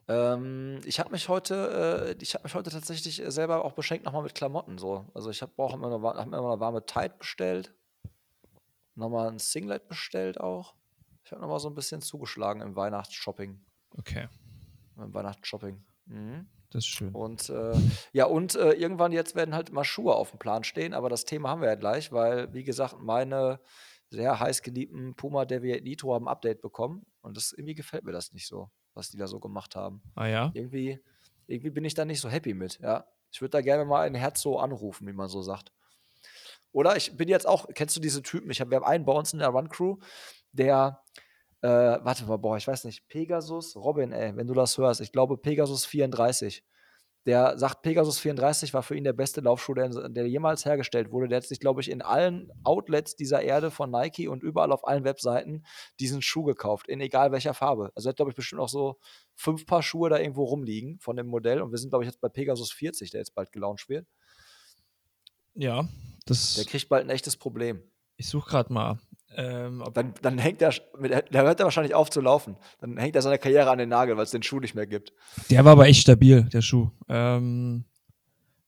Ähm, 0.07 0.81
ich 0.85 0.99
habe 0.99 1.11
mich 1.11 1.29
heute, 1.29 2.15
äh, 2.17 2.23
ich 2.23 2.33
habe 2.33 2.43
mich 2.43 2.55
heute 2.55 2.69
tatsächlich 2.69 3.21
äh, 3.21 3.31
selber 3.31 3.63
auch 3.63 3.73
beschenkt 3.73 4.05
nochmal 4.05 4.23
mit 4.23 4.35
Klamotten 4.35 4.77
so. 4.77 5.05
Also 5.13 5.29
ich 5.29 5.41
habe 5.41 5.51
auch 5.57 5.73
immer 5.73 5.87
eine, 5.87 6.01
hab 6.01 6.27
mir 6.27 6.37
immer 6.37 6.51
eine 6.51 6.59
warme 6.59 6.85
Tide 6.85 7.15
bestellt, 7.17 7.73
nochmal 8.95 9.29
ein 9.29 9.39
Singlet 9.39 9.87
bestellt 9.87 10.39
auch. 10.39 10.75
Ich 11.23 11.31
habe 11.31 11.41
nochmal 11.41 11.59
so 11.59 11.69
ein 11.69 11.75
bisschen 11.75 12.01
zugeschlagen 12.01 12.61
im 12.61 12.75
Weihnachtsshopping, 12.75 13.63
Okay, 13.97 14.27
im 14.97 15.13
Weihnachtsshopping. 15.13 15.81
Mhm. 16.05 16.47
das 16.69 16.83
ist 16.83 16.89
schön. 16.89 17.13
Und 17.13 17.49
äh, 17.49 17.73
ja, 18.11 18.25
und 18.25 18.55
äh, 18.55 18.73
irgendwann 18.73 19.13
jetzt 19.13 19.35
werden 19.35 19.55
halt 19.55 19.71
mal 19.71 19.85
Schuhe 19.85 20.15
auf 20.15 20.31
dem 20.31 20.39
Plan 20.39 20.65
stehen, 20.65 20.93
aber 20.93 21.09
das 21.09 21.23
Thema 21.23 21.49
haben 21.49 21.61
wir 21.61 21.69
ja 21.69 21.75
gleich, 21.75 22.11
weil, 22.11 22.53
wie 22.53 22.65
gesagt, 22.65 22.97
meine 22.99 23.61
sehr 24.09 24.37
heiß 24.39 24.61
geliebten 24.61 25.15
Puma 25.15 25.45
Deviate 25.45 25.83
Nitro 25.83 26.13
haben 26.13 26.25
ein 26.27 26.31
Update 26.31 26.61
bekommen 26.61 27.05
und 27.21 27.37
das 27.37 27.53
irgendwie 27.53 27.73
gefällt 27.73 28.03
mir 28.03 28.11
das 28.11 28.33
nicht 28.33 28.47
so, 28.47 28.69
was 28.93 29.09
die 29.09 29.17
da 29.17 29.27
so 29.27 29.39
gemacht 29.39 29.75
haben. 29.75 30.01
Ah 30.15 30.27
ja? 30.27 30.51
Irgendwie, 30.53 30.99
irgendwie 31.47 31.69
bin 31.69 31.85
ich 31.85 31.93
da 31.93 32.05
nicht 32.05 32.21
so 32.21 32.29
happy 32.29 32.53
mit, 32.53 32.79
ja. 32.79 33.05
Ich 33.31 33.41
würde 33.41 33.51
da 33.51 33.61
gerne 33.61 33.85
mal 33.85 34.05
ein 34.05 34.15
Herz 34.15 34.41
so 34.41 34.59
anrufen, 34.59 35.07
wie 35.07 35.13
man 35.13 35.27
so 35.27 35.41
sagt. 35.41 35.71
Oder 36.71 36.95
ich 36.95 37.17
bin 37.17 37.29
jetzt 37.29 37.47
auch, 37.47 37.67
kennst 37.73 37.95
du 37.95 37.99
diese 37.99 38.21
Typen? 38.21 38.49
Ich 38.51 38.61
hab, 38.61 38.69
wir 38.69 38.77
haben 38.77 38.85
einen 38.85 39.05
bei 39.05 39.13
uns 39.13 39.33
in 39.33 39.39
der 39.39 39.49
Run 39.49 39.69
Crew, 39.69 39.97
der, 40.51 41.03
äh, 41.61 41.67
warte 41.67 42.25
mal, 42.25 42.37
boah, 42.37 42.57
ich 42.57 42.67
weiß 42.67 42.83
nicht, 42.85 43.07
Pegasus, 43.07 43.75
Robin, 43.75 44.11
ey, 44.11 44.35
wenn 44.35 44.47
du 44.47 44.53
das 44.53 44.77
hörst, 44.77 45.01
ich 45.01 45.11
glaube 45.11 45.37
Pegasus 45.37 45.85
34. 45.85 46.63
Der 47.25 47.57
sagt, 47.57 47.83
Pegasus 47.83 48.19
34 48.19 48.73
war 48.73 48.83
für 48.83 48.97
ihn 48.97 49.05
der 49.05 49.13
beste 49.13 49.39
Laufschuh, 49.39 49.73
der, 49.73 50.09
der 50.09 50.27
jemals 50.27 50.65
hergestellt 50.65 51.11
wurde. 51.11 51.29
Der 51.29 51.37
hat 51.37 51.45
sich, 51.45 51.59
glaube 51.59 51.79
ich, 51.79 51.89
in 51.89 52.01
allen 52.01 52.51
Outlets 52.63 53.15
dieser 53.15 53.41
Erde 53.41 53.71
von 53.71 53.91
Nike 53.91 54.27
und 54.27 54.43
überall 54.43 54.71
auf 54.73 54.85
allen 54.85 55.05
Webseiten 55.05 55.63
diesen 55.99 56.21
Schuh 56.21 56.43
gekauft, 56.43 56.89
in 56.89 56.99
egal 56.99 57.31
welcher 57.31 57.53
Farbe. 57.53 57.91
Also 57.95 58.07
er 58.07 58.11
hat, 58.11 58.17
glaube 58.17 58.31
ich, 58.31 58.35
bestimmt 58.35 58.61
auch 58.61 58.69
so 58.69 58.99
fünf 59.35 59.65
Paar 59.65 59.83
Schuhe 59.83 60.09
da 60.09 60.19
irgendwo 60.19 60.43
rumliegen 60.43 60.99
von 60.99 61.15
dem 61.15 61.27
Modell. 61.27 61.61
Und 61.61 61.71
wir 61.71 61.77
sind, 61.77 61.89
glaube 61.89 62.03
ich, 62.03 62.09
jetzt 62.09 62.19
bei 62.19 62.29
Pegasus 62.29 62.71
40, 62.73 63.11
der 63.11 63.21
jetzt 63.21 63.35
bald 63.35 63.51
gelauncht 63.51 63.87
wird. 63.87 64.05
Ja, 65.55 65.87
das. 66.25 66.55
Der 66.55 66.65
kriegt 66.65 66.89
bald 66.89 67.05
ein 67.05 67.09
echtes 67.09 67.37
Problem. 67.37 67.81
ich 68.17 68.27
suche 68.27 68.49
gerade 68.49 68.73
mal. 68.73 68.99
Ähm, 69.35 69.83
Dann, 69.93 70.13
dann 70.21 70.37
hängt 70.37 70.61
er, 70.61 70.73
mit, 70.99 71.11
da 71.11 71.41
hört 71.41 71.59
er 71.59 71.65
wahrscheinlich 71.65 71.95
auf 71.95 72.09
zu 72.09 72.21
laufen. 72.21 72.57
Dann 72.79 72.97
hängt 72.97 73.15
er 73.15 73.21
seine 73.21 73.37
Karriere 73.37 73.69
an 73.69 73.77
den 73.77 73.89
Nagel, 73.89 74.15
weil 74.15 74.23
es 74.23 74.31
den 74.31 74.43
Schuh 74.43 74.59
nicht 74.59 74.75
mehr 74.75 74.87
gibt. 74.87 75.13
der 75.49 75.65
war 75.65 75.73
aber 75.73 75.87
echt 75.87 76.01
stabil, 76.01 76.43
der 76.43 76.61
Schuh. 76.61 76.89
Ähm, 77.07 77.85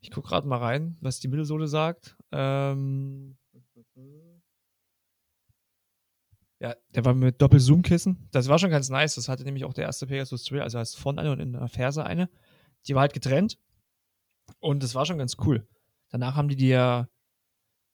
ich 0.02 0.12
gucke 0.12 0.30
gerade 0.30 0.48
mal 0.48 0.58
rein, 0.58 0.98
was 1.02 1.20
die 1.20 1.28
Mittelsohle 1.28 1.68
sagt. 1.68 2.16
Ähm, 2.32 3.38
ja, 6.60 6.76
der 6.96 7.06
war 7.06 7.14
mit 7.14 7.42
Doppel-Zoom-Kissen. 7.42 8.30
Das 8.32 8.48
war 8.48 8.60
schon 8.60 8.70
ganz 8.70 8.90
nice. 8.90 9.16
Das 9.16 9.28
hatte 9.28 9.44
nämlich 9.44 9.66
auch 9.66 9.74
der 9.74 9.86
erste 9.86 10.08
Pegasus 10.08 10.44
Trail. 10.44 10.62
Also 10.62 10.80
heißt 10.80 10.98
vorne 10.98 11.22
eine 11.22 11.32
und 11.32 11.40
in 11.40 11.54
der 11.54 11.68
Ferse 11.68 12.06
eine. 12.06 12.30
Die 12.88 12.96
war 12.96 13.02
halt 13.02 13.14
getrennt. 13.14 13.58
Und 14.60 14.84
das 14.84 14.96
war 14.96 15.06
schon 15.06 15.18
ganz 15.18 15.38
cool. 15.46 15.68
Danach 16.10 16.36
haben 16.36 16.48
die 16.48 16.56
die 16.56 16.70
ja 16.70 17.08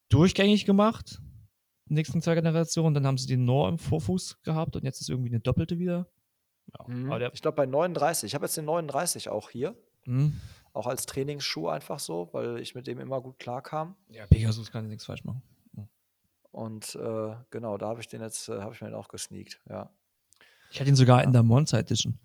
durchgängig 0.10 0.66
gemacht. 0.66 1.22
Nächsten 1.94 2.22
zwei 2.22 2.36
Generationen. 2.36 2.94
Dann 2.94 3.06
haben 3.06 3.18
sie 3.18 3.28
den 3.28 3.46
nur 3.46 3.68
im 3.70 3.78
Vorfuß 3.78 4.42
gehabt 4.44 4.76
und 4.76 4.84
jetzt 4.84 5.02
ist 5.02 5.10
irgendwie 5.10 5.30
eine 5.30 5.40
doppelte 5.40 5.78
wieder. 5.80 6.08
Ja, 6.68 6.86
aber 7.08 7.20
der, 7.20 7.34
Ich 7.34 7.42
glaube 7.42 7.56
bei 7.56 7.66
39. 7.66 8.28
Ich 8.28 8.36
habe 8.36 8.46
jetzt 8.46 8.58
den 8.58 8.66
39 8.66 9.30
auch 9.30 9.50
hier. 9.50 9.76
hm, 10.06 10.40
Auch 10.74 10.88
als 10.88 11.06
Trainingsschuh 11.06 11.68
einfach 11.68 12.00
so, 12.00 12.30
weil 12.32 12.60
ich 12.60 12.76
mit 12.76 12.88
dem 12.88 13.00
immer 13.00 13.20
gut 13.22 13.40
klarkam. 13.40 13.96
ja, 14.10 14.26
Pegasus 14.28 14.72
kann 14.72 14.88
nichts 14.88 15.06
falsch 15.06 15.24
machen. 15.24 15.42
Und 16.52 16.96
äh, 16.96 17.36
genau, 17.50 17.78
da 17.78 17.88
habe 17.88 18.02
ich 18.02 18.08
den 18.10 18.22
jetzt, 18.22 18.50
äh, 18.50 18.60
habe 18.60 18.74
ich 18.74 18.82
mir 18.82 18.88
den 18.90 18.96
auch 18.96 19.08
gesneakt, 19.08 19.62
ja. 19.70 19.90
Ich 20.70 20.80
hatte 20.82 20.90
ihn 20.90 20.96
sogar 20.98 21.24
in 21.24 21.32
der 21.32 21.44
Monza 21.44 21.78
Edition. 21.80 22.20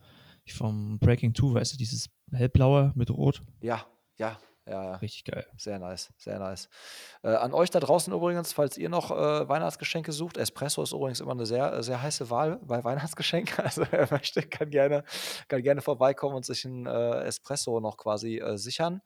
Ich 0.44 0.55
vom 0.55 0.98
Breaking 0.98 1.33
2, 1.35 1.55
weißt 1.55 1.72
du, 1.74 1.76
dieses 1.76 2.09
hellblaue 2.33 2.92
mit 2.96 3.11
Rot. 3.11 3.42
Ja, 3.61 3.87
ja, 4.18 4.37
ja, 4.66 4.83
ja. 4.85 4.94
Richtig 4.96 5.24
geil. 5.24 5.46
Sehr 5.57 5.79
nice, 5.79 6.12
sehr 6.16 6.38
nice. 6.38 6.68
Äh, 7.22 7.29
an 7.29 7.52
euch 7.52 7.70
da 7.70 7.79
draußen 7.79 8.12
übrigens, 8.12 8.52
falls 8.52 8.76
ihr 8.76 8.88
noch 8.88 9.11
äh, 9.11 9.48
Weihnachtsgeschenke 9.48 10.12
sucht, 10.12 10.37
Espresso 10.37 10.83
ist 10.83 10.92
übrigens 10.92 11.20
immer 11.20 11.33
eine 11.33 11.46
sehr, 11.46 11.83
sehr 11.83 12.02
heiße 12.02 12.31
Wahl 12.31 12.59
bei 12.62 12.83
Weihnachtsgeschenken. 12.83 13.57
Also 13.64 13.85
wer 13.90 14.09
möchte, 14.11 14.42
kann 14.42 14.70
gerne, 14.70 15.05
kann 15.48 15.62
gerne 15.62 15.81
vorbeikommen 15.83 16.37
und 16.37 16.44
sich 16.44 16.64
ein 16.64 16.87
äh, 16.87 17.20
Espresso 17.24 17.81
noch 17.81 17.96
quasi 17.96 18.38
äh, 18.38 18.57
sichern. 18.59 19.02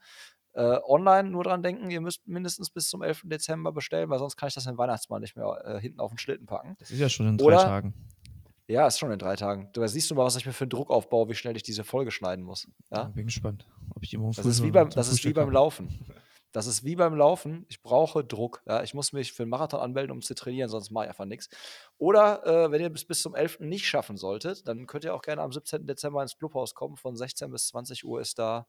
Äh, 0.53 0.79
online 0.85 1.31
nur 1.31 1.45
dran 1.45 1.63
denken, 1.63 1.91
ihr 1.91 2.01
müsst 2.01 2.27
mindestens 2.27 2.71
bis 2.71 2.89
zum 2.89 3.03
11. 3.03 3.23
Dezember 3.25 3.73
bestellen, 3.73 4.11
weil 4.11 4.19
sonst 4.19 4.37
kann 4.37 4.49
ich 4.49 4.55
das 4.55 4.65
den 4.65 4.79
Weihnachtsmann 4.79 5.21
nicht 5.21 5.37
mehr 5.37 5.63
äh, 5.65 5.81
hinten 5.81 6.01
auf 6.01 6.11
den 6.11 6.19
Schlitten 6.19 6.47
packen. 6.47 6.77
Das 6.79 6.91
ist 6.91 6.99
ja 6.99 7.09
schon 7.09 7.29
in 7.29 7.39
drei 7.39 7.47
Oder- 7.47 7.59
Tagen. 7.65 7.95
Ja, 8.67 8.87
ist 8.87 9.01
schon 9.01 9.11
in 9.11 9.19
drei 9.19 9.35
Tagen. 9.35 9.69
Du 9.73 9.85
siehst 9.85 10.09
du 10.13 10.15
mal, 10.15 10.25
was 10.25 10.37
ich 10.37 10.47
mir 10.47 10.53
für 10.53 10.63
einen 10.63 10.71
Druck 10.71 10.91
aufbaue, 10.91 11.29
wie 11.29 11.35
schnell 11.35 11.57
ich 11.57 11.65
diese 11.65 11.83
Folge 11.83 12.13
schneiden 12.13 12.45
muss. 12.45 12.69
Ja? 12.93 13.05
Bin 13.05 13.27
gespannt, 13.27 13.67
ob 13.95 14.03
ich 14.03 14.11
die 14.11 14.19
morgen 14.19 14.35
Das 14.35 14.47
ist 14.47 14.63
wie 14.63 14.71
beim, 14.71 14.91
das 14.91 15.09
ist 15.11 15.25
wie 15.25 15.33
beim. 15.33 15.51
Laufen. 15.51 15.89
Das 16.53 16.67
ist 16.67 16.85
wie 16.85 16.97
beim 16.97 17.15
Laufen. 17.15 17.65
Ich 17.69 17.81
brauche 17.81 18.25
Druck. 18.25 18.63
Ja? 18.67 18.83
Ich 18.83 18.93
muss 18.93 19.13
mich 19.13 19.33
für 19.33 19.45
einen 19.45 19.51
Marathon 19.51 19.81
anmelden, 19.81 20.11
um 20.11 20.21
zu 20.21 20.35
trainieren, 20.35 20.69
sonst 20.69 20.91
mache 20.91 21.05
ich 21.05 21.11
einfach 21.11 21.25
nichts. 21.25 21.49
Oder 21.97 22.45
äh, 22.45 22.73
wenn 22.73 22.81
ihr 22.81 22.91
bis, 22.91 23.05
bis 23.05 23.23
zum 23.23 23.35
11. 23.35 23.61
nicht 23.61 23.87
schaffen 23.87 24.17
solltet, 24.17 24.67
dann 24.67 24.87
könnt 24.87 25.05
ihr 25.05 25.15
auch 25.15 25.23
gerne 25.23 25.43
am 25.43 25.53
17. 25.53 25.87
Dezember 25.87 26.23
ins 26.23 26.37
Clubhaus 26.37 26.75
kommen. 26.75 26.97
Von 26.97 27.17
16 27.17 27.51
bis 27.51 27.69
20 27.69 28.05
Uhr 28.05 28.21
ist 28.21 28.39
da 28.39 28.67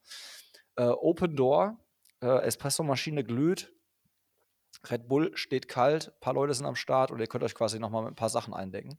äh, 0.76 0.84
Open 0.84 1.36
Door. 1.36 1.80
Äh, 2.22 2.42
Espresso-Maschine 2.44 3.24
glüht. 3.24 3.74
Red 4.90 5.08
Bull 5.08 5.36
steht 5.36 5.68
kalt. 5.68 6.10
Ein 6.10 6.20
paar 6.20 6.34
Leute 6.34 6.54
sind 6.54 6.66
am 6.66 6.76
Start 6.76 7.12
und 7.12 7.20
ihr 7.20 7.28
könnt 7.28 7.44
euch 7.44 7.56
quasi 7.56 7.80
nochmal 7.80 8.04
mit 8.04 8.12
ein 8.12 8.16
paar 8.16 8.30
Sachen 8.30 8.54
eindecken. 8.54 8.98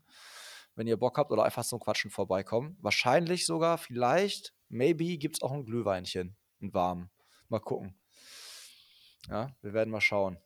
Wenn 0.75 0.87
ihr 0.87 0.97
Bock 0.97 1.19
habt 1.19 1.31
oder 1.31 1.45
einfach 1.45 1.65
zum 1.65 1.81
Quatschen 1.81 2.11
vorbeikommen. 2.11 2.77
Wahrscheinlich 2.81 3.47
sogar, 3.47 3.79
vielleicht, 3.79 4.55
maybe 4.73 5.17
gibt 5.19 5.37
es 5.37 5.43
auch 5.43 5.53
ein 5.53 5.65
Glühweinchen. 5.65 6.35
Ein 6.61 6.75
warm. 6.75 7.11
Mal 7.49 7.61
gucken. 7.61 7.95
Ja, 9.29 9.55
wir 9.63 9.73
werden 9.73 9.91
mal 9.91 10.01
schauen. 10.01 10.37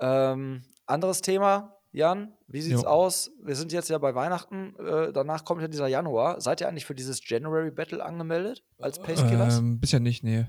Ähm, 0.00 0.62
anderes 0.86 1.20
Thema, 1.22 1.76
Jan, 1.92 2.32
wie 2.46 2.60
sieht's 2.60 2.82
Jo. 2.82 2.88
aus? 2.88 3.30
Wir 3.42 3.54
sind 3.56 3.72
jetzt 3.72 3.88
ja 3.90 3.98
bei 3.98 4.14
Weihnachten, 4.14 4.74
äh, 4.76 5.12
danach 5.12 5.44
kommt 5.44 5.62
ja 5.62 5.68
dieser 5.68 5.86
Januar. 5.88 6.40
Seid 6.40 6.60
ihr 6.60 6.68
eigentlich 6.68 6.86
für 6.86 6.94
dieses 6.94 7.20
January 7.28 7.70
Battle 7.70 8.04
angemeldet 8.04 8.64
als 8.78 8.98
Pacekillers? 8.98 9.58
Ähm, 9.58 9.80
bisher 9.80 10.00
nicht, 10.00 10.24
nee. 10.24 10.46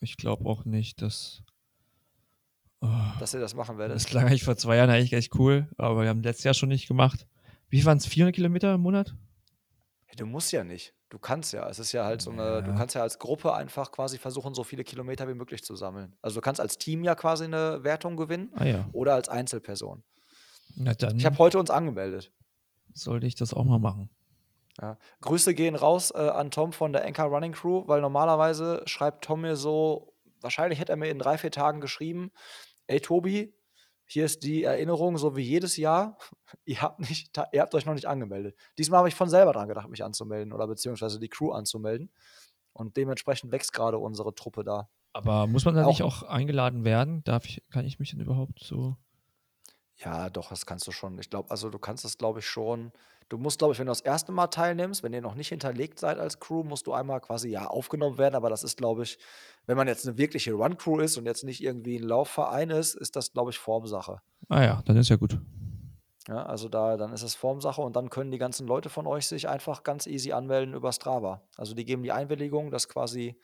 Ich 0.00 0.16
glaube 0.16 0.48
auch 0.48 0.64
nicht, 0.64 1.02
dass. 1.02 1.42
Oh, 2.80 2.86
dass 3.18 3.34
ihr 3.34 3.40
das 3.40 3.54
machen 3.54 3.76
werdet? 3.78 3.96
das 3.96 4.06
klang 4.06 4.26
eigentlich 4.26 4.44
vor 4.44 4.56
zwei 4.56 4.76
Jahren 4.76 4.90
eigentlich 4.90 5.12
echt 5.12 5.34
cool, 5.36 5.68
aber 5.78 6.02
wir 6.02 6.08
haben 6.08 6.22
letztes 6.22 6.44
Jahr 6.44 6.54
schon 6.54 6.68
nicht 6.68 6.86
gemacht. 6.86 7.26
Wie 7.70 7.84
waren 7.84 7.98
es? 7.98 8.06
400 8.06 8.34
Kilometer 8.34 8.74
im 8.74 8.80
Monat? 8.82 9.14
Hey, 10.06 10.16
Du 10.16 10.26
musst 10.26 10.52
ja 10.52 10.62
nicht. 10.62 10.94
Du 11.10 11.18
kannst 11.18 11.52
ja. 11.54 11.66
Es 11.68 11.78
ist 11.78 11.92
ja 11.92 12.04
halt 12.04 12.20
so 12.20 12.30
eine, 12.30 12.62
du 12.62 12.70
Ja. 12.70 12.76
kannst 12.76 12.94
ja 12.94 13.02
als 13.02 13.18
Gruppe 13.18 13.54
einfach 13.54 13.90
quasi 13.92 14.18
versuchen, 14.18 14.54
so 14.54 14.62
viele 14.64 14.84
Kilometer 14.84 15.26
wie 15.28 15.34
möglich 15.34 15.64
zu 15.64 15.74
sammeln. 15.74 16.14
Also 16.20 16.36
du 16.36 16.40
kannst 16.42 16.60
als 16.60 16.76
Team 16.78 17.02
ja 17.02 17.14
quasi 17.14 17.44
eine 17.44 17.82
Wertung 17.82 18.16
gewinnen 18.16 18.52
Ah 18.56 18.64
ja. 18.64 18.88
oder 18.92 19.14
als 19.14 19.28
Einzelperson. 19.28 20.02
Na 20.76 20.92
Ich 20.92 21.24
habe 21.26 21.38
heute 21.38 21.58
uns 21.58 21.70
angemeldet. 21.70 22.30
sollte 22.92 23.26
ich 23.26 23.34
das 23.34 23.54
auch 23.54 23.64
mal 23.64 23.78
machen. 23.78 24.10
Ja. 24.80 24.96
Grüße 25.22 25.54
gehen 25.54 25.74
raus 25.74 26.12
äh, 26.14 26.18
an 26.18 26.50
Tom 26.50 26.72
von 26.72 26.92
der 26.92 27.04
Anchor 27.04 27.24
Running 27.26 27.52
Crew, 27.52 27.82
weil 27.86 28.00
normalerweise 28.00 28.82
schreibt 28.86 29.24
Tom 29.24 29.40
mir 29.40 29.56
so, 29.56 30.12
wahrscheinlich 30.40 30.78
hätte 30.78 30.92
er 30.92 30.96
mir 30.96 31.08
in 31.10 31.18
drei, 31.18 31.36
vier 31.38 31.50
Tagen 31.50 31.80
geschrieben, 31.80 32.30
ey 32.86 33.00
Tobi, 33.00 33.54
hier 34.10 34.24
ist 34.24 34.42
die 34.42 34.64
Erinnerung, 34.64 35.18
so 35.18 35.36
wie 35.36 35.42
jedes 35.42 35.76
Jahr, 35.76 36.16
ihr 36.64 36.80
habt, 36.82 36.98
nicht, 36.98 37.36
ihr 37.52 37.60
habt 37.60 37.74
euch 37.74 37.86
noch 37.86 37.94
nicht 37.94 38.06
angemeldet. 38.06 38.56
Diesmal 38.78 38.98
habe 38.98 39.08
ich 39.08 39.14
von 39.14 39.28
selber 39.28 39.52
dran 39.52 39.68
gedacht, 39.68 39.88
mich 39.88 40.02
anzumelden 40.02 40.52
oder 40.52 40.66
beziehungsweise 40.66 41.20
die 41.20 41.28
Crew 41.28 41.52
anzumelden. 41.52 42.10
Und 42.72 42.96
dementsprechend 42.96 43.52
wächst 43.52 43.72
gerade 43.72 43.98
unsere 43.98 44.34
Truppe 44.34 44.64
da. 44.64 44.88
Aber 45.12 45.46
muss 45.46 45.64
man 45.64 45.74
da 45.74 45.84
Auch- 45.84 45.88
nicht 45.88 46.02
auch 46.02 46.22
eingeladen 46.22 46.84
werden? 46.84 47.22
Darf 47.24 47.44
ich, 47.44 47.62
kann 47.70 47.84
ich 47.84 47.98
mich 47.98 48.10
denn 48.10 48.20
überhaupt 48.20 48.60
so. 48.62 48.96
Ja, 49.96 50.30
doch, 50.30 50.50
das 50.50 50.64
kannst 50.64 50.86
du 50.86 50.92
schon. 50.92 51.18
Ich 51.18 51.28
glaube, 51.28 51.50
also 51.50 51.70
du 51.70 51.78
kannst 51.78 52.04
das, 52.04 52.18
glaube 52.18 52.38
ich, 52.38 52.46
schon. 52.46 52.92
Du 53.28 53.36
musst, 53.36 53.58
glaube 53.58 53.72
ich, 53.74 53.78
wenn 53.78 53.86
du 53.86 53.90
das 53.90 54.00
erste 54.00 54.32
Mal 54.32 54.46
teilnimmst, 54.46 55.02
wenn 55.02 55.12
ihr 55.12 55.20
noch 55.20 55.34
nicht 55.34 55.48
hinterlegt 55.48 55.98
seid 55.98 56.18
als 56.18 56.40
Crew, 56.40 56.62
musst 56.62 56.86
du 56.86 56.94
einmal 56.94 57.20
quasi 57.20 57.50
ja 57.50 57.66
aufgenommen 57.66 58.16
werden. 58.16 58.34
Aber 58.34 58.48
das 58.48 58.64
ist, 58.64 58.76
glaube 58.78 59.02
ich, 59.02 59.18
wenn 59.66 59.76
man 59.76 59.86
jetzt 59.86 60.06
eine 60.08 60.16
wirkliche 60.16 60.54
Run-Crew 60.54 61.00
ist 61.00 61.18
und 61.18 61.26
jetzt 61.26 61.44
nicht 61.44 61.62
irgendwie 61.62 61.96
ein 61.98 62.04
Laufverein 62.04 62.70
ist, 62.70 62.94
ist 62.94 63.16
das, 63.16 63.32
glaube 63.32 63.50
ich, 63.50 63.58
Formsache. 63.58 64.22
Ah 64.48 64.64
ja, 64.64 64.82
dann 64.86 64.96
ist 64.96 65.10
ja 65.10 65.16
gut. 65.16 65.38
Ja, 66.26 66.44
also 66.44 66.68
da, 66.68 66.96
dann 66.96 67.12
ist 67.12 67.22
es 67.22 67.34
Formsache 67.34 67.80
und 67.80 67.96
dann 67.96 68.10
können 68.10 68.30
die 68.30 68.38
ganzen 68.38 68.66
Leute 68.66 68.88
von 68.90 69.06
euch 69.06 69.26
sich 69.26 69.48
einfach 69.48 69.82
ganz 69.82 70.06
easy 70.06 70.32
anmelden 70.32 70.74
über 70.74 70.92
Strava. 70.92 71.42
Also 71.56 71.74
die 71.74 71.84
geben 71.84 72.02
die 72.02 72.12
Einwilligung, 72.12 72.70
dass 72.70 72.88
quasi 72.88 73.38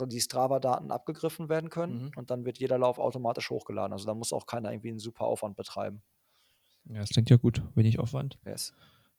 die 0.00 0.20
Strava-Daten 0.20 0.90
abgegriffen 0.90 1.48
werden 1.48 1.70
können 1.70 2.06
Mhm. 2.06 2.10
und 2.16 2.30
dann 2.30 2.44
wird 2.44 2.58
jeder 2.58 2.78
Lauf 2.78 2.98
automatisch 2.98 3.50
hochgeladen. 3.50 3.92
Also 3.92 4.06
da 4.06 4.14
muss 4.14 4.32
auch 4.32 4.46
keiner 4.46 4.72
irgendwie 4.72 4.88
einen 4.90 4.98
super 4.98 5.24
Aufwand 5.24 5.56
betreiben. 5.56 6.02
Ja, 6.86 7.00
das 7.00 7.10
klingt 7.10 7.30
ja 7.30 7.36
gut. 7.36 7.62
Wenig 7.76 8.00
Aufwand. 8.00 8.38
Yes. 8.44 8.72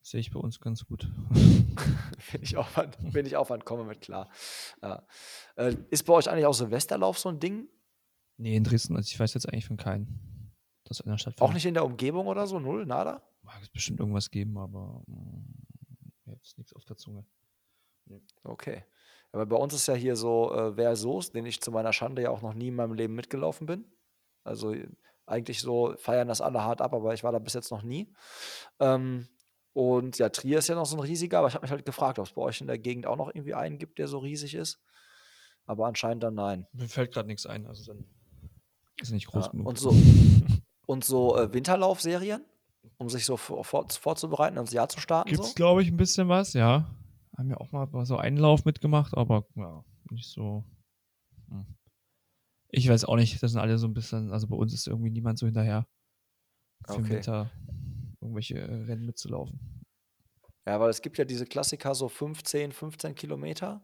Sehe 0.08 0.22
ich 0.22 0.32
bei 0.32 0.40
uns 0.40 0.62
ganz 0.62 0.86
gut. 0.86 1.12
Wenig 2.32 2.56
Aufwand, 2.56 2.98
wenig 3.14 3.36
Aufwand, 3.36 3.66
komme 3.66 3.84
mit 3.84 4.00
klar. 4.00 4.30
Ja. 4.82 5.06
Äh, 5.58 5.76
ist 5.90 6.06
bei 6.06 6.14
euch 6.14 6.30
eigentlich 6.30 6.46
auch 6.46 6.54
Silvesterlauf 6.54 7.20
so 7.20 7.28
ein 7.28 7.42
Ding? 7.42 7.68
nee, 8.38 8.56
in 8.56 8.64
Dresden, 8.64 8.96
also 8.96 9.06
ich 9.06 9.20
weiß 9.20 9.34
jetzt 9.34 9.50
eigentlich 9.50 9.66
von 9.66 9.76
keinem, 9.76 10.54
dass 10.86 11.02
in 11.02 11.12
der 11.12 11.18
Stadt 11.18 11.42
Auch 11.42 11.52
nicht 11.52 11.66
in 11.66 11.74
der 11.74 11.84
Umgebung 11.84 12.28
oder 12.28 12.48
so? 12.48 12.58
Null? 12.58 12.86
Nada? 12.86 13.22
Mag 13.42 13.62
es 13.62 13.68
bestimmt 13.68 14.00
irgendwas 14.00 14.32
geben, 14.32 14.58
aber 14.58 15.04
mm, 15.08 16.32
jetzt 16.32 16.58
nichts 16.58 16.72
auf 16.72 16.86
der 16.86 16.96
Zunge. 16.96 17.26
Okay. 18.46 18.86
Aber 19.34 19.46
bei 19.46 19.58
uns 19.58 19.74
ist 19.74 19.88
ja 19.88 19.94
hier 19.94 20.16
so 20.16 20.54
äh, 20.54 20.76
Versos, 20.76 21.34
den 21.34 21.46
ich 21.46 21.60
zu 21.60 21.70
meiner 21.70 21.92
Schande 21.92 22.22
ja 22.22 22.30
auch 22.30 22.42
noch 22.42 22.54
nie 22.54 22.70
in 22.70 22.76
meinem 22.76 22.94
Leben 22.94 23.14
mitgelaufen 23.14 23.68
bin. 23.68 23.84
Also 24.46 24.72
äh, 24.72 24.88
eigentlich 25.26 25.60
so 25.60 25.96
feiern 25.98 26.30
das 26.30 26.40
alle 26.40 26.64
hart 26.64 26.80
ab, 26.80 26.94
aber 26.94 27.14
ich 27.14 27.26
war 27.26 27.34
da 27.34 27.40
bis 27.40 27.56
jetzt 27.56 27.72
noch 27.72 27.84
nie. 27.84 28.10
Ähm, 28.80 29.28
und 29.78 30.18
ja, 30.18 30.30
Trier 30.30 30.58
ist 30.58 30.70
ja 30.70 30.74
noch 30.74 30.88
so 30.88 30.98
ein 30.98 31.02
riesiger, 31.02 31.38
aber 31.38 31.50
ich 31.50 31.54
habe 31.54 31.64
mich 31.64 31.70
halt 31.70 31.86
gefragt, 31.86 32.18
ob 32.18 32.26
es 32.26 32.32
bei 32.32 32.42
euch 32.42 32.62
in 32.62 32.66
der 32.66 32.80
Gegend 32.80 33.06
auch 33.06 33.16
noch 33.16 33.28
irgendwie 33.28 33.54
einen 33.54 33.78
gibt, 33.78 34.00
der 34.00 34.08
so 34.08 34.18
riesig 34.18 34.56
ist. 34.56 34.80
Aber 35.68 35.86
anscheinend 35.86 36.24
dann 36.24 36.34
nein. 36.34 36.66
Mir 36.74 36.90
fällt 36.90 37.14
gerade 37.14 37.28
nichts 37.28 37.46
ein, 37.46 37.68
also 37.68 37.86
dann 37.94 38.04
ist 39.00 39.12
nicht 39.12 39.28
groß 39.28 39.46
Ja, 39.46 39.52
genug. 39.52 39.68
und 39.68 39.78
so, 39.78 39.94
und 40.88 41.06
so 41.06 41.38
äh, 41.38 41.54
Winterlaufserien, 41.54 42.44
um 42.98 43.08
sich 43.08 43.24
so 43.24 43.38
vor, 43.38 43.64
vor, 43.64 43.88
vorzubereiten, 43.88 44.58
ins 44.58 44.74
Jahr 44.74 44.90
zu 44.90 45.00
starten. 45.00 45.30
Gibt 45.30 45.44
es, 45.44 45.50
So? 45.50 45.54
glaube 45.54 45.84
ich, 45.84 45.90
ein 45.90 45.98
bisschen 45.98 46.28
was, 46.28 46.54
ja. 46.54 46.90
Haben 47.38 47.52
ja 47.52 47.58
auch 47.58 47.72
mal 47.72 48.04
so 48.08 48.18
einen 48.18 48.38
Lauf 48.38 48.66
mitgemacht, 48.66 49.16
aber 49.16 49.46
ja, 49.54 49.84
nicht 50.10 50.28
so. 50.28 50.64
Hm. 51.50 51.68
Ich 52.70 52.90
weiß 52.90 53.06
auch 53.06 53.16
nicht, 53.16 53.44
das 53.44 53.52
sind 53.52 53.62
alle 53.62 53.78
so 53.78 53.86
ein 53.86 53.94
bisschen, 53.94 54.32
also 54.32 54.48
bei 54.48 54.56
uns 54.56 54.74
ist 54.74 54.88
irgendwie 54.88 55.12
niemand 55.12 55.38
so 55.38 55.46
hinterher, 55.46 55.86
für 56.88 56.94
Okay. 56.94 57.10
Winter 57.18 57.52
irgendwelche 58.28 58.60
äh, 58.60 58.84
Rennen 58.86 59.06
mitzulaufen. 59.06 59.86
Ja, 60.66 60.80
weil 60.80 60.90
es 60.90 61.02
gibt 61.02 61.18
ja 61.18 61.26
diese 61.26 61.46
Klassiker, 61.46 61.96
so 61.96 62.10
15, 62.10 62.74
15 62.74 63.16
Kilometer. 63.16 63.82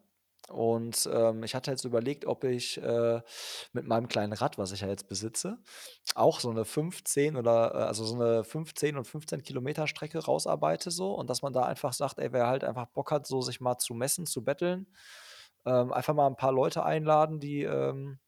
Und 0.50 1.10
ähm, 1.12 1.44
ich 1.44 1.56
hatte 1.56 1.72
jetzt 1.72 1.86
überlegt, 1.86 2.26
ob 2.26 2.44
ich 2.44 2.78
äh, 2.82 3.22
mit 3.72 3.88
meinem 3.88 4.10
kleinen 4.10 4.34
Rad, 4.34 4.58
was 4.58 4.74
ich 4.74 4.82
ja 4.82 4.90
jetzt 4.90 5.08
besitze, 5.08 5.58
auch 6.16 6.42
so 6.42 6.50
eine 6.50 6.66
15 6.66 7.38
oder 7.38 7.74
äh, 7.74 7.78
also 7.78 8.04
so 8.04 8.16
eine 8.16 8.44
15 8.44 8.98
und 8.98 9.06
15 9.06 9.42
Kilometer 9.44 9.88
Strecke 9.88 10.20
rausarbeite 10.20 10.92
so 10.92 11.14
und 11.14 11.30
dass 11.30 11.42
man 11.42 11.54
da 11.54 11.64
einfach 11.64 11.94
sagt, 11.94 12.20
ey, 12.20 12.34
wer 12.34 12.48
halt 12.48 12.66
einfach 12.66 12.88
Bock 12.88 13.12
hat, 13.12 13.26
so 13.26 13.42
sich 13.42 13.62
mal 13.62 13.78
zu 13.78 13.94
messen, 13.94 14.26
zu 14.26 14.44
betteln, 14.44 14.88
ähm, 15.66 15.94
einfach 15.94 16.14
mal 16.14 16.28
ein 16.28 16.36
paar 16.36 16.52
Leute 16.52 16.84
einladen, 16.84 17.40
die, 17.40 17.64
ähm, 17.64 18.20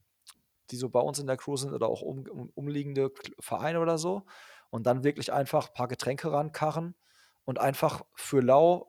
die 0.72 0.78
so 0.78 0.89
bei 0.89 1.01
uns 1.01 1.20
in 1.20 1.28
der 1.28 1.36
Crew 1.36 1.57
sind 1.57 1.74
oder 1.74 1.89
auch 1.89 2.01
um, 2.01 2.26
um, 2.30 2.49
umliegende 2.55 3.11
Vereine 3.39 3.82
oder 3.82 3.97
so 3.97 4.24
und 4.70 4.86
dann 4.86 5.03
wirklich 5.03 5.32
einfach 5.32 5.68
ein 5.68 5.74
paar 5.74 5.88
Getränke 5.88 6.32
rankarren 6.32 6.95
und 7.45 7.59
einfach 7.59 8.03
für 8.13 8.41
lau 8.41 8.88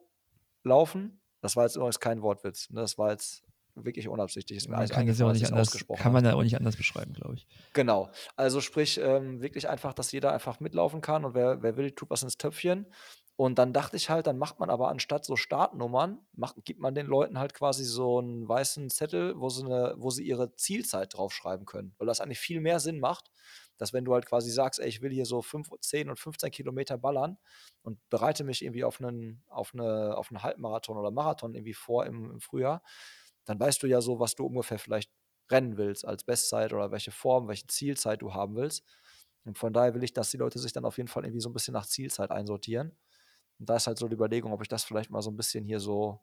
laufen. 0.63 1.21
Das 1.41 1.55
war 1.55 1.63
jetzt 1.63 1.75
übrigens 1.75 1.99
kein 1.99 2.21
Wortwitz. 2.21 2.69
Ne? 2.69 2.81
Das 2.81 2.97
war 2.97 3.11
jetzt 3.11 3.43
wirklich 3.85 4.07
unabsichtlich. 4.07 4.57
Ist 4.57 4.69
mir 4.69 4.77
Man 4.77 4.87
kann 4.87 5.07
das 5.07 5.19
ja 5.19 5.27
auch 5.27 5.33
nicht 5.33 5.51
anders, 5.51 5.85
kann 5.97 6.13
man 6.13 6.25
ja 6.25 6.33
auch 6.33 6.43
nicht 6.43 6.57
anders 6.57 6.75
beschreiben, 6.75 7.13
glaube 7.13 7.35
ich. 7.35 7.47
Genau. 7.73 8.09
Also 8.35 8.61
sprich, 8.61 8.99
ähm, 9.01 9.41
wirklich 9.41 9.69
einfach, 9.69 9.93
dass 9.93 10.11
jeder 10.11 10.33
einfach 10.33 10.59
mitlaufen 10.59 11.01
kann 11.01 11.25
und 11.25 11.33
wer, 11.33 11.61
wer 11.61 11.77
will, 11.77 11.91
tut 11.91 12.09
was 12.09 12.23
ins 12.23 12.37
Töpfchen. 12.37 12.87
Und 13.37 13.59
dann 13.59 13.71
dachte 13.71 13.97
ich 13.97 14.09
halt, 14.09 14.25
dann 14.25 14.39
macht 14.39 14.59
man 14.59 14.71
aber 14.71 14.89
anstatt 14.89 15.23
so 15.23 15.35
Startnummern, 15.35 16.19
macht, 16.33 16.55
gibt 16.65 16.79
man 16.79 16.95
den 16.95 17.05
Leuten 17.05 17.37
halt 17.37 17.53
quasi 17.53 17.85
so 17.85 18.17
einen 18.17 18.49
weißen 18.49 18.89
Zettel, 18.89 19.39
wo 19.39 19.49
sie, 19.49 19.63
eine, 19.63 19.93
wo 19.97 20.09
sie 20.09 20.23
ihre 20.23 20.55
Zielzeit 20.55 21.15
draufschreiben 21.15 21.67
können. 21.67 21.93
Weil 21.99 22.07
das 22.07 22.19
eigentlich 22.19 22.39
viel 22.39 22.61
mehr 22.61 22.79
Sinn 22.79 22.99
macht, 22.99 23.29
dass 23.77 23.93
wenn 23.93 24.05
du 24.05 24.13
halt 24.15 24.25
quasi 24.25 24.49
sagst, 24.49 24.79
ey, 24.79 24.87
ich 24.87 25.03
will 25.03 25.11
hier 25.11 25.27
so 25.27 25.43
5, 25.43 25.69
10 25.79 26.09
und 26.09 26.17
15 26.17 26.49
Kilometer 26.49 26.97
ballern 26.97 27.37
und 27.83 27.99
bereite 28.09 28.43
mich 28.43 28.63
irgendwie 28.63 28.83
auf 28.83 28.99
einen, 28.99 29.43
auf 29.49 29.71
eine, 29.75 30.17
auf 30.17 30.31
einen 30.31 30.41
Halbmarathon 30.41 30.97
oder 30.97 31.11
Marathon 31.11 31.53
irgendwie 31.53 31.75
vor 31.75 32.07
im, 32.07 32.31
im 32.31 32.39
Frühjahr, 32.39 32.81
dann 33.47 33.59
weißt 33.59 33.81
du 33.81 33.87
ja 33.87 34.01
so, 34.01 34.19
was 34.19 34.35
du 34.35 34.45
ungefähr 34.45 34.77
vielleicht 34.77 35.11
rennen 35.49 35.77
willst 35.77 36.05
als 36.05 36.23
Bestzeit 36.23 36.73
oder 36.73 36.91
welche 36.91 37.11
Form, 37.11 37.47
welche 37.47 37.67
Zielzeit 37.67 38.21
du 38.21 38.33
haben 38.33 38.55
willst. 38.55 38.83
Und 39.45 39.57
von 39.57 39.71
daher 39.71 39.95
will 39.95 40.03
ich, 40.03 40.13
dass 40.13 40.29
die 40.29 40.37
Leute 40.37 40.59
sich 40.59 40.73
dann 40.73 40.83
auf 40.83 40.97
jeden 40.97 41.07
Fall 41.07 41.23
irgendwie 41.23 41.39
so 41.39 41.49
ein 41.49 41.53
bisschen 41.53 41.73
nach 41.73 41.85
Zielzeit 41.85 42.31
einsortieren. 42.31 42.97
Und 43.59 43.69
da 43.69 43.77
ist 43.77 43.87
halt 43.87 43.97
so 43.97 44.07
die 44.07 44.15
Überlegung, 44.15 44.51
ob 44.51 44.61
ich 44.61 44.67
das 44.67 44.83
vielleicht 44.83 45.09
mal 45.09 45.21
so 45.21 45.31
ein 45.31 45.37
bisschen 45.37 45.63
hier 45.63 45.79
so 45.79 46.19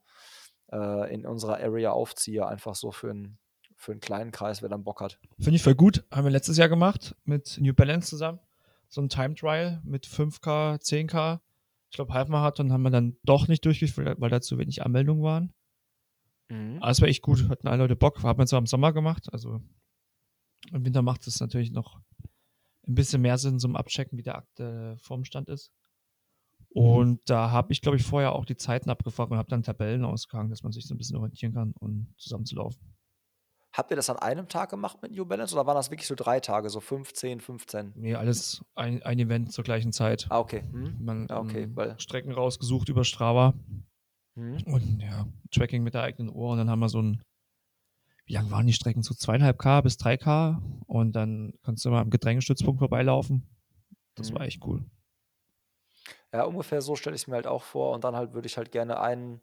äh, 0.70 1.12
in 1.12 1.26
unserer 1.26 1.58
Area 1.58 1.90
aufziehe, 1.90 2.46
einfach 2.46 2.74
so 2.74 2.92
für, 2.92 3.10
einen 3.10 3.38
für 3.76 3.92
einen 3.92 4.00
kleinen 4.00 4.30
Kreis, 4.30 4.60
wer 4.60 4.68
dann 4.68 4.84
Bock 4.84 5.00
hat. 5.00 5.18
Finde 5.38 5.56
ich 5.56 5.62
voll 5.62 5.74
gut. 5.74 6.04
Haben 6.10 6.24
wir 6.24 6.30
letztes 6.30 6.58
Jahr 6.58 6.68
gemacht 6.68 7.16
mit 7.24 7.58
New 7.58 7.72
Balance 7.72 8.10
zusammen. 8.10 8.40
So 8.88 9.00
ein 9.00 9.08
Time 9.08 9.34
Trial 9.34 9.80
mit 9.84 10.06
5K, 10.06 10.78
10K. 10.80 11.40
Ich 11.90 11.96
glaube, 11.96 12.12
Halbmarathon 12.12 12.72
haben 12.72 12.82
wir 12.82 12.90
dann 12.90 13.16
doch 13.24 13.48
nicht 13.48 13.64
durchgeführt, 13.64 14.20
weil 14.20 14.30
da 14.30 14.40
zu 14.40 14.58
wenig 14.58 14.82
Anmeldungen 14.82 15.22
waren. 15.22 15.54
Mhm. 16.54 16.78
Aber 16.82 16.90
es 16.90 17.00
war 17.00 17.08
echt 17.08 17.22
gut. 17.22 17.48
Hatten 17.48 17.68
alle 17.68 17.78
Leute 17.82 17.96
Bock. 17.96 18.22
Haben 18.22 18.38
wir 18.38 18.46
zwar 18.46 18.58
im 18.60 18.66
Sommer 18.66 18.92
gemacht. 18.92 19.28
Also 19.32 19.60
im 20.72 20.84
Winter 20.84 21.02
macht 21.02 21.26
es 21.26 21.40
natürlich 21.40 21.70
noch 21.72 22.00
ein 22.86 22.94
bisschen 22.94 23.22
mehr 23.22 23.38
Sinn 23.38 23.58
zum 23.58 23.76
Abchecken, 23.76 24.18
wie 24.18 24.22
der 24.22 24.36
aktuelle 24.36 24.96
Formstand 24.98 25.48
ist. 25.48 25.70
Und 26.70 27.20
da 27.30 27.50
habe 27.50 27.72
ich, 27.72 27.80
glaube 27.80 27.96
ich, 27.96 28.02
vorher 28.02 28.32
auch 28.32 28.44
die 28.44 28.56
Zeiten 28.56 28.90
abgefragt 28.90 29.30
und 29.30 29.38
habe 29.38 29.48
dann 29.48 29.62
Tabellen 29.62 30.04
ausgehangen, 30.04 30.50
dass 30.50 30.62
man 30.62 30.72
sich 30.72 30.86
so 30.86 30.94
ein 30.94 30.98
bisschen 30.98 31.16
orientieren 31.16 31.54
kann 31.54 31.72
und 31.78 32.12
zusammenzulaufen. 32.18 32.80
Habt 33.72 33.90
ihr 33.90 33.96
das 33.96 34.10
an 34.10 34.18
einem 34.18 34.48
Tag 34.48 34.70
gemacht 34.70 35.00
mit 35.02 35.12
New 35.12 35.24
Balance 35.24 35.54
oder 35.54 35.66
waren 35.66 35.74
das 35.76 35.90
wirklich 35.90 36.06
so 36.06 36.14
drei 36.14 36.40
Tage, 36.40 36.68
so 36.70 36.80
15, 36.80 37.40
15? 37.40 37.92
Nee, 37.96 38.14
alles 38.14 38.64
ein, 38.74 39.02
ein 39.02 39.18
Event 39.18 39.52
zur 39.52 39.64
gleichen 39.64 39.92
Zeit. 39.92 40.26
Ah, 40.30 40.38
okay. 40.40 40.62
Hm? 40.70 40.96
Man 41.00 41.26
Ja, 41.28 41.40
okay, 41.40 41.68
weil- 41.74 41.98
Strecken 41.98 42.32
rausgesucht 42.32 42.88
über 42.88 43.04
Strava 43.04 43.54
Hm? 44.36 44.62
und 44.66 45.00
ja, 45.00 45.26
Tracking 45.52 45.82
mit 45.82 45.94
der 45.94 46.02
eigenen 46.02 46.34
Uhr 46.34 46.50
und 46.50 46.58
dann 46.58 46.68
haben 46.70 46.80
wir 46.80 46.88
so 46.88 47.00
ein, 47.00 47.22
wie 48.26 48.32
lang 48.32 48.50
waren 48.50 48.66
die 48.66 48.72
Strecken? 48.72 49.02
So 49.02 49.14
zweieinhalb 49.14 49.58
K 49.58 49.80
bis 49.82 49.96
drei 49.96 50.16
K 50.16 50.60
und 50.86 51.12
dann 51.12 51.52
kannst 51.62 51.84
du 51.84 51.90
mal 51.90 52.00
am 52.00 52.10
Getränkestützpunkt 52.10 52.78
vorbeilaufen. 52.78 53.46
Das 54.14 54.30
Mhm. 54.30 54.34
war 54.34 54.40
echt 54.42 54.64
cool. 54.66 54.84
Ja, 56.32 56.44
ungefähr 56.44 56.82
so 56.82 56.96
stelle 56.96 57.14
ich 57.14 57.22
es 57.22 57.28
mir 57.28 57.36
halt 57.36 57.46
auch 57.46 57.62
vor. 57.62 57.92
Und 57.94 58.02
dann 58.04 58.16
halt 58.16 58.32
würde 58.34 58.46
ich 58.46 58.56
halt 58.56 58.72
gerne 58.72 59.00
einen, 59.00 59.40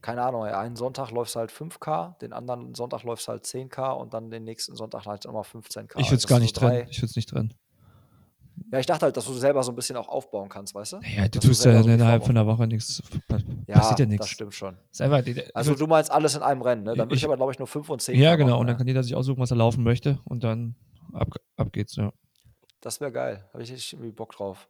keine 0.00 0.22
Ahnung, 0.22 0.42
einen 0.44 0.76
Sonntag 0.76 1.10
läufst 1.10 1.36
halt 1.36 1.52
5K, 1.52 2.16
den 2.20 2.32
anderen 2.32 2.74
Sonntag 2.74 3.04
läufst 3.04 3.28
halt 3.28 3.44
10K 3.44 3.92
und 3.92 4.12
dann 4.12 4.30
den 4.30 4.44
nächsten 4.44 4.74
Sonntag 4.74 5.06
halt 5.06 5.24
nochmal 5.24 5.44
15K. 5.44 6.00
ich 6.00 6.06
würde 6.06 6.16
es 6.16 6.26
gar 6.26 6.40
nicht 6.40 6.56
trennen. 6.56 6.88
Ich 6.90 6.98
würde 6.98 7.06
es 7.10 7.16
nicht 7.16 7.28
trennen. 7.28 7.54
Ja, 8.70 8.78
ich 8.78 8.86
dachte 8.86 9.06
halt, 9.06 9.16
dass 9.16 9.24
du 9.26 9.32
selber 9.34 9.62
so 9.62 9.72
ein 9.72 9.74
bisschen 9.74 9.96
auch 9.96 10.08
aufbauen 10.08 10.48
kannst, 10.48 10.74
weißt 10.74 10.92
du? 10.94 10.96
Naja, 10.98 11.22
du 11.24 11.30
Dass 11.30 11.42
du 11.42 11.48
tust 11.48 11.64
ja 11.64 11.80
innerhalb 11.80 12.24
von 12.24 12.36
einer 12.36 12.46
Woche 12.46 12.66
nichts. 12.66 13.02
Ja, 13.66 13.74
Passiert 13.78 13.98
ja 14.00 14.04
das 14.06 14.08
nichts. 14.08 14.28
stimmt 14.28 14.54
schon. 14.54 14.76
Die, 14.98 15.54
Also 15.54 15.74
du 15.74 15.86
meinst 15.86 16.10
alles 16.10 16.34
in 16.36 16.42
einem 16.42 16.62
Rennen, 16.62 16.82
ne? 16.84 16.90
Dann 16.94 17.06
würde 17.06 17.14
ich, 17.14 17.20
Ich- 17.22 17.24
aber, 17.26 17.36
glaube 17.36 17.52
ich, 17.52 17.58
nur 17.58 17.68
5 17.68 17.88
und 17.90 18.00
10 18.02 18.18
ja, 18.18 18.36
genau. 18.36 18.50
machen, 18.52 18.60
Und 18.60 18.66
dann 18.68 18.76
kann 18.76 18.86
jeder 18.86 19.02
sich 19.02 19.14
aussuchen, 19.14 19.38
was 19.40 19.50
er 19.50 19.56
laufen 19.56 19.82
möchte 19.82 20.18
und 20.24 20.44
dann 20.44 20.74
ab, 21.12 21.28
ab 21.56 21.72
geht's. 21.72 21.96
Ja. 21.96 22.12
Das 22.80 23.00
wäre 23.00 23.12
geil. 23.12 23.44
Habe 23.52 23.62
ich 23.62 23.70
richtig 23.72 23.92
irgendwie 23.94 24.12
Bock 24.12 24.32
drauf. 24.32 24.68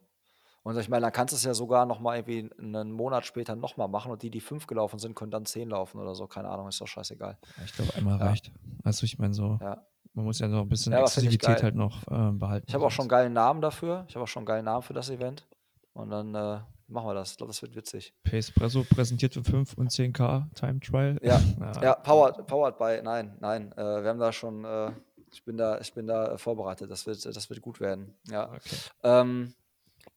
Und 0.63 0.77
ich 0.77 0.87
meine, 0.87 1.01
dann 1.01 1.11
kannst 1.11 1.33
du 1.33 1.35
es 1.35 1.43
ja 1.43 1.53
sogar 1.53 1.85
nochmal 1.85 2.17
irgendwie 2.19 2.49
einen 2.57 2.91
Monat 2.93 3.25
später 3.25 3.53
nochmal 3.55 3.89
machen 3.89 4.11
und 4.13 4.23
die, 4.23 4.29
die 4.29 4.39
5 4.39 4.65
gelaufen 4.65 4.97
sind, 4.97 5.13
können 5.13 5.29
dann 5.31 5.45
10 5.45 5.69
laufen 5.69 5.99
oder 5.99 6.15
so. 6.15 6.25
Keine 6.27 6.47
Ahnung, 6.49 6.69
ist 6.69 6.79
doch 6.79 6.87
scheißegal. 6.87 7.37
Ich 7.65 7.73
glaube, 7.73 7.93
einmal 7.95 8.17
Ja. 8.19 8.27
reicht. 8.27 8.49
Also 8.83 9.03
ich 9.05 9.19
meine 9.19 9.33
so, 9.33 9.57
Ja. 9.61 9.85
Man 10.13 10.25
muss 10.25 10.39
ja 10.39 10.47
noch 10.47 10.61
ein 10.61 10.69
bisschen 10.69 10.93
Ja, 10.93 11.01
Exklusivität 11.01 11.63
halt 11.63 11.75
noch 11.75 12.03
ähm, 12.09 12.39
behalten. 12.39 12.65
Ich 12.67 12.73
habe 12.73 12.85
auch 12.85 12.91
schon 12.91 13.03
einen 13.03 13.09
geilen 13.09 13.33
Namen 13.33 13.61
dafür. 13.61 14.05
Ich 14.07 14.15
habe 14.15 14.23
auch 14.23 14.27
schon 14.27 14.41
einen 14.41 14.47
geilen 14.47 14.65
Namen 14.65 14.83
für 14.83 14.93
das 14.93 15.09
Event. 15.09 15.45
Und 15.93 16.09
dann 16.09 16.33
äh, 16.33 16.59
machen 16.87 17.07
wir 17.07 17.13
das. 17.13 17.31
Ich 17.31 17.37
glaube, 17.37 17.49
das 17.51 17.61
wird 17.61 17.75
witzig. 17.75 18.13
Espresso 18.23 18.83
präsentiert 18.83 19.33
für 19.33 19.43
5 19.43 19.73
und 19.75 19.91
10k 19.91 20.53
Time 20.55 20.79
Trial. 20.79 21.17
Ja, 21.21 21.39
ja. 21.59 21.81
Ja, 21.81 21.95
powered, 21.95 22.45
powered 22.47 22.77
by, 22.77 23.01
nein, 23.03 23.37
nein. 23.39 23.71
Äh, 23.73 24.03
wir 24.03 24.09
haben 24.09 24.19
da 24.19 24.31
schon, 24.31 24.65
äh, 24.65 24.91
ich 25.31 25.43
bin 25.43 25.57
da, 25.57 25.79
ich 25.79 25.93
bin 25.93 26.07
da 26.07 26.33
äh, 26.33 26.37
vorbereitet. 26.37 26.89
Das 26.89 27.05
wird, 27.05 27.25
das 27.25 27.49
wird 27.49 27.61
gut 27.61 27.79
werden. 27.79 28.15
Ja. 28.27 28.51
Okay. 28.51 28.75
Ähm, 29.03 29.53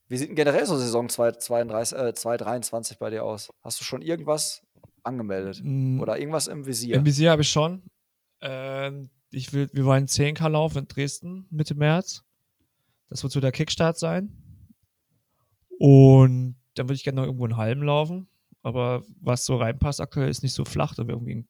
wie 0.08 0.16
sieht 0.18 0.28
denn 0.28 0.36
generell 0.36 0.66
so 0.66 0.76
Saison 0.76 1.08
2032, 1.08 1.98
äh, 1.98 2.14
2023 2.14 2.98
bei 2.98 3.10
dir 3.10 3.24
aus? 3.24 3.50
Hast 3.62 3.80
du 3.80 3.84
schon 3.84 4.02
irgendwas 4.02 4.62
angemeldet? 5.02 5.60
Mm, 5.62 6.00
Oder 6.00 6.18
irgendwas 6.18 6.46
im 6.46 6.66
Visier? 6.66 6.96
Im 6.96 7.04
Visier 7.04 7.30
habe 7.30 7.42
ich 7.42 7.48
schon. 7.48 7.82
Ähm, 8.40 9.10
ich 9.30 9.52
will, 9.52 9.68
wir 9.72 9.84
wollen 9.84 10.06
10K 10.06 10.48
laufen 10.48 10.78
in 10.78 10.88
Dresden 10.88 11.46
Mitte 11.50 11.74
März. 11.74 12.24
Das 13.08 13.22
wird 13.22 13.32
so 13.32 13.40
der 13.40 13.52
Kickstart 13.52 13.98
sein. 13.98 14.32
Und 15.78 16.56
dann 16.74 16.88
würde 16.88 16.94
ich 16.94 17.04
gerne 17.04 17.20
noch 17.20 17.26
irgendwo 17.26 17.46
in 17.46 17.56
Halm 17.56 17.82
laufen. 17.82 18.28
Aber 18.62 19.04
was 19.20 19.44
so 19.44 19.56
reinpasst 19.56 20.00
aktuell 20.00 20.28
ist 20.28 20.42
nicht 20.42 20.54
so 20.54 20.64
flach. 20.64 20.94
Da 20.94 21.06
wir 21.06 21.14
irgendwie, 21.14 21.46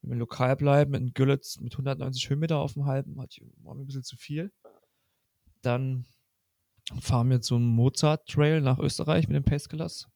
wenn 0.00 0.10
wir 0.10 0.16
lokal 0.16 0.56
bleiben, 0.56 0.94
in 0.94 1.12
Güllitz 1.12 1.58
mit 1.58 1.72
190 1.72 2.30
Höhenmeter 2.30 2.58
auf 2.58 2.74
dem 2.74 2.86
Halben, 2.86 3.16
war 3.16 3.74
mir 3.74 3.82
ein 3.82 3.86
bisschen 3.86 4.04
zu 4.04 4.16
viel. 4.16 4.52
Dann 5.62 6.06
fahren 7.00 7.30
wir 7.30 7.40
zum 7.40 7.64
Mozart-Trail 7.64 8.60
nach 8.60 8.78
Österreich 8.78 9.28
mit 9.28 9.36
dem 9.36 9.44
Pacegelas. 9.44 10.08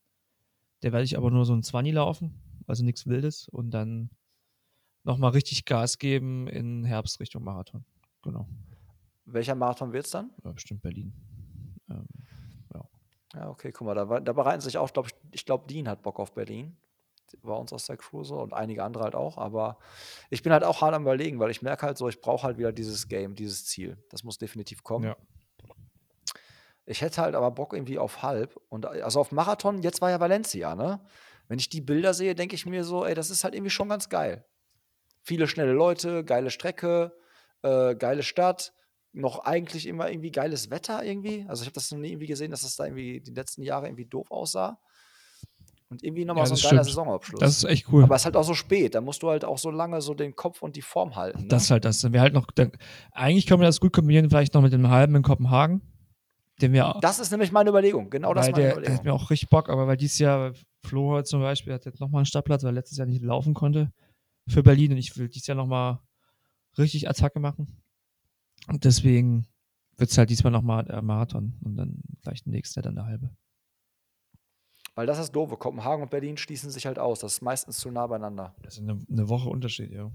Der 0.82 0.92
werde 0.92 1.04
ich 1.04 1.16
aber 1.16 1.30
nur 1.30 1.44
so 1.44 1.54
ein 1.54 1.62
20 1.62 1.94
laufen, 1.94 2.42
also 2.66 2.84
nichts 2.84 3.06
Wildes. 3.06 3.48
Und 3.48 3.70
dann 3.70 4.10
nochmal 5.04 5.30
richtig 5.30 5.64
Gas 5.64 5.98
geben 5.98 6.48
in 6.48 6.84
Herbst 6.84 7.20
Richtung 7.20 7.44
Marathon. 7.44 7.84
Genau. 8.22 8.48
Welcher 9.26 9.54
Marathon 9.54 9.92
wird 9.92 10.06
es 10.06 10.10
dann? 10.10 10.30
Ja, 10.42 10.52
bestimmt 10.52 10.82
Berlin. 10.82 11.12
Ähm, 11.90 12.06
Ja, 13.34 13.48
okay, 13.48 13.72
guck 13.72 13.86
mal, 13.86 13.94
da, 13.94 14.20
da 14.20 14.32
bereiten 14.32 14.60
sich 14.60 14.78
auch, 14.78 14.92
glaube 14.92 15.08
ich, 15.08 15.14
ich 15.32 15.44
glaube, 15.44 15.66
Dean 15.66 15.88
hat 15.88 16.02
Bock 16.02 16.20
auf 16.20 16.32
Berlin. 16.32 16.76
Bei 17.42 17.54
uns 17.54 17.72
aus 17.72 17.86
der 17.86 17.98
so 18.22 18.40
und 18.40 18.52
einige 18.52 18.84
andere 18.84 19.02
halt 19.02 19.16
auch. 19.16 19.38
Aber 19.38 19.78
ich 20.30 20.42
bin 20.42 20.52
halt 20.52 20.62
auch 20.62 20.82
hart 20.82 20.94
am 20.94 21.02
Überlegen, 21.02 21.40
weil 21.40 21.50
ich 21.50 21.62
merke 21.62 21.84
halt 21.84 21.98
so, 21.98 22.08
ich 22.08 22.20
brauche 22.20 22.44
halt 22.44 22.58
wieder 22.58 22.70
dieses 22.70 23.08
Game, 23.08 23.34
dieses 23.34 23.66
Ziel. 23.66 23.96
Das 24.08 24.22
muss 24.22 24.38
definitiv 24.38 24.84
kommen. 24.84 25.06
ja. 25.06 25.16
Ich 26.86 27.00
hätte 27.00 27.22
halt 27.22 27.34
aber 27.34 27.50
Bock 27.50 27.72
irgendwie 27.72 27.98
auf 27.98 28.22
halb. 28.22 28.60
Und 28.68 28.86
also 28.86 29.18
auf 29.18 29.32
Marathon, 29.32 29.82
jetzt 29.82 30.02
war 30.02 30.10
ja 30.10 30.20
Valencia, 30.20 30.74
ne? 30.74 31.00
Wenn 31.48 31.58
ich 31.58 31.70
die 31.70 31.80
Bilder 31.80 32.12
sehe, 32.14 32.34
denke 32.34 32.54
ich 32.54 32.66
mir 32.66 32.84
so, 32.84 33.04
ey, 33.04 33.14
das 33.14 33.30
ist 33.30 33.42
halt 33.42 33.54
irgendwie 33.54 33.70
schon 33.70 33.88
ganz 33.88 34.08
geil. 34.10 34.44
Viele 35.24 35.48
schnelle 35.48 35.72
Leute, 35.72 36.22
geile 36.22 36.50
Strecke, 36.50 37.12
äh, 37.62 37.96
geile 37.96 38.22
Stadt, 38.22 38.72
noch 39.14 39.38
eigentlich 39.38 39.86
immer 39.86 40.10
irgendwie 40.10 40.30
geiles 40.30 40.70
Wetter 40.70 41.02
irgendwie. 41.02 41.46
Also 41.48 41.62
ich 41.62 41.66
habe 41.68 41.74
das 41.74 41.90
noch 41.90 41.98
nie 41.98 42.10
irgendwie 42.10 42.26
gesehen, 42.26 42.50
dass 42.50 42.60
das 42.62 42.76
da 42.76 42.84
irgendwie 42.84 43.20
die 43.20 43.32
letzten 43.32 43.62
Jahre 43.62 43.86
irgendwie 43.86 44.04
doof 44.06 44.30
aussah. 44.30 44.78
Und 45.88 46.02
irgendwie 46.02 46.24
nochmal 46.24 46.44
Ja, 46.44 46.54
so 46.54 46.54
ein 46.54 46.70
geiler 46.70 46.84
stimmt. 46.84 46.96
Saisonabschluss. 46.96 47.40
Das 47.40 47.56
ist 47.56 47.64
echt 47.64 47.90
cool. 47.90 48.02
aber 48.02 48.16
es 48.16 48.22
ist 48.22 48.26
halt 48.26 48.36
auch 48.36 48.44
so 48.44 48.54
spät, 48.54 48.94
da 48.94 49.00
musst 49.00 49.22
du 49.22 49.30
halt 49.30 49.44
auch 49.44 49.58
so 49.58 49.70
lange 49.70 50.02
so 50.02 50.12
den 50.12 50.34
Kopf 50.34 50.60
und 50.60 50.76
die 50.76 50.82
Form 50.82 51.16
halten. 51.16 51.42
Ne? 51.42 51.48
Das 51.48 51.64
ist 51.64 51.70
halt 51.70 51.84
das. 51.84 52.00
Dann 52.00 52.12
wäre 52.12 52.22
halt 52.22 52.34
noch, 52.34 52.46
dann, 52.54 52.72
eigentlich 53.12 53.46
können 53.46 53.60
wir 53.60 53.66
das 53.66 53.80
gut 53.80 53.92
kombinieren, 53.92 54.28
vielleicht 54.28 54.52
noch 54.52 54.62
mit 54.62 54.72
dem 54.72 54.90
halben 54.90 55.14
in 55.14 55.22
Kopenhagen. 55.22 55.80
Den 56.60 56.72
wir 56.72 56.98
das 57.00 57.18
ist 57.18 57.30
nämlich 57.30 57.50
meine 57.50 57.70
Überlegung. 57.70 58.10
Genau 58.10 58.34
das 58.34 58.46
ist 58.46 58.52
meine 58.52 58.62
der, 58.62 58.70
der 58.70 58.78
Überlegung. 58.78 58.98
hat 58.98 59.04
mir 59.04 59.12
auch 59.14 59.30
richtig 59.30 59.48
Bock, 59.48 59.68
aber 59.70 59.86
weil 59.86 59.96
dieses 59.96 60.18
Jahr 60.18 60.52
Flo 60.84 61.22
zum 61.22 61.40
Beispiel 61.40 61.72
hat 61.72 61.84
jetzt 61.84 62.00
nochmal 62.00 62.20
einen 62.20 62.26
Startplatz, 62.26 62.62
weil 62.62 62.70
er 62.70 62.74
letztes 62.74 62.98
Jahr 62.98 63.06
nicht 63.06 63.22
laufen 63.22 63.54
konnte 63.54 63.92
für 64.46 64.62
Berlin 64.62 64.92
und 64.92 64.98
ich 64.98 65.16
will 65.16 65.28
dieses 65.28 65.46
Jahr 65.46 65.56
nochmal 65.56 66.00
richtig 66.78 67.08
Attacke 67.08 67.40
machen. 67.40 67.82
Und 68.68 68.84
deswegen 68.84 69.46
wird 69.96 70.10
es 70.10 70.18
halt 70.18 70.30
diesmal 70.30 70.50
nochmal 70.50 70.84
der 70.84 71.02
Marathon 71.02 71.54
und 71.62 71.76
dann 71.76 72.02
vielleicht 72.22 72.46
nächstes 72.46 72.76
Jahr 72.76 72.82
dann 72.82 72.96
der 72.96 73.06
halbe. 73.06 73.30
Weil 74.94 75.06
das 75.06 75.18
ist 75.18 75.32
doof. 75.32 75.56
Kopenhagen 75.58 76.02
und 76.02 76.10
Berlin 76.10 76.36
schließen 76.36 76.70
sich 76.70 76.86
halt 76.86 76.98
aus. 76.98 77.20
Das 77.20 77.34
ist 77.34 77.42
meistens 77.42 77.78
zu 77.78 77.90
nah 77.90 78.06
beieinander. 78.06 78.54
Das 78.62 78.74
ist 78.74 78.82
eine, 78.82 79.04
eine 79.10 79.28
Woche 79.28 79.48
Unterschied, 79.48 79.90
ja. 79.90 80.10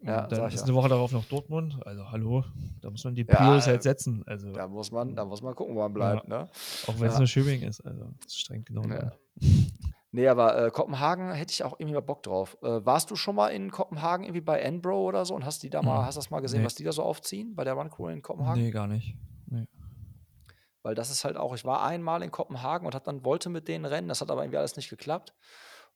Ja, 0.00 0.24
und 0.24 0.32
dann 0.32 0.48
ist 0.48 0.60
ja. 0.60 0.64
eine 0.64 0.74
Woche 0.74 0.88
darauf 0.88 1.12
noch 1.12 1.24
Dortmund. 1.24 1.76
Also 1.84 2.08
hallo, 2.10 2.44
da 2.80 2.90
muss 2.90 3.04
man 3.04 3.14
die 3.14 3.26
Ja, 3.26 3.34
Prios 3.34 3.66
äh, 3.66 3.70
halt 3.70 3.82
setzen. 3.82 4.22
Also 4.26 4.52
Da 4.52 4.68
muss 4.68 4.92
man, 4.92 5.14
da 5.14 5.24
muss 5.24 5.42
man 5.42 5.54
gucken, 5.54 5.74
wo 5.74 5.80
man 5.80 5.92
bleibt. 5.92 6.28
Ne? 6.28 6.48
auch 6.86 7.00
wenn 7.00 7.08
es 7.08 7.14
ja. 7.14 7.18
nur 7.18 7.26
Schöbing 7.26 7.62
ist. 7.62 7.80
Also 7.80 8.04
das 8.22 8.26
ist 8.26 8.40
streng 8.40 8.64
genommen. 8.64 9.10
Ja. 10.10 10.20
Nee, 10.20 10.28
aber 10.28 10.66
äh, 10.66 10.70
Kopenhagen 10.70 11.30
hätte 11.32 11.52
ich 11.52 11.62
auch 11.64 11.74
irgendwie 11.78 11.94
mal 11.94 12.00
Bock 12.00 12.22
drauf. 12.22 12.56
Äh, 12.62 12.84
warst 12.86 13.10
du 13.10 13.16
schon 13.16 13.34
mal 13.34 13.48
in 13.48 13.70
Kopenhagen 13.70 14.24
irgendwie 14.24 14.40
bei 14.40 14.58
Enbro 14.60 15.04
oder 15.06 15.24
so 15.24 15.34
und 15.34 15.44
hast 15.44 15.62
die 15.62 15.70
da 15.70 15.82
mal, 15.82 16.00
Mhm. 16.00 16.06
hast 16.06 16.16
das 16.16 16.30
mal 16.30 16.40
gesehen, 16.40 16.60
Nee. 16.60 16.66
was 16.66 16.74
die 16.74 16.84
da 16.84 16.92
so 16.92 17.02
aufziehen 17.02 17.54
bei 17.54 17.64
der 17.64 17.74
Run 17.74 17.90
Crew 17.90 18.08
in 18.08 18.22
Kopenhagen? 18.22 18.62
Nee, 18.62 18.70
gar 18.70 18.86
nicht. 18.86 19.14
Nee. 19.46 19.66
Weil 20.82 20.94
das 20.94 21.10
ist 21.10 21.24
halt 21.24 21.36
auch, 21.36 21.54
ich 21.54 21.64
war 21.64 21.82
einmal 21.84 22.22
in 22.22 22.30
Kopenhagen 22.30 22.86
und 22.86 22.94
hat 22.94 23.06
dann 23.06 23.24
wollte 23.24 23.50
mit 23.50 23.68
denen 23.68 23.84
rennen, 23.84 24.08
das 24.08 24.20
hat 24.20 24.30
aber 24.30 24.42
irgendwie 24.42 24.58
alles 24.58 24.76
nicht 24.76 24.88
geklappt. 24.88 25.34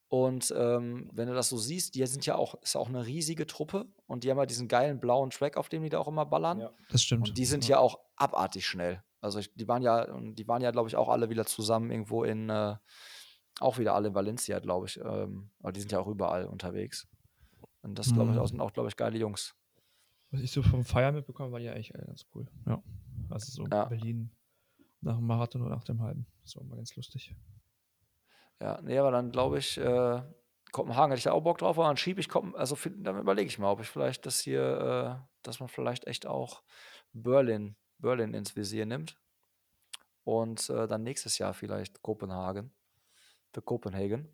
Und 0.08 0.52
ähm, 0.54 1.08
wenn 1.14 1.28
du 1.28 1.34
das 1.34 1.48
so 1.48 1.56
siehst, 1.56 1.94
die 1.94 2.04
sind 2.06 2.26
ja 2.26 2.34
auch, 2.34 2.60
ist 2.62 2.76
auch 2.76 2.88
eine 2.90 3.06
riesige 3.06 3.46
Truppe 3.46 3.86
und 4.06 4.24
die 4.24 4.30
haben 4.30 4.36
ja 4.36 4.44
diesen 4.44 4.68
geilen 4.68 5.00
blauen 5.00 5.30
Track, 5.30 5.56
auf 5.56 5.70
dem 5.70 5.82
die 5.82 5.88
da 5.88 5.98
auch 6.00 6.08
immer 6.08 6.26
ballern. 6.26 6.68
Das 6.90 7.02
stimmt. 7.02 7.28
Und 7.30 7.38
die 7.38 7.46
sind 7.46 7.66
ja 7.66 7.78
auch 7.78 7.98
abartig 8.16 8.66
schnell. 8.66 9.02
Also 9.22 9.38
ich, 9.38 9.54
die 9.54 9.66
waren 9.68 9.80
ja, 9.80 10.02
und 10.12 10.34
die 10.34 10.46
waren 10.48 10.60
ja, 10.60 10.70
glaube 10.70 10.88
ich, 10.90 10.96
auch 10.96 11.08
alle 11.08 11.30
wieder 11.30 11.46
zusammen 11.46 11.90
irgendwo 11.90 12.24
in, 12.24 12.50
äh, 12.50 12.74
auch 13.62 13.78
wieder 13.78 13.94
alle 13.94 14.08
in 14.08 14.14
Valencia, 14.14 14.58
glaube 14.58 14.86
ich. 14.86 14.98
Ähm, 14.98 15.50
aber 15.60 15.72
die 15.72 15.80
sind 15.80 15.92
ja 15.92 16.00
auch 16.00 16.06
überall 16.08 16.46
unterwegs. 16.46 17.08
Und 17.82 17.98
das, 17.98 18.12
glaube 18.12 18.30
ich, 18.30 18.36
Mhm. 18.36 18.42
auch, 18.42 18.46
sind 18.48 18.60
auch, 18.60 18.72
glaube 18.72 18.88
ich, 18.88 18.96
geile 18.96 19.18
Jungs. 19.18 19.54
Was 20.30 20.40
ich 20.40 20.50
so 20.52 20.62
vom 20.62 20.84
Feiern 20.84 21.14
mitbekommen, 21.14 21.52
war 21.52 21.60
ja 21.60 21.72
eigentlich 21.72 21.94
äh, 21.94 21.98
ganz 22.06 22.24
cool. 22.34 22.46
Ja. 22.66 22.82
Also 23.28 23.50
so 23.50 23.66
Ja. 23.70 23.84
Berlin 23.86 24.30
nach 25.00 25.16
dem 25.16 25.26
Marathon 25.26 25.62
oder 25.62 25.74
nach 25.74 25.84
dem 25.84 26.00
halben. 26.00 26.26
Das 26.42 26.54
war 26.56 26.62
immer 26.62 26.76
ganz 26.76 26.94
lustig. 26.96 27.34
Ja, 28.60 28.80
nee, 28.82 28.96
aber 28.98 29.10
dann 29.10 29.30
glaube 29.32 29.58
ich, 29.58 29.76
äh, 29.78 30.22
Kopenhagen 30.70 31.10
hätte 31.10 31.18
ich 31.18 31.24
da 31.24 31.32
auch 31.32 31.42
Bock 31.42 31.58
drauf, 31.58 31.76
aber 31.78 31.88
dann 31.88 31.96
schiebe 31.96 32.20
ich 32.20 32.28
Kopen, 32.28 32.54
also 32.54 32.76
dann 32.98 33.18
überlege 33.18 33.48
ich 33.48 33.58
mal, 33.58 33.70
ob 33.70 33.80
ich 33.80 33.88
vielleicht 33.88 34.24
das 34.24 34.38
hier, 34.40 35.20
äh, 35.20 35.26
dass 35.42 35.58
man 35.60 35.68
vielleicht 35.68 36.06
echt 36.06 36.26
auch 36.26 36.62
Berlin, 37.12 37.76
Berlin 37.98 38.32
ins 38.32 38.54
Visier 38.56 38.86
nimmt. 38.86 39.16
Und 40.24 40.70
äh, 40.70 40.86
dann 40.86 41.02
nächstes 41.02 41.38
Jahr 41.38 41.52
vielleicht 41.52 42.00
Kopenhagen, 42.02 42.72
für 43.52 43.62
Kopenhagen. 43.62 44.28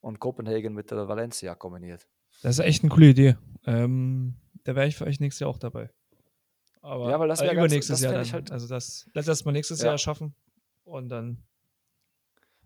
Und 0.00 0.18
Kopenhagen 0.18 0.72
mit 0.72 0.90
der 0.90 1.08
Valencia 1.08 1.54
kombiniert. 1.54 2.06
Das 2.42 2.58
ist 2.58 2.64
echt 2.64 2.82
eine 2.82 2.90
coole 2.90 3.08
Idee. 3.10 3.36
Ähm, 3.66 4.34
da 4.64 4.74
wäre 4.74 4.86
ich 4.86 4.96
für 4.96 5.04
euch 5.04 5.20
nächstes 5.20 5.40
Jahr 5.40 5.50
auch 5.50 5.58
dabei. 5.58 5.90
Aber 6.80 7.10
Ja, 7.10 7.20
weil 7.20 7.28
das 7.28 7.40
äh, 7.40 7.44
wär 7.44 7.54
ganz- 7.54 7.66
übernächstes 7.66 8.00
das 8.00 8.10
Jahr 8.12 8.24
halt- 8.32 8.50
also 8.50 8.66
das 8.66 9.06
lass 9.12 9.26
das 9.26 9.44
mal 9.44 9.52
nächstes 9.52 9.80
Ja. 9.80 9.88
Jahr 9.88 9.98
schaffen 9.98 10.34
und 10.84 11.10
dann 11.10 11.42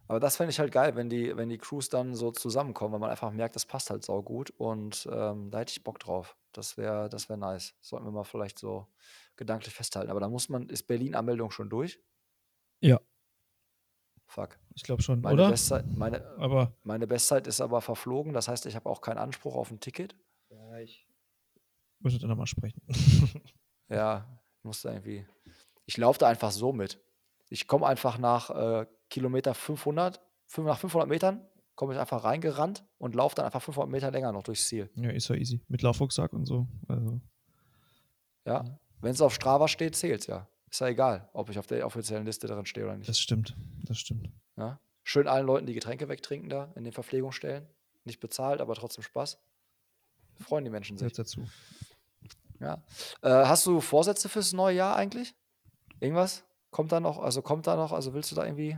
Aber 0.07 0.21
das 0.21 0.37
fände 0.37 0.51
ich 0.51 0.61
halt 0.61 0.71
geil, 0.71 0.95
wenn 0.97 1.09
die, 1.09 1.35
wenn 1.37 1.49
die 1.49 1.57
Crews 1.59 1.89
dann 1.89 2.15
so 2.15 2.31
zusammenkommen, 2.31 2.93
weil 2.93 3.01
man 3.01 3.11
einfach 3.11 3.33
merkt, 3.33 3.57
das 3.57 3.65
passt 3.67 3.89
halt 3.91 4.05
sau 4.05 4.23
gut 4.23 4.51
und 4.51 5.09
ähm, 5.11 5.51
da 5.51 5.59
hätte 5.61 5.73
ich 5.73 5.83
Bock 5.83 5.99
drauf. 5.99 6.37
Das 6.53 6.77
wäre 6.77 7.09
das 7.09 7.29
wär 7.31 7.37
nice. 7.39 7.75
Sollten 7.81 8.07
wir 8.07 8.13
mal 8.13 8.23
vielleicht 8.25 8.59
so 8.59 8.87
gedanklich 9.37 9.75
festhalten. 9.75 10.11
Aber 10.11 10.21
da 10.21 10.29
muss 10.29 10.49
man, 10.51 10.69
ist 10.69 10.85
Berlin-Anmeldung 10.85 11.51
schon 11.51 11.69
durch? 11.71 11.99
Ja. 12.81 13.01
Fuck. 14.35 14.59
ich 14.75 14.83
glaube 14.83 15.01
schon, 15.03 15.21
Meine 15.21 15.35
oder? 15.35 15.51
Bestzeit, 15.51 15.87
meine, 15.97 16.25
Aber 16.39 16.73
meine 16.83 17.07
Bestzeit 17.07 17.47
ist 17.47 17.61
aber 17.61 17.81
verflogen. 17.81 18.33
Das 18.33 18.49
heißt, 18.49 18.67
ich 18.67 18.75
habe 18.75 18.89
auch 18.91 19.01
keinen 19.01 19.19
Anspruch 19.19 19.55
auf 19.55 19.71
ein 19.71 19.79
Ticket. 19.81 20.17
ja, 20.51 20.79
ich 20.79 21.07
muss 22.01 22.19
dann 22.19 22.29
nochmal 22.31 22.47
sprechen. 22.47 22.81
Ja, 23.89 24.27
ich 24.59 24.65
muss 24.65 24.81
da 24.83 24.93
irgendwie. 24.93 25.27
Ich 25.85 25.99
laufe 25.99 26.19
da 26.19 26.27
einfach 26.29 26.51
so 26.51 26.73
mit. 26.73 26.99
Ich 27.51 27.69
komme 27.69 27.87
einfach 27.87 28.17
nach 28.19 28.49
äh, 28.51 28.87
Kilometer 29.11 29.55
500, 29.55 30.21
fünf- 30.47 30.67
nach 30.67 30.79
500 30.79 31.07
Metern, 31.09 31.47
komme 31.75 31.93
ich 31.93 32.01
einfach 32.01 32.25
reingerannt 32.25 32.83
und 32.99 33.15
laufe 33.15 33.35
dann 33.37 33.45
einfach 33.45 33.61
500 33.63 33.91
Meter 33.91 34.11
länger 34.11 34.33
noch 34.33 34.43
durchs 34.43 34.67
Ziel. 34.67 34.91
ja, 34.97 35.11
ist 35.11 35.29
ja 35.29 35.37
easy. 35.37 35.61
Mit 35.69 35.83
Laufrucksack 35.83 36.33
und 36.33 36.47
so. 36.47 36.67
Also, 36.89 37.21
Ja, 38.47 38.65
wenn 39.01 39.13
es 39.13 39.21
auf 39.21 39.35
Strava 39.35 39.69
steht, 39.69 39.95
zählt's 39.97 40.27
ja. 40.27 40.49
Ist 40.75 40.81
ja 40.81 40.89
egal, 40.89 41.29
ob 41.35 41.51
ich 41.51 41.59
auf 41.61 41.69
der 41.69 41.87
offiziellen 41.87 42.27
Liste 42.27 42.49
drin 42.49 42.67
stehe 42.67 42.85
oder 42.85 42.97
nicht. 42.97 43.09
das 43.09 43.21
stimmt. 43.21 43.55
Das 43.85 43.97
stimmt. 43.97 44.29
Ja? 44.57 44.81
Schön 45.05 45.29
allen 45.29 45.47
Leuten 45.47 45.67
die 45.67 45.73
Getränke 45.73 46.09
wegtrinken 46.09 46.49
da 46.49 46.73
in 46.75 46.83
den 46.83 46.93
Verpflegungsstellen. 46.93 47.65
Nicht 48.03 48.19
bezahlt, 48.19 48.61
aber 48.61 48.75
trotzdem 48.75 49.05
Spaß. 49.05 49.39
Freuen 50.41 50.65
die 50.65 50.73
Menschen 50.73 50.99
sich. 50.99 51.07
Jetzt 51.07 51.21
dazu. 51.21 51.47
Ja. 52.59 52.83
Äh, 53.23 53.29
hast 53.47 53.65
du 53.67 53.81
Vorsätze 53.81 54.29
fürs 54.29 54.53
neue 54.53 54.75
Jahr 54.75 54.97
eigentlich? 54.97 55.37
Irgendwas? 56.01 56.43
Kommt 56.73 56.91
da 56.91 56.99
noch? 56.99 57.21
Also 57.21 57.41
kommt 57.41 57.69
da 57.69 57.77
noch? 57.77 57.93
Also 57.93 58.13
willst 58.13 58.33
du 58.33 58.35
da 58.35 58.43
irgendwie? 58.45 58.77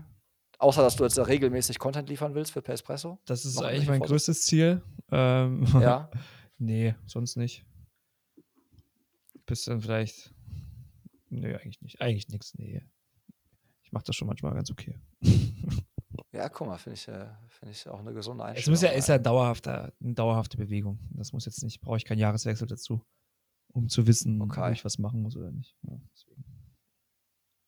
Außer 0.58 0.82
dass 0.82 0.96
du 0.96 1.04
jetzt 1.04 1.18
regelmäßig 1.18 1.78
Content 1.78 2.10
liefern 2.10 2.34
willst 2.34 2.52
für 2.52 2.60
Per 2.60 2.74
Espresso? 2.74 3.18
Das 3.24 3.46
ist 3.46 3.56
Noch 3.56 3.62
eigentlich 3.64 3.88
mein 3.88 4.00
Vorsätze? 4.00 4.32
größtes 4.32 4.42
Ziel. 4.42 4.82
Ähm, 5.10 5.66
Ja. 5.80 6.10
nee, 6.58 6.94
sonst 7.06 7.36
nicht. 7.36 7.64
Bis 9.46 9.64
dann 9.64 9.80
vielleicht. 9.80 10.35
Nee, 11.28 11.54
eigentlich 11.54 11.80
nicht. 11.80 12.00
Eigentlich 12.00 12.28
nichts. 12.28 12.54
Nee. 12.54 12.82
Ich 13.82 13.92
mache 13.92 14.04
das 14.04 14.16
schon 14.16 14.28
manchmal 14.28 14.54
ganz 14.54 14.70
okay. 14.70 14.98
Ja, 16.32 16.48
guck 16.50 16.66
mal, 16.66 16.76
finde 16.78 16.94
ich, 16.98 17.08
äh, 17.08 17.26
find 17.48 17.72
ich 17.72 17.88
auch 17.88 17.98
eine 18.00 18.12
gesunde 18.12 18.42
Es 18.44 18.48
Einstellung. 18.50 18.72
muss 18.72 18.82
ja, 18.82 18.90
ist 18.90 19.08
ja 19.08 19.18
dauerhafter, 19.18 19.92
eine 20.00 20.14
dauerhafte 20.14 20.56
Bewegung. 20.58 20.98
Das 21.12 21.32
muss 21.32 21.46
jetzt 21.46 21.62
nicht, 21.62 21.80
brauche 21.80 21.96
ich 21.96 22.04
keinen 22.04 22.18
Jahreswechsel 22.18 22.66
dazu, 22.66 23.02
um 23.72 23.88
zu 23.88 24.06
wissen, 24.06 24.40
Okay. 24.42 24.60
ob 24.66 24.72
ich 24.72 24.84
was 24.84 24.98
machen 24.98 25.22
muss 25.22 25.36
oder 25.36 25.50
nicht. 25.50 25.76
Ja. 25.82 25.98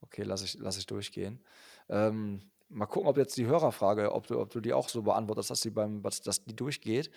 Okay, 0.00 0.22
lass 0.22 0.42
ich, 0.42 0.54
lass 0.58 0.78
ich 0.78 0.86
durchgehen. 0.86 1.42
Ähm, 1.88 2.50
mal 2.68 2.86
gucken, 2.86 3.08
ob 3.08 3.16
jetzt 3.16 3.36
die 3.36 3.46
Hörerfrage, 3.46 4.12
ob 4.12 4.26
du, 4.26 4.38
ob 4.38 4.50
du 4.50 4.60
die 4.60 4.72
auch 4.72 4.88
so 4.88 5.02
beantwortest, 5.02 5.50
dass 5.50 5.60
die 5.60 5.70
beim, 5.70 6.02
dass 6.02 6.44
die 6.44 6.56
durchgeht. 6.56 7.10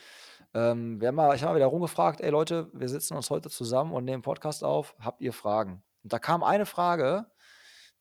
Ähm, 0.53 0.99
wir 1.01 1.09
haben 1.09 1.15
mal, 1.15 1.35
ich 1.35 1.41
habe 1.43 1.51
mal 1.53 1.57
wieder 1.57 1.67
rumgefragt, 1.67 2.21
ey 2.21 2.29
Leute, 2.29 2.69
wir 2.73 2.89
sitzen 2.89 3.15
uns 3.15 3.29
heute 3.29 3.49
zusammen 3.49 3.91
und 3.93 4.05
nehmen 4.05 4.21
Podcast 4.23 4.63
auf, 4.63 4.95
habt 4.99 5.21
ihr 5.21 5.33
Fragen? 5.33 5.81
Und 6.03 6.13
da 6.13 6.19
kam 6.19 6.43
eine 6.43 6.65
Frage, 6.65 7.27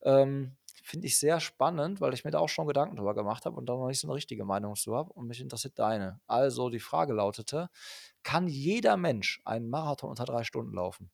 ähm, 0.02 0.56
Finde 0.82 1.06
ich 1.06 1.18
sehr 1.18 1.38
spannend, 1.40 2.00
weil 2.00 2.14
ich 2.14 2.24
mir 2.24 2.30
da 2.30 2.38
auch 2.38 2.48
schon 2.48 2.66
Gedanken 2.66 2.96
drüber 2.96 3.14
gemacht 3.14 3.44
habe 3.44 3.56
und 3.56 3.66
da 3.66 3.74
noch 3.74 3.86
nicht 3.86 4.00
so 4.00 4.08
eine 4.08 4.14
richtige 4.14 4.44
Meinung 4.44 4.74
zu 4.74 4.96
habe 4.96 5.12
und 5.12 5.26
mich 5.26 5.40
interessiert 5.40 5.78
deine. 5.78 6.20
Also 6.26 6.68
die 6.70 6.80
Frage 6.80 7.12
lautete: 7.12 7.68
Kann 8.22 8.48
jeder 8.48 8.96
Mensch 8.96 9.40
einen 9.44 9.68
Marathon 9.68 10.10
unter 10.10 10.24
drei 10.24 10.42
Stunden 10.42 10.74
laufen? 10.74 11.10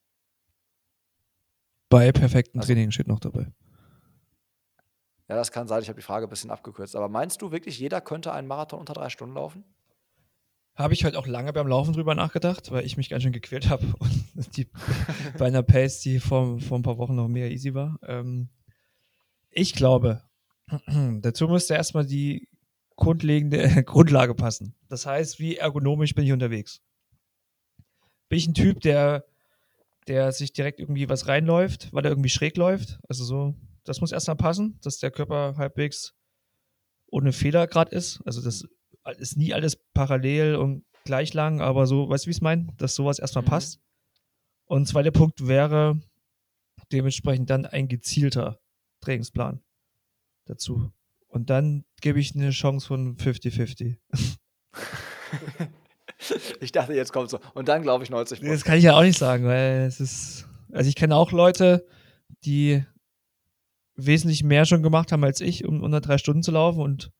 Bei 1.89 2.11
perfektem 2.13 2.61
Also- 2.61 2.73
Training 2.73 2.91
steht 2.91 3.09
noch 3.09 3.21
dabei. 3.21 3.53
Ja, 5.29 5.35
das 5.35 5.51
kann 5.51 5.67
sein, 5.67 5.83
ich 5.83 5.89
habe 5.89 5.99
die 6.01 6.07
Frage 6.07 6.27
ein 6.27 6.31
bisschen 6.31 6.51
abgekürzt. 6.51 6.95
Aber 6.95 7.09
meinst 7.09 7.43
du 7.43 7.51
wirklich, 7.51 7.79
jeder 7.79 8.01
könnte 8.01 8.33
einen 8.33 8.47
Marathon 8.47 8.79
unter 8.79 8.95
drei 8.95 9.11
Stunden 9.11 9.35
laufen? 9.35 9.65
Habe 10.77 10.93
ich 10.93 11.05
halt 11.05 11.17
auch 11.17 11.27
lange 11.27 11.53
beim 11.53 11.67
Laufen 11.67 11.95
drüber 11.95 12.15
nachgedacht, 12.15 12.71
weil 12.71 12.85
ich 12.85 12.97
mich 12.99 13.09
ganz 13.09 13.23
schön 13.23 13.33
gequält 13.33 13.71
habe. 13.71 13.87
Und 14.35 14.57
die, 14.57 14.69
bei 15.39 15.47
einer 15.47 15.63
Pace, 15.63 16.01
die 16.01 16.21
vor, 16.21 16.61
vor 16.61 16.79
ein 16.79 16.83
paar 16.83 16.99
Wochen 16.99 17.15
noch 17.15 17.29
mega 17.29 17.47
easy 17.47 17.75
war. 17.75 17.99
Ähm, 18.03 18.51
ich 19.51 19.75
glaube, 19.75 20.23
dazu 21.23 21.49
müsste 21.49 21.75
erstmal 21.75 22.05
die 22.05 22.49
grundlegende 22.97 23.83
Grundlage 23.85 24.35
passen. 24.35 24.75
Das 24.89 25.07
heißt, 25.07 25.39
wie 25.39 25.57
ergonomisch 25.57 26.15
bin 26.15 26.25
ich 26.25 26.33
unterwegs? 26.33 26.83
Bin 28.29 28.39
ich 28.39 28.47
ein 28.47 28.55
Typ, 28.55 28.81
der, 28.81 29.25
der 30.09 30.33
sich 30.33 30.53
direkt 30.53 30.81
irgendwie 30.81 31.09
was 31.09 31.29
reinläuft, 31.29 31.93
weil 31.93 32.05
er 32.05 32.11
irgendwie 32.11 32.29
schräg 32.29 32.57
läuft? 32.57 32.99
Also 33.09 33.25
so, 33.25 33.55
das 33.85 34.01
muss 34.01 34.13
erstmal 34.13 34.37
passen, 34.37 34.79
dass 34.83 34.99
der 34.99 35.11
Körper 35.11 35.55
halbwegs 35.57 36.15
ohne 37.07 37.33
Fehler 37.33 37.67
gerade 37.67 37.95
ist. 37.95 38.21
Also 38.27 38.43
das 38.43 38.67
ist 39.19 39.37
nie 39.37 39.55
alles 39.55 39.77
parallel 39.95 40.57
und 40.57 40.85
gleich 41.05 41.35
lang, 41.35 41.61
aber 41.61 41.87
so, 41.87 42.09
weißt 42.09 42.25
du, 42.25 42.29
wie 42.29 42.31
ich 42.33 42.37
es 42.39 42.43
meine? 42.43 42.67
Dass 42.79 42.95
sowas 42.95 43.19
erstmal 43.19 43.45
Mhm. 43.45 43.49
passt. 43.49 43.81
Und 44.65 44.87
zweiter 44.89 45.13
Punkt 45.13 45.47
wäre 45.47 46.01
dementsprechend 46.93 47.51
dann 47.51 47.67
ein 47.67 47.89
gezielter 47.89 48.59
Trainingsplan 49.01 49.61
dazu. 50.47 50.91
Und 51.29 51.51
dann 51.51 51.85
gebe 52.01 52.19
ich 52.19 52.35
eine 52.35 52.51
Chance 52.51 52.87
von 52.87 53.17
50-50. 53.17 53.97
ich 56.61 56.73
dachte, 56.73 56.95
jetzt 56.95 57.13
kommt 57.13 57.31
so. 57.31 57.39
Und 57.55 57.69
dann 57.69 57.83
glaube 57.83 58.05
ich 58.05 58.11
90 58.11 58.41
Das 58.41 58.65
kann 58.65 58.79
ich 58.79 58.85
ja 58.85 58.97
auch 58.97 59.03
nicht 59.03 59.19
sagen, 59.19 59.45
weil 59.45 59.83
es 59.83 60.01
ist. 60.01 60.49
Also 60.73 60.89
ich 60.89 60.97
kenne 60.97 61.15
auch 61.15 61.33
Leute, 61.33 61.87
die 62.45 62.85
wesentlich 63.95 64.43
mehr 64.43 64.65
schon 64.67 64.83
gemacht 64.83 65.13
haben 65.13 65.25
als 65.25 65.41
ich, 65.41 65.65
um 65.65 65.83
unter 65.83 66.01
drei 66.01 66.19
Stunden 66.19 66.43
zu 66.43 66.51
laufen 66.51 66.81
und 66.81 67.13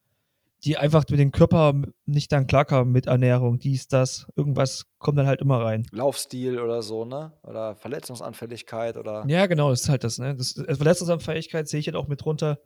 die 0.67 0.77
einfach 0.77 1.05
mit 1.09 1.21
dem 1.21 1.31
Körper 1.31 1.81
nicht 2.07 2.33
dann 2.33 2.49
klarkamen 2.49 2.93
mit 2.93 3.07
Ernährung, 3.07 3.61
dies, 3.61 3.87
das, 3.87 4.27
irgendwas 4.35 4.87
kommt 4.99 5.17
dann 5.17 5.29
halt 5.29 5.41
immer 5.41 5.63
rein. 5.65 5.87
Laufstil 5.93 6.59
oder 6.59 6.83
so, 6.83 7.05
ne? 7.05 7.33
Oder 7.45 7.77
Verletzungsanfälligkeit 7.77 8.97
oder. 8.97 9.25
Ja, 9.29 9.47
genau, 9.47 9.71
das 9.71 9.83
ist 9.83 9.89
halt 9.89 10.03
das, 10.03 10.19
ne? 10.19 10.35
Das, 10.35 10.59
also 10.59 10.77
Verletzungsanfälligkeit 10.77 11.69
sehe 11.69 11.79
ich 11.79 11.87
halt 11.87 11.97
auch 11.97 12.09
mit 12.09 12.25
drunter. 12.25 12.59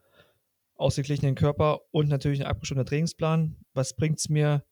Ausgeglichenen 0.77 1.35
Körper 1.35 1.81
und 1.91 2.09
natürlich 2.09 2.41
ein 2.41 2.47
abgestimmter 2.47 2.87
Trainingsplan. 2.87 3.57
Was 3.75 3.95
bringt 3.95 4.19
es 4.19 4.31
mir, 4.31 4.65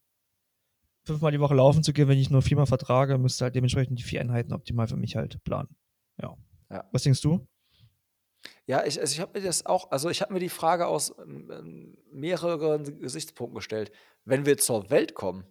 fünfmal 1.05 1.31
die 1.31 1.39
Woche 1.39 1.53
laufen 1.53 1.83
zu 1.83 1.93
gehen, 1.93 2.07
wenn 2.07 2.17
ich 2.17 2.31
nur 2.31 2.41
viermal 2.41 2.65
vertrage, 2.65 3.19
müsste 3.19 3.45
halt 3.45 3.53
dementsprechend 3.53 3.99
die 3.99 4.03
vier 4.03 4.21
Einheiten 4.21 4.53
optimal 4.53 4.87
für 4.87 4.97
mich 4.97 5.15
halt 5.15 5.43
planen. 5.43 5.69
Ja. 6.19 6.35
Ja. 6.71 6.89
Was 6.91 7.03
denkst 7.03 7.21
du? 7.21 7.47
Ja, 8.65 8.85
ich, 8.85 8.99
also 8.99 9.13
ich 9.13 9.19
habe 9.19 9.39
mir 9.39 9.45
das 9.45 9.65
auch, 9.65 9.91
also 9.91 10.09
ich 10.09 10.21
habe 10.21 10.33
mir 10.33 10.39
die 10.39 10.49
Frage 10.49 10.87
aus 10.87 11.13
ähm, 11.19 11.97
mehreren 12.11 12.99
Gesichtspunkten 12.99 13.55
gestellt. 13.55 13.91
Wenn 14.25 14.45
wir 14.45 14.57
zur 14.57 14.89
Welt 14.89 15.15
kommen, 15.15 15.45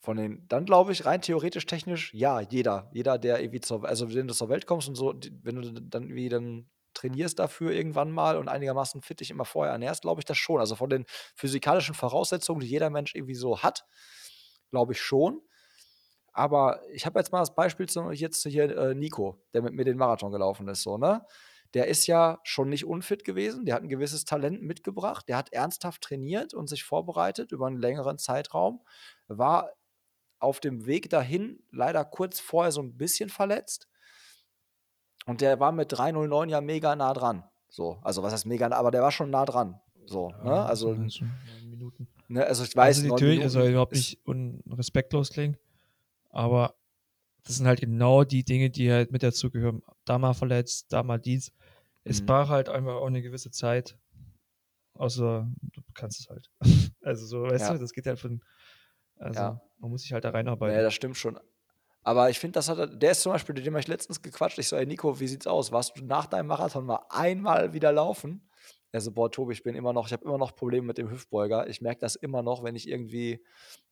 von 0.00 0.18
den, 0.18 0.46
dann 0.48 0.66
glaube 0.66 0.92
ich 0.92 1.06
rein 1.06 1.22
theoretisch 1.22 1.64
technisch, 1.66 2.12
ja, 2.12 2.40
jeder, 2.40 2.90
jeder, 2.92 3.18
der 3.18 3.40
irgendwie 3.40 3.60
zur, 3.60 3.84
also 3.84 4.12
wenn 4.14 4.28
du 4.28 4.34
zur 4.34 4.50
Welt 4.50 4.66
kommst 4.66 4.86
und 4.88 4.96
so, 4.96 5.14
wenn 5.42 5.56
du 5.56 5.72
dann 5.72 6.04
irgendwie 6.04 6.28
dann 6.28 6.70
trainierst 6.92 7.38
dafür 7.38 7.72
irgendwann 7.72 8.12
mal 8.12 8.36
und 8.36 8.48
einigermaßen 8.48 9.00
fit 9.02 9.20
dich 9.20 9.30
immer 9.30 9.46
vorher 9.46 9.72
ernährst, 9.72 10.02
glaube 10.02 10.20
ich 10.20 10.26
das 10.26 10.36
schon. 10.36 10.60
Also 10.60 10.76
von 10.76 10.90
den 10.90 11.06
physikalischen 11.34 11.94
Voraussetzungen, 11.94 12.60
die 12.60 12.66
jeder 12.68 12.90
Mensch 12.90 13.14
irgendwie 13.14 13.34
so 13.34 13.62
hat, 13.62 13.84
glaube 14.70 14.92
ich 14.92 15.00
schon. 15.00 15.40
Aber 16.32 16.80
ich 16.92 17.06
habe 17.06 17.18
jetzt 17.18 17.32
mal 17.32 17.40
das 17.40 17.54
Beispiel 17.54 17.88
zum 17.88 18.12
jetzt 18.12 18.42
hier 18.42 18.76
äh, 18.76 18.94
Nico, 18.94 19.42
der 19.54 19.62
mit 19.62 19.72
mir 19.72 19.84
den 19.84 19.96
Marathon 19.96 20.32
gelaufen 20.32 20.68
ist, 20.68 20.82
so, 20.82 20.98
ne? 20.98 21.24
Der 21.74 21.88
ist 21.88 22.06
ja 22.06 22.38
schon 22.44 22.68
nicht 22.68 22.84
unfit 22.86 23.24
gewesen, 23.24 23.64
der 23.64 23.74
hat 23.74 23.82
ein 23.82 23.88
gewisses 23.88 24.24
Talent 24.24 24.62
mitgebracht, 24.62 25.28
der 25.28 25.36
hat 25.36 25.52
ernsthaft 25.52 26.02
trainiert 26.02 26.54
und 26.54 26.68
sich 26.68 26.84
vorbereitet 26.84 27.52
über 27.52 27.66
einen 27.66 27.80
längeren 27.80 28.16
Zeitraum, 28.18 28.80
war 29.26 29.70
auf 30.38 30.60
dem 30.60 30.86
Weg 30.86 31.10
dahin 31.10 31.62
leider 31.72 32.04
kurz 32.04 32.38
vorher 32.40 32.70
so 32.72 32.80
ein 32.82 32.96
bisschen 32.96 33.28
verletzt. 33.28 33.88
Und 35.26 35.40
der 35.40 35.58
war 35.58 35.72
mit 35.72 35.90
309 35.90 36.48
ja 36.48 36.60
mega 36.60 36.94
nah 36.96 37.12
dran. 37.14 37.44
So, 37.68 37.98
also 38.02 38.22
was 38.22 38.32
heißt 38.32 38.46
mega 38.46 38.68
nah, 38.68 38.76
aber 38.76 38.90
der 38.90 39.02
war 39.02 39.10
schon 39.10 39.30
nah 39.30 39.44
dran. 39.44 39.80
So, 40.06 40.32
ne? 40.42 40.64
Also, 40.64 40.94
neun 40.94 41.70
Minuten. 41.70 42.08
ne, 42.28 42.46
also 42.46 42.62
ich 42.62 42.76
weiß, 42.76 42.98
also 42.98 43.08
natürlich, 43.08 43.42
also 43.42 43.58
Minuten 43.58 43.72
überhaupt 43.72 43.92
ist- 43.92 43.98
nicht 44.10 44.26
un 44.26 44.62
respektlos 44.70 45.30
klingen, 45.30 45.56
aber 46.30 46.74
das 47.44 47.56
sind 47.56 47.66
halt 47.66 47.80
genau 47.80 48.24
die 48.24 48.44
Dinge, 48.44 48.70
die 48.70 48.90
halt 48.92 49.10
mit 49.12 49.22
dazugehören. 49.22 49.82
Da 50.04 50.18
mal 50.18 50.34
verletzt, 50.34 50.92
da 50.92 51.02
mal 51.02 51.18
dies. 51.18 51.52
Es 52.06 52.20
Mhm. 52.20 52.24
braucht 52.24 52.50
halt 52.50 52.68
einfach 52.68 52.94
auch 52.96 53.06
eine 53.06 53.22
gewisse 53.22 53.50
Zeit. 53.50 53.98
Außer 54.94 55.48
du 55.72 55.82
kannst 55.94 56.20
es 56.20 56.28
halt. 56.30 56.50
also 57.02 57.26
so, 57.26 57.42
weißt 57.44 57.68
Ja. 57.68 57.70
du, 57.70 57.78
das 57.78 57.92
geht 57.92 58.06
halt 58.06 58.20
von. 58.20 58.42
Also 59.16 59.44
Ja. 59.44 59.60
man 59.78 59.90
muss 59.90 60.02
sich 60.02 60.12
halt 60.14 60.24
da 60.24 60.30
reinarbeiten. 60.30 60.74
Ja, 60.76 60.82
das 60.82 60.94
stimmt 60.94 61.16
schon. 61.16 61.38
Aber 62.04 62.30
ich 62.30 62.38
finde, 62.40 62.54
das 62.54 62.68
hat 62.68 62.78
er 62.78 62.86
der 62.88 63.12
ist 63.12 63.22
zum 63.22 63.32
Beispiel, 63.32 63.54
mit 63.54 63.66
dem 63.66 63.74
habe 63.74 63.80
ich 63.80 63.88
letztens 63.88 64.22
gequatscht. 64.22 64.58
Ich 64.58 64.68
so: 64.68 64.76
„Ey 64.76 64.86
Nico, 64.86 65.20
wie 65.20 65.28
sieht's 65.28 65.46
aus? 65.46 65.72
Warst 65.72 65.98
du 65.98 66.04
nach 66.04 66.26
deinem 66.26 66.48
Marathon 66.48 66.86
mal 66.86 67.00
einmal 67.10 67.74
wieder 67.74 67.92
laufen?“ 67.92 68.48
Er 68.94 69.00
so: 69.00 69.12
„Boah, 69.12 69.30
Tobi, 69.30 69.52
ich 69.54 69.62
bin 69.64 69.74
immer 69.74 69.92
noch 69.92 70.06
ich 70.06 70.12
habe 70.12 70.24
immer 70.24 70.38
noch 70.38 70.54
Probleme 70.54 70.86
mit 70.86 70.98
dem 70.98 71.10
Hüftbeuger. 71.10 71.68
Ich 71.68 71.80
merke 71.80 72.00
das 72.00 72.16
immer 72.16 72.42
noch, 72.42 72.62
wenn 72.62 72.76
ich 72.76 72.88
irgendwie 72.88 73.44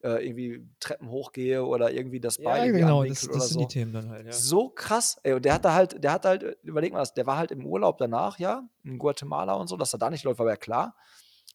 äh, 0.02 0.24
irgendwie 0.26 0.68
Treppen 0.80 1.10
hochgehe 1.10 1.64
oder 1.64 1.92
irgendwie 1.92 2.20
das 2.20 2.38
ja, 2.38 2.42
Bein 2.42 2.74
irgendwie 2.74 3.02
genau, 3.02 3.04
das, 3.04 3.28
das 3.30 3.30
oder 3.30 3.48
sind 3.48 3.58
so.“ 3.58 3.60
die 3.60 3.66
Themen 3.66 3.92
dann 3.92 4.08
halt, 4.10 4.26
ja. 4.26 4.44
So 4.44 4.70
krass, 4.70 5.18
ey. 5.24 5.34
Und 5.34 5.44
der 5.44 5.54
hatte 5.54 5.72
halt 5.74 6.02
der 6.04 6.12
hatte 6.12 6.28
halt 6.28 6.58
überleg 6.62 6.92
mal 6.92 7.00
das, 7.00 7.14
der 7.14 7.26
war 7.26 7.36
halt 7.38 7.50
im 7.52 7.66
Urlaub 7.66 7.98
danach, 7.98 8.38
ja, 8.38 8.68
in 8.84 8.98
Guatemala 8.98 9.54
und 9.54 9.68
so, 9.68 9.76
dass 9.76 9.92
er 9.94 9.98
da 9.98 10.10
nicht 10.10 10.24
läuft, 10.24 10.38
war 10.40 10.48
ja 10.48 10.56
klar. 10.56 10.96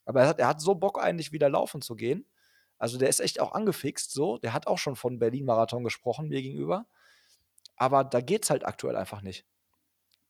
Aber 0.05 0.21
er 0.21 0.27
hat 0.29 0.39
er 0.39 0.47
hat 0.47 0.61
so 0.61 0.75
Bock 0.75 1.01
eigentlich 1.03 1.31
wieder 1.31 1.49
laufen 1.49 1.81
zu 1.81 1.95
gehen. 1.95 2.25
Also, 2.79 2.97
der 2.99 3.09
ist 3.09 3.19
echt 3.21 3.39
auch 3.41 3.53
angefixt 3.53 4.11
so. 4.13 4.37
Der 4.39 4.53
hat 4.53 4.67
auch 4.67 4.77
schon 4.79 4.95
von 4.95 5.19
Berlin-Marathon 5.19 5.83
gesprochen 5.83 6.29
mir 6.29 6.41
gegenüber. 6.43 6.85
Aber 7.77 8.03
da 8.03 8.21
geht's 8.21 8.49
halt 8.51 8.65
aktuell 8.65 8.95
einfach 8.97 9.21
nicht. 9.23 9.45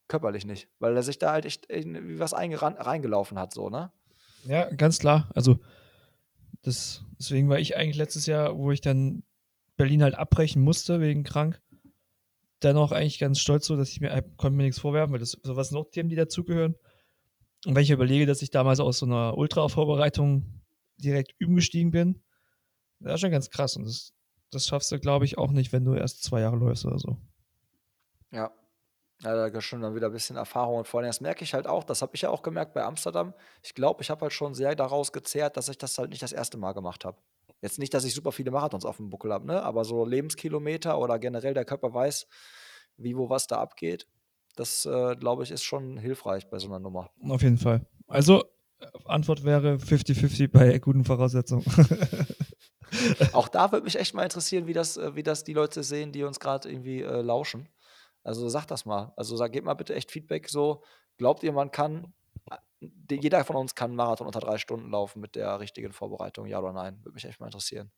Körperlich 0.07 0.45
nicht, 0.45 0.69
weil 0.79 0.95
er 0.95 1.03
sich 1.03 1.19
da 1.19 1.33
halt 1.33 1.45
echt 1.45 1.69
irgendwie 1.69 2.19
was 2.19 2.33
reingelaufen 2.33 3.37
hat 3.37 3.53
so, 3.53 3.69
ne? 3.69 3.91
Ja, 4.45 4.69
ganz 4.69 4.99
klar. 4.99 5.29
Also, 5.35 5.59
das, 6.61 7.03
deswegen 7.19 7.49
war 7.49 7.59
ich 7.59 7.75
eigentlich 7.75 7.97
letztes 7.97 8.25
Jahr, 8.25 8.57
wo 8.57 8.71
ich 8.71 8.81
dann 8.81 9.23
Berlin 9.75 10.03
halt 10.03 10.15
abbrechen 10.15 10.61
musste, 10.61 11.01
wegen 11.01 11.23
krank, 11.23 11.61
dann 12.59 12.77
auch 12.77 12.91
eigentlich 12.91 13.19
ganz 13.19 13.39
stolz 13.39 13.67
so, 13.67 13.75
dass 13.75 13.89
ich 13.89 14.01
mir, 14.01 14.11
äh, 14.11 14.23
konnte 14.37 14.57
mir 14.57 14.63
nichts 14.63 14.79
vorwerfen, 14.79 15.13
weil 15.13 15.19
das 15.19 15.37
sowas 15.43 15.69
sind 15.69 15.77
noch 15.77 15.91
Themen, 15.91 16.09
die 16.09 16.15
dazugehören. 16.15 16.75
Und 17.65 17.75
wenn 17.75 17.83
ich 17.83 17.91
überlege, 17.91 18.25
dass 18.25 18.41
ich 18.41 18.49
damals 18.49 18.79
aus 18.79 18.99
so 18.99 19.05
einer 19.05 19.37
Ultra-Vorbereitung 19.37 20.61
direkt 20.97 21.33
üben 21.37 21.55
gestiegen 21.55 21.91
bin, 21.91 22.23
das 22.99 23.15
ist 23.15 23.21
schon 23.21 23.31
ganz 23.31 23.49
krass. 23.49 23.75
Und 23.75 23.85
das, 23.85 24.13
das 24.51 24.67
schaffst 24.67 24.91
du, 24.91 24.99
glaube 24.99 25.25
ich, 25.25 25.37
auch 25.37 25.51
nicht, 25.51 25.71
wenn 25.73 25.85
du 25.85 25.93
erst 25.93 26.23
zwei 26.23 26.41
Jahre 26.41 26.57
läufst 26.57 26.85
oder 26.85 26.97
so. 26.97 27.17
Ja. 28.31 28.51
Ja, 29.23 29.49
da 29.49 29.61
schon 29.61 29.81
dann 29.81 29.95
wieder 29.95 30.07
ein 30.07 30.13
bisschen 30.13 30.35
Erfahrung 30.35 30.77
und 30.77 30.87
vor 30.87 30.99
allem, 30.99 31.09
das 31.09 31.21
merke 31.21 31.43
ich 31.43 31.55
halt 31.55 31.65
auch, 31.65 31.83
das 31.83 32.03
habe 32.03 32.11
ich 32.13 32.21
ja 32.21 32.29
auch 32.29 32.43
gemerkt 32.43 32.73
bei 32.73 32.83
Amsterdam. 32.83 33.33
Ich 33.63 33.73
glaube, 33.73 34.03
ich 34.03 34.11
habe 34.11 34.21
halt 34.21 34.33
schon 34.33 34.53
sehr 34.53 34.75
daraus 34.75 35.11
gezehrt, 35.11 35.57
dass 35.57 35.69
ich 35.69 35.77
das 35.77 35.97
halt 35.97 36.11
nicht 36.11 36.21
das 36.21 36.33
erste 36.33 36.57
Mal 36.57 36.73
gemacht 36.73 37.03
habe. 37.03 37.17
Jetzt 37.61 37.79
nicht, 37.79 37.93
dass 37.93 38.05
ich 38.05 38.13
super 38.13 38.31
viele 38.31 38.51
Marathons 38.51 38.85
auf 38.85 38.97
dem 38.97 39.09
Buckel 39.09 39.33
habe, 39.33 39.47
ne? 39.47 39.63
Aber 39.63 39.83
so 39.83 40.05
Lebenskilometer 40.05 40.99
oder 40.99 41.17
generell 41.17 41.55
der 41.55 41.65
Körper 41.65 41.91
weiß, 41.91 42.27
wie, 42.97 43.17
wo, 43.17 43.29
was 43.29 43.47
da 43.47 43.57
abgeht. 43.57 44.07
Das, 44.55 44.85
äh, 44.85 45.15
glaube 45.15 45.43
ich, 45.43 45.51
ist 45.51 45.63
schon 45.63 45.97
hilfreich 45.97 46.49
bei 46.49 46.59
so 46.59 46.67
einer 46.67 46.79
Nummer. 46.79 47.09
Auf 47.27 47.41
jeden 47.41 47.57
Fall. 47.57 47.85
Also, 48.07 48.43
äh, 48.79 48.85
Antwort 49.05 49.43
wäre 49.43 49.77
50-50 49.77 50.49
bei 50.51 50.77
guten 50.77 51.03
Voraussetzungen. 51.03 51.65
Auch 53.33 53.47
da 53.47 53.71
würde 53.71 53.83
mich 53.83 53.97
echt 53.97 54.13
mal 54.13 54.23
interessieren, 54.23 54.67
wie 54.67 54.73
das, 54.73 54.97
äh, 54.97 55.15
wie 55.15 55.23
das 55.23 55.43
die 55.43 55.53
Leute 55.53 55.83
sehen, 55.83 56.11
die 56.11 56.23
uns 56.23 56.39
gerade 56.39 56.69
irgendwie 56.69 57.01
äh, 57.01 57.21
lauschen. 57.21 57.67
Also 58.27 58.49
sagt 58.49 58.71
das 58.71 58.85
mal. 58.85 59.13
Also 59.15 59.37
sag, 59.37 59.53
gebt 59.53 59.65
mal 59.65 59.73
bitte 59.73 59.95
echt 59.95 60.11
Feedback 60.11 60.49
so. 60.49 60.83
Glaubt 61.17 61.43
ihr, 61.43 61.53
man 61.53 61.71
kann, 61.71 62.13
äh, 62.51 63.15
jeder 63.15 63.45
von 63.45 63.55
uns 63.55 63.73
kann 63.73 63.95
Marathon 63.95 64.27
unter 64.27 64.41
drei 64.41 64.57
Stunden 64.57 64.91
laufen 64.91 65.21
mit 65.21 65.35
der 65.35 65.61
richtigen 65.61 65.93
Vorbereitung, 65.93 66.45
ja 66.45 66.59
oder 66.59 66.73
nein? 66.73 66.99
Würde 67.03 67.13
mich 67.13 67.23
echt 67.23 67.39
mal 67.39 67.45
interessieren. 67.45 67.89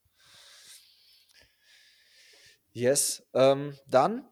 Yes. 2.71 3.27
Ähm, 3.33 3.75
dann 3.87 4.27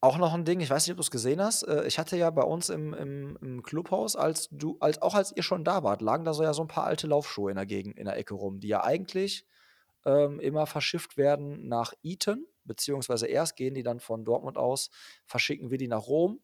auch 0.00 0.18
noch 0.18 0.34
ein 0.34 0.44
Ding, 0.44 0.58
ich 0.58 0.70
weiß 0.70 0.84
nicht, 0.84 0.94
ob 0.94 0.96
du 0.96 1.02
es 1.02 1.12
gesehen 1.12 1.40
hast. 1.40 1.62
Äh, 1.62 1.86
ich 1.86 2.00
hatte 2.00 2.16
ja 2.16 2.28
bei 2.30 2.42
uns 2.42 2.68
im, 2.68 2.92
im, 2.92 3.38
im 3.40 3.62
Clubhaus, 3.62 4.16
als 4.16 4.48
du, 4.50 4.76
als, 4.80 5.00
auch 5.00 5.14
als 5.14 5.30
ihr 5.36 5.44
schon 5.44 5.62
da 5.62 5.84
wart, 5.84 6.02
lagen 6.02 6.24
da 6.24 6.34
so 6.34 6.42
ja 6.42 6.52
so 6.52 6.62
ein 6.62 6.68
paar 6.68 6.84
alte 6.84 7.06
Laufschuhe 7.06 7.52
in 7.52 7.56
der 7.56 7.66
Gegend, 7.66 7.96
in 7.96 8.06
der 8.06 8.16
Ecke 8.16 8.34
rum, 8.34 8.58
die 8.58 8.68
ja 8.68 8.82
eigentlich 8.82 9.46
ähm, 10.04 10.40
immer 10.40 10.66
verschifft 10.66 11.16
werden 11.16 11.68
nach 11.68 11.92
Eton, 12.02 12.44
beziehungsweise 12.64 13.26
erst 13.26 13.56
gehen 13.56 13.74
die 13.74 13.82
dann 13.82 14.00
von 14.00 14.24
Dortmund 14.24 14.58
aus, 14.58 14.90
verschicken 15.26 15.70
wir 15.70 15.78
die 15.78 15.88
nach 15.88 16.06
Rom. 16.06 16.40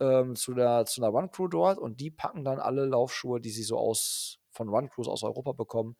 ähm, 0.00 0.36
zu, 0.36 0.54
der, 0.54 0.86
zu 0.86 1.02
einer 1.02 1.14
One 1.14 1.28
Crew 1.28 1.48
dort 1.48 1.78
und 1.78 2.00
die 2.00 2.10
packen 2.10 2.44
dann 2.44 2.58
alle 2.60 2.84
Laufschuhe, 2.86 3.40
die 3.40 3.50
sie 3.50 3.62
so 3.62 3.78
aus 3.78 4.40
von 4.50 4.68
One 4.68 4.88
Crews 4.88 5.08
aus 5.08 5.24
Europa 5.24 5.52
bekommen, 5.52 5.96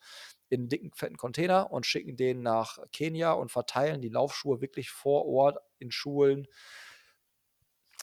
in 0.49 0.63
einen 0.63 0.69
dicken, 0.69 0.93
fetten 0.95 1.17
Container 1.17 1.73
und 1.73 1.87
schicken 1.87 2.17
den 2.17 2.43
nach 2.43 2.79
Kenia 2.93 3.33
und 3.33 3.51
verteilen 3.51 4.01
die 4.01 4.09
Laufschuhe 4.11 4.61
wirklich 4.61 4.91
vor 4.91 5.27
Ort 5.27 5.59
in 5.79 5.91
Schulen, 5.91 6.47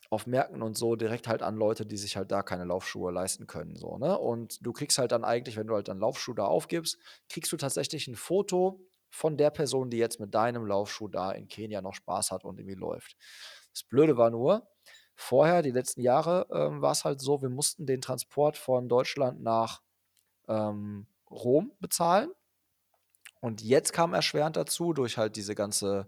auf 0.09 0.27
Märkten 0.27 0.61
und 0.61 0.77
so 0.77 0.95
direkt 0.95 1.27
halt 1.27 1.41
an 1.41 1.55
Leute, 1.55 1.85
die 1.85 1.97
sich 1.97 2.17
halt 2.17 2.31
da 2.31 2.43
keine 2.43 2.65
Laufschuhe 2.65 3.11
leisten 3.11 3.47
können. 3.47 3.75
So, 3.75 3.97
ne? 3.97 4.17
Und 4.17 4.65
du 4.65 4.73
kriegst 4.73 4.97
halt 4.97 5.11
dann 5.13 5.23
eigentlich, 5.23 5.55
wenn 5.57 5.67
du 5.67 5.75
halt 5.75 5.87
dann 5.87 5.99
Laufschuh 5.99 6.33
da 6.33 6.45
aufgibst, 6.45 6.97
kriegst 7.29 7.51
du 7.51 7.57
tatsächlich 7.57 8.07
ein 8.07 8.15
Foto 8.15 8.81
von 9.11 9.37
der 9.37 9.51
Person, 9.51 9.89
die 9.89 9.97
jetzt 9.97 10.19
mit 10.19 10.33
deinem 10.33 10.65
Laufschuh 10.65 11.09
da 11.09 11.31
in 11.31 11.47
Kenia 11.47 11.81
noch 11.81 11.93
Spaß 11.93 12.31
hat 12.31 12.43
und 12.45 12.57
irgendwie 12.57 12.79
läuft. 12.79 13.15
Das 13.73 13.83
Blöde 13.83 14.17
war 14.17 14.31
nur, 14.31 14.67
vorher, 15.15 15.61
die 15.61 15.71
letzten 15.71 16.01
Jahre, 16.01 16.47
ähm, 16.51 16.81
war 16.81 16.93
es 16.93 17.05
halt 17.05 17.21
so, 17.21 17.41
wir 17.41 17.49
mussten 17.49 17.85
den 17.85 18.01
Transport 18.01 18.57
von 18.57 18.89
Deutschland 18.89 19.41
nach 19.41 19.81
ähm, 20.47 21.07
Rom 21.29 21.71
bezahlen. 21.79 22.31
Und 23.41 23.61
jetzt 23.61 23.93
kam 23.93 24.13
erschwerend 24.13 24.55
dazu, 24.55 24.93
durch 24.93 25.17
halt 25.17 25.35
diese 25.35 25.55
ganze 25.55 26.07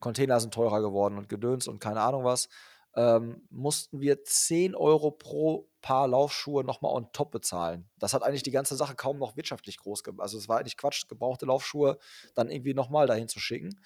Container 0.00 0.40
sind 0.40 0.52
teurer 0.52 0.80
geworden 0.82 1.18
und 1.18 1.28
Gedöns 1.28 1.66
und 1.68 1.78
keine 1.78 2.00
Ahnung 2.00 2.24
was, 2.24 2.48
ähm, 2.96 3.46
mussten 3.50 4.00
wir 4.00 4.22
10 4.22 4.74
Euro 4.74 5.10
pro 5.10 5.68
Paar 5.80 6.08
Laufschuhe 6.08 6.64
nochmal 6.64 6.92
on 6.92 7.12
top 7.12 7.30
bezahlen. 7.30 7.90
Das 7.98 8.14
hat 8.14 8.22
eigentlich 8.22 8.42
die 8.42 8.50
ganze 8.50 8.76
Sache 8.76 8.94
kaum 8.94 9.18
noch 9.18 9.36
wirtschaftlich 9.36 9.78
groß 9.78 10.02
gemacht. 10.02 10.22
Also 10.22 10.38
es 10.38 10.48
war 10.48 10.58
eigentlich 10.58 10.76
Quatsch, 10.76 11.06
gebrauchte 11.08 11.46
Laufschuhe 11.46 11.98
dann 12.34 12.50
irgendwie 12.50 12.72
nochmal 12.72 13.06
dahin 13.06 13.28
zu 13.28 13.38
schicken. 13.38 13.78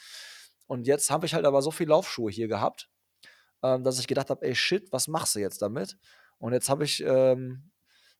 Und 0.66 0.86
jetzt 0.86 1.10
habe 1.10 1.26
ich 1.26 1.34
halt 1.34 1.44
aber 1.44 1.62
so 1.62 1.70
viele 1.70 1.90
Laufschuhe 1.90 2.30
hier 2.30 2.46
gehabt, 2.46 2.88
ähm, 3.62 3.82
dass 3.82 3.98
ich 3.98 4.06
gedacht 4.06 4.30
habe, 4.30 4.46
ey 4.46 4.54
shit, 4.54 4.92
was 4.92 5.08
machst 5.08 5.34
du 5.34 5.40
jetzt 5.40 5.60
damit? 5.62 5.96
Und 6.38 6.52
jetzt 6.52 6.68
habe 6.68 6.84
ich 6.84 7.02
ähm, 7.04 7.70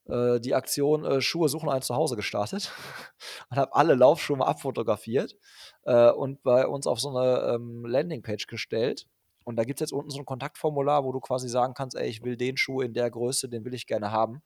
äh, 0.08 0.40
die 0.40 0.54
Aktion 0.54 1.04
äh, 1.04 1.20
Schuhe 1.20 1.48
suchen 1.48 1.68
ein 1.68 1.82
Zuhause 1.82 2.16
gestartet 2.16 2.72
und 3.50 3.58
habe 3.58 3.74
alle 3.74 3.94
Laufschuhe 3.94 4.36
mal 4.36 4.46
abfotografiert 4.46 5.36
äh, 5.84 6.10
und 6.10 6.42
bei 6.42 6.66
uns 6.66 6.86
auf 6.86 6.98
so 6.98 7.16
eine 7.16 7.54
ähm, 7.54 7.84
Landingpage 7.84 8.46
gestellt. 8.46 9.06
Und 9.48 9.56
da 9.56 9.64
gibt 9.64 9.80
es 9.80 9.88
jetzt 9.88 9.92
unten 9.94 10.10
so 10.10 10.18
ein 10.18 10.26
Kontaktformular, 10.26 11.04
wo 11.04 11.12
du 11.12 11.20
quasi 11.20 11.48
sagen 11.48 11.72
kannst, 11.72 11.96
ey, 11.96 12.06
ich 12.06 12.22
will 12.22 12.36
den 12.36 12.58
Schuh 12.58 12.82
in 12.82 12.92
der 12.92 13.10
Größe, 13.10 13.48
den 13.48 13.64
will 13.64 13.72
ich 13.72 13.86
gerne 13.86 14.12
haben. 14.12 14.42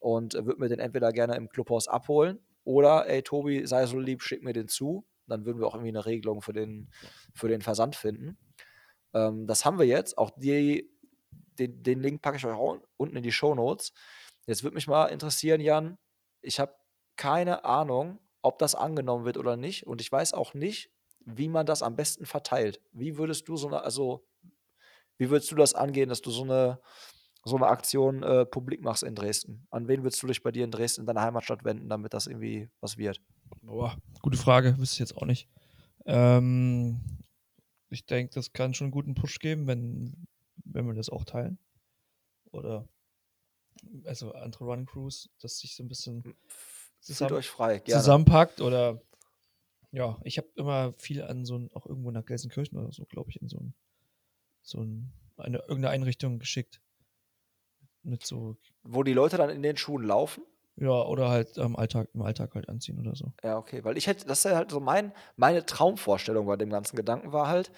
Und 0.00 0.34
äh, 0.34 0.44
würde 0.44 0.58
mir 0.58 0.68
den 0.68 0.80
entweder 0.80 1.12
gerne 1.12 1.36
im 1.36 1.48
Clubhaus 1.48 1.86
abholen 1.86 2.40
oder, 2.64 3.08
ey, 3.08 3.22
Tobi, 3.22 3.64
sei 3.64 3.86
so 3.86 3.96
lieb, 3.96 4.22
schick 4.22 4.42
mir 4.42 4.52
den 4.52 4.66
zu. 4.66 5.06
Dann 5.28 5.46
würden 5.46 5.60
wir 5.60 5.68
auch 5.68 5.76
irgendwie 5.76 5.90
eine 5.90 6.04
Regelung 6.04 6.42
für 6.42 6.52
den, 6.52 6.90
für 7.32 7.46
den 7.46 7.62
Versand 7.62 7.94
finden. 7.94 8.36
Ähm, 9.12 9.46
das 9.46 9.64
haben 9.64 9.78
wir 9.78 9.86
jetzt. 9.86 10.18
Auch 10.18 10.30
die, 10.30 10.90
den, 11.60 11.84
den 11.84 12.00
Link 12.00 12.20
packe 12.20 12.36
ich 12.36 12.44
euch 12.44 12.54
auch 12.54 12.80
unten 12.96 13.14
in 13.14 13.22
die 13.22 13.30
Show 13.30 13.54
Notes. 13.54 13.92
Jetzt 14.48 14.64
würde 14.64 14.74
mich 14.74 14.88
mal 14.88 15.06
interessieren, 15.06 15.60
Jan, 15.60 15.96
ich 16.42 16.58
habe 16.58 16.74
keine 17.14 17.64
Ahnung, 17.64 18.18
ob 18.42 18.58
das 18.58 18.74
angenommen 18.74 19.26
wird 19.26 19.36
oder 19.36 19.56
nicht. 19.56 19.86
Und 19.86 20.00
ich 20.00 20.10
weiß 20.10 20.34
auch 20.34 20.54
nicht, 20.54 20.90
wie 21.26 21.48
man 21.48 21.66
das 21.66 21.82
am 21.82 21.96
besten 21.96 22.26
verteilt. 22.26 22.80
Wie 22.92 23.16
würdest 23.16 23.48
du 23.48 23.56
so 23.56 23.68
eine, 23.68 23.82
also, 23.82 24.24
wie 25.18 25.30
würdest 25.30 25.50
du 25.50 25.56
das 25.56 25.74
angehen, 25.74 26.08
dass 26.08 26.22
du 26.22 26.30
so 26.30 26.42
eine, 26.42 26.80
so 27.44 27.56
eine 27.56 27.66
Aktion 27.66 28.22
äh, 28.22 28.46
publik 28.46 28.82
machst 28.82 29.02
in 29.02 29.14
Dresden? 29.14 29.66
An 29.70 29.88
wen 29.88 30.02
würdest 30.02 30.22
du 30.22 30.26
dich 30.26 30.42
bei 30.42 30.50
dir 30.50 30.64
in 30.64 30.70
Dresden, 30.70 31.02
in 31.02 31.06
deiner 31.06 31.22
Heimatstadt 31.22 31.64
wenden, 31.64 31.88
damit 31.88 32.14
das 32.14 32.26
irgendwie 32.26 32.68
was 32.80 32.98
wird? 32.98 33.20
Boah, 33.62 33.96
gute 34.22 34.38
Frage, 34.38 34.76
wüsste 34.78 34.94
ich 34.94 35.00
jetzt 35.00 35.16
auch 35.16 35.26
nicht. 35.26 35.48
Ähm, 36.06 37.00
ich 37.90 38.06
denke, 38.06 38.34
das 38.34 38.52
kann 38.52 38.74
schon 38.74 38.86
einen 38.86 38.92
guten 38.92 39.14
Push 39.14 39.38
geben, 39.38 39.66
wenn, 39.66 40.26
wenn 40.64 40.86
wir 40.86 40.94
das 40.94 41.10
auch 41.10 41.24
teilen. 41.24 41.58
Oder 42.50 42.88
also 44.04 44.32
andere 44.32 44.64
Run 44.64 44.86
Crews, 44.86 45.30
dass 45.40 45.58
sich 45.58 45.76
so 45.76 45.82
ein 45.82 45.88
bisschen 45.88 46.22
Fühlt 46.22 46.36
zusammen, 47.00 47.42
frei, 47.42 47.78
zusammenpackt 47.80 48.60
oder 48.60 49.00
ja, 49.94 50.18
ich 50.24 50.38
habe 50.38 50.48
immer 50.56 50.92
viel 50.94 51.22
an 51.22 51.44
so 51.44 51.56
ein, 51.56 51.70
auch 51.72 51.86
irgendwo 51.86 52.10
nach 52.10 52.24
Gelsenkirchen 52.24 52.76
oder 52.78 52.92
so, 52.92 53.04
glaube 53.04 53.30
ich, 53.30 53.40
in 53.40 53.48
so 53.48 53.58
ein, 53.58 53.74
so 54.62 54.80
ein, 54.82 55.12
eine, 55.36 55.58
irgendeine 55.58 55.90
Einrichtung 55.90 56.38
geschickt. 56.38 56.80
Mit 58.02 58.26
so, 58.26 58.56
Wo 58.82 59.02
die 59.02 59.12
Leute 59.12 59.36
dann 59.36 59.50
in 59.50 59.62
den 59.62 59.76
Schuhen 59.76 60.04
laufen? 60.04 60.42
ja, 60.76 60.90
oder 60.90 61.28
halt 61.28 61.58
am 61.58 61.76
Alltag, 61.76 62.08
im 62.12 62.22
Alltag 62.22 62.54
halt 62.56 62.68
anziehen 62.68 62.98
oder 62.98 63.14
so. 63.14 63.32
Ja, 63.44 63.56
okay, 63.56 63.84
weil 63.84 63.96
ich 63.96 64.08
hätte, 64.08 64.26
das 64.26 64.38
ist 64.38 64.44
ja 64.50 64.56
halt 64.56 64.72
so 64.72 64.80
mein, 64.80 65.12
meine 65.36 65.64
Traumvorstellung 65.64 66.46
bei 66.46 66.56
dem 66.56 66.70
ganzen 66.70 66.96
Gedanken 66.96 67.32
war 67.32 67.46
halt, 67.46 67.70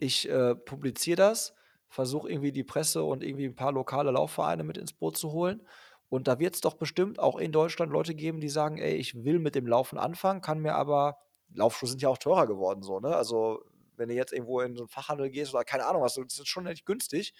ich 0.00 0.28
äh, 0.28 0.56
publiziere 0.56 1.16
das, 1.16 1.54
versuche 1.88 2.28
irgendwie 2.28 2.52
die 2.52 2.64
Presse 2.64 3.04
und 3.04 3.22
irgendwie 3.22 3.46
ein 3.46 3.54
paar 3.54 3.72
lokale 3.72 4.10
Laufvereine 4.10 4.64
mit 4.64 4.76
ins 4.76 4.92
Boot 4.92 5.16
zu 5.16 5.30
holen. 5.30 5.62
Und 6.08 6.26
da 6.26 6.40
wird 6.40 6.54
es 6.56 6.60
doch 6.60 6.74
bestimmt 6.74 7.20
auch 7.20 7.38
in 7.38 7.52
Deutschland 7.52 7.92
Leute 7.92 8.16
geben, 8.16 8.40
die 8.40 8.48
sagen, 8.48 8.78
ey, 8.78 8.96
ich 8.96 9.24
will 9.24 9.38
mit 9.38 9.54
dem 9.54 9.68
Laufen 9.68 9.96
anfangen, 9.98 10.40
kann 10.40 10.58
mir 10.58 10.74
aber, 10.74 11.18
Laufschuhe 11.54 11.88
sind 11.88 12.02
ja 12.02 12.08
auch 12.08 12.18
teurer 12.18 12.46
geworden, 12.46 12.82
so, 12.82 13.00
ne? 13.00 13.14
Also, 13.14 13.64
wenn 13.96 14.08
du 14.08 14.14
jetzt 14.14 14.32
irgendwo 14.32 14.60
in 14.60 14.74
so 14.76 14.82
einen 14.82 14.88
Fachhandel 14.88 15.30
gehst 15.30 15.54
oder 15.54 15.64
keine 15.64 15.86
Ahnung 15.86 16.02
was, 16.02 16.14
das 16.14 16.38
ist 16.38 16.48
schon 16.48 16.64
nicht 16.64 16.86
günstig. 16.86 17.34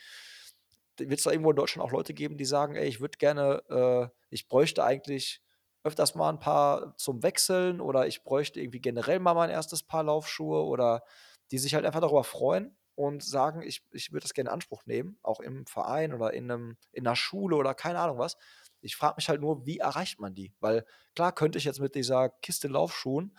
Wird 0.99 1.19
es 1.19 1.25
da 1.25 1.31
irgendwo 1.31 1.51
in 1.51 1.57
Deutschland 1.57 1.87
auch 1.89 1.93
Leute 1.93 2.13
geben, 2.13 2.37
die 2.37 2.45
sagen, 2.45 2.77
ey, 2.77 2.87
ich 2.87 3.01
würde 3.01 3.17
gerne, 3.17 3.63
äh, 3.71 4.09
ich 4.29 4.49
bräuchte 4.49 4.85
eigentlich 4.85 5.41
öfters 5.83 6.15
mal 6.15 6.29
ein 6.29 6.39
paar 6.39 6.95
zum 6.99 7.23
Wechseln 7.23 7.81
oder 7.81 8.07
ich 8.07 8.23
bräuchte 8.23 8.61
irgendwie 8.61 8.81
generell 8.81 9.19
mal 9.19 9.35
mein 9.35 9.49
erstes 9.49 9.83
Paar 9.83 10.03
Laufschuhe 10.03 10.63
oder 10.63 11.03
die 11.51 11.59
sich 11.59 11.75
halt 11.75 11.87
einfach 11.87 12.01
darüber 12.01 12.25
freuen 12.25 12.77
und 12.95 13.25
sagen, 13.25 13.63
ich, 13.63 13.83
ich 13.93 14.13
würde 14.13 14.25
das 14.25 14.35
gerne 14.35 14.51
in 14.51 14.55
Anspruch 14.55 14.85
nehmen, 14.85 15.19
auch 15.23 15.41
im 15.41 15.67
Verein 15.67 16.13
oder 16.13 16.35
in, 16.35 16.51
einem, 16.51 16.77
in 16.93 17.07
einer 17.07 17.17
Schule 17.17 17.57
oder 17.57 17.75
keine 17.75 17.99
Ahnung 17.99 18.19
was. 18.19 18.37
Ich 18.83 18.97
frage 18.97 19.15
mich 19.17 19.29
halt 19.31 19.41
nur, 19.41 19.65
wie 19.65 19.79
erreicht 19.79 20.21
man 20.21 20.35
die? 20.35 20.53
Weil 20.61 20.85
klar 21.15 21.33
könnte 21.33 21.57
ich 21.57 21.65
jetzt 21.65 21.81
mit 21.81 21.95
dieser 21.95 22.29
Kiste 22.29 22.69
Laufschuhen 22.69 23.35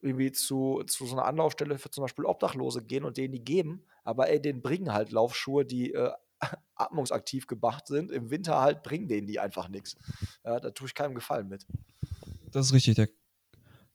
irgendwie 0.00 0.32
zu, 0.32 0.82
zu 0.86 1.06
so 1.06 1.16
einer 1.16 1.24
Anlaufstelle 1.24 1.78
für 1.78 1.90
zum 1.90 2.02
Beispiel 2.02 2.24
Obdachlose 2.24 2.82
gehen 2.82 3.04
und 3.04 3.16
denen 3.16 3.32
die 3.32 3.44
geben, 3.44 3.82
aber 4.04 4.28
ey, 4.28 4.40
denen 4.40 4.62
bringen 4.62 4.92
halt 4.92 5.10
Laufschuhe, 5.12 5.64
die 5.64 5.92
äh, 5.92 6.12
atmungsaktiv 6.74 7.46
gemacht 7.46 7.86
sind. 7.86 8.10
Im 8.10 8.30
Winter 8.30 8.60
halt 8.60 8.82
bringen 8.82 9.08
denen 9.08 9.26
die 9.26 9.40
einfach 9.40 9.68
nichts. 9.68 9.96
Ja, 10.44 10.60
da 10.60 10.70
tue 10.70 10.86
ich 10.86 10.94
keinem 10.94 11.14
Gefallen 11.14 11.48
mit. 11.48 11.66
Das 12.50 12.66
ist 12.66 12.72
richtig. 12.72 12.96
Der, 12.96 13.08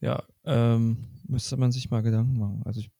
ja, 0.01 0.24
ähm, 0.43 0.97
müsste 1.28 1.58
man 1.58 1.72
sich 1.72 1.89
mal 1.89 2.01
Gedanken 2.01 2.38
machen. 2.38 2.62
Also 2.66 2.82
ich 2.82 2.91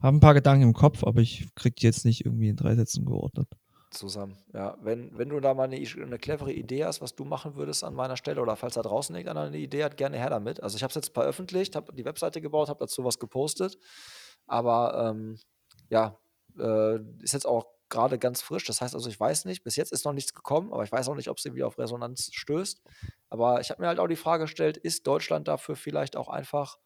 habe 0.00 0.16
ein 0.16 0.20
paar 0.20 0.34
Gedanken 0.34 0.64
im 0.64 0.74
Kopf, 0.74 1.04
aber 1.04 1.20
ich 1.20 1.48
kriege 1.54 1.74
die 1.74 1.86
jetzt 1.86 2.04
nicht 2.04 2.24
irgendwie 2.26 2.48
in 2.48 2.56
drei 2.56 2.74
Sätzen 2.74 3.06
geordnet. 3.06 3.48
Zusammen. 3.90 4.36
Ja, 4.52 4.76
wenn, 4.82 5.16
wenn 5.16 5.28
du 5.28 5.38
da 5.40 5.54
mal 5.54 5.64
eine, 5.64 5.76
eine 5.76 6.18
clevere 6.18 6.52
Idee 6.52 6.84
hast, 6.84 7.00
was 7.00 7.14
du 7.14 7.24
machen 7.24 7.54
würdest 7.54 7.84
an 7.84 7.94
meiner 7.94 8.16
Stelle 8.16 8.40
oder 8.42 8.56
falls 8.56 8.74
da 8.74 8.82
draußen 8.82 9.14
irgendeiner 9.14 9.46
eine 9.46 9.58
Idee 9.58 9.84
hat, 9.84 9.96
gerne 9.96 10.18
her 10.18 10.28
damit. 10.28 10.62
Also 10.62 10.76
ich 10.76 10.82
habe 10.82 10.90
es 10.90 10.96
jetzt 10.96 11.14
veröffentlicht, 11.14 11.76
habe 11.76 11.92
die 11.94 12.04
Webseite 12.04 12.40
gebaut, 12.40 12.68
habe 12.68 12.80
dazu 12.80 13.04
was 13.04 13.18
gepostet, 13.18 13.78
aber 14.46 15.10
ähm, 15.10 15.38
ja, 15.88 16.18
äh, 16.58 16.98
ist 17.22 17.32
jetzt 17.32 17.46
auch 17.46 17.66
gerade 17.88 18.18
ganz 18.18 18.42
frisch. 18.42 18.64
Das 18.64 18.80
heißt 18.80 18.94
also, 18.94 19.08
ich 19.08 19.18
weiß 19.18 19.44
nicht, 19.44 19.62
bis 19.62 19.76
jetzt 19.76 19.92
ist 19.92 20.04
noch 20.04 20.12
nichts 20.12 20.34
gekommen, 20.34 20.72
aber 20.72 20.82
ich 20.82 20.92
weiß 20.92 21.08
auch 21.08 21.14
nicht, 21.14 21.28
ob 21.28 21.38
es 21.38 21.44
irgendwie 21.44 21.62
auf 21.62 21.78
Resonanz 21.78 22.30
stößt. 22.32 22.82
Aber 23.30 23.60
ich 23.60 23.70
habe 23.70 23.82
mir 23.82 23.88
halt 23.88 24.00
auch 24.00 24.08
die 24.08 24.16
Frage 24.16 24.44
gestellt, 24.44 24.76
ist 24.76 25.06
Deutschland 25.06 25.48
dafür 25.48 25.76
vielleicht 25.76 26.16
auch 26.16 26.28
einfach, 26.28 26.78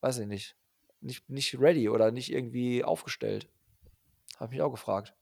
weiß 0.00 0.18
ich 0.18 0.26
nicht, 0.26 0.56
nicht, 1.00 1.28
nicht 1.28 1.58
ready 1.60 1.88
oder 1.88 2.10
nicht 2.10 2.32
irgendwie 2.32 2.84
aufgestellt? 2.84 3.48
Habe 4.38 4.50
mich 4.50 4.62
auch 4.62 4.70
gefragt. 4.70 5.14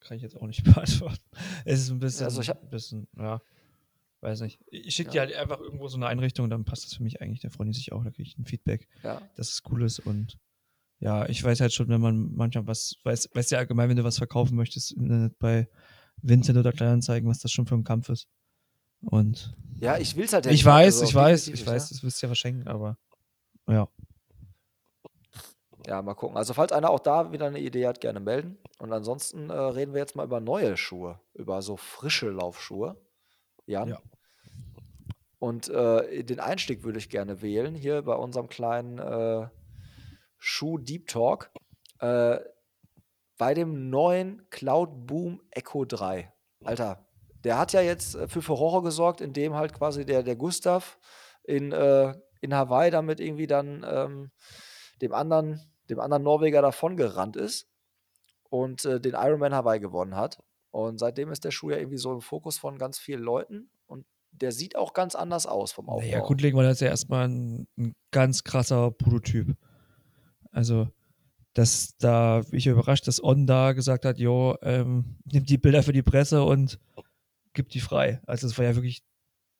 Kann 0.00 0.16
ich 0.16 0.22
jetzt 0.22 0.36
auch 0.36 0.46
nicht 0.46 0.64
beantworten. 0.64 1.20
Es 1.64 1.80
ist 1.80 1.90
ein 1.90 1.98
bisschen, 1.98 2.24
Also 2.24 2.40
ich 2.40 2.48
hab- 2.48 2.62
ein 2.62 2.70
bisschen, 2.70 3.06
ja, 3.16 3.40
weiß 4.22 4.40
nicht. 4.40 4.58
Ich 4.70 4.94
schicke 4.94 5.08
Ja. 5.14 5.26
dir 5.26 5.32
halt 5.32 5.34
einfach 5.42 5.60
irgendwo 5.60 5.88
so 5.88 5.96
eine 5.96 6.06
Einrichtung, 6.06 6.50
dann 6.50 6.64
passt 6.64 6.84
das 6.84 6.94
für 6.94 7.02
mich 7.02 7.20
eigentlich. 7.20 7.40
Da 7.40 7.50
freuen 7.50 7.70
die 7.70 7.76
sich 7.76 7.92
auch, 7.92 8.02
da 8.04 8.10
kriege 8.10 8.28
ich 8.28 8.38
ein 8.38 8.44
Feedback, 8.44 8.88
Ja, 9.02 9.20
dass 9.36 9.50
es 9.50 9.62
cool 9.70 9.82
ist 9.84 9.98
und 10.00 10.38
ja, 11.02 11.26
ich 11.28 11.42
weiß 11.42 11.60
halt 11.60 11.72
schon, 11.72 11.88
wenn 11.88 12.00
man 12.00 12.34
manchmal 12.34 12.66
was, 12.66 12.96
weiß, 13.04 13.30
weiß 13.32 13.48
ja 13.50 13.58
allgemein, 13.58 13.88
wenn 13.88 13.96
du 13.96 14.04
was 14.04 14.18
verkaufen 14.18 14.54
möchtest 14.56 14.94
bei 15.38 15.66
Vincent 16.20 16.58
oder 16.58 16.72
Kleinanzeigen, 16.72 17.26
was 17.28 17.38
das 17.38 17.50
schon 17.52 17.66
für 17.66 17.74
ein 17.74 17.84
Kampf 17.84 18.10
ist. 18.10 18.28
Und 19.00 19.56
ja 19.80 19.96
ich 19.96 20.14
will 20.16 20.24
es 20.24 20.32
halt 20.34 20.44
ja 20.44 20.52
ich 20.52 20.62
weiß, 20.62 20.96
also 21.00 21.04
ich 21.08 21.14
weiß, 21.14 21.46
ich 21.48 21.52
nicht, 21.54 21.66
weiß, 21.66 21.88
das 21.88 22.02
wirst 22.02 22.20
du 22.20 22.26
ja 22.26 22.28
verschenken, 22.28 22.68
aber 22.68 22.98
ja. 23.66 23.88
Ja, 25.86 26.02
mal 26.02 26.14
gucken. 26.14 26.36
Also, 26.36 26.54
falls 26.54 26.72
einer 26.72 26.90
auch 26.90 27.00
da 27.00 27.32
wieder 27.32 27.46
eine 27.46 27.58
Idee 27.58 27.86
hat, 27.86 28.00
gerne 28.00 28.20
melden. 28.20 28.58
Und 28.78 28.92
ansonsten 28.92 29.50
äh, 29.50 29.54
reden 29.54 29.94
wir 29.94 30.00
jetzt 30.00 30.16
mal 30.16 30.24
über 30.24 30.40
neue 30.40 30.76
Schuhe, 30.76 31.20
über 31.34 31.62
so 31.62 31.76
frische 31.76 32.30
Laufschuhe. 32.30 32.96
Jan. 33.66 33.88
Ja. 33.88 33.98
Und 35.38 35.70
äh, 35.70 36.22
den 36.22 36.38
Einstieg 36.38 36.82
würde 36.82 36.98
ich 36.98 37.08
gerne 37.08 37.40
wählen, 37.40 37.74
hier 37.74 38.02
bei 38.02 38.14
unserem 38.14 38.48
kleinen 38.48 38.98
äh, 38.98 39.48
Schuh 40.36 40.76
Deep 40.76 41.08
Talk. 41.08 41.50
Äh, 41.98 42.40
bei 43.38 43.54
dem 43.54 43.88
neuen 43.88 44.46
Cloud 44.50 45.06
Boom 45.06 45.40
Echo 45.50 45.86
3. 45.86 46.30
Alter, 46.62 47.06
der 47.42 47.58
hat 47.58 47.72
ja 47.72 47.80
jetzt 47.80 48.14
äh, 48.14 48.28
für 48.28 48.42
Furore 48.42 48.82
gesorgt, 48.82 49.22
indem 49.22 49.54
halt 49.54 49.72
quasi 49.72 50.04
der, 50.04 50.22
der 50.22 50.36
Gustav 50.36 50.98
in, 51.44 51.72
äh, 51.72 52.14
in 52.42 52.54
Hawaii 52.54 52.90
damit 52.90 53.18
irgendwie 53.18 53.46
dann 53.46 53.84
ähm, 53.88 54.30
dem 55.00 55.14
anderen, 55.14 55.60
dem 55.90 56.00
anderen 56.00 56.22
Norweger 56.22 56.62
davongerannt 56.62 57.36
ist. 57.36 57.66
und 58.50 58.84
äh, 58.84 59.00
den 59.00 59.14
Ironman 59.14 59.54
Hawaii 59.54 59.80
gewonnen 59.80 60.16
hat. 60.16 60.42
Und 60.70 60.98
seitdem 60.98 61.30
ist 61.32 61.44
der 61.44 61.50
Schuh 61.50 61.70
ja 61.70 61.78
irgendwie 61.78 61.98
so 61.98 62.12
im 62.12 62.20
Fokus 62.20 62.58
von 62.58 62.78
ganz 62.78 62.98
vielen 62.98 63.22
Leuten 63.22 63.70
und 63.86 64.06
der 64.32 64.52
sieht 64.52 64.76
auch 64.76 64.92
ganz 64.92 65.14
anders 65.14 65.46
aus 65.46 65.72
vom 65.72 65.88
Aufbau. 65.88 66.06
Naja, 66.06 66.20
grundlegend 66.20 66.56
war 66.56 66.64
das 66.64 66.80
ja 66.80 66.88
erstmal 66.88 67.28
ein, 67.28 67.66
ein 67.76 67.94
ganz 68.12 68.44
krasser 68.44 68.90
Prototyp. 68.92 69.56
Also, 70.52 70.88
dass 71.54 71.96
da, 71.98 72.42
ich 72.52 72.68
überrascht, 72.68 73.08
dass 73.08 73.22
On 73.22 73.46
da 73.46 73.72
gesagt 73.72 74.04
hat, 74.04 74.18
jo, 74.18 74.56
ähm, 74.62 75.18
nimmt 75.24 75.50
die 75.50 75.58
Bilder 75.58 75.82
für 75.82 75.92
die 75.92 76.02
Presse 76.02 76.44
und 76.44 76.78
gibt 77.52 77.74
die 77.74 77.80
frei. 77.80 78.20
Also 78.26 78.46
es 78.46 78.56
war 78.56 78.64
ja 78.64 78.76
wirklich 78.76 79.02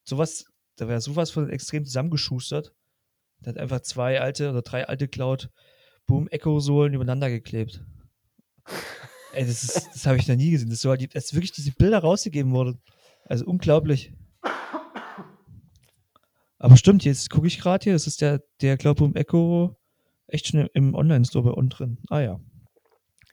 sowas, 0.04 0.46
da 0.76 0.86
war 0.86 0.94
ja 0.94 1.00
sowas 1.00 1.32
von 1.32 1.50
extrem 1.50 1.84
zusammengeschustert. 1.84 2.72
Der 3.40 3.54
hat 3.54 3.58
einfach 3.60 3.80
zwei 3.80 4.20
alte 4.20 4.50
oder 4.50 4.62
drei 4.62 4.86
alte 4.86 5.08
Cloud 5.08 5.50
Boom 6.10 6.28
Echo 6.28 6.58
Sohlen 6.60 6.92
übereinander 6.92 7.30
geklebt. 7.30 7.84
Ey, 9.32 9.46
das, 9.46 9.62
ist- 9.62 9.88
das 9.94 10.06
habe 10.06 10.18
ich 10.18 10.26
noch 10.26 10.34
nie 10.36 10.50
gesehen. 10.50 10.68
Das 10.70 10.80
soll 10.80 10.98
die, 10.98 11.06
dass 11.08 11.32
wirklich 11.34 11.52
diese 11.52 11.70
Bilder 11.72 12.00
rausgegeben 12.00 12.52
wurden. 12.52 12.80
Also 13.26 13.44
unglaublich. 13.46 14.12
Aber 16.58 16.76
stimmt, 16.76 17.04
jetzt 17.04 17.30
gucke 17.30 17.46
ich 17.46 17.58
gerade 17.60 17.84
hier, 17.84 17.92
das 17.94 18.06
ist 18.06 18.20
der, 18.20 18.42
der 18.60 18.76
Boom 18.76 19.14
Echo 19.14 19.76
echt 20.26 20.48
schon 20.48 20.68
im 20.74 20.94
Online-Store 20.94 21.44
bei 21.44 21.56
On 21.56 21.68
drin. 21.68 21.98
Ah 22.10 22.20
ja. 22.20 22.40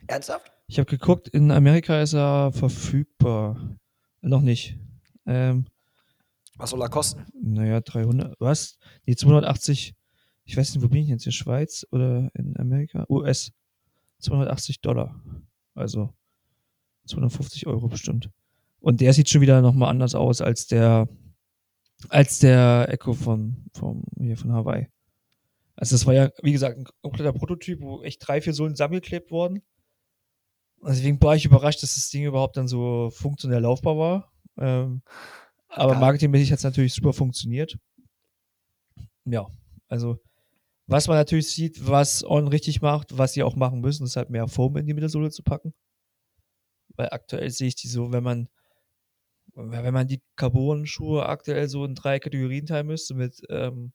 Ernsthaft? 0.06 0.50
Ich 0.66 0.78
habe 0.78 0.88
geguckt, 0.88 1.28
in 1.28 1.50
Amerika 1.50 2.00
ist 2.00 2.14
er 2.14 2.52
verfügbar. 2.52 3.76
Noch 4.20 4.40
nicht. 4.40 4.78
Ähm, 5.26 5.66
Was 6.56 6.70
soll 6.70 6.80
er 6.82 6.88
kosten? 6.88 7.24
naja, 7.40 7.80
300, 7.80 8.34
was? 8.40 8.78
Nee, 9.06 9.16
280. 9.16 9.94
Ich 10.48 10.56
weiß 10.56 10.74
nicht, 10.74 10.82
wo 10.82 10.88
bin 10.88 11.02
ich 11.02 11.08
jetzt? 11.08 11.26
In 11.26 11.32
Schweiz 11.32 11.86
oder 11.90 12.30
in 12.32 12.56
Amerika? 12.58 13.04
US. 13.10 13.52
280 14.20 14.80
Dollar. 14.80 15.22
Also 15.74 16.14
250 17.04 17.66
Euro 17.66 17.86
bestimmt. 17.86 18.30
Und 18.80 19.02
der 19.02 19.12
sieht 19.12 19.28
schon 19.28 19.42
wieder 19.42 19.60
nochmal 19.60 19.90
anders 19.90 20.14
aus 20.14 20.40
als 20.40 20.66
der, 20.66 21.06
als 22.08 22.38
der 22.38 22.86
Echo 22.88 23.12
von, 23.12 23.66
vom, 23.74 24.04
hier 24.18 24.38
von 24.38 24.54
Hawaii. 24.54 24.88
Also 25.76 25.94
das 25.94 26.06
war 26.06 26.14
ja, 26.14 26.30
wie 26.42 26.52
gesagt, 26.52 26.78
ein 26.78 26.86
kompletter 27.02 27.34
Prototyp, 27.34 27.82
wo 27.82 28.02
echt 28.02 28.26
drei, 28.26 28.40
vier 28.40 28.54
Sohlen 28.54 28.74
zusammengeklebt 28.74 29.30
wurden. 29.30 29.60
Und 30.80 30.88
Deswegen 30.88 31.20
war 31.20 31.36
ich 31.36 31.44
überrascht, 31.44 31.82
dass 31.82 31.94
das 31.94 32.08
Ding 32.08 32.24
überhaupt 32.24 32.56
dann 32.56 32.68
so 32.68 33.10
funktionell 33.10 33.60
laufbar 33.60 33.98
war. 33.98 34.32
Ähm, 34.56 35.02
aber 35.68 35.94
marketingmäßig 35.96 36.52
hat 36.52 36.58
es 36.58 36.64
natürlich 36.64 36.94
super 36.94 37.12
funktioniert. 37.12 37.78
Ja, 39.26 39.46
also 39.88 40.18
was 40.88 41.06
man 41.06 41.18
natürlich 41.18 41.50
sieht, 41.50 41.86
was 41.86 42.24
On 42.24 42.48
richtig 42.48 42.80
macht, 42.80 43.16
was 43.16 43.34
sie 43.34 43.42
auch 43.42 43.56
machen 43.56 43.80
müssen, 43.80 44.04
ist 44.04 44.16
halt 44.16 44.30
mehr 44.30 44.48
Foam 44.48 44.76
in 44.78 44.86
die 44.86 44.94
Mittelsohle 44.94 45.30
zu 45.30 45.42
packen. 45.42 45.74
Weil 46.96 47.10
aktuell 47.10 47.50
sehe 47.50 47.68
ich 47.68 47.76
die 47.76 47.88
so, 47.88 48.10
wenn 48.10 48.24
man 48.24 48.48
wenn 49.54 49.94
man 49.94 50.06
die 50.06 50.22
Carbon-Schuhe 50.36 51.26
aktuell 51.26 51.68
so 51.68 51.84
in 51.84 51.94
drei 51.94 52.20
Kategorien 52.20 52.66
teilen 52.66 52.86
müsste, 52.86 53.14
mit 53.14 53.42
ähm, 53.48 53.92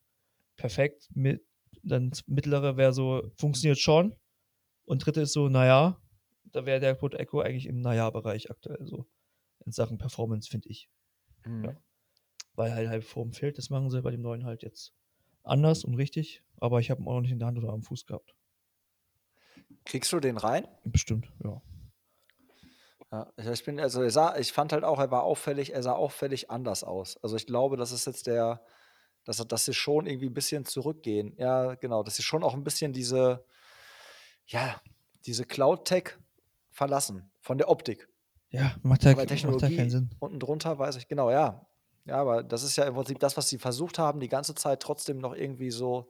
perfekt, 0.57 1.09
mit, 1.13 1.41
dann 1.83 2.11
mittlere 2.27 2.75
wäre 2.75 2.93
so, 2.93 3.31
funktioniert 3.37 3.79
schon. 3.79 4.15
Und 4.85 5.05
dritte 5.05 5.21
ist 5.21 5.33
so, 5.33 5.47
naja, 5.47 6.01
da 6.51 6.65
wäre 6.65 6.79
der 6.79 6.95
Code 6.95 7.17
Echo 7.17 7.39
eigentlich 7.39 7.65
im 7.67 7.79
Naja-Bereich 7.79 8.51
aktuell 8.51 8.85
so. 8.85 9.07
In 9.65 9.71
Sachen 9.71 9.97
Performance, 9.97 10.49
finde 10.49 10.67
ich. 10.67 10.89
Mhm. 11.45 11.63
Ja. 11.63 11.77
Weil 12.55 12.73
halt 12.73 12.89
halt 12.89 13.05
Form 13.05 13.31
fehlt, 13.31 13.57
das 13.57 13.69
machen 13.69 13.89
sie 13.89 14.01
bei 14.01 14.11
dem 14.11 14.21
neuen 14.21 14.45
halt 14.45 14.63
jetzt 14.63 14.93
anders 15.43 15.83
und 15.83 15.95
richtig. 15.95 16.43
Aber 16.59 16.79
ich 16.79 16.89
habe 16.91 17.01
ihn 17.01 17.07
auch 17.07 17.13
noch 17.13 17.21
nicht 17.21 17.31
in 17.31 17.39
der 17.39 17.47
Hand 17.47 17.57
oder 17.57 17.69
am 17.73 17.83
Fuß 17.83 18.05
gehabt. 18.05 18.33
Kriegst 19.85 20.11
du 20.13 20.19
den 20.19 20.37
rein? 20.37 20.67
Bestimmt, 20.85 21.31
ja. 21.43 21.61
Ja, 23.11 23.31
ich- 23.51 23.63
bin, 23.65 23.79
also 23.79 24.01
er 24.01 24.09
sah, 24.09 24.37
ich 24.37 24.51
fand 24.53 24.73
halt 24.73 24.83
auch, 24.83 24.99
er 24.99 25.11
war 25.11 25.23
auffällig, 25.23 25.73
er 25.73 25.83
sah 25.83 25.93
auffällig 25.93 26.49
anders 26.49 26.83
aus. 26.83 27.17
Also 27.21 27.35
ich 27.35 27.45
glaube, 27.45 27.77
das 27.77 27.91
ist 27.91 28.05
jetzt 28.05 28.27
der, 28.27 28.65
dass, 29.25 29.37
dass 29.37 29.65
sie 29.65 29.73
schon 29.73 30.07
irgendwie 30.07 30.27
ein 30.27 30.33
bisschen 30.33 30.65
zurückgehen. 30.65 31.35
Ja, 31.37 31.75
genau, 31.75 32.01
dass 32.03 32.15
sie 32.15 32.23
schon 32.23 32.43
auch 32.43 32.53
ein 32.53 32.63
bisschen 32.63 32.91
diese, 32.93 33.45
ja, 34.47 34.81
diese 35.25 35.45
Cloud-Tech 35.45 36.17
verlassen 36.71 37.31
von 37.39 37.57
der 37.57 37.69
Optik. 37.69 38.09
Ja, 38.49 38.75
macht 38.83 39.03
ja, 39.03 39.15
macht 39.15 39.27
keinen 39.27 39.89
Sinn. 39.89 40.09
unten 40.19 40.39
drunter 40.39 40.77
weiß 40.79 40.95
ich, 40.95 41.07
genau, 41.07 41.29
ja. 41.29 41.67
Ja, 42.05 42.17
aber 42.17 42.43
das 42.43 42.63
ist 42.63 42.75
ja 42.75 42.83
im 42.85 42.95
Prinzip 42.95 43.19
das, 43.19 43.37
was 43.37 43.47
sie 43.49 43.57
versucht 43.57 43.97
haben, 43.97 44.19
die 44.19 44.27
ganze 44.27 44.55
Zeit 44.55 44.81
trotzdem 44.81 45.19
noch 45.19 45.33
irgendwie 45.33 45.71
so 45.71 46.09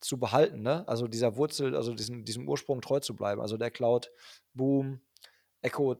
zu 0.00 0.18
behalten, 0.18 0.62
ne? 0.62 0.86
Also 0.88 1.08
dieser 1.08 1.36
Wurzel, 1.36 1.74
also 1.74 1.94
diesem, 1.94 2.24
diesem 2.24 2.48
Ursprung 2.48 2.80
treu 2.80 3.00
zu 3.00 3.14
bleiben. 3.14 3.40
Also 3.40 3.56
der 3.56 3.70
Cloud 3.70 4.10
Boom, 4.54 5.00
Echo 5.62 5.96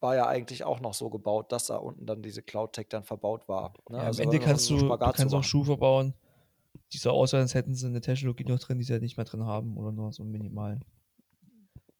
war 0.00 0.16
ja 0.16 0.26
eigentlich 0.26 0.64
auch 0.64 0.80
noch 0.80 0.94
so 0.94 1.10
gebaut, 1.10 1.52
dass 1.52 1.66
da 1.66 1.76
unten 1.76 2.06
dann 2.06 2.22
diese 2.22 2.42
Cloud-Tech 2.42 2.88
dann 2.88 3.04
verbaut 3.04 3.48
war. 3.48 3.72
Ne? 3.88 3.98
Ja, 3.98 4.00
am 4.00 4.06
Also 4.06 4.22
Ende 4.22 4.40
kannst 4.40 4.66
so 4.66 4.76
du, 4.76 4.84
Spagat 4.86 5.16
kannst 5.16 5.34
auch. 5.34 5.44
Schuhe 5.44 5.64
verbauen, 5.64 6.14
die 6.92 6.98
so 6.98 7.10
aussehen, 7.10 7.40
als 7.40 7.54
hätten 7.54 7.74
sie 7.74 7.86
eine 7.86 8.00
Technologie 8.00 8.44
noch 8.44 8.58
drin, 8.58 8.78
die 8.78 8.84
sie 8.84 8.92
halt 8.92 9.02
nicht 9.02 9.16
mehr 9.16 9.24
drin 9.24 9.44
haben 9.44 9.76
oder 9.76 9.92
nur 9.92 10.12
so 10.12 10.24
minimal. 10.24 10.80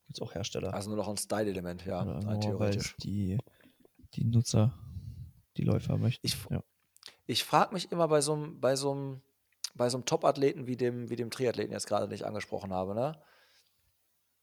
Gibt 0.07 0.19
es 0.19 0.21
auch 0.21 0.35
Hersteller. 0.35 0.75
Also 0.75 0.91
nur 0.91 0.99
noch 0.99 1.09
ein 1.09 1.17
Style-Element, 1.17 1.87
ja, 1.87 2.03
oder 2.03 2.27
rein 2.27 2.41
theoretisch. 2.41 2.97
die, 2.99 3.39
die 4.15 4.25
Nutzer, 4.25 4.75
die 5.57 5.63
Läufer 5.63 5.97
möchten. 5.97 6.27
Ich, 6.27 6.37
ja. 6.51 6.63
Ich 7.27 7.45
frage 7.45 7.73
mich 7.75 7.93
immer 7.93 8.09
bei 8.09 8.21
so 8.21 8.35
einem, 8.35 8.61
bei 8.61 8.75
bei 9.75 9.89
Top-Athleten 9.89 10.67
wie 10.67 10.77
dem, 10.77 11.09
wie 11.09 11.17
dem 11.17 11.31
Triathleten 11.31 11.73
jetzt 11.73 11.87
gerade, 11.87 12.07
den 12.07 12.15
ich 12.15 12.27
angesprochen 12.27 12.73
habe, 12.73 12.95
ne? 12.95 13.23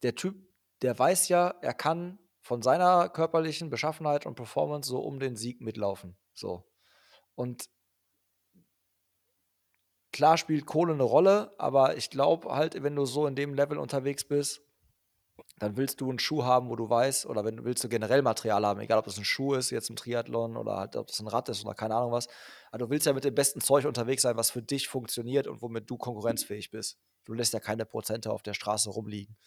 Der 0.02 0.16
Typ, 0.16 0.36
der 0.82 0.98
weiß 0.98 1.28
ja, 1.28 1.50
er 1.62 1.74
kann 1.74 2.20
von 2.40 2.62
seiner 2.62 3.10
körperlichen 3.10 3.70
Beschaffenheit 3.70 4.26
und 4.26 4.36
Performance 4.36 4.90
so 4.90 5.00
um 5.00 5.20
den 5.20 5.36
Sieg 5.36 5.62
mitlaufen. 5.62 6.18
So. 6.34 6.64
Und 7.36 7.70
klar 10.14 10.38
spielt 10.38 10.66
Kohle 10.66 10.94
eine 10.94 11.04
Rolle, 11.04 11.54
aber 11.58 11.98
ich 11.98 12.10
glaube 12.10 12.50
halt, 12.50 12.82
wenn 12.82 12.96
du 12.96 13.06
so 13.06 13.28
in 13.28 13.36
dem 13.36 13.54
Level 13.54 13.78
unterwegs 13.78 14.24
bist, 14.24 14.62
dann 15.58 15.78
willst 15.78 16.02
du 16.02 16.10
einen 16.10 16.20
Schuh 16.20 16.44
haben, 16.44 16.70
wo 16.70 16.76
du 16.76 16.90
weißt, 16.90 17.26
oder 17.26 17.44
wenn 17.46 17.58
du 17.58 17.64
willst 17.66 17.84
du 17.84 17.90
generell 17.90 18.22
Material 18.22 18.66
haben, 18.66 18.80
egal 18.80 19.00
ob 19.00 19.06
das 19.06 19.18
ein 19.18 19.26
Schuh 19.26 19.54
ist, 19.56 19.70
jetzt 19.72 19.90
im 19.90 19.96
Triathlon 19.96 20.56
oder 20.58 20.78
halt, 20.78 20.96
ob 20.96 21.08
das 21.08 21.20
ein 21.20 21.28
Rad 21.28 21.50
ist 21.50 21.66
oder 21.66 21.74
keine 21.76 21.96
Ahnung 21.96 22.12
was. 22.12 22.28
Aber 22.72 22.80
du 22.86 22.90
willst 22.90 23.06
ja 23.06 23.14
mit 23.14 23.24
dem 23.24 23.36
besten 23.36 23.62
Zeug 23.62 23.86
unterwegs 23.86 24.22
sein, 24.22 24.38
was 24.38 24.52
für 24.52 24.62
dich 24.62 24.88
funktioniert 24.88 25.48
und 25.48 25.62
womit 25.62 25.90
du 25.90 25.98
konkurrenzfähig 25.98 26.70
bist. 26.72 26.98
Du 27.26 27.34
lässt 27.34 27.54
ja 27.54 27.60
keine 27.60 27.86
Prozente 27.86 28.32
auf 28.32 28.42
der 28.42 28.54
Straße 28.54 28.90
rumliegen. 28.90 29.38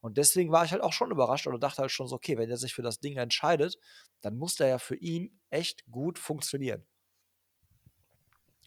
Und 0.00 0.18
deswegen 0.18 0.52
war 0.52 0.64
ich 0.64 0.72
halt 0.72 0.82
auch 0.82 0.92
schon 0.92 1.10
überrascht 1.10 1.46
und 1.46 1.60
dachte 1.62 1.82
halt 1.82 1.90
schon 1.90 2.08
so, 2.08 2.16
okay, 2.16 2.36
wenn 2.38 2.50
er 2.50 2.56
sich 2.58 2.74
für 2.74 2.82
das 2.82 3.00
Ding 3.00 3.16
entscheidet, 3.16 3.78
dann 4.20 4.36
muss 4.36 4.56
der 4.56 4.68
ja 4.68 4.78
für 4.78 4.96
ihn 4.96 5.40
echt 5.50 5.84
gut 5.90 6.18
funktionieren. 6.18 6.84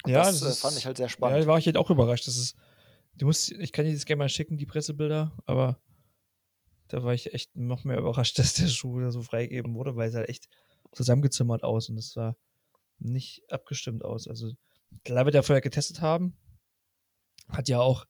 Und 0.04 0.12
Ja, 0.12 0.20
das, 0.24 0.40
das 0.40 0.58
äh, 0.60 0.62
fand 0.62 0.74
ist- 0.74 0.80
ich 0.80 0.86
halt 0.86 0.98
sehr 0.98 1.08
Ja, 1.08 1.12
spannend. 1.14 1.44
da 1.44 1.48
war 1.48 1.58
ich 1.58 1.66
halt 1.66 1.78
auch 1.78 1.90
überrascht. 1.90 2.28
Das 2.28 2.38
ist, 2.38 2.56
du 3.18 3.26
musst, 3.26 3.52
ich 3.52 3.72
kann 3.72 3.86
dir 3.86 3.94
das 3.94 4.06
gerne 4.06 4.20
mal 4.20 4.30
schicken, 4.30 4.58
die 4.58 4.66
Pressebilder, 4.66 5.32
aber 5.46 5.80
da 6.88 7.04
war 7.04 7.14
ich 7.14 7.34
echt 7.34 7.56
noch 7.56 7.84
mehr 7.84 7.98
überrascht, 8.00 8.40
dass 8.40 8.54
der 8.54 8.68
Schuh 8.68 9.00
da 9.00 9.12
so 9.12 9.22
freigegeben 9.22 9.74
wurde, 9.76 9.96
weil 9.96 10.10
es 10.10 10.16
halt 10.16 10.30
echt 10.30 10.50
zusammengezimmert 10.92 11.64
aus 11.64 11.90
und 11.90 11.98
es 11.98 12.12
sah 12.12 12.36
nicht 13.00 13.44
abgestimmt 13.52 14.06
aus. 14.06 14.28
Also, 14.28 14.54
klar 15.04 15.26
wird 15.26 15.36
er 15.36 15.44
vorher 15.44 15.62
getestet 15.62 16.02
haben. 16.02 16.38
Hat 17.50 17.68
ja 17.68 17.80
auch, 17.80 18.06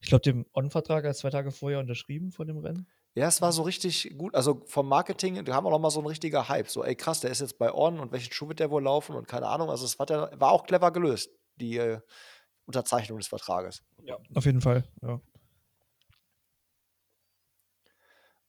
ich 0.00 0.08
glaube, 0.08 0.22
den 0.22 0.46
On-Vertrag 0.52 1.04
erst 1.04 1.20
zwei 1.20 1.30
Tage 1.30 1.50
vorher 1.50 1.80
unterschrieben 1.80 2.30
vor 2.32 2.44
dem 2.44 2.58
Rennen. 2.58 2.86
Ja, 3.14 3.28
es 3.28 3.40
war 3.40 3.50
so 3.50 3.62
richtig 3.62 4.14
gut. 4.18 4.34
Also 4.34 4.62
vom 4.66 4.86
Marketing, 4.88 5.42
da 5.42 5.54
haben 5.54 5.64
wir 5.64 5.70
noch 5.70 5.78
mal 5.78 5.90
so 5.90 6.00
ein 6.00 6.06
richtiger 6.06 6.50
Hype. 6.50 6.68
So, 6.68 6.84
ey, 6.84 6.94
krass, 6.94 7.20
der 7.20 7.30
ist 7.30 7.40
jetzt 7.40 7.58
bei 7.58 7.72
On 7.72 7.98
und 7.98 8.12
welchen 8.12 8.30
Schuh 8.30 8.48
wird 8.48 8.60
der 8.60 8.70
wohl 8.70 8.82
laufen 8.82 9.16
und 9.16 9.26
keine 9.26 9.48
Ahnung. 9.48 9.70
Also 9.70 9.86
es 9.86 9.98
war, 9.98 10.04
der, 10.04 10.30
war 10.38 10.52
auch 10.52 10.66
clever 10.66 10.92
gelöst, 10.92 11.30
die 11.56 11.78
äh, 11.78 12.00
Unterzeichnung 12.66 13.18
des 13.18 13.28
Vertrages. 13.28 13.82
Ja. 14.04 14.18
Auf 14.34 14.44
jeden 14.44 14.60
Fall, 14.60 14.84
ja. 15.00 15.18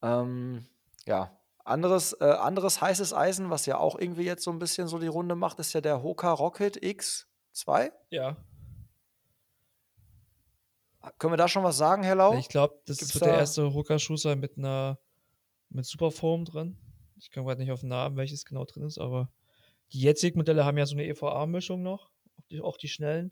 Ähm, 0.01 0.65
ja. 1.05 1.31
Anderes, 1.63 2.13
äh, 2.13 2.23
anderes 2.25 2.79
heißes 2.81 3.13
Eisen, 3.13 3.49
was 3.49 3.65
ja 3.65 3.77
auch 3.77 3.97
irgendwie 3.99 4.23
jetzt 4.23 4.43
so 4.43 4.51
ein 4.51 4.59
bisschen 4.59 4.87
so 4.87 4.99
die 4.99 5.07
Runde 5.07 5.35
macht, 5.35 5.59
ist 5.59 5.73
ja 5.73 5.81
der 5.81 6.01
Hoka 6.01 6.31
Rocket 6.31 6.77
X2. 6.81 7.91
Ja. 8.09 8.37
Können 11.19 11.33
wir 11.33 11.37
da 11.37 11.47
schon 11.47 11.63
was 11.63 11.77
sagen, 11.77 12.03
Herr 12.03 12.15
Lau? 12.15 12.37
Ich 12.37 12.49
glaube, 12.49 12.79
das 12.85 12.97
Gibt's 12.97 13.15
wird 13.15 13.25
der 13.25 13.33
da- 13.33 13.39
erste 13.39 13.63
Rucker-Schuh 13.63 14.17
sein 14.17 14.39
mit 14.39 14.57
einer 14.57 14.99
mit 15.69 15.85
Superform 15.85 16.45
drin. 16.45 16.77
Ich 17.17 17.31
komme 17.31 17.45
gerade 17.47 17.61
nicht 17.61 17.71
auf 17.71 17.81
den 17.81 17.89
Namen, 17.89 18.15
welches 18.17 18.45
genau 18.45 18.63
drin 18.65 18.83
ist, 18.83 18.97
aber 18.97 19.29
die 19.91 19.99
jetzigen 19.99 20.37
Modelle 20.37 20.63
haben 20.65 20.77
ja 20.77 20.85
so 20.85 20.95
eine 20.95 21.05
EVA-Mischung 21.05 21.81
noch, 21.81 22.11
auch 22.37 22.45
die, 22.49 22.61
auch 22.61 22.77
die 22.77 22.87
schnellen. 22.87 23.31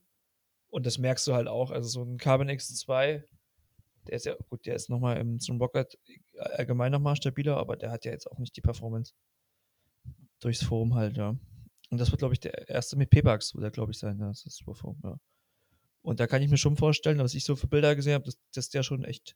Und 0.69 0.85
das 0.85 0.97
merkst 0.97 1.25
du 1.27 1.33
halt 1.33 1.47
auch. 1.47 1.71
Also 1.71 1.87
so 1.87 2.01
ein 2.03 2.17
Carbon 2.17 2.49
X2, 2.49 3.23
der 4.07 4.15
ist 4.15 4.25
ja, 4.25 4.35
gut, 4.49 4.65
der 4.65 4.75
ist 4.75 4.89
nochmal 4.89 5.17
im 5.17 5.39
zum 5.39 5.59
Rocket 5.59 5.97
allgemein 6.37 6.91
nochmal 6.91 7.15
stabiler, 7.15 7.57
aber 7.57 7.75
der 7.75 7.91
hat 7.91 8.05
ja 8.05 8.11
jetzt 8.11 8.29
auch 8.29 8.39
nicht 8.39 8.55
die 8.55 8.61
Performance. 8.61 9.13
Durchs 10.39 10.63
Forum 10.63 10.95
halt, 10.95 11.17
ja. 11.17 11.35
Und 11.89 11.99
das 11.99 12.11
wird, 12.11 12.19
glaube 12.19 12.33
ich, 12.33 12.39
der 12.39 12.67
erste 12.67 12.97
mit 12.97 13.09
P-Bugs, 13.09 13.53
wird 13.53 13.63
der, 13.63 13.71
glaube 13.71 13.91
ich, 13.91 13.99
sein. 13.99 14.17
Das 14.19 14.45
ist 14.45 14.57
Superform, 14.57 14.99
ja. 15.03 15.17
Und 16.01 16.19
da 16.19 16.27
kann 16.27 16.41
ich 16.41 16.49
mir 16.49 16.57
schon 16.57 16.77
vorstellen, 16.77 17.19
was 17.19 17.33
ich 17.33 17.43
so 17.43 17.55
für 17.55 17.67
Bilder 17.67 17.95
gesehen 17.95 18.13
habe, 18.13 18.25
dass, 18.25 18.37
dass 18.53 18.69
der 18.69 18.83
schon 18.83 19.03
echt 19.03 19.35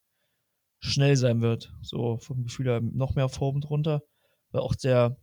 schnell 0.80 1.16
sein 1.16 1.42
wird. 1.42 1.74
So 1.82 2.18
vom 2.18 2.44
Gefühl 2.44 2.68
her 2.68 2.82
noch 2.82 3.16
mehr 3.16 3.30
Form 3.30 3.62
drunter. 3.62 4.04
Weil 4.52 4.62
auch 4.62 4.76
der, 4.76 5.18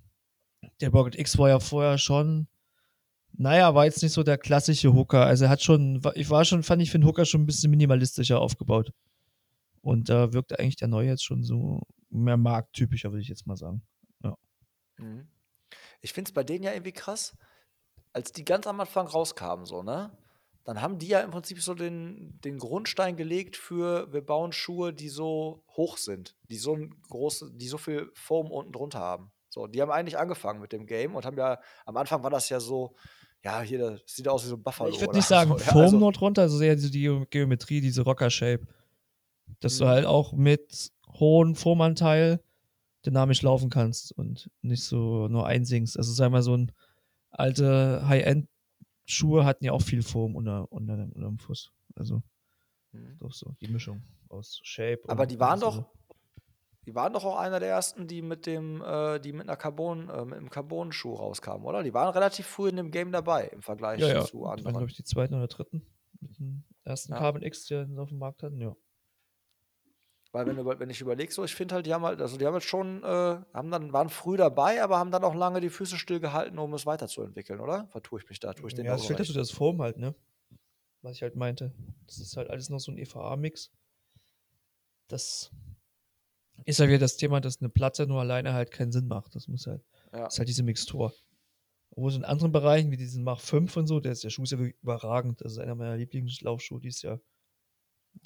der 0.81 0.91
Rocket 0.91 1.19
X 1.19 1.39
war 1.39 1.49
ja 1.49 1.61
vorher 1.61 1.99
schon, 1.99 2.49
naja, 3.33 3.75
war 3.75 3.85
jetzt 3.85 4.03
nicht 4.03 4.13
so 4.13 4.23
der 4.23 4.39
klassische 4.39 4.95
Hooker. 4.95 5.25
Also 5.25 5.45
er 5.45 5.51
hat 5.51 5.63
schon, 5.63 6.01
ich 6.15 6.31
war 6.31 6.45
schon, 6.45 6.63
fand 6.63 6.83
ich 6.83 6.91
für 6.91 6.99
den 6.99 7.07
Hooker 7.07 7.25
schon 7.25 7.43
ein 7.43 7.47
bisschen 7.47 7.71
minimalistischer 7.71 8.41
aufgebaut. 8.41 8.93
Und 9.87 10.09
da 10.09 10.33
wirkt 10.33 10.59
eigentlich 10.59 10.75
der 10.75 10.89
neue 10.89 11.07
jetzt 11.07 11.25
schon 11.25 11.45
so 11.45 11.83
mehr 12.11 12.37
markttypischer, 12.37 13.13
würde 13.13 13.23
ich 13.23 13.29
jetzt 13.29 13.47
mal 13.47 13.57
sagen. 13.57 13.83
Ja. 14.25 14.37
Mhm. 14.99 15.29
Ich 16.01 16.13
finde 16.13 16.29
es 16.29 16.35
bei 16.35 16.43
denen 16.43 16.65
ja 16.65 16.73
irgendwie 16.73 16.91
krass, 16.91 17.37
als 18.13 18.33
die 18.33 18.45
ganz 18.45 18.67
am 18.67 18.81
Anfang 18.81 19.07
rauskamen, 19.07 19.65
so, 19.65 19.85
ne? 19.85 20.11
Dann 20.65 20.83
haben 20.83 20.99
die 20.99 21.07
ja 21.07 21.21
im 21.21 21.31
Prinzip 21.31 21.63
so 21.63 21.75
den, 21.75 22.41
den 22.45 22.59
Grundstein 22.59 23.15
gelegt 23.17 23.57
für, 23.57 24.13
wir 24.13 24.23
bauen 24.23 24.51
Schuhe, 24.51 24.93
die 24.93 25.09
so 25.09 25.63
hoch 25.77 25.99
sind, 25.99 26.35
die 26.51 26.57
so 26.57 26.75
ein 26.75 26.91
große, 27.09 27.53
die 27.55 27.69
so 27.69 27.79
viel 27.79 28.11
Foam 28.15 28.51
unten 28.51 28.73
drunter 28.73 28.99
haben. 28.99 29.31
So, 29.51 29.69
die 29.69 29.81
haben 29.81 29.93
eigentlich 29.93 30.19
angefangen 30.19 30.61
mit 30.61 30.73
dem 30.73 30.87
Game 30.87 31.15
und 31.15 31.25
haben 31.25 31.39
ja, 31.39 31.61
am 31.85 31.97
Anfang 31.97 32.25
war 32.25 32.31
das 32.31 32.49
ja 32.49 32.59
so, 32.59 32.97
ja, 33.45 33.61
hier, 33.61 33.79
das 33.79 34.01
sieht 34.07 34.27
aus 34.27 34.43
wie 34.47 34.49
so 34.49 34.57
ein 34.57 34.65
Buffalo. 34.65 34.91
Ich 34.91 35.01
würde 35.01 35.15
nicht 35.15 35.29
sagen 35.29 35.53
so. 35.53 35.59
Ja, 35.59 35.71
Foam 35.71 35.83
also, 35.83 35.97
nur 35.97 36.11
drunter, 36.11 36.43
also 36.43 36.61
eher 36.61 36.77
so 36.77 36.91
die 36.91 37.25
Geometrie, 37.31 37.81
diese 37.81 38.03
Rocker-Shape. 38.03 38.67
Dass 39.61 39.79
du 39.79 39.85
Mhm. 39.85 39.89
halt 39.89 40.07
auch 40.07 40.33
mit 40.33 40.93
hohem 41.09 41.55
Foamanteil 41.55 42.41
dynamisch 43.05 43.43
laufen 43.43 43.71
kannst 43.71 44.13
und 44.13 44.51
nicht 44.63 44.83
so 44.85 45.29
nur 45.29 45.47
einsinkst. 45.47 45.97
Also 45.97 46.13
sag 46.13 46.31
mal, 46.31 46.43
so 46.43 46.57
ein 46.57 46.73
alte 47.31 48.07
High-End-Schuhe 48.09 49.45
hatten 49.45 49.65
ja 49.65 49.73
auch 49.73 49.83
viel 49.83 50.03
Foam 50.03 50.35
unter, 50.37 50.71
unter, 50.73 50.97
dem- 50.97 51.13
unter 51.13 51.29
dem 51.29 51.39
Fuß. 51.39 51.71
Also 51.95 52.23
Mhm. 52.93 53.19
doch 53.21 53.33
so, 53.33 53.55
die 53.61 53.69
Mischung 53.69 54.03
aus 54.29 54.61
Shape 54.63 55.03
Aber 55.09 55.27
die 55.27 55.39
waren 55.39 55.61
doch, 55.61 55.75
so. 55.77 55.87
die 56.87 56.95
waren 56.95 57.13
doch 57.13 57.25
auch 57.25 57.37
einer 57.39 57.61
der 57.61 57.69
ersten, 57.69 58.07
die 58.09 58.23
mit 58.23 58.47
dem, 58.47 58.83
äh, 58.83 59.19
die 59.21 59.33
mit 59.33 59.43
einer 59.49 59.57
Carbon, 59.57 60.09
äh, 60.09 60.25
mit 60.25 60.35
einem 60.39 60.51
Carbon-Schuh 60.51 61.15
rauskamen, 61.15 61.65
oder? 61.65 61.83
Die 61.83 61.95
waren 61.95 62.13
relativ 62.13 62.47
früh 62.47 62.69
in 62.69 62.77
dem 62.77 62.91
Game 62.91 63.13
dabei 63.13 63.47
im 63.49 63.63
Vergleich 63.63 64.01
Ja, 64.01 64.09
ja. 64.09 64.21
zu 64.25 64.39
Das 64.39 64.41
waren, 64.43 64.59
anderen. 64.59 64.77
glaube 64.77 64.91
ich, 64.91 64.97
die 64.97 65.05
zweiten 65.05 65.35
oder 65.35 65.47
dritten. 65.49 65.87
Mit 66.21 66.39
dem 66.39 66.65
ersten 66.85 67.13
Ja. 67.13 67.19
Carbon 67.19 67.43
X, 67.43 67.67
die 67.67 67.75
wir 67.75 68.03
auf 68.03 68.09
dem 68.09 68.19
Markt 68.19 68.43
hatten, 68.43 68.61
ja. 68.61 68.75
Weil 70.37 70.47
wenn, 70.55 70.67
wenn 70.81 70.91
ich 70.91 71.01
überlege, 71.01 71.33
so, 71.33 71.45
ich 71.45 71.55
finde 71.55 71.77
halt, 71.77 71.87
die 71.87 71.95
haben 71.95 72.05
halt, 72.05 72.21
also 72.21 72.37
die 72.37 72.45
haben 72.47 72.53
jetzt 72.53 72.67
schon, 72.67 73.03
äh, 73.03 73.07
haben 73.55 73.71
dann, 73.71 73.95
waren 73.95 74.11
früh 74.11 74.37
dabei, 74.37 74.83
aber 74.83 74.99
haben 74.99 75.11
dann 75.11 75.25
auch 75.25 75.35
lange 75.35 75.63
die 75.63 75.71
Füße 75.71 75.97
stillgehalten, 75.97 76.59
um 76.59 76.75
es 76.75 76.85
weiterzuentwickeln, 76.85 77.59
oder? 77.59 77.89
Vertue 77.89 78.21
ich 78.21 78.29
mich 78.29 78.39
da? 78.39 78.53
Tue 78.53 78.69
ich 78.69 78.75
denen 78.75 78.85
Ja, 78.85 78.97
es 78.97 79.01
so 79.01 79.07
fehlt 79.09 79.21
recht? 79.21 79.31
dazu 79.31 79.39
das 79.39 79.51
Foam 79.51 79.81
halt, 79.81 79.97
ne? 79.97 80.15
Was 81.01 81.13
ich 81.13 81.23
halt 81.23 81.37
meinte. 81.37 81.73
Das 82.07 82.19
ist 82.19 82.37
halt 82.37 82.51
alles 82.51 82.69
noch 82.69 82.81
so 82.81 82.93
ein 82.93 82.99
EVA-Mix. 82.99 83.71
Das 85.09 85.51
ist 86.67 86.81
ja 86.81 86.87
wieder 86.89 86.99
das 86.99 87.17
Thema, 87.17 87.41
dass 87.41 87.61
eine 87.61 87.71
Platte 87.71 88.07
nur 88.07 88.21
alleine 88.21 88.53
halt 88.53 88.71
keinen 88.71 88.93
Sinn 88.93 89.07
macht. 89.09 89.35
Das 89.35 89.49
muss 89.49 89.67
halt, 89.67 89.83
Ja. 90.13 90.25
das 90.25 90.35
ist 90.35 90.39
halt 90.39 90.49
diese 90.51 90.65
Mixtur. 90.65 91.15
Wo 91.93 92.09
es 92.09 92.17
in 92.17 92.25
anderen 92.25 92.53
Bereichen, 92.53 92.91
wie 92.91 92.99
diesen 92.99 93.25
Mach 93.25 93.41
5 93.41 93.75
und 93.79 93.87
so, 93.87 94.01
der, 94.01 94.13
ist, 94.13 94.23
der 94.23 94.29
Schuh 94.29 94.43
ist 94.43 94.51
ja 94.53 94.59
wirklich 94.59 94.77
überragend. 94.83 95.41
Das 95.41 95.53
ist 95.53 95.59
einer 95.59 95.75
meiner 95.75 95.97
Lieblingslaufschuhe 95.97 96.79
dieses 96.81 97.01
Jahr. 97.01 97.21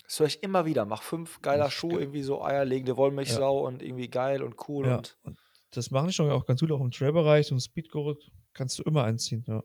Das 0.05 0.21
höre 0.21 0.27
ich 0.27 0.43
immer 0.43 0.65
wieder. 0.65 0.85
Mach 0.85 1.03
fünf, 1.03 1.41
geiler 1.43 1.71
Schuh, 1.71 1.99
irgendwie 1.99 2.23
so 2.23 2.43
eierlegende 2.43 2.97
Wollmilchsau 2.97 3.67
und 3.67 3.83
irgendwie 3.83 4.09
geil 4.09 4.43
und 4.43 4.69
cool 4.69 4.87
Ja, 4.87 4.97
und 4.99 5.19
und 5.23 5.39
das 5.71 5.91
machen 5.91 6.09
die 6.09 6.13
schon 6.13 6.31
auch 6.31 6.47
ganz 6.47 6.61
gut, 6.61 6.73
auch 6.73 6.81
im 6.81 6.91
Trail-Bereich, 6.91 7.47
so 7.47 7.55
ein 7.55 7.61
Speedgurut 7.61 8.31
kannst 8.53 8.79
du 8.79 8.83
immer 8.83 9.05
anziehen, 9.05 9.45
ja. 9.47 9.63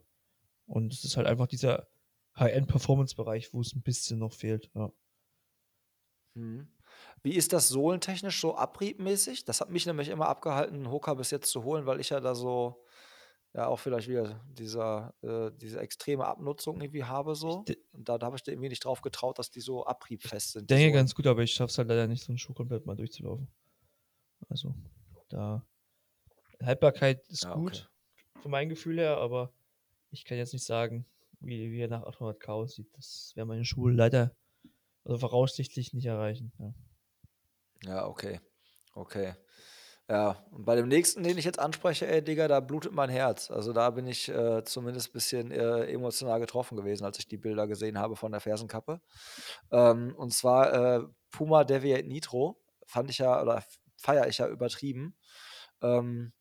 Und 0.67 0.93
es 0.93 1.03
ist 1.03 1.17
halt 1.17 1.27
einfach 1.27 1.47
dieser 1.47 1.87
High-End-Performance-Bereich, 2.37 3.53
wo 3.53 3.61
es 3.61 3.73
ein 3.73 3.81
bisschen 3.81 4.19
noch 4.19 4.33
fehlt, 4.33 4.69
ja. 4.75 4.91
Mhm. 6.35 6.67
Wie 7.23 7.33
ist 7.33 7.53
das 7.53 7.69
sohlentechnisch 7.69 8.39
so 8.39 8.55
abriebmäßig? 8.55 9.45
Das 9.45 9.61
hat 9.61 9.69
mich 9.69 9.85
nämlich 9.85 10.09
immer 10.09 10.27
abgehalten, 10.27 10.75
einen 10.75 10.91
Hooker 10.91 11.15
bis 11.15 11.31
jetzt 11.31 11.49
zu 11.49 11.63
holen, 11.63 11.85
weil 11.85 11.99
ich 11.99 12.09
ja 12.09 12.19
da 12.19 12.35
so, 12.35 12.84
ja, 13.55 13.67
auch 13.67 13.79
vielleicht 13.79 14.09
wieder 14.09 14.41
dieser, 14.57 15.13
äh, 15.21 15.49
diese 15.55 15.79
extreme 15.79 16.25
Abnutzung 16.25 16.81
irgendwie 16.81 17.05
habe 17.05 17.35
so. 17.35 17.63
Und 17.93 18.09
da, 18.09 18.17
da 18.17 18.25
habe 18.25 18.35
ich 18.35 18.45
irgendwie 18.45 18.67
nicht 18.67 18.83
drauf 18.83 19.01
getraut, 19.01 19.39
dass 19.39 19.49
die 19.49 19.61
so 19.61 19.85
abriebfest 19.85 20.51
sind. 20.51 20.63
Ich 20.63 20.67
denke 20.67 20.83
Sohlen. 20.83 20.93
ganz 20.93 21.15
gut, 21.15 21.25
aber 21.25 21.41
ich 21.41 21.53
schaff's 21.53 21.77
halt 21.77 21.87
leider 21.87 22.05
nicht, 22.05 22.21
so 22.21 22.31
einen 22.31 22.37
Schuh 22.37 22.53
komplett 22.53 22.85
mal 22.85 22.97
durchzulaufen. 22.97 23.47
Also, 24.49 24.75
da 25.29 25.65
Haltbarkeit 26.61 27.25
ist 27.29 27.43
Ja, 27.43 27.53
gut, 27.53 27.89
von 28.41 28.51
meinem 28.51 28.67
Gefühl 28.67 28.99
her, 28.99 29.17
aber 29.17 29.53
ich 30.11 30.25
kann 30.25 30.37
jetzt 30.37 30.51
nicht 30.51 30.65
sagen, 30.65 31.05
wie, 31.39 31.71
wie 31.71 31.79
er 31.79 31.87
nach 31.87 32.03
800k 32.03 32.47
aussieht. 32.49 32.89
Das 32.93 33.31
wäre 33.35 33.45
meine 33.45 33.63
Schuhe 33.63 33.93
leider, 33.93 34.35
also 35.05 35.17
voraussichtlich 35.17 35.93
nicht 35.93 36.07
erreichen. 36.07 36.51
Ja. 36.59 36.73
Ja, 37.85 38.07
okay. 38.07 38.41
Okay. 38.93 39.33
Ja, 40.07 40.45
und 40.51 40.65
bei 40.65 40.75
dem 40.75 40.87
nächsten, 40.87 41.23
den 41.23 41.37
ich 41.37 41.45
jetzt 41.45 41.57
anspreche, 41.57 42.07
ey, 42.07 42.23
Digga, 42.23 42.47
da 42.47 42.59
blutet 42.59 42.91
mein 42.93 43.09
Herz. 43.09 43.49
Also 43.49 43.73
da 43.73 43.89
bin 43.89 44.05
ich 44.05 44.29
äh, 44.29 44.63
zumindest 44.63 45.09
ein 45.09 45.13
bisschen 45.13 45.51
äh, 45.51 45.85
emotional 45.91 46.39
getroffen 46.39 46.77
gewesen, 46.77 47.05
als 47.05 47.17
ich 47.17 47.27
die 47.27 47.37
Bilder 47.37 47.65
gesehen 47.67 47.97
habe 47.97 48.15
von 48.15 48.31
der 48.31 48.39
Fersenkappe. 48.39 49.01
Ähm, 49.71 50.13
und 50.15 50.31
zwar 50.31 50.73
äh, 50.73 51.03
Puma 51.31 51.63
Deviate 51.63 52.07
Nitro. 52.07 52.61
Fand 52.85 53.09
ich 53.09 53.17
ja, 53.17 53.41
oder 53.41 53.63
feiere 53.97 54.27
ich 54.27 54.37
ja 54.37 54.47
übertrieben. 54.47 55.17
Ähm, 55.81 56.33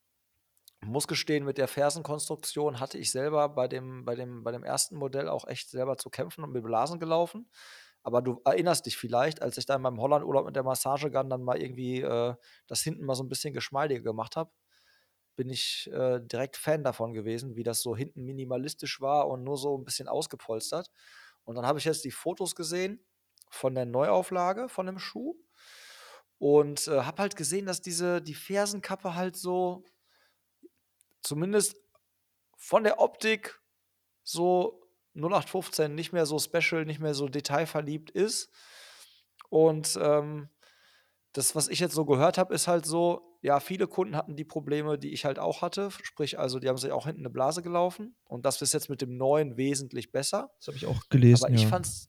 muss 0.83 1.09
gestehen, 1.09 1.45
mit 1.45 1.59
der 1.59 1.69
Fersenkonstruktion 1.69 2.81
hatte 2.81 2.99
ich 2.99 3.11
selber 3.11 3.49
bei 3.49 3.69
dem, 3.69 4.05
bei 4.05 4.15
dem, 4.15 4.45
bei 4.45 4.53
dem 4.53 4.65
ersten 4.65 4.97
Modell 4.97 5.29
auch 5.29 5.47
echt 5.47 5.71
selber 5.71 5.97
zu 5.97 6.11
kämpfen 6.11 6.45
und 6.45 6.53
mit 6.53 6.63
Blasen 6.63 7.01
gelaufen. 7.01 7.49
Aber 8.05 8.23
du 8.23 8.41
erinnerst 8.45 8.87
dich 8.87 8.97
vielleicht, 8.97 9.43
als 9.43 9.59
ich 9.59 9.67
dann 9.67 9.83
beim 9.83 10.01
Holland-Urlaub 10.01 10.47
mit 10.47 10.57
der 10.57 10.63
Massagegun 10.63 11.31
dann 11.31 11.43
mal 11.43 11.61
irgendwie 11.61 12.03
äh, 12.03 12.35
das 12.69 12.83
hinten 12.83 13.05
mal 13.05 13.15
so 13.15 13.25
ein 13.25 13.29
bisschen 13.29 13.55
geschmeidiger 13.55 14.03
gemacht 14.03 14.37
habe, 14.37 14.53
bin 15.37 15.51
ich 15.51 15.91
äh, 15.93 16.21
direkt 16.21 16.57
Fan 16.57 16.85
davon 16.85 17.15
gewesen, 17.15 17.57
wie 17.57 17.65
das 17.65 17.81
so 17.81 17.97
hinten 17.97 18.23
minimalistisch 18.25 19.01
war 19.01 19.29
und 19.29 19.43
nur 19.43 19.57
so 19.57 19.77
ein 19.77 19.85
bisschen 19.85 20.07
ausgepolstert. 20.07 20.91
Und 21.45 21.57
dann 21.57 21.67
habe 21.67 21.79
ich 21.79 21.87
jetzt 21.87 22.05
die 22.05 22.11
Fotos 22.13 22.55
gesehen 22.55 23.05
von 23.51 23.75
der 23.75 23.87
Neuauflage 23.87 24.69
von 24.69 24.87
dem 24.87 24.99
Schuh 24.99 25.37
und 26.39 26.87
äh, 26.89 27.03
habe 27.03 27.23
halt 27.23 27.37
gesehen, 27.37 27.67
dass 27.67 27.81
diese, 27.81 28.21
die 28.21 28.35
Fersenkappe 28.35 29.15
halt 29.15 29.37
so 29.37 29.85
zumindest 31.23 31.77
von 32.57 32.85
der 32.85 33.01
Optik 33.01 33.61
so 34.23 34.84
0815 35.15 35.95
nicht 35.95 36.13
mehr 36.13 36.27
so 36.27 36.39
special, 36.39 36.85
nicht 36.85 37.01
mehr 37.01 37.15
so 37.15 37.29
detailverliebt 37.29 38.11
ist. 38.11 38.51
Und 39.49 39.99
ähm, 40.03 40.49
das, 41.33 41.55
was 41.55 41.69
ich 41.69 41.81
jetzt 41.81 41.95
so 41.95 42.05
gehört 42.05 42.39
habe, 42.39 42.55
ist 42.55 42.69
halt 42.69 42.87
so, 42.87 43.39
ja, 43.43 43.61
viele 43.61 43.87
Kunden 43.87 44.17
hatten 44.17 44.37
die 44.37 44.45
Probleme, 44.45 44.99
die 44.99 45.13
ich 45.13 45.25
halt 45.25 45.39
auch 45.39 45.63
hatte. 45.63 45.91
Sprich, 46.03 46.39
also 46.39 46.59
die 46.59 46.69
haben 46.69 46.79
sich 46.79 46.93
auch 46.93 47.07
hinten 47.07 47.23
eine 47.23 47.31
Blase 47.31 47.63
gelaufen. 47.63 48.17
Und 48.25 48.47
das 48.47 48.63
ist 48.63 48.73
jetzt 48.73 48.89
mit 48.89 49.03
dem 49.03 49.17
neuen 49.17 49.57
wesentlich 49.57 50.13
besser. 50.13 50.53
Das 50.59 50.69
habe 50.69 50.77
ich 50.77 50.87
auch 50.87 51.09
gelesen. 51.11 51.45
Aber 51.45 51.55
ich 51.55 51.63
ja. 51.63 51.69
fand's, 51.69 52.09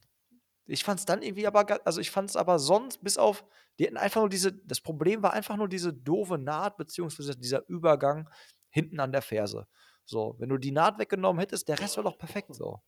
ich 0.66 0.84
fand's 0.84 1.04
dann 1.04 1.22
irgendwie 1.22 1.46
aber, 1.46 1.66
also 1.84 2.00
ich 2.00 2.10
fand's 2.10 2.36
aber 2.36 2.58
sonst, 2.58 3.02
bis 3.02 3.18
auf, 3.18 3.44
die 3.78 3.86
hatten 3.86 3.96
einfach 3.96 4.20
nur 4.20 4.30
diese, 4.30 4.52
das 4.52 4.80
Problem 4.80 5.22
war 5.22 5.32
einfach 5.32 5.56
nur 5.56 5.68
diese 5.68 5.92
doofe 5.92 6.38
Naht, 6.38 6.76
beziehungsweise 6.76 7.36
dieser 7.36 7.68
Übergang 7.68 8.30
hinten 8.70 9.00
an 9.00 9.12
der 9.12 9.22
Ferse. 9.22 9.66
So, 10.04 10.36
wenn 10.38 10.48
du 10.48 10.56
die 10.56 10.72
Naht 10.72 10.98
weggenommen 10.98 11.40
hättest, 11.40 11.68
der 11.68 11.80
Rest 11.80 11.96
wäre 11.96 12.04
doch 12.04 12.18
perfekt 12.18 12.54
so. 12.54 12.80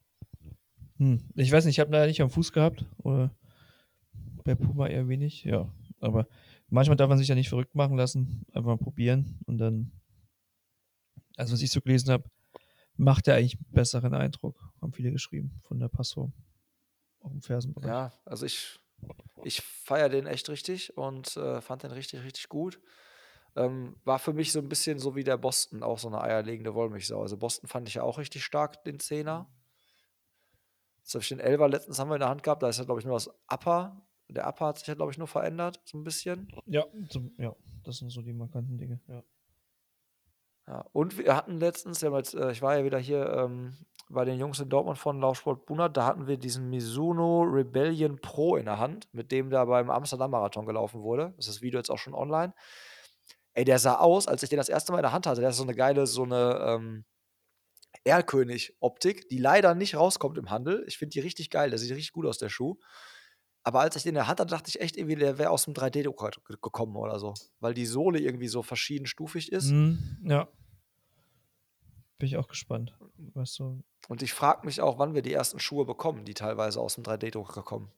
Hm, 0.98 1.20
ich 1.34 1.50
weiß 1.50 1.64
nicht, 1.64 1.76
ich 1.76 1.80
habe 1.80 1.92
leider 1.92 2.06
nicht 2.06 2.20
am 2.20 2.30
Fuß 2.30 2.52
gehabt. 2.52 2.84
Oder 2.98 3.30
bei 4.44 4.54
Puma 4.54 4.86
eher 4.86 5.08
wenig, 5.08 5.44
ja. 5.44 5.72
Aber 6.00 6.26
manchmal 6.68 6.96
darf 6.96 7.08
man 7.08 7.18
sich 7.18 7.28
ja 7.28 7.34
nicht 7.34 7.48
verrückt 7.48 7.74
machen 7.74 7.96
lassen. 7.96 8.44
Einfach 8.52 8.68
mal 8.68 8.78
probieren 8.78 9.38
und 9.46 9.58
dann. 9.58 9.92
Also, 11.36 11.52
was 11.52 11.62
ich 11.62 11.70
so 11.70 11.80
gelesen 11.80 12.10
habe, 12.10 12.24
macht 12.96 13.28
er 13.28 13.36
eigentlich 13.36 13.56
einen 13.56 13.72
besseren 13.72 14.14
Eindruck. 14.14 14.72
Haben 14.82 14.92
viele 14.92 15.12
geschrieben 15.12 15.60
von 15.62 15.78
der 15.78 15.88
Passform. 15.88 16.32
Auch 17.20 17.30
im 17.30 17.42
Fersenbereich. 17.42 17.88
Ja, 17.88 18.12
also 18.24 18.44
ich, 18.44 18.78
ich 19.44 19.60
feiere 19.60 20.08
den 20.08 20.26
echt 20.26 20.48
richtig 20.48 20.96
und 20.96 21.36
äh, 21.36 21.60
fand 21.60 21.84
den 21.84 21.92
richtig, 21.92 22.24
richtig 22.24 22.48
gut. 22.48 22.80
Ähm, 23.56 23.96
war 24.04 24.18
für 24.18 24.32
mich 24.32 24.52
so 24.52 24.58
ein 24.58 24.68
bisschen 24.68 24.98
so 24.98 25.14
wie 25.16 25.24
der 25.24 25.36
Boston, 25.36 25.82
auch 25.82 25.98
so 25.98 26.08
eine 26.08 26.20
eierlegende 26.20 26.74
Wollmilchsau. 26.74 27.20
Also 27.20 27.36
Boston 27.36 27.68
fand 27.68 27.88
ich 27.88 27.94
ja 27.94 28.02
auch 28.02 28.18
richtig 28.18 28.44
stark, 28.44 28.84
den 28.84 28.98
Zehner. 29.00 29.48
Habe 31.14 31.22
ich 31.22 31.28
den 31.28 31.40
Elfer 31.40 31.68
letztens 31.68 31.98
haben 31.98 32.08
wir 32.08 32.16
in 32.16 32.20
der 32.20 32.28
Hand 32.28 32.42
gehabt, 32.42 32.62
da 32.62 32.68
ist 32.68 32.78
ja, 32.78 32.84
glaube 32.84 33.00
ich, 33.00 33.06
nur 33.06 33.16
das 33.16 33.28
Upper. 33.52 34.02
Der 34.28 34.46
Upper 34.46 34.66
hat 34.66 34.78
sich 34.78 34.86
ja, 34.86 34.94
glaube 34.94 35.10
ich, 35.10 35.18
nur 35.18 35.26
verändert, 35.26 35.80
so 35.84 35.96
ein 35.96 36.04
bisschen. 36.04 36.48
Ja, 36.66 36.84
so, 37.08 37.30
ja, 37.38 37.54
das 37.82 37.98
sind 37.98 38.10
so 38.10 38.20
die 38.20 38.34
markanten 38.34 38.76
Dinge. 38.76 39.00
Ja. 39.08 39.22
Ja, 40.68 40.84
und 40.92 41.16
wir 41.16 41.34
hatten 41.34 41.58
letztens, 41.58 42.02
wir 42.02 42.14
jetzt, 42.14 42.34
äh, 42.34 42.52
ich 42.52 42.60
war 42.60 42.76
ja 42.76 42.84
wieder 42.84 42.98
hier 42.98 43.26
ähm, 43.32 43.74
bei 44.10 44.26
den 44.26 44.38
Jungs 44.38 44.60
in 44.60 44.68
Dortmund 44.68 44.98
von 44.98 45.18
Laufsport 45.18 45.64
Bunert, 45.64 45.96
da 45.96 46.04
hatten 46.04 46.26
wir 46.26 46.36
diesen 46.36 46.68
Mizuno 46.68 47.42
Rebellion 47.42 48.20
Pro 48.20 48.56
in 48.56 48.66
der 48.66 48.78
Hand, 48.78 49.08
mit 49.12 49.32
dem 49.32 49.48
da 49.48 49.64
beim 49.64 49.88
Amsterdam-Marathon 49.88 50.66
gelaufen 50.66 51.02
wurde. 51.02 51.32
Das 51.36 51.46
ist 51.46 51.56
das 51.56 51.62
Video 51.62 51.78
jetzt 51.78 51.90
auch 51.90 51.98
schon 51.98 52.14
online. 52.14 52.52
Ey, 53.54 53.64
der 53.64 53.78
sah 53.78 53.96
aus, 53.96 54.28
als 54.28 54.42
ich 54.42 54.50
den 54.50 54.58
das 54.58 54.68
erste 54.68 54.92
Mal 54.92 54.98
in 54.98 55.04
der 55.04 55.12
Hand 55.12 55.26
hatte, 55.26 55.40
der 55.40 55.50
ist 55.50 55.56
so 55.56 55.62
eine 55.62 55.74
geile, 55.74 56.06
so 56.06 56.24
eine 56.24 56.58
ähm, 56.62 57.04
Erlkönig-Optik, 58.08 59.28
die 59.28 59.38
leider 59.38 59.74
nicht 59.74 59.94
rauskommt 59.94 60.36
im 60.38 60.50
Handel. 60.50 60.84
Ich 60.88 60.98
finde 60.98 61.10
die 61.12 61.20
richtig 61.20 61.50
geil, 61.50 61.70
der 61.70 61.78
sieht 61.78 61.90
richtig 61.90 62.12
gut 62.12 62.26
aus, 62.26 62.38
der 62.38 62.48
Schuh. 62.48 62.76
Aber 63.62 63.80
als 63.80 63.96
ich 63.96 64.02
den 64.04 64.10
in 64.10 64.14
der 64.14 64.26
Hand 64.28 64.40
hatte, 64.40 64.50
dachte 64.50 64.68
ich 64.68 64.80
echt 64.80 64.96
irgendwie, 64.96 65.16
der 65.16 65.36
wäre 65.38 65.50
aus 65.50 65.64
dem 65.64 65.74
3D-Drucker 65.74 66.30
ge- 66.46 66.56
gekommen 66.62 66.96
oder 66.96 67.18
so. 67.18 67.34
Weil 67.60 67.74
die 67.74 67.86
Sohle 67.86 68.18
irgendwie 68.18 68.48
so 68.48 68.62
verschiedenstufig 68.62 69.52
ist. 69.52 69.70
Hm, 69.70 69.98
ja. 70.24 70.48
Bin 72.18 72.26
ich 72.28 72.36
auch 72.36 72.48
gespannt. 72.48 72.96
Was 73.34 73.54
so. 73.54 73.80
Und 74.08 74.22
ich 74.22 74.32
frage 74.32 74.64
mich 74.66 74.80
auch, 74.80 74.98
wann 74.98 75.14
wir 75.14 75.22
die 75.22 75.32
ersten 75.32 75.60
Schuhe 75.60 75.84
bekommen, 75.84 76.24
die 76.24 76.34
teilweise 76.34 76.80
aus 76.80 76.94
dem 76.94 77.04
3D-Drucker 77.04 77.62
kommen. 77.62 77.90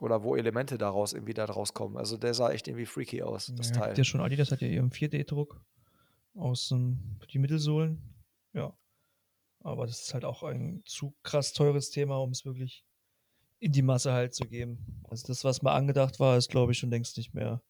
Oder 0.00 0.22
wo 0.22 0.34
Elemente 0.36 0.78
daraus 0.78 1.12
irgendwie 1.12 1.34
da 1.34 1.46
draus 1.46 1.72
kommen. 1.74 1.96
Also 1.96 2.16
der 2.16 2.34
sah 2.34 2.50
echt 2.50 2.66
irgendwie 2.68 2.86
freaky 2.86 3.22
aus, 3.22 3.52
das 3.56 3.68
Ja, 3.70 3.74
Teil. 3.76 3.98
ja 3.98 4.04
schon 4.04 4.20
Adidas 4.20 4.50
hat 4.50 4.60
ja 4.60 4.68
ihren 4.68 4.90
4D-Druck 4.90 5.60
aus 6.36 6.70
ähm, 6.72 6.98
die 7.32 7.38
Mittelsohlen. 7.38 8.02
Ja. 8.54 8.72
Aber 9.64 9.86
das 9.86 10.02
ist 10.02 10.14
halt 10.14 10.26
auch 10.26 10.42
ein 10.42 10.82
zu 10.84 11.16
krass 11.22 11.54
teures 11.54 11.90
Thema, 11.90 12.18
um 12.18 12.30
es 12.30 12.44
wirklich 12.44 12.84
in 13.58 13.72
die 13.72 13.82
Masse 13.82 14.12
halt 14.12 14.34
zu 14.34 14.44
geben. 14.44 15.02
Also 15.08 15.26
das, 15.26 15.42
was 15.42 15.62
mal 15.62 15.74
angedacht 15.74 16.20
war, 16.20 16.36
ist 16.36 16.50
glaube 16.50 16.72
ich 16.72 16.78
schon 16.78 16.90
längst 16.90 17.16
nicht 17.16 17.32
mehr 17.32 17.62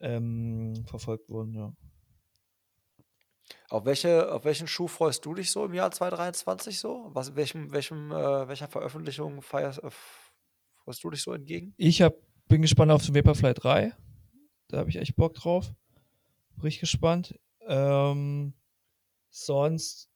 ähm, 0.00 0.84
verfolgt 0.86 1.28
worden, 1.28 1.54
ja. 1.54 1.72
Auf, 3.68 3.84
welche, 3.84 4.32
auf 4.32 4.44
welchen 4.44 4.68
Schuh 4.68 4.86
freust 4.86 5.26
du 5.26 5.34
dich 5.34 5.50
so 5.50 5.64
im 5.64 5.74
Jahr 5.74 5.90
2023 5.90 6.78
so? 6.78 7.10
Was, 7.12 7.34
welchem, 7.34 7.72
welchem, 7.72 8.12
äh, 8.12 8.46
welcher 8.46 8.68
Veröffentlichung 8.68 9.42
feierst, 9.42 9.82
äh, 9.82 9.90
freust 10.84 11.02
du 11.02 11.10
dich 11.10 11.22
so 11.22 11.32
entgegen? 11.32 11.74
Ich 11.76 12.00
hab, 12.00 12.14
bin 12.46 12.62
gespannt 12.62 12.92
auf 12.92 13.04
den 13.04 13.14
Vaporfly 13.14 13.54
3. 13.54 13.92
Da 14.68 14.78
habe 14.78 14.90
ich 14.90 14.96
echt 14.96 15.16
Bock 15.16 15.34
drauf. 15.34 15.74
Richtig 16.62 16.80
gespannt. 16.80 17.38
Ähm, 17.66 18.54
sonst 19.30 20.10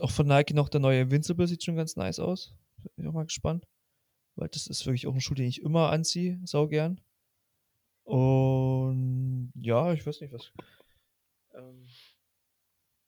auch 0.00 0.10
von 0.10 0.26
Nike 0.26 0.54
noch 0.54 0.68
der 0.68 0.80
neue 0.80 1.02
Invincible 1.02 1.46
sieht 1.46 1.64
schon 1.64 1.76
ganz 1.76 1.96
nice 1.96 2.18
aus. 2.18 2.54
Bin 2.96 3.04
ich 3.04 3.08
auch 3.08 3.14
mal 3.14 3.24
gespannt. 3.24 3.66
Weil 4.36 4.48
das 4.48 4.66
ist 4.66 4.86
wirklich 4.86 5.06
auch 5.06 5.14
ein 5.14 5.20
Schuh, 5.20 5.34
den 5.34 5.48
ich 5.48 5.62
immer 5.62 5.90
anziehe, 5.90 6.40
sau 6.44 6.68
gern. 6.68 7.00
Und 8.04 9.52
ja, 9.56 9.92
ich 9.92 10.06
weiß 10.06 10.20
nicht 10.20 10.32
was. 10.32 10.52
Ähm, 11.54 11.86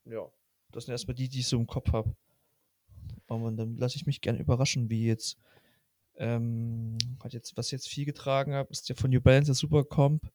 ja, 0.05 0.31
das 0.73 0.85
sind 0.85 0.93
erstmal 0.93 1.15
die, 1.15 1.29
die 1.29 1.41
ich 1.41 1.47
so 1.47 1.57
im 1.57 1.67
Kopf 1.67 1.93
habe. 1.93 2.15
Aber 3.27 3.51
dann 3.53 3.77
lasse 3.77 3.97
ich 3.97 4.07
mich 4.07 4.21
gern 4.21 4.39
überraschen, 4.39 4.91
wie 4.91 5.07
jetzt, 5.07 5.39
ähm, 6.17 6.99
hat 7.23 7.33
jetzt, 7.33 7.57
was 7.57 7.67
ich 7.67 7.73
jetzt 7.73 7.89
viel 7.89 8.05
getragen 8.05 8.53
habe, 8.55 8.71
ist 8.73 8.89
der 8.89 8.97
von 8.97 9.11
New 9.11 9.21
Balance 9.21 9.47
der 9.47 9.55
Supercomp, 9.55 10.29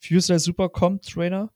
Fusel 0.00 0.38
Supercomp 0.38 1.02
Trainer. 1.02 1.52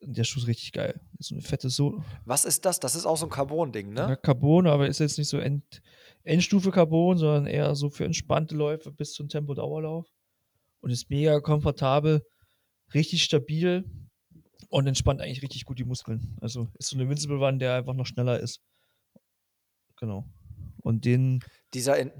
Der 0.00 0.24
Schuh 0.24 0.40
ist 0.40 0.46
richtig 0.46 0.72
geil. 0.72 1.00
So 1.18 1.34
eine 1.34 1.42
fette 1.42 1.70
Sohle. 1.70 2.04
Was 2.24 2.44
ist 2.44 2.64
das? 2.64 2.78
Das 2.78 2.94
ist 2.94 3.04
auch 3.04 3.16
so 3.16 3.26
ein 3.26 3.30
Carbon-Ding, 3.30 3.96
Ja, 3.96 4.08
ne? 4.08 4.16
Carbon, 4.16 4.66
aber 4.66 4.86
ist 4.86 5.00
jetzt 5.00 5.18
nicht 5.18 5.28
so 5.28 5.38
End, 5.38 5.82
Endstufe 6.22 6.70
Carbon, 6.70 7.18
sondern 7.18 7.46
eher 7.46 7.74
so 7.74 7.90
für 7.90 8.04
entspannte 8.04 8.54
Läufe 8.54 8.92
bis 8.92 9.12
zum 9.12 9.28
Tempo-Dauerlauf. 9.28 10.06
Und 10.80 10.90
ist 10.90 11.10
mega 11.10 11.40
komfortabel, 11.40 12.22
richtig 12.94 13.24
stabil 13.24 13.84
und 14.68 14.86
entspannt 14.86 15.20
eigentlich 15.20 15.42
richtig 15.42 15.64
gut 15.64 15.78
die 15.80 15.84
Muskeln. 15.84 16.36
Also 16.40 16.68
ist 16.78 16.90
so 16.90 16.96
eine 16.96 17.04
Invincible 17.04 17.38
One, 17.38 17.58
der 17.58 17.74
einfach 17.74 17.94
noch 17.94 18.06
schneller 18.06 18.38
ist. 18.38 18.60
Genau. 19.96 20.24
Und 20.82 21.04
den, 21.04 21.40
Dieser, 21.74 21.98
In 21.98 22.12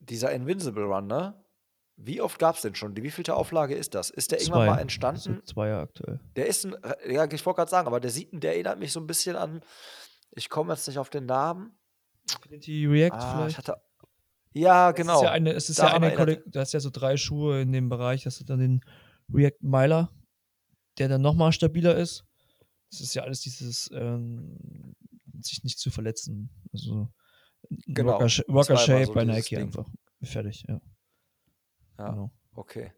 dieser 0.00 0.32
Invincible 0.32 0.84
Run, 0.84 1.06
ne? 1.06 1.34
Wie 1.96 2.20
oft 2.20 2.38
gab 2.38 2.56
es 2.56 2.62
denn 2.62 2.74
schon? 2.74 2.94
Die 2.94 3.02
wievielte 3.02 3.34
Auflage 3.36 3.74
ist 3.74 3.94
das? 3.94 4.10
Ist 4.10 4.32
der 4.32 4.40
irgendwann 4.40 4.58
zwei, 4.60 4.66
mal 4.66 4.72
das 4.72 4.82
entstanden? 4.82 5.42
Zweier 5.46 5.78
aktuell. 5.80 6.20
Der 6.36 6.46
ist 6.46 6.64
ein, 6.66 6.74
ja, 7.08 7.24
ich 7.30 7.46
wollte 7.46 7.58
gerade 7.58 7.70
sagen, 7.70 7.86
aber 7.86 8.00
der 8.00 8.10
sieht, 8.10 8.30
der 8.32 8.52
erinnert 8.54 8.78
mich 8.78 8.92
so 8.92 9.00
ein 9.00 9.06
bisschen 9.06 9.36
an, 9.36 9.62
ich 10.32 10.48
komme 10.50 10.72
jetzt 10.72 10.88
nicht 10.88 10.98
auf 10.98 11.10
den 11.10 11.26
Namen. 11.26 11.78
Infinity 12.32 12.86
React 12.86 13.14
Ah, 13.14 13.36
vielleicht. 13.36 13.50
ich 13.52 13.58
hatte, 13.58 13.76
ja, 14.54 14.90
Es 14.90 14.96
genau. 14.96 15.16
ist 15.18 15.22
ja 15.22 15.30
eine, 15.30 15.52
es 15.52 15.70
ist 15.70 15.78
ja 15.78 15.94
eine 15.94 16.36
du 16.46 16.60
hast 16.60 16.72
ja 16.72 16.80
so 16.80 16.90
drei 16.90 17.16
Schuhe 17.16 17.60
in 17.60 17.72
dem 17.72 17.88
Bereich, 17.88 18.24
das 18.24 18.38
ist 18.40 18.50
dann 18.50 18.58
den 18.58 18.80
React 19.32 19.58
Miler, 19.62 20.10
der 20.98 21.08
dann 21.08 21.22
nochmal 21.22 21.52
stabiler 21.52 21.94
ist. 21.96 22.24
Das 22.90 23.00
ist 23.00 23.14
ja 23.14 23.22
alles 23.22 23.40
dieses, 23.40 23.90
ähm, 23.92 24.94
sich 25.40 25.62
nicht 25.64 25.78
zu 25.78 25.90
verletzen. 25.90 26.50
Also 26.72 27.08
Genau. 27.86 28.18
Rocker 28.18 28.42
immer 28.48 28.76
Shape 28.78 29.06
so 29.06 29.12
bei 29.14 29.24
Nike 29.24 29.56
Ding. 29.56 29.64
einfach. 29.66 29.86
Fertig, 30.22 30.64
ja. 30.68 30.80
Ja. 31.98 32.10
Genau. 32.10 32.30
Okay. 32.54 32.92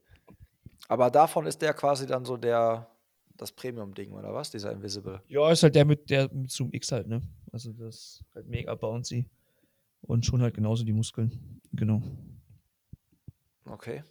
Aber 0.89 1.11
davon 1.11 1.47
ist 1.47 1.61
der 1.63 1.75
quasi 1.75 2.07
dann 2.07 2.25
so 2.25 2.37
der, 2.37 2.89
das 3.37 3.53
Premium-Ding, 3.53 4.13
oder 4.13 4.33
was? 4.33 4.51
Dieser 4.51 4.73
Invisible. 4.73 5.23
Ja, 5.29 5.51
ist 5.51 5.63
halt 5.63 5.75
der 5.75 5.85
mit 5.85 6.11
der 6.11 6.33
mit 6.33 6.51
Zoom 6.51 6.71
X 6.73 6.93
halt, 6.93 7.09
ne? 7.09 7.23
Also 7.53 7.73
das 7.73 7.95
ist 7.95 8.25
halt 8.35 8.47
mega 8.49 8.75
bouncy. 8.75 9.29
Und 10.03 10.25
schon 10.25 10.43
halt 10.43 10.55
genauso 10.55 10.85
die 10.85 10.93
Muskeln. 10.93 11.61
Genau. 11.73 12.03
Okay. 13.65 14.05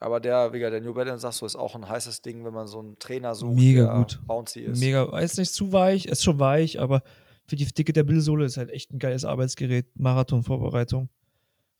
Aber 0.00 0.20
der, 0.20 0.52
wie 0.52 0.58
gesagt, 0.58 0.74
der 0.74 0.80
New 0.80 0.94
Balance, 0.94 1.22
sagst 1.22 1.40
du, 1.40 1.46
ist 1.46 1.56
auch 1.56 1.74
ein 1.74 1.88
heißes 1.88 2.22
Ding, 2.22 2.44
wenn 2.44 2.52
man 2.52 2.66
so 2.66 2.78
einen 2.78 2.98
Trainer 2.98 3.34
sucht, 3.34 3.54
Mega 3.56 3.86
der 3.86 3.94
gut. 3.94 4.20
bouncy 4.26 4.60
ist. 4.60 4.80
Mega, 4.80 5.18
ist 5.18 5.38
nicht 5.38 5.52
zu 5.52 5.72
weich, 5.72 6.06
ist 6.06 6.22
schon 6.22 6.38
weich, 6.38 6.80
aber 6.80 7.02
für 7.46 7.56
die 7.56 7.66
Dicke 7.66 7.92
der 7.92 8.04
Billsohle 8.04 8.44
ist 8.44 8.56
halt 8.56 8.70
echt 8.70 8.92
ein 8.92 8.98
geiles 8.98 9.24
Arbeitsgerät. 9.24 9.86
Marathon-Vorbereitung. 9.98 11.08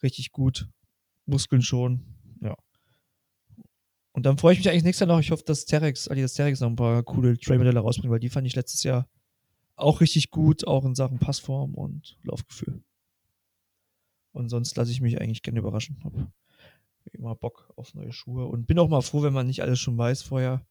Richtig 0.02 0.32
gut. 0.32 0.68
Muskeln 1.26 1.62
schon. 1.62 2.04
Ja. 2.40 2.56
Und 4.12 4.26
dann 4.26 4.38
freue 4.38 4.52
ich 4.52 4.58
mich 4.58 4.68
eigentlich 4.68 4.84
nächstes 4.84 5.06
Jahr 5.06 5.16
noch. 5.16 5.20
Ich 5.20 5.30
hoffe, 5.30 5.44
dass 5.44 5.64
Terex, 5.64 6.08
Adidas 6.08 6.34
Terex 6.34 6.60
noch 6.60 6.68
ein 6.68 6.76
paar 6.76 7.02
coole 7.02 7.36
Trail-Modelle 7.38 7.80
rausbringt, 7.80 8.12
weil 8.12 8.20
die 8.20 8.28
fand 8.28 8.46
ich 8.46 8.54
letztes 8.54 8.82
Jahr 8.82 9.08
auch 9.76 10.00
richtig 10.00 10.30
gut, 10.30 10.66
auch 10.66 10.84
in 10.84 10.94
Sachen 10.94 11.18
Passform 11.18 11.74
und 11.74 12.16
Laufgefühl. 12.22 12.82
Und 14.32 14.48
sonst 14.48 14.76
lasse 14.76 14.90
ich 14.90 15.00
mich 15.00 15.20
eigentlich 15.20 15.42
gerne 15.42 15.60
überraschen. 15.60 16.00
Hab 16.04 16.12
immer 17.12 17.34
Bock 17.34 17.72
auf 17.76 17.94
neue 17.94 18.12
Schuhe 18.12 18.46
und 18.46 18.66
bin 18.66 18.78
auch 18.78 18.88
mal 18.88 19.02
froh, 19.02 19.22
wenn 19.22 19.32
man 19.32 19.46
nicht 19.46 19.62
alles 19.62 19.78
schon 19.80 19.98
weiß 19.98 20.22
vorher 20.22 20.66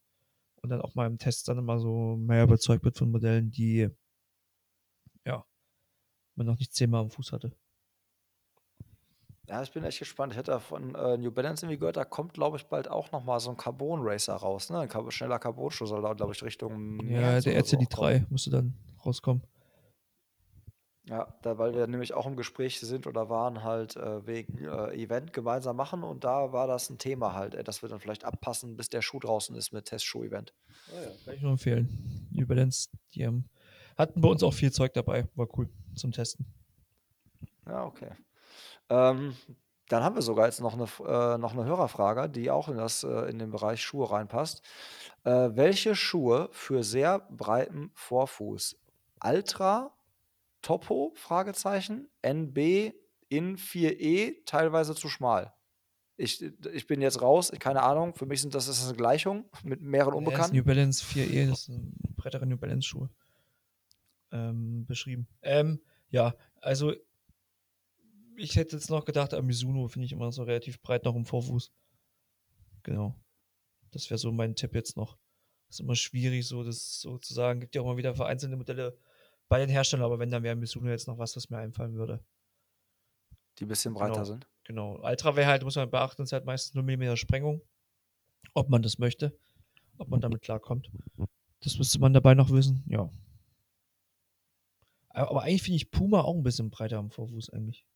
und 0.56 0.70
dann 0.70 0.80
auch 0.80 0.94
mal 0.94 1.06
im 1.06 1.18
Test 1.18 1.48
dann 1.48 1.58
immer 1.58 1.78
so 1.78 2.16
mehr 2.16 2.44
überzeugt 2.44 2.84
wird 2.84 2.96
von 2.96 3.10
Modellen, 3.10 3.50
die 3.50 3.88
ja 5.24 5.44
man 6.34 6.46
noch 6.46 6.58
nicht 6.58 6.74
zehnmal 6.74 7.02
am 7.02 7.10
Fuß 7.10 7.32
hatte. 7.32 7.56
Ja, 9.48 9.62
ich 9.62 9.72
bin 9.72 9.84
echt 9.84 9.98
gespannt. 9.98 10.32
Ich 10.32 10.38
hätte 10.38 10.58
von 10.58 10.94
äh, 10.94 11.18
New 11.18 11.30
Balance 11.30 11.64
irgendwie 11.64 11.78
gehört, 11.78 11.98
da 11.98 12.04
kommt, 12.04 12.32
glaube 12.32 12.56
ich, 12.56 12.66
bald 12.66 12.88
auch 12.88 13.12
noch 13.12 13.24
mal 13.24 13.40
so 13.40 13.50
ein 13.50 13.56
Carbon 13.56 14.00
Racer 14.02 14.34
raus. 14.34 14.70
Ne? 14.70 14.80
Ein 14.80 14.88
Car 14.88 15.10
schneller 15.10 15.38
Carbon-Schuh 15.38 15.86
soll 15.86 16.02
da, 16.02 16.14
glaube 16.14 16.32
ich, 16.32 16.42
Richtung 16.42 16.98
Ja, 17.06 17.20
März 17.20 17.44
der 17.44 17.52
oder 17.52 17.64
so 17.64 17.76
RCD 17.76 17.84
auch 17.84 17.96
kommen. 17.96 18.20
3 18.20 18.26
musste 18.30 18.50
dann 18.50 18.74
rauskommen. 19.04 19.42
Ja, 21.06 21.34
da, 21.42 21.58
weil 21.58 21.74
wir 21.74 21.86
nämlich 21.86 22.14
auch 22.14 22.26
im 22.26 22.34
Gespräch 22.34 22.80
sind 22.80 23.06
oder 23.06 23.28
waren 23.28 23.62
halt 23.62 23.94
äh, 23.96 24.26
wegen 24.26 24.64
äh, 24.64 24.94
Event 24.94 25.34
gemeinsam 25.34 25.76
machen 25.76 26.02
und 26.02 26.24
da 26.24 26.52
war 26.54 26.66
das 26.66 26.88
ein 26.88 26.96
Thema 26.96 27.34
halt, 27.34 27.54
äh, 27.54 27.62
dass 27.62 27.82
wir 27.82 27.90
dann 27.90 28.00
vielleicht 28.00 28.24
abpassen, 28.24 28.78
bis 28.78 28.88
der 28.88 29.02
Schuh 29.02 29.18
draußen 29.18 29.54
ist 29.54 29.72
mit 29.72 29.84
Testschuh-Event. 29.84 30.54
Kann 31.26 31.34
ich 31.34 31.42
nur 31.42 31.52
empfehlen. 31.52 32.28
New 32.30 32.46
Balance, 32.46 32.88
die 33.12 33.26
haben, 33.26 33.50
hatten 33.98 34.22
bei 34.22 34.28
uns 34.28 34.42
auch 34.42 34.54
viel 34.54 34.72
Zeug 34.72 34.94
dabei. 34.94 35.28
War 35.34 35.46
cool 35.58 35.68
zum 35.94 36.12
Testen. 36.12 36.46
Ja, 37.66 37.84
okay. 37.84 38.12
Ähm, 38.88 39.36
dann 39.88 40.02
haben 40.02 40.14
wir 40.14 40.22
sogar 40.22 40.46
jetzt 40.46 40.60
noch 40.60 40.74
eine, 40.74 40.84
äh, 40.84 41.38
noch 41.38 41.52
eine 41.52 41.64
Hörerfrage, 41.64 42.28
die 42.28 42.50
auch 42.50 42.68
in, 42.68 42.76
das, 42.76 43.04
äh, 43.04 43.30
in 43.30 43.38
den 43.38 43.50
Bereich 43.50 43.82
Schuhe 43.82 44.10
reinpasst. 44.10 44.62
Äh, 45.24 45.50
welche 45.52 45.94
Schuhe 45.94 46.48
für 46.52 46.82
sehr 46.82 47.20
breiten 47.30 47.90
Vorfuß? 47.94 48.76
Ultra, 49.22 49.92
Topo, 50.62 51.12
Fragezeichen, 51.14 52.08
NB, 52.22 52.92
in 53.28 53.56
4E, 53.56 54.44
teilweise 54.46 54.94
zu 54.94 55.08
schmal. 55.08 55.52
Ich, 56.16 56.42
ich 56.72 56.86
bin 56.86 57.00
jetzt 57.00 57.20
raus, 57.20 57.52
keine 57.58 57.82
Ahnung, 57.82 58.14
für 58.14 58.26
mich 58.26 58.40
sind 58.40 58.54
das, 58.54 58.68
ist 58.68 58.80
das 58.80 58.88
eine 58.88 58.96
Gleichung 58.96 59.44
mit 59.64 59.82
mehreren 59.82 60.14
Ja, 60.14 60.20
ist 60.20 60.26
Unbekannten. 60.26 60.56
New 60.56 60.64
Balance 60.64 61.04
4E, 61.04 61.50
das 61.50 61.68
ein 61.68 61.94
breitere 62.16 62.46
New 62.46 62.56
Balance 62.56 62.86
Schuhe. 62.86 63.10
Ähm, 64.30 64.86
beschrieben. 64.86 65.26
Ähm, 65.42 65.80
ja, 66.10 66.34
also 66.60 66.94
ich 68.36 68.56
hätte 68.56 68.76
jetzt 68.76 68.90
noch 68.90 69.04
gedacht, 69.04 69.32
Mizuno 69.42 69.88
finde 69.88 70.06
ich 70.06 70.12
immer 70.12 70.30
so 70.32 70.42
relativ 70.42 70.80
breit 70.80 71.04
noch 71.04 71.14
im 71.14 71.24
Vorfuß. 71.24 71.72
Genau. 72.82 73.14
Das 73.90 74.10
wäre 74.10 74.18
so 74.18 74.32
mein 74.32 74.54
Tipp 74.56 74.74
jetzt 74.74 74.96
noch. 74.96 75.18
Ist 75.68 75.80
immer 75.80 75.94
schwierig, 75.94 76.46
so 76.46 76.62
das 76.62 77.00
so 77.00 77.18
zu 77.18 77.32
sagen. 77.34 77.60
Gibt 77.60 77.74
ja 77.74 77.80
auch 77.82 77.86
mal 77.86 77.96
wieder 77.96 78.14
vereinzelte 78.14 78.56
Modelle 78.56 78.98
bei 79.48 79.58
den 79.58 79.68
Herstellern, 79.68 80.04
aber 80.06 80.18
wenn, 80.18 80.30
dann 80.30 80.42
wäre 80.42 80.56
Mizuno 80.56 80.88
jetzt 80.90 81.06
noch 81.08 81.18
was, 81.18 81.36
was 81.36 81.50
mir 81.50 81.58
einfallen 81.58 81.94
würde. 81.94 82.24
die 83.58 83.64
ein 83.64 83.68
bisschen 83.68 83.94
breiter 83.94 84.14
Genau. 84.14 84.24
sind. 84.24 84.46
Genau. 84.64 84.98
Ultra 85.02 85.36
wäre 85.36 85.46
halt, 85.48 85.62
muss 85.62 85.76
man 85.76 85.90
beachten, 85.90 86.22
ist 86.22 86.32
halt 86.32 86.44
meistens 86.44 86.74
0 86.74 86.82
mm 86.82 87.16
Sprengung. 87.16 87.62
Ob 88.52 88.68
man 88.68 88.82
das 88.82 88.98
möchte, 88.98 89.38
ob 89.98 90.08
man 90.08 90.20
damit 90.20 90.42
klarkommt. 90.42 90.90
Das 91.60 91.78
müsste 91.78 91.98
man 92.00 92.12
dabei 92.12 92.34
noch 92.34 92.50
wissen, 92.50 92.82
ja. 92.88 93.08
Aber 95.10 95.42
eigentlich 95.42 95.62
finde 95.62 95.76
ich 95.76 95.90
Puma 95.90 96.22
auch 96.22 96.34
ein 96.34 96.42
bisschen 96.42 96.70
breiter 96.70 96.98
am 96.98 97.10
Vorfuß 97.10 97.50
eigentlich. 97.50 97.86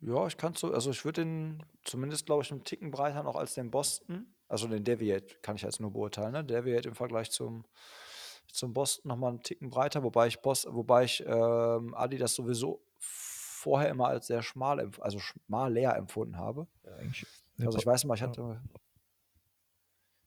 Ja, 0.00 0.26
ich 0.26 0.36
kann 0.36 0.54
so, 0.54 0.72
also 0.72 0.90
ich 0.90 1.04
würde 1.04 1.24
den 1.24 1.62
zumindest, 1.84 2.26
glaube 2.26 2.42
ich, 2.42 2.50
einen 2.50 2.64
Ticken 2.64 2.90
breiter 2.90 3.22
noch 3.22 3.36
als 3.36 3.54
den 3.54 3.70
Boston. 3.70 4.34
Also 4.48 4.66
den 4.66 4.82
Deviate 4.82 5.36
kann 5.42 5.56
ich 5.56 5.62
jetzt 5.62 5.80
nur 5.80 5.92
beurteilen, 5.92 6.32
ne? 6.32 6.44
Deviate 6.44 6.88
im 6.88 6.94
Vergleich 6.94 7.30
zum, 7.30 7.64
zum 8.50 8.72
Boston 8.72 9.08
nochmal 9.10 9.30
einen 9.30 9.42
Ticken 9.42 9.70
breiter, 9.70 10.02
wobei 10.02 10.26
ich 10.26 10.40
Bos, 10.40 10.66
wobei 10.68 11.04
ich 11.04 11.22
ähm, 11.26 11.94
Adidas 11.94 12.34
sowieso 12.34 12.82
vorher 12.98 13.90
immer 13.90 14.08
als 14.08 14.26
sehr 14.26 14.42
schmal, 14.42 14.90
also 15.00 15.18
schmal 15.18 15.72
leer 15.72 15.94
empfunden 15.96 16.38
habe. 16.38 16.66
Ja. 16.84 17.66
Also 17.66 17.78
ich 17.78 17.86
weiß 17.86 18.04
mal, 18.04 18.14
ich 18.14 18.22
hatte, 18.22 18.60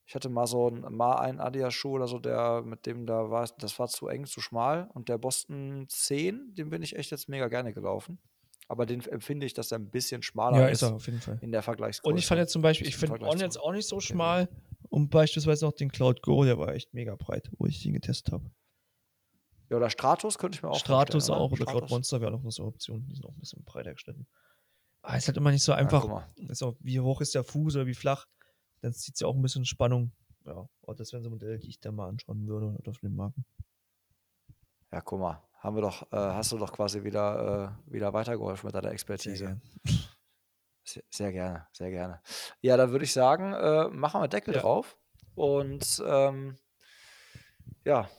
ich 0.06 0.14
hatte 0.14 0.30
mal 0.30 0.46
so 0.46 0.70
ein, 0.70 0.82
mal 0.96 1.16
einen 1.16 1.40
Adidas-Schuh 1.40 1.96
oder 1.96 2.08
so, 2.08 2.20
der 2.20 2.62
mit 2.62 2.86
dem 2.86 3.08
da 3.08 3.32
war, 3.32 3.50
das 3.58 3.80
war 3.80 3.88
zu 3.88 4.08
eng, 4.08 4.26
zu 4.26 4.40
schmal. 4.40 4.90
Und 4.94 5.10
der 5.10 5.18
Boston 5.18 5.86
10, 5.90 6.54
den 6.54 6.70
bin 6.70 6.84
ich 6.84 6.96
echt 6.96 7.10
jetzt 7.10 7.28
mega 7.28 7.48
gerne 7.48 7.74
gelaufen. 7.74 8.20
Aber 8.68 8.86
den 8.86 9.02
empfinde 9.06 9.46
ich, 9.46 9.54
dass 9.54 9.72
er 9.72 9.80
ein 9.80 9.90
bisschen 9.90 10.24
schmaler 10.24 10.58
Ja, 10.62 10.68
ist, 10.68 10.82
ist 10.82 10.90
er 10.90 10.96
auf 10.96 11.06
jeden 11.06 11.20
Fall. 11.22 11.38
in 11.42 11.52
der 11.52 11.62
Vergleichsgröße. 11.62 12.12
Und 12.14 12.18
ich 12.18 12.26
fand 12.26 12.40
jetzt 12.40 12.52
zum 12.54 12.62
Beispiel, 12.62 12.88
ich 12.88 12.96
finde 12.96 13.22
On 13.22 13.38
jetzt 13.40 13.60
auch 13.60 13.72
nicht 13.72 13.88
so 13.88 14.00
schmal. 14.00 14.48
Und 14.90 15.10
beispielsweise 15.10 15.66
noch 15.66 15.74
den 15.74 15.92
Cloud 15.92 16.22
Go, 16.22 16.44
der 16.44 16.58
war 16.58 16.70
echt 16.74 16.94
mega 16.94 17.16
breit, 17.16 17.50
wo 17.58 17.66
ich 17.66 17.82
den 17.84 17.94
getestet 17.94 18.32
habe. 18.34 18.50
ja, 19.70 19.78
oder 19.78 19.90
Stratus 19.90 20.38
könnte 20.38 20.58
ich 20.58 20.64
mir 20.64 20.70
auch 20.70 20.80
Stratus 20.80 21.30
auch 21.30 21.48
oder 21.52 21.56
Stratus. 21.58 21.80
Cloud 21.80 21.90
Monster 21.90 22.22
wäre 22.22 22.34
auch 22.36 22.42
noch 22.44 22.52
so 22.52 22.64
eine 22.64 22.70
Option. 22.70 23.06
Die 23.08 23.16
sind 23.16 23.26
auch 23.26 23.34
ein 23.34 23.40
bisschen 23.40 23.64
breiter 23.64 23.94
geschnitten. 23.94 24.28
Aber 25.02 25.18
ist 25.18 25.28
halt 25.28 25.38
immer 25.38 25.52
nicht 25.52 25.64
so 25.64 25.72
Ja, 25.74 25.80
einfach. 25.80 26.28
ist 26.38 26.64
auch, 26.64 26.76
wie 26.80 27.00
hoch 27.00 27.20
ist 27.22 27.36
der 27.36 27.44
Fuß 27.44 27.76
oder 27.76 27.86
wie 27.88 27.94
flach. 27.96 28.26
Dann 28.82 28.94
zieht 28.94 29.16
es 29.16 29.20
ja 29.22 29.28
auch 29.28 29.36
ein 29.36 29.42
bisschen 29.42 29.66
Spannung. 29.66 30.12
Ja, 30.46 30.68
aber 30.84 30.96
das 30.96 31.12
wären 31.12 31.24
so 31.24 31.30
Modelle, 31.30 31.58
die 31.58 31.70
ich 31.70 31.80
da 31.80 31.92
mal 31.92 32.08
anschauen 32.08 32.48
würde 32.48 32.78
auf 32.88 33.00
den 33.00 33.16
Marken. 33.16 33.46
Ja, 34.92 35.02
guck 35.02 35.20
mal, 35.20 35.42
haben 35.64 35.76
wir 35.78 35.82
doch, 35.82 36.04
äh, 36.12 36.16
hast 36.18 36.52
du 36.52 36.58
doch 36.58 36.72
quasi 36.74 37.04
wieder, 37.04 37.76
äh, 37.88 37.92
wieder 37.94 38.12
weitergeholfen 38.14 38.68
mit 38.68 38.76
deiner 38.76 38.92
Expertise. 38.92 39.60
Sehr, 40.84 41.04
sehr 41.10 41.32
gerne, 41.32 41.66
sehr 41.72 41.90
gerne. 41.90 42.22
Ja, 42.62 42.76
dann 42.76 42.92
würde 42.92 43.06
ich 43.06 43.14
sagen, 43.14 43.54
äh, 43.54 43.88
machen 43.90 44.22
wir 44.22 44.28
Deckel 44.28 44.54
Ja. 44.54 44.62
drauf. 44.62 44.98
Und 45.36 46.04
ähm, 46.06 46.58
ja, 47.86 48.10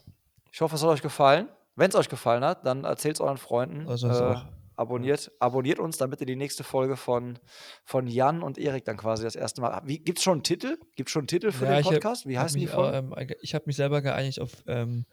ich 0.51 0.61
hoffe, 0.63 0.75
es 0.77 0.83
hat 0.83 0.89
euch 0.89 1.03
gefallen. 1.03 1.49
Wenn 1.77 1.91
es 1.91 1.95
euch 1.97 2.09
gefallen 2.09 2.45
hat, 2.45 2.65
dann 2.65 2.85
erzählt 2.85 3.17
es 3.17 3.21
euren 3.21 3.37
Freunden. 3.37 3.87
Also 3.89 4.09
ist 4.09 4.21
äh, 4.21 4.37
abonniert, 4.77 5.31
abonniert 5.41 5.79
uns, 5.79 5.99
damit 5.99 6.21
ihr 6.21 6.27
die 6.27 6.37
nächste 6.37 6.65
Folge 6.65 6.97
von, 6.97 7.39
von 7.85 8.07
Jan 8.07 8.43
und 8.43 8.57
Erik 8.59 8.85
dann 8.87 8.97
quasi 8.97 9.25
das 9.25 9.37
erste 9.37 9.61
Mal. 9.61 9.83
Gibt 9.85 10.19
es 10.19 10.25
schon 10.25 10.35
einen 10.35 10.43
Titel? 10.45 10.79
Gibt 10.97 11.09
es 11.09 11.13
schon 11.13 11.21
einen 11.23 11.27
Titel 11.29 11.53
für 11.53 11.67
Ja, 11.67 11.73
den 11.73 11.81
ich 11.81 11.87
hab- 11.87 11.93
Podcast? 11.95 12.27
Wie 12.27 12.39
heißen 12.39 12.59
die 12.59 12.67
Folgen? 12.69 12.97
ähm, 12.97 13.13
eige- 13.15 13.37
ich 13.43 13.55
habe 13.55 13.65
mich 13.67 13.77
selber 13.77 14.01
geeinigt 14.03 14.41
auf 14.41 14.53
ähm, 14.67 15.05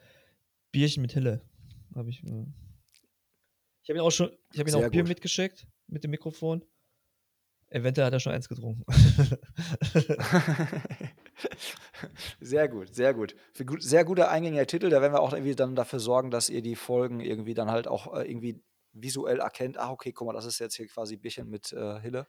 Bierchen 0.71 1.01
mit 1.01 1.11
Hille. 1.11 1.41
Hab 1.95 2.07
ich 2.07 2.23
äh, 2.23 2.45
ich 3.84 3.89
habe 3.89 3.99
ihn 3.99 4.05
auch 4.05 4.11
schon, 4.11 4.31
ich 4.53 4.59
habe 4.59 4.69
ihn 4.69 4.73
Sehr 4.73 4.88
auch 4.88 4.91
Bier 4.91 5.01
gut. 5.01 5.09
mitgeschickt 5.09 5.68
mit 5.88 6.03
dem 6.03 6.11
Mikrofon. 6.11 6.63
Eventuell 7.69 8.07
hat 8.07 8.13
er 8.13 8.19
schon 8.19 8.34
eins 8.34 8.49
getrunken. 8.49 8.84
sehr 12.41 12.68
gut, 12.68 12.93
sehr 12.93 13.13
gut. 13.13 13.35
Für 13.53 13.65
gut. 13.65 13.81
Sehr 13.81 14.03
guter 14.03 14.30
eingängiger 14.30 14.68
Titel. 14.68 14.89
Da 14.89 15.01
werden 15.01 15.13
wir 15.13 15.22
auch 15.22 15.31
irgendwie 15.31 15.55
dann 15.55 15.76
dafür 15.76 15.99
sorgen, 15.99 16.31
dass 16.31 16.49
ihr 16.49 16.61
die 16.61 16.76
Folgen 16.76 17.22
irgendwie 17.22 17.53
dann 17.53 17.72
halt 17.72 17.88
auch 17.88 18.13
äh, 18.13 18.30
irgendwie 18.30 18.61
visuell 18.91 19.39
erkennt. 19.39 19.77
Ah, 19.77 19.89
okay, 19.89 20.11
guck 20.11 20.27
mal, 20.27 20.34
das 20.34 20.45
ist 20.45 20.59
jetzt 20.59 20.76
hier 20.76 20.88
quasi 20.88 21.15
Bierchen 21.15 21.49
mit 21.49 21.72
äh, 21.72 22.01
Hille. 22.01 22.27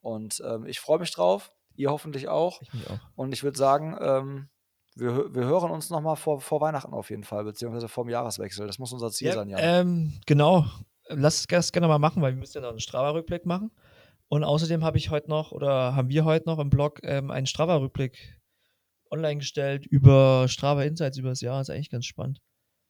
Und 0.00 0.42
ähm, 0.44 0.64
ich 0.64 0.80
freue 0.80 0.98
mich 0.98 1.10
drauf. 1.12 1.52
Ihr 1.76 1.90
hoffentlich 1.90 2.28
auch. 2.28 2.62
ich 2.62 2.72
mich 2.72 2.88
auch. 2.88 2.98
Und 3.14 3.32
ich 3.32 3.44
würde 3.44 3.58
sagen, 3.58 3.96
ähm, 4.00 4.48
wir, 5.00 5.34
wir 5.34 5.44
hören 5.44 5.70
uns 5.70 5.90
nochmal 5.90 6.16
vor, 6.16 6.40
vor 6.40 6.60
Weihnachten 6.60 6.92
auf 6.92 7.10
jeden 7.10 7.24
Fall, 7.24 7.44
beziehungsweise 7.44 7.88
vorm 7.88 8.08
Jahreswechsel. 8.08 8.66
Das 8.66 8.78
muss 8.78 8.92
unser 8.92 9.10
Ziel 9.10 9.28
Ja, 9.28 9.34
sein, 9.34 9.48
Jan. 9.48 9.60
ähm, 9.62 10.20
genau. 10.26 10.64
Lass 11.08 11.40
es 11.40 11.46
das 11.48 11.72
gerne 11.72 11.88
mal 11.88 11.98
machen, 11.98 12.22
weil 12.22 12.34
wir 12.34 12.38
müssen 12.38 12.58
ja 12.58 12.60
noch 12.62 12.70
einen 12.70 12.78
Strava-Rückblick 12.80 13.44
machen. 13.46 13.70
Und 14.28 14.44
außerdem 14.44 14.84
habe 14.84 14.96
ich 14.96 15.10
heute 15.10 15.28
noch, 15.28 15.50
oder 15.50 15.96
haben 15.96 16.08
wir 16.08 16.24
heute 16.24 16.48
noch 16.48 16.60
im 16.60 16.70
Blog 16.70 17.00
ähm, 17.02 17.30
einen 17.32 17.46
Strava-Rückblick 17.46 18.38
online 19.10 19.38
gestellt 19.38 19.86
über 19.86 20.46
Strava 20.46 20.84
Insights 20.84 21.18
über 21.18 21.30
das 21.30 21.40
Jahr. 21.40 21.58
Das 21.58 21.68
ist 21.68 21.74
eigentlich 21.74 21.90
ganz 21.90 22.06
spannend. 22.06 22.40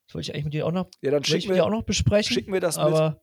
Das 0.06 0.14
wollte 0.14 0.28
ich 0.28 0.34
eigentlich 0.34 0.44
mit 0.44 0.54
dir 0.54 0.66
auch 0.66 0.72
noch, 0.72 0.88
ja, 1.00 1.10
dann 1.12 1.24
schicken 1.24 1.48
mit 1.48 1.56
dir 1.56 1.64
auch 1.64 1.68
wir, 1.70 1.76
noch 1.76 1.84
besprechen. 1.84 2.34
schicken 2.34 2.52
wir 2.52 2.60
das 2.60 2.76
mit. 2.76 2.84
aber 2.84 3.22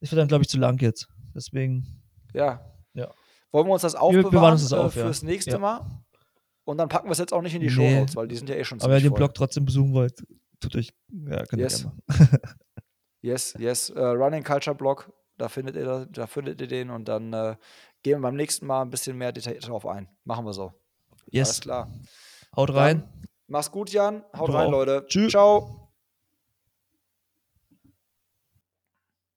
es 0.00 0.10
wird 0.10 0.18
dann, 0.20 0.28
glaube 0.28 0.42
ich, 0.44 0.48
zu 0.48 0.58
lang 0.58 0.80
jetzt. 0.80 1.08
Deswegen, 1.34 2.02
Ja. 2.32 2.64
Ja. 2.94 3.10
Wollen 3.50 3.66
wir 3.66 3.72
uns 3.74 3.82
das 3.82 3.92
Wir 3.94 4.00
aufbewahren 4.02 4.30
bewahren 4.30 4.52
uns 4.52 4.62
das 4.62 4.72
äh, 4.72 4.76
auf, 4.76 4.96
ja. 4.96 5.02
fürs 5.04 5.22
nächste 5.22 5.50
Ja. 5.50 5.58
Mal? 5.58 5.80
Und 6.64 6.78
dann 6.78 6.88
packen 6.88 7.08
wir 7.08 7.12
es 7.12 7.18
jetzt 7.18 7.32
auch 7.32 7.42
nicht 7.42 7.54
in 7.54 7.60
die 7.60 7.66
Nee. 7.66 7.72
Shownotes, 7.72 8.14
weil 8.16 8.28
die 8.28 8.36
sind 8.36 8.48
ja 8.48 8.54
eh 8.56 8.64
schon 8.64 8.80
aber 8.80 8.92
wenn 8.94 9.02
ihr 9.02 9.10
den. 9.10 9.14
Blog 9.14 9.34
trotzdem 9.34 9.64
besuchen 9.64 9.92
wollt, 9.94 10.24
tut 10.60 10.76
euch, 10.76 10.92
ja, 11.28 11.44
könnt 11.46 11.60
Yes. 11.62 11.84
ihr 11.84 11.90
gerne 11.90 12.28
machen. 12.30 12.38
Yes, 13.24 13.54
yes. 13.58 13.88
Äh, 13.90 14.00
Running 14.00 14.42
Culture 14.42 14.74
Blog, 14.74 15.12
da 15.38 15.48
findet 15.48 15.76
ihr, 15.76 16.06
da, 16.10 16.26
findet 16.26 16.60
ihr 16.60 16.66
den 16.66 16.90
und 16.90 17.06
dann 17.06 17.32
äh, 17.32 17.54
gehen 18.02 18.18
wir 18.18 18.22
beim 18.22 18.34
nächsten 18.34 18.66
Mal 18.66 18.82
ein 18.82 18.90
bisschen 18.90 19.16
mehr 19.16 19.30
detailliert 19.30 19.68
drauf 19.68 19.86
ein. 19.86 20.08
Machen 20.24 20.44
wir 20.44 20.52
so. 20.52 20.72
Alles 21.10 21.22
Yes, 21.30 21.60
klar. 21.60 21.88
haut 22.56 22.74
rein. 22.74 23.00
Dann, 23.00 23.28
mach's 23.46 23.70
gut, 23.70 23.90
Jan. 23.90 24.24
Haut 24.36 24.48
Du 24.48 24.52
rein. 24.54 24.70
Leute. 24.72 25.04
Tschüss. 25.06 25.30
Ciao. 25.30 25.81